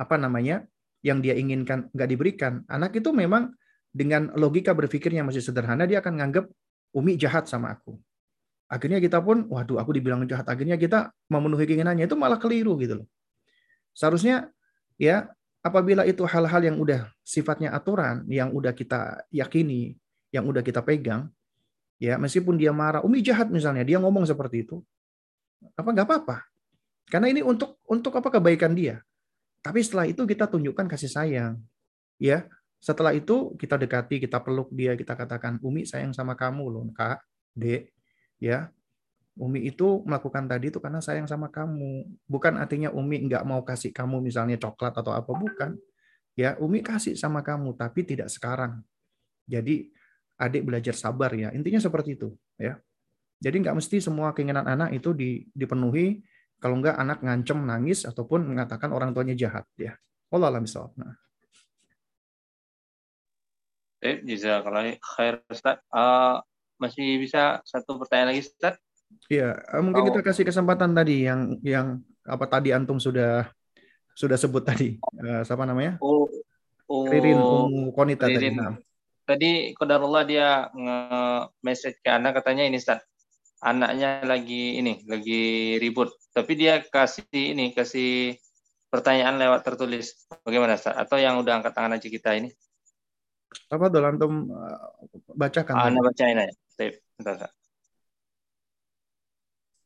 apa 0.00 0.16
namanya 0.16 0.64
yang 1.04 1.20
dia 1.20 1.36
inginkan 1.36 1.92
nggak 1.92 2.08
diberikan, 2.08 2.64
anak 2.70 2.96
itu 2.96 3.12
memang 3.12 3.52
dengan 3.92 4.32
logika 4.32 4.72
berpikirnya 4.72 5.20
masih 5.20 5.44
sederhana, 5.44 5.84
dia 5.84 6.00
akan 6.00 6.16
nganggap 6.16 6.48
Umi 6.92 7.16
jahat 7.16 7.48
sama 7.48 7.72
aku. 7.72 7.96
Akhirnya 8.68 9.00
kita 9.00 9.20
pun, 9.20 9.48
waduh 9.52 9.80
aku 9.80 9.96
dibilang 9.96 10.24
jahat. 10.24 10.48
Akhirnya 10.48 10.80
kita 10.80 11.12
memenuhi 11.28 11.68
keinginannya, 11.68 12.08
itu 12.08 12.16
malah 12.16 12.40
keliru 12.40 12.76
gitu 12.80 13.04
loh. 13.04 13.06
Seharusnya 13.92 14.48
ya 14.96 15.28
apabila 15.62 16.02
itu 16.04 16.26
hal-hal 16.26 16.62
yang 16.64 16.76
udah 16.80 17.08
sifatnya 17.22 17.70
aturan, 17.72 18.26
yang 18.28 18.50
udah 18.50 18.74
kita 18.74 19.24
yakini, 19.30 19.94
yang 20.34 20.48
udah 20.48 20.60
kita 20.64 20.82
pegang, 20.82 21.30
ya 22.02 22.18
meskipun 22.18 22.58
dia 22.58 22.74
marah, 22.74 23.04
Umi 23.04 23.22
jahat 23.22 23.48
misalnya, 23.52 23.86
dia 23.86 24.02
ngomong 24.02 24.26
seperti 24.26 24.66
itu, 24.66 24.82
apa 25.78 25.88
nggak 25.92 26.06
apa-apa. 26.08 26.36
Karena 27.06 27.30
ini 27.30 27.44
untuk 27.44 27.78
untuk 27.86 28.14
apa 28.18 28.28
kebaikan 28.32 28.74
dia. 28.74 29.02
Tapi 29.62 29.78
setelah 29.84 30.10
itu 30.10 30.26
kita 30.26 30.50
tunjukkan 30.50 30.90
kasih 30.90 31.10
sayang. 31.10 31.54
Ya, 32.18 32.50
setelah 32.82 33.14
itu 33.14 33.54
kita 33.54 33.78
dekati, 33.78 34.18
kita 34.18 34.42
peluk 34.42 34.74
dia, 34.74 34.98
kita 34.98 35.14
katakan, 35.14 35.62
"Umi 35.62 35.86
sayang 35.86 36.10
sama 36.10 36.34
kamu 36.34 36.66
loh, 36.66 36.86
Kak, 36.90 37.22
Dek." 37.54 37.94
Ya. 38.42 38.74
Umi 39.32 39.64
itu 39.64 40.04
melakukan 40.04 40.44
tadi 40.44 40.68
itu 40.68 40.76
karena 40.76 41.00
sayang 41.00 41.24
sama 41.24 41.48
kamu. 41.48 42.04
Bukan 42.28 42.60
artinya 42.60 42.92
Umi 42.92 43.24
nggak 43.24 43.44
mau 43.48 43.64
kasih 43.64 43.88
kamu 43.88 44.20
misalnya 44.20 44.60
coklat 44.60 44.92
atau 44.92 45.16
apa 45.16 45.32
bukan. 45.32 45.80
Ya, 46.36 46.56
Umi 46.60 46.84
kasih 46.84 47.16
sama 47.16 47.40
kamu 47.40 47.72
tapi 47.76 48.04
tidak 48.04 48.28
sekarang. 48.28 48.84
Jadi 49.48 49.88
adik 50.36 50.68
belajar 50.68 50.92
sabar 50.92 51.32
ya. 51.32 51.48
Intinya 51.56 51.80
seperti 51.80 52.16
itu, 52.16 52.36
ya. 52.60 52.76
Jadi 53.42 53.56
nggak 53.64 53.76
mesti 53.76 53.98
semua 53.98 54.36
keinginan 54.36 54.68
anak 54.68 54.94
itu 54.94 55.16
dipenuhi 55.56 56.22
kalau 56.62 56.78
enggak 56.78 56.94
anak 56.94 57.18
ngancem 57.26 57.58
nangis 57.58 58.06
ataupun 58.06 58.46
mengatakan 58.46 58.94
orang 58.94 59.10
tuanya 59.10 59.34
jahat 59.34 59.66
ya. 59.74 59.98
Allah 60.30 60.48
alam 60.52 60.64
Nah. 60.96 61.18
Eh, 64.02 64.18
kalau 64.62 64.82
khair 64.98 65.34
Ustaz. 65.50 65.78
Uh, 65.90 66.42
masih 66.78 67.22
bisa 67.22 67.62
satu 67.62 67.98
pertanyaan 67.98 68.34
lagi 68.34 68.42
Ustaz? 68.46 68.74
Iya, 69.30 69.56
eh, 69.56 69.82
mungkin 69.82 70.02
oh. 70.04 70.06
kita 70.12 70.20
kasih 70.20 70.44
kesempatan 70.44 70.92
tadi 70.92 71.26
yang 71.26 71.56
yang 71.64 72.00
apa 72.22 72.44
tadi 72.46 72.70
antum 72.70 73.00
sudah 73.00 73.48
sudah 74.12 74.36
sebut 74.36 74.62
tadi. 74.62 75.00
Uh, 75.18 75.40
siapa 75.42 75.64
namanya? 75.64 75.96
Oh, 76.04 76.28
oh 76.88 77.04
Ririn 77.08 77.40
Umu 77.40 77.90
Konita 77.96 78.28
Ririn. 78.28 78.52
tadi. 78.52 78.60
Nah. 78.60 78.76
Tadi 79.22 79.72
kodarullah 79.78 80.26
dia 80.26 80.66
nge-message 80.74 82.02
ke 82.02 82.10
anak 82.10 82.42
katanya 82.42 82.66
ini 82.66 82.76
Ustaz 82.76 83.06
anaknya 83.62 84.26
lagi 84.26 84.82
ini 84.82 85.06
lagi 85.06 85.78
ribut 85.78 86.10
tapi 86.34 86.58
dia 86.58 86.82
kasih 86.82 87.54
ini 87.54 87.70
kasih 87.70 88.34
pertanyaan 88.90 89.38
lewat 89.38 89.62
tertulis 89.62 90.26
bagaimana 90.42 90.74
Ustaz? 90.74 90.98
atau 90.98 91.16
yang 91.22 91.38
udah 91.38 91.62
angkat 91.62 91.72
tangan 91.72 91.94
aja 91.94 92.08
kita 92.10 92.34
ini 92.34 92.50
apa 93.70 93.84
tuh 93.86 94.02
antum 94.02 94.50
uh, 94.50 94.90
bacakan 95.38 95.74
ah, 95.78 95.86
anda 95.86 96.02
bacain 96.02 96.42
aja 96.42 96.54
Bentar, 97.14 97.54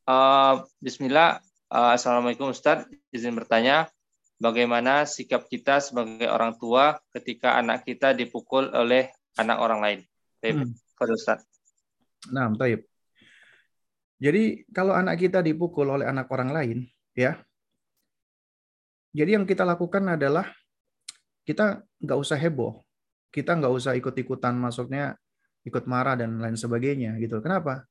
Uh, 0.07 0.63
Bismillah 0.79 1.43
uh, 1.67 1.91
Assalamualaikum 1.99 2.55
Ustaz 2.55 2.87
izin 3.11 3.35
bertanya 3.35 3.91
bagaimana 4.39 5.03
sikap 5.03 5.51
kita 5.51 5.83
sebagai 5.83 6.31
orang 6.31 6.55
tua 6.55 6.95
ketika 7.11 7.59
anak 7.59 7.83
kita 7.83 8.15
dipukul 8.15 8.71
oleh 8.71 9.11
anak 9.35 9.59
orang 9.59 9.79
lain 9.83 9.99
Taib. 10.39 10.63
Hmm. 10.63 10.71
Ustaz 11.11 11.43
Nah, 12.33 12.51
taib. 12.57 12.83
Jadi 14.17 14.65
kalau 14.73 14.97
anak 14.97 15.21
kita 15.21 15.45
dipukul 15.45 15.85
oleh 15.93 16.09
anak 16.09 16.25
orang 16.33 16.49
lain, 16.49 16.77
ya, 17.13 17.37
jadi 19.13 19.37
yang 19.37 19.45
kita 19.45 19.61
lakukan 19.61 20.17
adalah 20.17 20.49
kita 21.45 21.85
nggak 22.01 22.17
usah 22.17 22.37
heboh, 22.41 22.81
kita 23.29 23.53
nggak 23.53 23.69
usah 23.69 23.93
ikut-ikutan, 23.93 24.57
maksudnya 24.57 25.13
ikut 25.61 25.85
marah 25.85 26.17
dan 26.17 26.41
lain 26.41 26.57
sebagainya, 26.57 27.21
gitu. 27.21 27.37
Kenapa? 27.45 27.85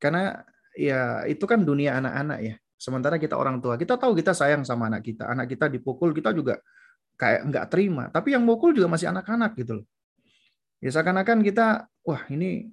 Karena 0.00 0.40
ya 0.76 1.24
itu 1.24 1.42
kan 1.48 1.64
dunia 1.64 1.96
anak-anak 1.98 2.38
ya. 2.44 2.54
Sementara 2.76 3.16
kita 3.16 3.40
orang 3.40 3.58
tua, 3.64 3.80
kita 3.80 3.96
tahu 3.96 4.12
kita 4.12 4.36
sayang 4.36 4.60
sama 4.62 4.92
anak 4.92 5.00
kita, 5.00 5.24
anak 5.32 5.48
kita 5.48 5.72
dipukul, 5.72 6.12
kita 6.12 6.36
juga 6.36 6.60
kayak 7.16 7.48
nggak 7.48 7.66
terima. 7.72 8.12
Tapi 8.12 8.36
yang 8.36 8.44
mukul 8.44 8.76
juga 8.76 8.92
masih 8.92 9.08
anak-anak 9.08 9.56
gitu 9.56 9.80
loh. 9.80 9.86
Ya 10.84 10.92
seakan-akan 10.92 11.40
kita, 11.40 11.88
wah 12.04 12.22
ini 12.28 12.68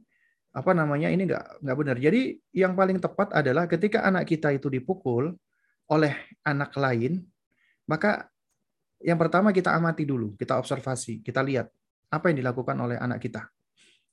apa 0.53 0.75
namanya 0.75 1.07
ini 1.07 1.23
nggak 1.23 1.63
nggak 1.63 1.77
benar. 1.79 1.97
Jadi 1.97 2.21
yang 2.51 2.75
paling 2.75 2.99
tepat 2.99 3.31
adalah 3.31 3.65
ketika 3.65 4.03
anak 4.03 4.27
kita 4.27 4.51
itu 4.51 4.67
dipukul 4.67 5.33
oleh 5.87 6.13
anak 6.43 6.75
lain, 6.75 7.23
maka 7.87 8.27
yang 8.99 9.15
pertama 9.15 9.55
kita 9.55 9.71
amati 9.71 10.03
dulu, 10.03 10.35
kita 10.35 10.59
observasi, 10.59 11.23
kita 11.23 11.39
lihat 11.39 11.71
apa 12.11 12.29
yang 12.29 12.43
dilakukan 12.43 12.75
oleh 12.75 12.99
anak 12.99 13.23
kita. 13.23 13.47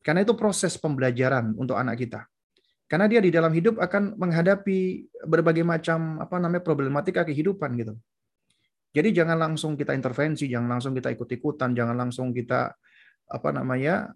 Karena 0.00 0.24
itu 0.24 0.32
proses 0.32 0.80
pembelajaran 0.80 1.52
untuk 1.60 1.76
anak 1.76 2.00
kita. 2.00 2.24
Karena 2.90 3.06
dia 3.06 3.22
di 3.22 3.30
dalam 3.30 3.54
hidup 3.54 3.78
akan 3.78 4.18
menghadapi 4.18 5.06
berbagai 5.22 5.62
macam 5.62 6.18
apa 6.18 6.42
namanya 6.42 6.66
problematika 6.66 7.22
kehidupan 7.22 7.78
gitu. 7.78 7.94
Jadi 8.90 9.14
jangan 9.14 9.38
langsung 9.38 9.78
kita 9.78 9.94
intervensi, 9.94 10.50
jangan 10.50 10.74
langsung 10.74 10.98
kita 10.98 11.14
ikut-ikutan, 11.14 11.70
jangan 11.70 11.94
langsung 11.94 12.34
kita 12.34 12.74
apa 13.30 13.48
namanya 13.54 14.10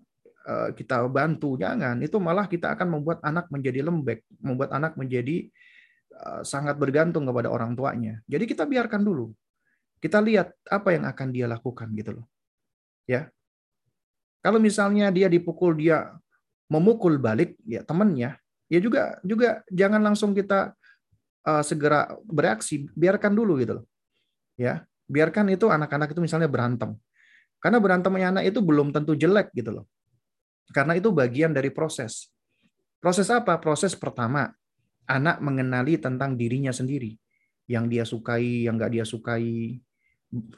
Eh, 0.44 0.70
kita 0.76 1.09
bantu, 1.09 1.56
jangan. 1.56 1.96
Itu 2.05 2.20
malah 2.20 2.44
kita 2.44 2.76
akan 2.76 3.01
membuat 3.01 3.24
anak 3.24 3.48
menjadi 3.48 3.80
lembek, 3.80 4.28
membuat 4.44 4.76
anak 4.76 4.92
menjadi 5.01 5.48
eh, 6.12 6.42
sangat 6.44 6.76
bergantung 6.76 7.24
kepada 7.24 7.48
orang 7.48 7.72
tuanya. 7.72 8.20
Jadi 8.28 8.44
kita 8.44 8.68
biarkan 8.68 9.01
dulu. 9.01 9.32
Kita 10.05 10.20
lihat 10.20 10.52
apa 10.68 10.92
yang 10.92 11.09
akan 11.09 11.28
dia 11.32 11.48
lakukan 11.48 11.88
gitu 11.96 12.20
loh. 12.20 12.26
Ya. 13.09 13.32
Kalau 14.44 14.60
misalnya 14.60 15.09
dia 15.09 15.32
dipukul 15.32 15.80
dia 15.80 16.12
memukul 16.68 17.16
balik 17.16 17.56
ya 17.64 17.80
temannya, 17.80 18.36
ya 18.69 18.81
juga 18.81 19.19
juga 19.23 19.62
jangan 19.69 20.01
langsung 20.01 20.32
kita 20.32 20.73
uh, 21.45 21.62
segera 21.65 22.11
bereaksi, 22.24 22.89
biarkan 22.97 23.32
dulu 23.36 23.61
gitu 23.61 23.81
loh. 23.81 23.86
Ya, 24.57 24.86
biarkan 25.11 25.51
itu 25.53 25.69
anak-anak 25.69 26.15
itu 26.16 26.20
misalnya 26.23 26.49
berantem. 26.49 26.97
Karena 27.61 27.81
berantemnya 27.81 28.28
anak 28.28 28.45
itu 28.53 28.61
belum 28.61 28.93
tentu 28.93 29.16
jelek 29.16 29.53
gitu 29.57 29.73
loh. 29.73 29.86
Karena 30.73 30.97
itu 30.97 31.09
bagian 31.12 31.53
dari 31.53 31.73
proses. 31.73 32.28
Proses 33.01 33.28
apa? 33.28 33.57
Proses 33.61 33.93
pertama, 33.97 34.53
anak 35.09 35.41
mengenali 35.41 35.97
tentang 36.01 36.36
dirinya 36.36 36.73
sendiri. 36.73 37.16
Yang 37.65 37.85
dia 37.89 38.05
sukai, 38.05 38.69
yang 38.69 38.77
nggak 38.77 38.93
dia 38.93 39.05
sukai, 39.09 39.81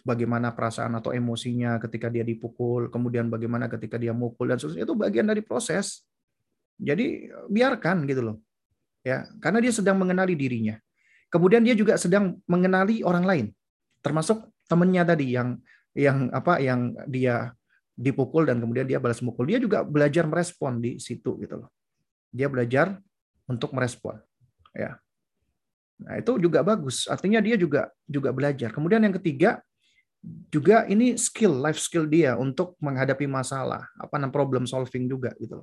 bagaimana 0.03 0.55
perasaan 0.55 0.99
atau 0.99 1.15
emosinya 1.15 1.79
ketika 1.83 2.11
dia 2.11 2.27
dipukul, 2.27 2.89
kemudian 2.89 3.29
bagaimana 3.29 3.71
ketika 3.71 4.01
dia 4.01 4.15
mukul 4.15 4.51
dan 4.51 4.59
seterusnya 4.59 4.87
itu 4.87 4.95
bagian 4.99 5.27
dari 5.27 5.43
proses. 5.43 6.07
Jadi 6.77 7.33
biarkan 7.49 8.05
gitu 8.05 8.23
loh. 8.23 8.37
Ya, 9.07 9.25
karena 9.39 9.63
dia 9.63 9.73
sedang 9.73 9.97
mengenali 9.97 10.35
dirinya. 10.35 10.77
Kemudian 11.31 11.63
dia 11.63 11.75
juga 11.75 11.99
sedang 11.99 12.39
mengenali 12.47 13.03
orang 13.03 13.25
lain, 13.27 13.47
termasuk 14.03 14.47
temannya 14.67 15.03
tadi 15.07 15.35
yang 15.35 15.59
yang 15.95 16.31
apa 16.31 16.59
yang 16.63 16.95
dia 17.07 17.55
dipukul 17.97 18.45
dan 18.45 18.61
kemudian 18.61 18.87
dia 18.87 18.99
balas 19.01 19.23
mukul. 19.23 19.47
Dia 19.49 19.63
juga 19.63 19.83
belajar 19.83 20.29
merespon 20.29 20.79
di 20.83 20.99
situ 21.01 21.39
gitu 21.41 21.65
loh. 21.65 21.71
Dia 22.31 22.51
belajar 22.51 22.99
untuk 23.49 23.73
merespon. 23.73 24.21
Ya. 24.77 25.01
Nah, 26.03 26.21
itu 26.21 26.37
juga 26.37 26.61
bagus. 26.61 27.09
Artinya 27.09 27.41
dia 27.41 27.57
juga 27.57 27.89
juga 28.05 28.31
belajar. 28.35 28.69
Kemudian 28.75 29.01
yang 29.01 29.17
ketiga, 29.17 29.65
juga 30.51 30.85
ini 30.91 31.15
skill 31.15 31.55
life 31.63 31.79
skill 31.79 32.11
dia 32.11 32.35
untuk 32.35 32.75
menghadapi 32.83 33.31
masalah 33.31 33.87
apa 33.95 34.19
namanya 34.19 34.35
problem 34.35 34.65
solving 34.67 35.07
juga 35.07 35.31
gitu 35.39 35.63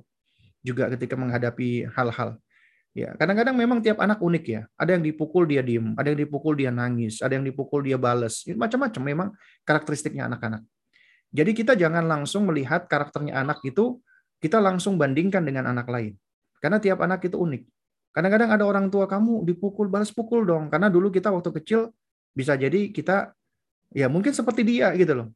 juga 0.64 0.88
ketika 0.96 1.14
menghadapi 1.14 1.92
hal-hal. 1.92 2.40
Ya 2.94 3.10
kadang-kadang 3.18 3.58
memang 3.58 3.82
tiap 3.84 4.00
anak 4.00 4.22
unik 4.22 4.44
ya. 4.48 4.62
Ada 4.80 4.96
yang 4.96 5.04
dipukul 5.04 5.44
dia 5.44 5.60
diem. 5.60 5.92
Ada 5.98 6.14
yang 6.14 6.18
dipukul 6.24 6.54
dia 6.56 6.70
nangis. 6.72 7.20
Ada 7.20 7.36
yang 7.36 7.44
dipukul 7.44 7.84
dia 7.84 8.00
bales. 8.00 8.46
Macam-macam 8.48 9.02
memang 9.02 9.28
karakteristiknya 9.66 10.30
anak-anak. 10.30 10.62
Jadi 11.34 11.50
kita 11.52 11.74
jangan 11.74 12.06
langsung 12.06 12.46
melihat 12.46 12.86
karakternya 12.86 13.42
anak 13.42 13.60
itu 13.66 13.98
kita 14.38 14.62
langsung 14.62 14.94
bandingkan 14.94 15.42
dengan 15.42 15.66
anak 15.66 15.90
lain. 15.90 16.14
Karena 16.62 16.78
tiap 16.78 17.02
anak 17.02 17.26
itu 17.26 17.34
unik. 17.34 17.66
Kadang-kadang 18.14 18.54
ada 18.54 18.64
orang 18.64 18.86
tua 18.94 19.10
kamu 19.10 19.42
dipukul 19.42 19.90
balas 19.90 20.14
pukul 20.14 20.46
dong. 20.46 20.70
Karena 20.70 20.86
dulu 20.86 21.10
kita 21.10 21.34
waktu 21.34 21.50
kecil 21.60 21.90
bisa 22.30 22.54
jadi 22.54 22.94
kita 22.94 23.34
ya 23.90 24.06
mungkin 24.06 24.30
seperti 24.30 24.62
dia 24.62 24.94
gitu 24.94 25.18
loh. 25.18 25.28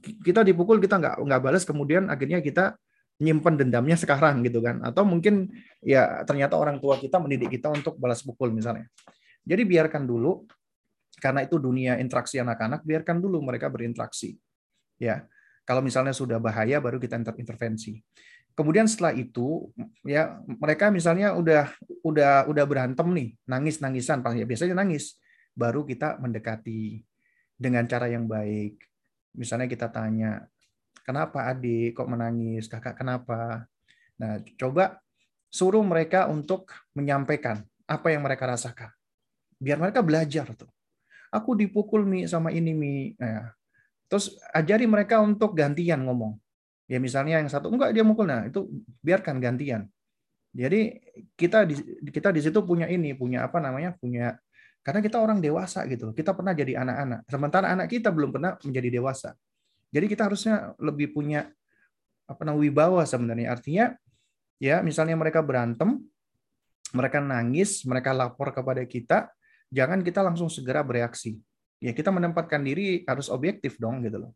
Kita 0.00 0.40
dipukul 0.40 0.80
kita 0.80 0.96
nggak 0.96 1.20
nggak 1.20 1.40
balas 1.44 1.68
kemudian 1.68 2.08
akhirnya 2.08 2.40
kita 2.40 2.80
nyimpen 3.22 3.54
dendamnya 3.58 3.94
sekarang 3.94 4.42
gitu 4.42 4.58
kan. 4.64 4.82
Atau 4.82 5.06
mungkin 5.06 5.50
ya 5.84 6.22
ternyata 6.26 6.58
orang 6.58 6.78
tua 6.82 6.98
kita 6.98 7.18
mendidik 7.22 7.54
kita 7.58 7.70
untuk 7.70 7.98
balas 7.98 8.22
pukul 8.22 8.50
misalnya. 8.50 8.90
Jadi 9.44 9.62
biarkan 9.62 10.08
dulu 10.08 10.48
karena 11.20 11.46
itu 11.46 11.56
dunia 11.60 12.00
interaksi 12.00 12.40
anak-anak 12.40 12.82
biarkan 12.82 13.22
dulu 13.22 13.44
mereka 13.44 13.70
berinteraksi. 13.70 14.34
Ya 14.98 15.26
kalau 15.64 15.80
misalnya 15.80 16.12
sudah 16.12 16.40
bahaya 16.40 16.80
baru 16.82 16.98
kita 16.98 17.16
intervensi. 17.16 18.00
Kemudian 18.54 18.86
setelah 18.86 19.10
itu 19.18 19.66
ya 20.06 20.38
mereka 20.46 20.86
misalnya 20.86 21.34
udah 21.34 21.74
udah 22.06 22.46
udah 22.46 22.64
berantem 22.70 23.08
nih 23.10 23.28
nangis 23.50 23.82
nangisan 23.82 24.22
ya 24.38 24.46
biasanya 24.46 24.78
nangis. 24.78 25.18
Baru 25.54 25.86
kita 25.86 26.18
mendekati 26.18 27.02
dengan 27.54 27.86
cara 27.86 28.10
yang 28.10 28.26
baik. 28.26 28.78
Misalnya 29.34 29.66
kita 29.66 29.90
tanya, 29.90 30.46
kenapa 31.02 31.50
adik 31.50 31.98
kok 31.98 32.06
menangis? 32.06 32.70
Kakak 32.70 32.94
kenapa? 32.94 33.66
Nah, 34.20 34.38
coba 34.54 35.02
suruh 35.50 35.82
mereka 35.82 36.30
untuk 36.30 36.70
menyampaikan 36.94 37.66
apa 37.90 38.14
yang 38.14 38.22
mereka 38.22 38.46
rasakan. 38.46 38.90
Biar 39.58 39.78
mereka 39.78 40.02
belajar 40.02 40.50
tuh. 40.54 40.70
Aku 41.34 41.58
dipukul 41.58 42.06
Mi 42.06 42.30
sama 42.30 42.54
ini 42.54 42.70
Mi. 42.70 42.94
Nah, 43.18 43.50
terus 44.06 44.38
ajari 44.54 44.86
mereka 44.86 45.18
untuk 45.18 45.58
gantian 45.58 46.06
ngomong. 46.06 46.38
Ya 46.86 47.00
misalnya 47.00 47.40
yang 47.40 47.48
satu 47.48 47.72
enggak 47.72 47.96
dia 47.96 48.04
mukul 48.04 48.28
nah 48.28 48.44
itu 48.44 48.68
biarkan 49.00 49.40
gantian. 49.40 49.88
Jadi 50.54 51.02
kita 51.34 51.66
di 51.66 51.74
kita 52.12 52.30
di 52.30 52.38
situ 52.38 52.62
punya 52.62 52.86
ini, 52.86 53.16
punya 53.16 53.48
apa 53.48 53.58
namanya? 53.58 53.96
punya 53.98 54.38
karena 54.84 55.00
kita 55.00 55.16
orang 55.18 55.40
dewasa 55.40 55.82
gitu. 55.88 56.12
Kita 56.12 56.36
pernah 56.36 56.52
jadi 56.52 56.76
anak-anak. 56.78 57.20
Sementara 57.26 57.66
anak 57.72 57.88
kita 57.88 58.12
belum 58.12 58.30
pernah 58.36 58.54
menjadi 58.60 59.00
dewasa. 59.00 59.32
Jadi 59.94 60.10
kita 60.10 60.26
harusnya 60.26 60.74
lebih 60.82 61.14
punya 61.14 61.46
apa 62.26 62.42
namanya 62.42 62.66
wibawa 62.66 63.06
sebenarnya. 63.06 63.54
Artinya 63.54 63.94
ya 64.58 64.82
misalnya 64.82 65.14
mereka 65.14 65.38
berantem, 65.38 66.02
mereka 66.90 67.22
nangis, 67.22 67.86
mereka 67.86 68.10
lapor 68.10 68.50
kepada 68.50 68.82
kita, 68.82 69.30
jangan 69.70 70.02
kita 70.02 70.18
langsung 70.26 70.50
segera 70.50 70.82
bereaksi. 70.82 71.38
Ya 71.78 71.94
kita 71.94 72.10
menempatkan 72.10 72.66
diri 72.66 73.06
harus 73.06 73.30
objektif 73.30 73.78
dong 73.78 74.02
gitu 74.02 74.18
loh. 74.18 74.32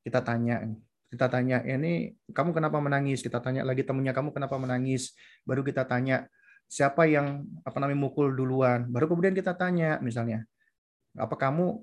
Kita 0.00 0.24
tanya, 0.24 0.64
kita 1.12 1.26
tanya 1.28 1.60
ini 1.64 2.16
kamu 2.32 2.56
kenapa 2.56 2.80
menangis? 2.80 3.20
Kita 3.20 3.44
tanya 3.44 3.60
lagi 3.60 3.84
temennya 3.84 4.16
kamu 4.16 4.32
kenapa 4.32 4.56
menangis? 4.56 5.12
Baru 5.44 5.60
kita 5.60 5.84
tanya 5.84 6.24
siapa 6.64 7.04
yang 7.04 7.44
apa 7.60 7.76
namanya 7.76 8.08
mukul 8.08 8.32
duluan. 8.32 8.88
Baru 8.88 9.10
kemudian 9.10 9.36
kita 9.36 9.52
tanya 9.52 10.00
misalnya, 10.00 10.48
apa 11.12 11.34
kamu 11.36 11.82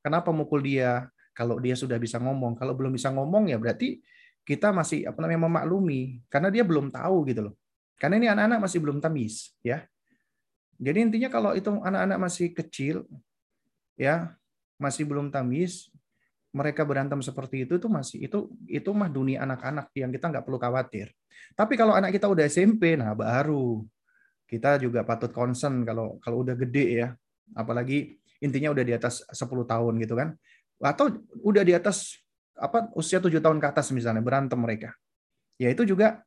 kenapa 0.00 0.32
mukul 0.32 0.64
dia? 0.64 1.12
Kalau 1.36 1.60
dia 1.60 1.76
sudah 1.76 2.00
bisa 2.00 2.16
ngomong, 2.16 2.56
kalau 2.56 2.72
belum 2.72 2.96
bisa 2.96 3.12
ngomong 3.12 3.52
ya 3.52 3.60
berarti 3.60 4.00
kita 4.46 4.72
masih 4.72 5.04
apa 5.04 5.20
namanya 5.20 5.44
memaklumi 5.44 6.24
karena 6.32 6.48
dia 6.48 6.64
belum 6.64 6.88
tahu 6.88 7.28
gitu 7.28 7.52
loh. 7.52 7.54
Karena 8.00 8.16
ini 8.16 8.28
anak-anak 8.32 8.58
masih 8.64 8.78
belum 8.80 8.98
tamis 9.04 9.52
ya. 9.60 9.84
Jadi 10.80 10.98
intinya 11.08 11.28
kalau 11.28 11.52
itu 11.52 11.68
anak-anak 11.68 12.18
masih 12.20 12.52
kecil 12.56 13.04
ya, 13.96 14.32
masih 14.80 15.08
belum 15.08 15.28
tamis, 15.28 15.92
mereka 16.56 16.88
berantem 16.88 17.20
seperti 17.20 17.68
itu 17.68 17.76
itu 17.76 17.88
masih 17.88 18.24
itu 18.24 18.38
itu 18.68 18.90
mah 18.96 19.12
dunia 19.12 19.44
anak-anak 19.44 19.92
yang 19.92 20.08
kita 20.08 20.32
nggak 20.32 20.44
perlu 20.44 20.56
khawatir. 20.56 21.12
Tapi 21.52 21.76
kalau 21.76 21.92
anak 21.92 22.16
kita 22.16 22.28
udah 22.28 22.48
SMP, 22.48 22.96
nah 22.96 23.12
baru 23.12 23.84
kita 24.46 24.78
juga 24.78 25.02
patut 25.02 25.34
concern 25.34 25.82
kalau 25.82 26.22
kalau 26.22 26.46
udah 26.46 26.54
gede 26.54 27.02
ya 27.02 27.08
apalagi 27.58 28.14
intinya 28.38 28.70
udah 28.70 28.84
di 28.86 28.94
atas 28.94 29.26
10 29.26 29.66
tahun 29.66 29.94
gitu 29.98 30.14
kan 30.14 30.38
atau 30.80 31.12
udah 31.40 31.62
di 31.64 31.72
atas 31.72 32.20
apa 32.56 32.88
usia 32.96 33.20
tujuh 33.20 33.40
tahun 33.40 33.60
ke 33.60 33.66
atas 33.68 33.92
misalnya 33.92 34.24
berantem 34.24 34.56
mereka. 34.56 34.92
Ya 35.56 35.72
itu 35.72 35.84
juga 35.88 36.24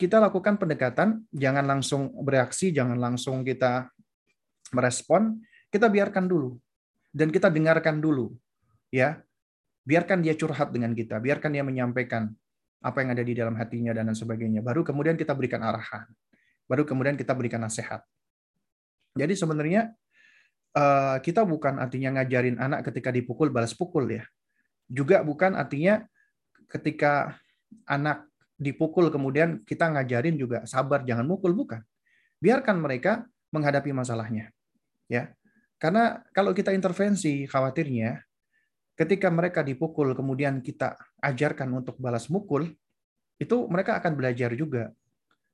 kita 0.00 0.16
lakukan 0.16 0.56
pendekatan 0.56 1.24
jangan 1.32 1.64
langsung 1.68 2.08
bereaksi 2.24 2.72
jangan 2.72 2.96
langsung 2.96 3.44
kita 3.44 3.92
merespon 4.72 5.40
kita 5.68 5.88
biarkan 5.88 6.28
dulu. 6.28 6.56
Dan 7.10 7.34
kita 7.34 7.50
dengarkan 7.50 7.98
dulu 7.98 8.30
ya. 8.92 9.20
Biarkan 9.80 10.20
dia 10.20 10.36
curhat 10.36 10.70
dengan 10.70 10.92
kita 10.92 11.18
biarkan 11.18 11.56
dia 11.56 11.64
menyampaikan 11.64 12.28
apa 12.84 13.00
yang 13.00 13.16
ada 13.16 13.24
di 13.24 13.32
dalam 13.32 13.56
hatinya 13.56 13.96
dan 13.96 14.12
sebagainya. 14.12 14.60
Baru 14.60 14.84
kemudian 14.84 15.16
kita 15.16 15.32
berikan 15.32 15.64
arahan 15.64 16.04
baru 16.70 16.86
kemudian 16.86 17.18
kita 17.18 17.34
berikan 17.34 17.58
nasihat. 17.58 18.06
Jadi 19.18 19.34
sebenarnya 19.34 19.90
kita 21.20 21.42
bukan 21.42 21.82
artinya 21.82 22.20
ngajarin 22.20 22.56
anak 22.62 22.86
ketika 22.90 23.10
dipukul 23.10 23.50
balas 23.50 23.74
pukul 23.74 24.06
ya. 24.06 24.24
Juga 24.86 25.22
bukan 25.22 25.54
artinya 25.58 26.02
ketika 26.70 27.38
anak 27.86 28.26
dipukul 28.60 29.10
kemudian 29.10 29.62
kita 29.66 29.90
ngajarin 29.90 30.36
juga 30.38 30.62
sabar 30.66 31.02
jangan 31.02 31.26
mukul 31.26 31.54
bukan. 31.54 31.82
Biarkan 32.38 32.78
mereka 32.78 33.26
menghadapi 33.50 33.90
masalahnya. 33.90 34.54
Ya. 35.10 35.34
Karena 35.80 36.22
kalau 36.36 36.52
kita 36.52 36.76
intervensi 36.76 37.48
khawatirnya 37.48 38.20
ketika 39.00 39.32
mereka 39.32 39.64
dipukul 39.64 40.12
kemudian 40.12 40.60
kita 40.60 40.92
ajarkan 41.24 41.72
untuk 41.72 41.96
balas 41.96 42.28
mukul 42.28 42.68
itu 43.40 43.56
mereka 43.72 43.96
akan 43.96 44.12
belajar 44.12 44.52
juga 44.52 44.92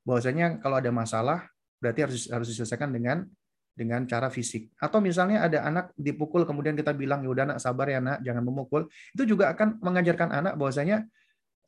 bahwasanya 0.02 0.58
kalau 0.58 0.82
ada 0.82 0.90
masalah 0.90 1.46
berarti 1.78 2.00
harus 2.02 2.26
harus 2.26 2.50
diselesaikan 2.50 2.90
dengan 2.90 3.22
dengan 3.76 4.08
cara 4.08 4.32
fisik. 4.32 4.72
Atau 4.80 5.04
misalnya 5.04 5.44
ada 5.44 5.68
anak 5.68 5.92
dipukul 6.00 6.48
kemudian 6.48 6.72
kita 6.72 6.96
bilang 6.96 7.20
ya 7.20 7.28
udah 7.28 7.44
anak 7.52 7.58
sabar 7.60 7.86
ya 7.92 8.00
nak 8.00 8.24
jangan 8.24 8.42
memukul. 8.42 8.88
Itu 9.12 9.28
juga 9.28 9.52
akan 9.52 9.84
mengajarkan 9.84 10.32
anak 10.32 10.56
bahwasanya 10.56 11.04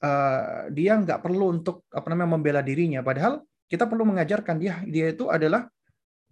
uh, 0.00 0.72
dia 0.72 0.96
nggak 0.96 1.20
perlu 1.20 1.60
untuk 1.60 1.84
apa 1.92 2.08
namanya 2.08 2.40
membela 2.40 2.64
dirinya. 2.64 3.04
Padahal 3.04 3.44
kita 3.68 3.84
perlu 3.84 4.08
mengajarkan 4.08 4.56
dia 4.56 4.80
dia 4.88 5.12
itu 5.12 5.28
adalah 5.28 5.68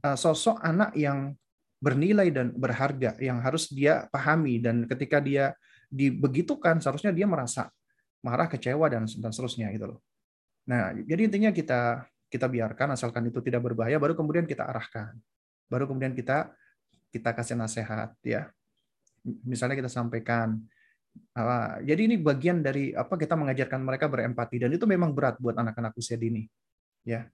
uh, 0.00 0.16
sosok 0.16 0.56
anak 0.64 0.96
yang 0.96 1.36
bernilai 1.76 2.32
dan 2.32 2.56
berharga 2.56 3.20
yang 3.20 3.44
harus 3.44 3.68
dia 3.68 4.08
pahami 4.08 4.64
dan 4.64 4.88
ketika 4.88 5.20
dia 5.20 5.52
dibegitukan 5.92 6.80
seharusnya 6.80 7.12
dia 7.12 7.28
merasa 7.28 7.68
marah, 8.24 8.48
kecewa 8.48 8.88
dan 8.88 9.04
dan 9.06 9.30
seterusnya 9.30 9.68
gitu 9.76 9.94
loh. 9.94 10.00
Nah, 10.66 10.96
jadi 11.04 11.30
intinya 11.30 11.52
kita 11.52 12.08
kita 12.26 12.50
biarkan 12.50 12.98
asalkan 12.98 13.28
itu 13.30 13.38
tidak 13.38 13.62
berbahaya 13.62 14.00
baru 14.02 14.18
kemudian 14.18 14.48
kita 14.48 14.66
arahkan. 14.66 15.14
Baru 15.66 15.90
kemudian 15.90 16.14
kita 16.14 16.54
kita 17.10 17.30
kasih 17.32 17.56
nasihat 17.58 18.14
ya. 18.22 18.50
Misalnya 19.42 19.78
kita 19.78 19.90
sampaikan 19.90 20.60
uh, 21.34 21.80
jadi 21.82 22.06
ini 22.06 22.16
bagian 22.20 22.62
dari 22.62 22.94
apa 22.94 23.18
kita 23.18 23.34
mengajarkan 23.34 23.82
mereka 23.82 24.06
berempati 24.06 24.62
dan 24.62 24.70
itu 24.70 24.86
memang 24.86 25.10
berat 25.16 25.40
buat 25.42 25.56
anak-anak 25.58 25.96
usia 25.98 26.14
dini. 26.14 26.46
Ya. 27.02 27.26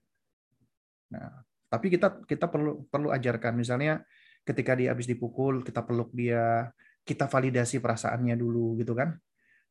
Nah, 1.13 1.45
tapi 1.69 1.93
kita 1.93 2.25
kita 2.25 2.49
perlu 2.49 2.85
perlu 2.89 3.13
ajarkan 3.13 3.53
misalnya 3.57 4.01
ketika 4.45 4.73
dia 4.73 4.91
habis 4.91 5.07
dipukul 5.07 5.61
kita 5.61 5.85
peluk 5.85 6.11
dia, 6.13 6.69
kita 7.05 7.29
validasi 7.29 7.79
perasaannya 7.81 8.35
dulu 8.37 8.77
gitu 8.81 8.93
kan. 8.97 9.17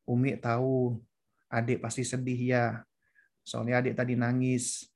Umi 0.03 0.35
tahu 0.35 0.99
adik 1.47 1.79
pasti 1.79 2.03
sedih 2.03 2.39
ya 2.39 2.65
soalnya 3.43 3.83
adik 3.83 3.93
tadi 3.99 4.15
nangis, 4.15 4.87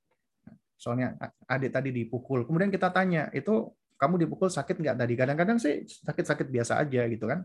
soalnya 0.78 1.18
adik 1.50 1.74
tadi 1.74 1.90
dipukul. 1.90 2.46
Kemudian 2.46 2.70
kita 2.70 2.94
tanya, 2.94 3.28
itu 3.34 3.74
kamu 3.98 4.30
dipukul 4.30 4.48
sakit 4.48 4.78
nggak 4.78 4.98
tadi? 5.02 5.14
Kadang-kadang 5.18 5.58
sih 5.58 5.84
sakit-sakit 5.90 6.48
biasa 6.48 6.78
aja 6.80 7.02
gitu 7.10 7.26
kan. 7.26 7.44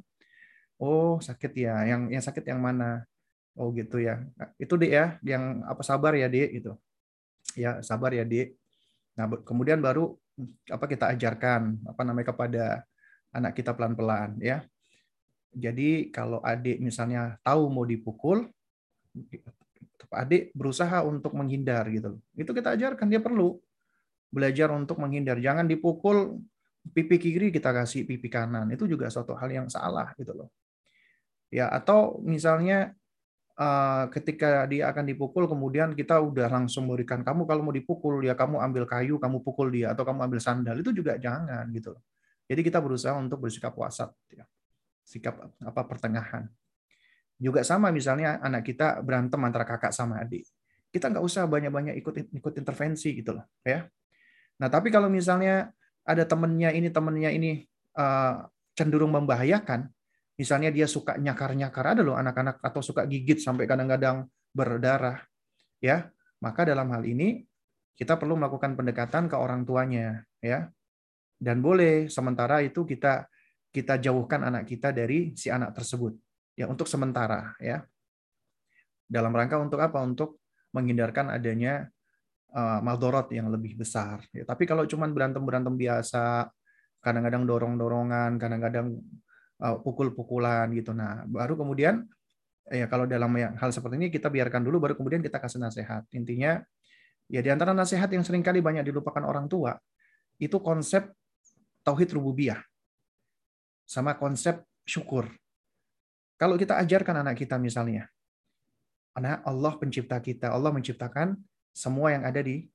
Oh 0.77 1.17
sakit 1.17 1.53
ya, 1.57 1.81
yang 1.89 2.13
yang 2.13 2.21
sakit 2.21 2.45
yang 2.45 2.61
mana? 2.61 3.09
Oh 3.57 3.73
gitu 3.73 3.99
ya. 4.01 4.21
Itu 4.61 4.77
dek 4.77 4.93
ya, 4.93 5.07
yang 5.25 5.65
apa 5.65 5.81
sabar 5.81 6.13
ya 6.13 6.29
dek 6.29 6.61
gitu. 6.61 6.77
Ya 7.57 7.81
sabar 7.81 8.13
ya 8.13 8.25
dek. 8.29 8.55
Nah 9.17 9.29
kemudian 9.45 9.81
baru 9.81 10.13
apa 10.69 10.85
kita 10.89 11.13
ajarkan 11.17 11.85
apa 11.89 12.03
namanya 12.05 12.33
kepada 12.33 12.65
anak 13.33 13.57
kita 13.57 13.73
pelan-pelan 13.73 14.37
ya. 14.41 14.65
Jadi 15.53 16.09
kalau 16.09 16.41
adik 16.41 16.81
misalnya 16.81 17.37
tahu 17.45 17.69
mau 17.69 17.85
dipukul, 17.85 18.49
adik 20.11 20.51
berusaha 20.57 21.05
untuk 21.07 21.37
menghindar 21.39 21.87
gitu. 21.93 22.19
Itu 22.35 22.51
kita 22.51 22.75
ajarkan 22.75 23.07
dia 23.07 23.23
perlu 23.23 23.61
belajar 24.33 24.73
untuk 24.73 24.99
menghindar. 24.99 25.39
Jangan 25.39 25.69
dipukul 25.69 26.41
pipi 26.91 27.21
kiri 27.21 27.49
kita 27.55 27.71
kasih 27.71 28.09
pipi 28.09 28.27
kanan. 28.27 28.73
Itu 28.75 28.91
juga 28.91 29.07
suatu 29.13 29.37
hal 29.39 29.53
yang 29.53 29.69
salah 29.71 30.11
gitu 30.19 30.35
loh. 30.35 30.49
Ya, 31.53 31.69
atau 31.69 32.19
misalnya 32.25 32.97
uh, 33.61 34.09
ketika 34.09 34.65
dia 34.65 34.89
akan 34.89 35.05
dipukul 35.05 35.45
kemudian 35.45 35.93
kita 35.93 36.17
udah 36.17 36.49
langsung 36.49 36.89
memberikan 36.89 37.21
kamu 37.21 37.45
kalau 37.45 37.61
mau 37.61 37.75
dipukul 37.77 38.25
ya 38.25 38.33
kamu 38.33 38.57
ambil 38.59 38.89
kayu, 38.89 39.21
kamu 39.21 39.45
pukul 39.45 39.69
dia 39.69 39.93
atau 39.93 40.03
kamu 40.03 40.25
ambil 40.27 40.41
sandal. 40.41 40.81
Itu 40.81 40.97
juga 40.97 41.21
jangan 41.21 41.69
gitu. 41.77 41.93
Jadi 42.49 42.61
kita 42.65 42.81
berusaha 42.81 43.15
untuk 43.21 43.45
bersikap 43.45 43.77
wasat 43.77 44.11
ya. 44.33 44.49
Sikap 45.05 45.39
apa 45.61 45.83
pertengahan. 45.85 46.49
Juga 47.43 47.67
sama 47.67 47.91
misalnya 47.91 48.39
anak 48.39 48.63
kita 48.63 49.03
berantem 49.03 49.43
antara 49.43 49.67
kakak 49.67 49.91
sama 49.91 50.23
adik. 50.23 50.47
Kita 50.95 51.11
nggak 51.11 51.25
usah 51.27 51.51
banyak-banyak 51.51 51.99
ikut 51.99 52.39
ikut 52.39 52.53
intervensi 52.55 53.11
gitu 53.19 53.35
loh, 53.35 53.47
ya. 53.67 53.83
Nah, 54.63 54.69
tapi 54.71 54.95
kalau 54.95 55.11
misalnya 55.11 55.75
ada 56.07 56.23
temennya 56.23 56.71
ini 56.71 56.87
temennya 56.93 57.31
ini 57.35 57.67
uh, 57.99 58.47
cenderung 58.79 59.11
membahayakan, 59.11 59.91
misalnya 60.43 60.73
dia 60.73 60.89
suka 60.89 61.15
nyakar-nyakar 61.21 61.97
ada 61.97 62.03
loh 62.03 62.17
anak-anak 62.17 62.59
atau 62.65 62.81
suka 62.81 63.05
gigit 63.05 63.39
sampai 63.39 63.69
kadang-kadang 63.69 64.27
berdarah 64.51 65.21
ya 65.79 66.09
maka 66.41 66.67
dalam 66.67 66.89
hal 66.91 67.05
ini 67.05 67.45
kita 67.95 68.17
perlu 68.17 68.35
melakukan 68.35 68.75
pendekatan 68.75 69.29
ke 69.29 69.37
orang 69.37 69.63
tuanya 69.63 70.25
ya 70.41 70.67
dan 71.37 71.61
boleh 71.61 72.09
sementara 72.09 72.65
itu 72.65 72.83
kita 72.83 73.29
kita 73.73 74.01
jauhkan 74.01 74.43
anak 74.43 74.69
kita 74.69 74.91
dari 74.91 75.37
si 75.37 75.53
anak 75.53 75.77
tersebut 75.77 76.17
ya 76.57 76.69
untuk 76.69 76.87
sementara 76.89 77.57
ya 77.61 77.85
dalam 79.09 79.33
rangka 79.33 79.61
untuk 79.61 79.81
apa 79.81 80.01
untuk 80.05 80.41
menghindarkan 80.73 81.33
adanya 81.33 81.89
uh, 82.53 82.81
maldorot 82.81 83.29
yang 83.33 83.49
lebih 83.53 83.77
besar 83.77 84.25
ya 84.33 84.45
tapi 84.45 84.65
kalau 84.69 84.85
cuma 84.89 85.09
berantem 85.09 85.41
berantem 85.45 85.75
biasa 85.77 86.49
kadang-kadang 87.03 87.43
dorong-dorongan 87.45 88.39
kadang-kadang 88.39 89.03
uh, 89.63 89.77
pukul-pukulan 89.83 90.71
gitu. 90.75 90.95
Nah, 90.95 91.27
baru 91.27 91.55
kemudian 91.55 92.07
ya 92.71 92.87
kalau 92.87 93.07
dalam 93.07 93.31
hal 93.35 93.71
seperti 93.75 93.99
ini 93.99 94.09
kita 94.09 94.31
biarkan 94.31 94.63
dulu 94.63 94.83
baru 94.83 94.95
kemudian 94.99 95.23
kita 95.23 95.39
kasih 95.39 95.63
nasihat. 95.63 96.03
Intinya 96.15 96.63
ya 97.27 97.43
di 97.43 97.51
antara 97.51 97.75
nasihat 97.75 98.11
yang 98.11 98.27
sering 98.27 98.47
kali 98.47 98.63
banyak 98.63 98.87
dilupakan 98.87 99.23
orang 99.27 99.47
tua 99.47 99.79
itu 100.43 100.59
konsep 100.63 101.11
tauhid 101.87 102.15
rububiyah 102.15 102.63
sama 103.87 104.19
konsep 104.19 104.63
syukur. 104.87 105.27
Kalau 106.43 106.59
kita 106.59 106.75
ajarkan 106.83 107.23
anak 107.23 107.39
kita 107.39 107.55
misalnya, 107.55 108.11
anak 109.15 109.47
Allah 109.47 109.79
pencipta 109.79 110.19
kita, 110.19 110.51
Allah 110.51 110.75
menciptakan 110.75 111.39
semua 111.71 112.11
yang 112.11 112.27
ada 112.27 112.43
di 112.43 112.67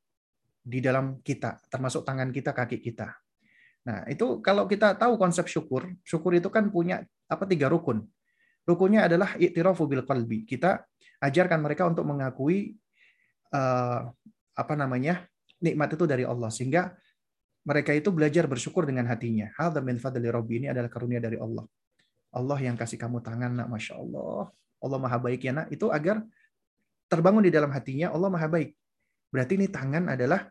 di 0.64 0.80
dalam 0.80 1.20
kita, 1.20 1.60
termasuk 1.68 2.08
tangan 2.08 2.32
kita, 2.32 2.56
kaki 2.56 2.80
kita. 2.80 3.12
Nah, 3.84 4.08
itu 4.08 4.40
kalau 4.40 4.72
kita 4.72 4.96
tahu 4.96 5.20
konsep 5.20 5.52
syukur, 5.52 5.84
syukur 6.08 6.40
itu 6.40 6.48
kan 6.48 6.72
punya 6.72 7.04
apa 7.28 7.44
tiga 7.44 7.68
rukun. 7.68 8.08
Rukunnya 8.64 9.12
adalah 9.12 9.36
i'tirafu 9.36 9.84
bil 9.84 10.08
qalbi. 10.08 10.48
Kita 10.48 10.88
ajarkan 11.20 11.60
mereka 11.60 11.92
untuk 11.92 12.08
mengakui 12.08 12.72
uh, 13.52 14.08
apa 14.56 14.74
namanya? 14.80 15.28
nikmat 15.58 15.90
itu 15.98 16.06
dari 16.06 16.22
Allah 16.22 16.54
sehingga 16.54 16.94
mereka 17.66 17.90
itu 17.90 18.14
belajar 18.14 18.46
bersyukur 18.46 18.86
dengan 18.86 19.10
hatinya. 19.10 19.50
Hadza 19.58 19.82
min 19.82 19.98
fadli 19.98 20.30
rabbi 20.30 20.64
ini 20.64 20.68
adalah 20.70 20.88
karunia 20.88 21.18
dari 21.20 21.36
Allah. 21.36 21.66
Allah 22.38 22.58
yang 22.62 22.78
kasih 22.78 23.02
kamu 23.02 23.26
tangan, 23.26 23.58
nak, 23.58 23.68
masya 23.68 23.98
Allah. 23.98 24.54
Allah 24.78 24.98
maha 25.02 25.18
baik 25.18 25.42
ya 25.42 25.52
nak. 25.58 25.68
Itu 25.74 25.90
agar 25.90 26.22
terbangun 27.10 27.42
di 27.42 27.52
dalam 27.52 27.74
hatinya 27.74 28.14
Allah 28.14 28.30
maha 28.30 28.46
baik. 28.46 28.78
Berarti 29.34 29.58
ini 29.58 29.68
tangan 29.68 30.14
adalah 30.14 30.46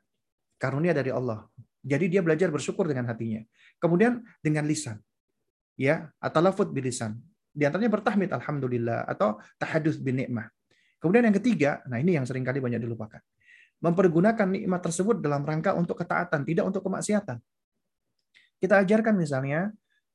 karunia 0.58 0.90
dari 0.90 1.14
Allah. 1.14 1.46
Jadi 1.86 2.10
dia 2.10 2.20
belajar 2.20 2.50
bersyukur 2.50 2.90
dengan 2.90 3.06
hatinya. 3.06 3.40
Kemudian 3.78 4.18
dengan 4.42 4.66
lisan. 4.66 4.98
Ya, 5.78 6.10
atau 6.18 6.42
lafud 6.42 6.74
bilisan. 6.74 7.14
Di 7.52 7.64
antaranya 7.64 7.92
bertahmid 7.92 8.32
alhamdulillah 8.34 9.06
atau 9.06 9.38
tahadus 9.56 10.00
bin 10.02 10.18
nikmah. 10.18 10.50
Kemudian 10.98 11.28
yang 11.28 11.36
ketiga, 11.36 11.84
nah 11.86 12.00
ini 12.00 12.16
yang 12.16 12.24
sering 12.24 12.42
kali 12.42 12.58
banyak 12.58 12.80
dilupakan. 12.80 13.20
Mempergunakan 13.84 14.48
nikmat 14.48 14.80
tersebut 14.80 15.20
dalam 15.20 15.44
rangka 15.44 15.76
untuk 15.76 16.00
ketaatan, 16.00 16.42
tidak 16.48 16.64
untuk 16.64 16.82
kemaksiatan. 16.84 17.36
Kita 18.56 18.80
ajarkan 18.80 19.14
misalnya 19.20 19.68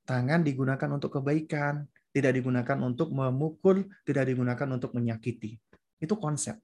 tangan 0.04 0.42
digunakan 0.42 0.90
untuk 0.92 1.22
kebaikan, 1.22 1.86
tidak 2.12 2.36
digunakan 2.36 2.78
untuk 2.84 3.14
memukul, 3.14 3.88
tidak 4.04 4.28
digunakan 4.28 4.68
untuk 4.72 4.92
menyakiti. 4.98 5.56
Itu 6.02 6.18
konsep. 6.18 6.58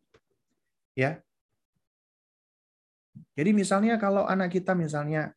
Ya, 0.98 1.22
jadi 3.34 3.54
misalnya 3.54 3.98
kalau 3.98 4.26
anak 4.26 4.54
kita 4.54 4.74
misalnya 4.78 5.34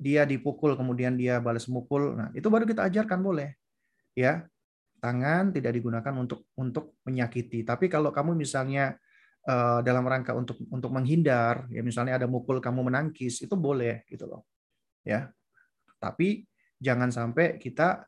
dia 0.00 0.26
dipukul 0.26 0.74
kemudian 0.74 1.14
dia 1.14 1.38
balas 1.38 1.68
mukul, 1.70 2.16
nah 2.18 2.28
itu 2.34 2.46
baru 2.48 2.66
kita 2.66 2.88
ajarkan 2.90 3.20
boleh. 3.22 3.54
Ya. 4.16 4.46
Tangan 5.02 5.50
tidak 5.50 5.74
digunakan 5.74 6.14
untuk 6.14 6.46
untuk 6.54 6.94
menyakiti. 7.02 7.66
Tapi 7.66 7.90
kalau 7.90 8.14
kamu 8.14 8.38
misalnya 8.38 8.94
uh, 9.50 9.82
dalam 9.82 10.06
rangka 10.06 10.30
untuk 10.30 10.62
untuk 10.70 10.94
menghindar, 10.94 11.66
ya 11.74 11.82
misalnya 11.82 12.22
ada 12.22 12.30
mukul 12.30 12.62
kamu 12.62 12.86
menangkis, 12.86 13.42
itu 13.42 13.54
boleh 13.58 14.06
gitu 14.06 14.30
loh. 14.30 14.46
Ya. 15.02 15.34
Tapi 15.98 16.46
jangan 16.82 17.14
sampai 17.14 17.62
kita 17.62 18.02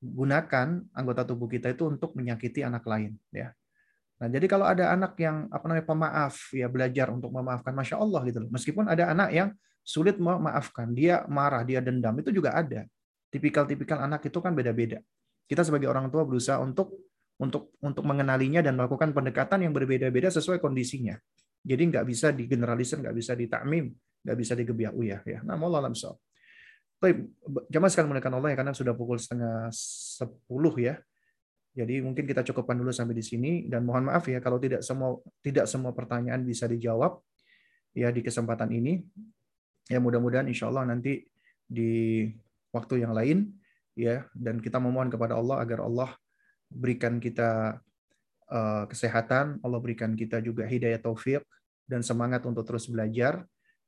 gunakan 0.00 0.80
anggota 0.96 1.28
tubuh 1.28 1.48
kita 1.48 1.76
itu 1.76 1.84
untuk 1.84 2.16
menyakiti 2.16 2.64
anak 2.64 2.84
lain, 2.88 3.20
ya. 3.28 3.52
Nah, 4.24 4.28
jadi 4.30 4.46
kalau 4.48 4.64
ada 4.64 4.94
anak 4.94 5.18
yang 5.20 5.50
apa 5.52 5.64
namanya 5.68 5.84
pemaaf, 5.84 6.34
ya 6.56 6.70
belajar 6.70 7.12
untuk 7.12 7.28
memaafkan, 7.28 7.76
masya 7.76 8.00
Allah 8.00 8.24
gitu 8.24 8.46
loh. 8.46 8.50
Meskipun 8.52 8.88
ada 8.88 9.10
anak 9.10 9.28
yang 9.36 9.48
sulit 9.84 10.16
memaafkan, 10.16 10.96
dia 10.96 11.28
marah, 11.28 11.60
dia 11.66 11.84
dendam, 11.84 12.14
itu 12.16 12.32
juga 12.32 12.56
ada. 12.56 12.88
Tipikal-tipikal 13.28 14.00
anak 14.00 14.24
itu 14.24 14.38
kan 14.40 14.56
beda-beda. 14.56 15.02
Kita 15.44 15.60
sebagai 15.66 15.90
orang 15.92 16.08
tua 16.08 16.24
berusaha 16.24 16.56
untuk 16.62 16.94
untuk 17.36 17.74
untuk 17.82 18.06
mengenalinya 18.06 18.62
dan 18.62 18.78
melakukan 18.78 19.10
pendekatan 19.10 19.66
yang 19.66 19.74
berbeda-beda 19.74 20.30
sesuai 20.30 20.62
kondisinya. 20.62 21.18
Jadi 21.66 21.82
nggak 21.90 22.04
bisa 22.06 22.30
digeneralisir, 22.30 23.02
nggak 23.02 23.16
bisa 23.16 23.32
ditakmim, 23.34 23.90
nggak 24.22 24.36
bisa 24.38 24.52
digebiak 24.54 24.94
uyah 24.94 25.20
ya. 25.26 25.42
Nah, 25.42 25.58
Allah 25.58 25.90
alam 25.90 25.96
Baik, 27.02 27.16
jamaah 27.68 27.90
sekalian 27.90 28.10
mulakan 28.16 28.34
Allah 28.40 28.50
ya 28.54 28.56
karena 28.56 28.72
sudah 28.72 28.94
pukul 28.96 29.20
setengah 29.20 29.68
sepuluh 29.72 30.74
ya. 30.80 30.94
Jadi 31.74 31.98
mungkin 32.00 32.22
kita 32.22 32.46
cukupkan 32.46 32.78
dulu 32.78 32.94
sampai 32.94 33.18
di 33.18 33.24
sini 33.26 33.52
dan 33.66 33.82
mohon 33.82 34.06
maaf 34.06 34.30
ya 34.30 34.38
kalau 34.38 34.62
tidak 34.62 34.86
semua 34.86 35.18
tidak 35.42 35.66
semua 35.66 35.90
pertanyaan 35.90 36.46
bisa 36.46 36.70
dijawab 36.70 37.18
ya 37.92 38.14
di 38.14 38.22
kesempatan 38.22 38.70
ini. 38.70 39.02
Ya 39.90 39.98
mudah-mudahan 39.98 40.46
insya 40.46 40.70
Allah 40.70 40.86
nanti 40.86 41.26
di 41.66 42.30
waktu 42.70 43.02
yang 43.02 43.12
lain 43.12 43.52
ya 43.98 44.26
dan 44.32 44.62
kita 44.62 44.78
memohon 44.78 45.10
kepada 45.10 45.34
Allah 45.34 45.60
agar 45.60 45.82
Allah 45.82 46.14
berikan 46.70 47.18
kita 47.18 47.82
uh, 48.50 48.84
kesehatan, 48.86 49.58
Allah 49.62 49.78
berikan 49.82 50.14
kita 50.14 50.38
juga 50.40 50.66
hidayah 50.66 51.02
taufik 51.02 51.42
dan 51.84 52.00
semangat 52.00 52.46
untuk 52.48 52.64
terus 52.64 52.88
belajar 52.88 53.44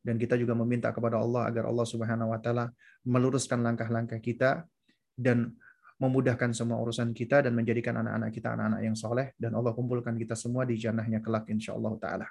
dan 0.07 0.15
kita 0.23 0.39
juga 0.39 0.55
meminta 0.55 0.95
kepada 0.95 1.19
Allah 1.19 1.51
agar 1.51 1.67
Allah 1.67 1.83
Subhanahu 1.83 2.31
wa 2.31 2.39
taala 2.39 2.71
meluruskan 3.03 3.59
langkah-langkah 3.67 4.23
kita 4.23 4.63
dan 5.19 5.51
memudahkan 5.99 6.55
semua 6.55 6.79
urusan 6.79 7.11
kita 7.11 7.43
dan 7.43 7.59
menjadikan 7.59 7.99
anak-anak 7.99 8.31
kita 8.31 8.55
anak-anak 8.55 8.81
yang 8.87 8.95
soleh 8.95 9.35
dan 9.35 9.59
Allah 9.59 9.75
kumpulkan 9.75 10.15
kita 10.15 10.39
semua 10.39 10.63
di 10.63 10.79
jannahnya 10.79 11.19
kelak 11.19 11.51
insya 11.51 11.75
Allah 11.75 11.99
taala. 11.99 12.27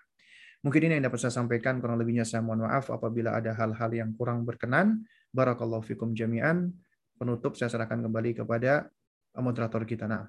Mungkin 0.64 0.82
ini 0.88 0.98
yang 0.98 1.12
dapat 1.12 1.20
saya 1.22 1.36
sampaikan 1.36 1.78
kurang 1.84 2.00
lebihnya 2.00 2.26
saya 2.26 2.42
mohon 2.42 2.66
maaf 2.66 2.90
apabila 2.90 3.38
ada 3.38 3.54
hal-hal 3.54 3.92
yang 3.94 4.16
kurang 4.18 4.48
berkenan. 4.48 5.06
Barakallahu 5.30 5.86
fikum 5.86 6.16
jami'an. 6.18 6.74
Penutup 7.22 7.54
saya 7.54 7.70
serahkan 7.70 8.02
kembali 8.02 8.34
kepada 8.34 8.90
moderator 9.38 9.86
kita. 9.86 10.10
Nah. 10.10 10.26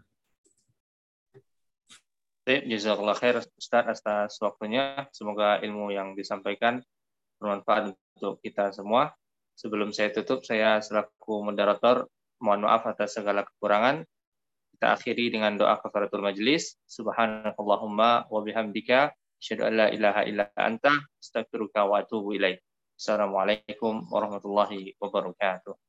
Jazakallah 2.45 3.17
atas 3.17 4.37
waktunya. 4.45 5.09
Semoga 5.09 5.57
ilmu 5.65 5.89
yang 5.89 6.13
disampaikan 6.13 6.85
bermanfaat 7.39 7.97
untuk 8.19 8.41
kita 8.41 8.73
semua. 8.73 9.13
Sebelum 9.57 9.93
saya 9.93 10.13
tutup, 10.13 10.45
saya 10.45 10.81
selaku 10.85 11.41
moderator 11.41 12.09
Mohon 12.37 12.69
maaf 12.69 12.85
atas 12.85 13.17
segala 13.17 13.49
kekurangan. 13.49 14.05
Kita 14.77 14.93
akhiri 14.93 15.33
dengan 15.33 15.57
doa 15.57 15.81
kafaratul 15.81 16.21
majlis. 16.21 16.77
Subhanakallahumma 16.85 18.29
wa 18.29 18.41
bihamdika 18.45 19.17
asyhadu 19.41 19.65
an 19.65 19.73
la 19.73 19.87
ilaha 19.89 20.29
illa 20.29 20.45
anta 20.53 20.93
astaghfiruka 21.17 21.89
wa 21.89 22.05
atubu 22.05 22.37
ilaik. 22.37 22.61
Assalamualaikum 22.97 24.05
warahmatullahi 24.13 25.01
wabarakatuh. 25.01 25.86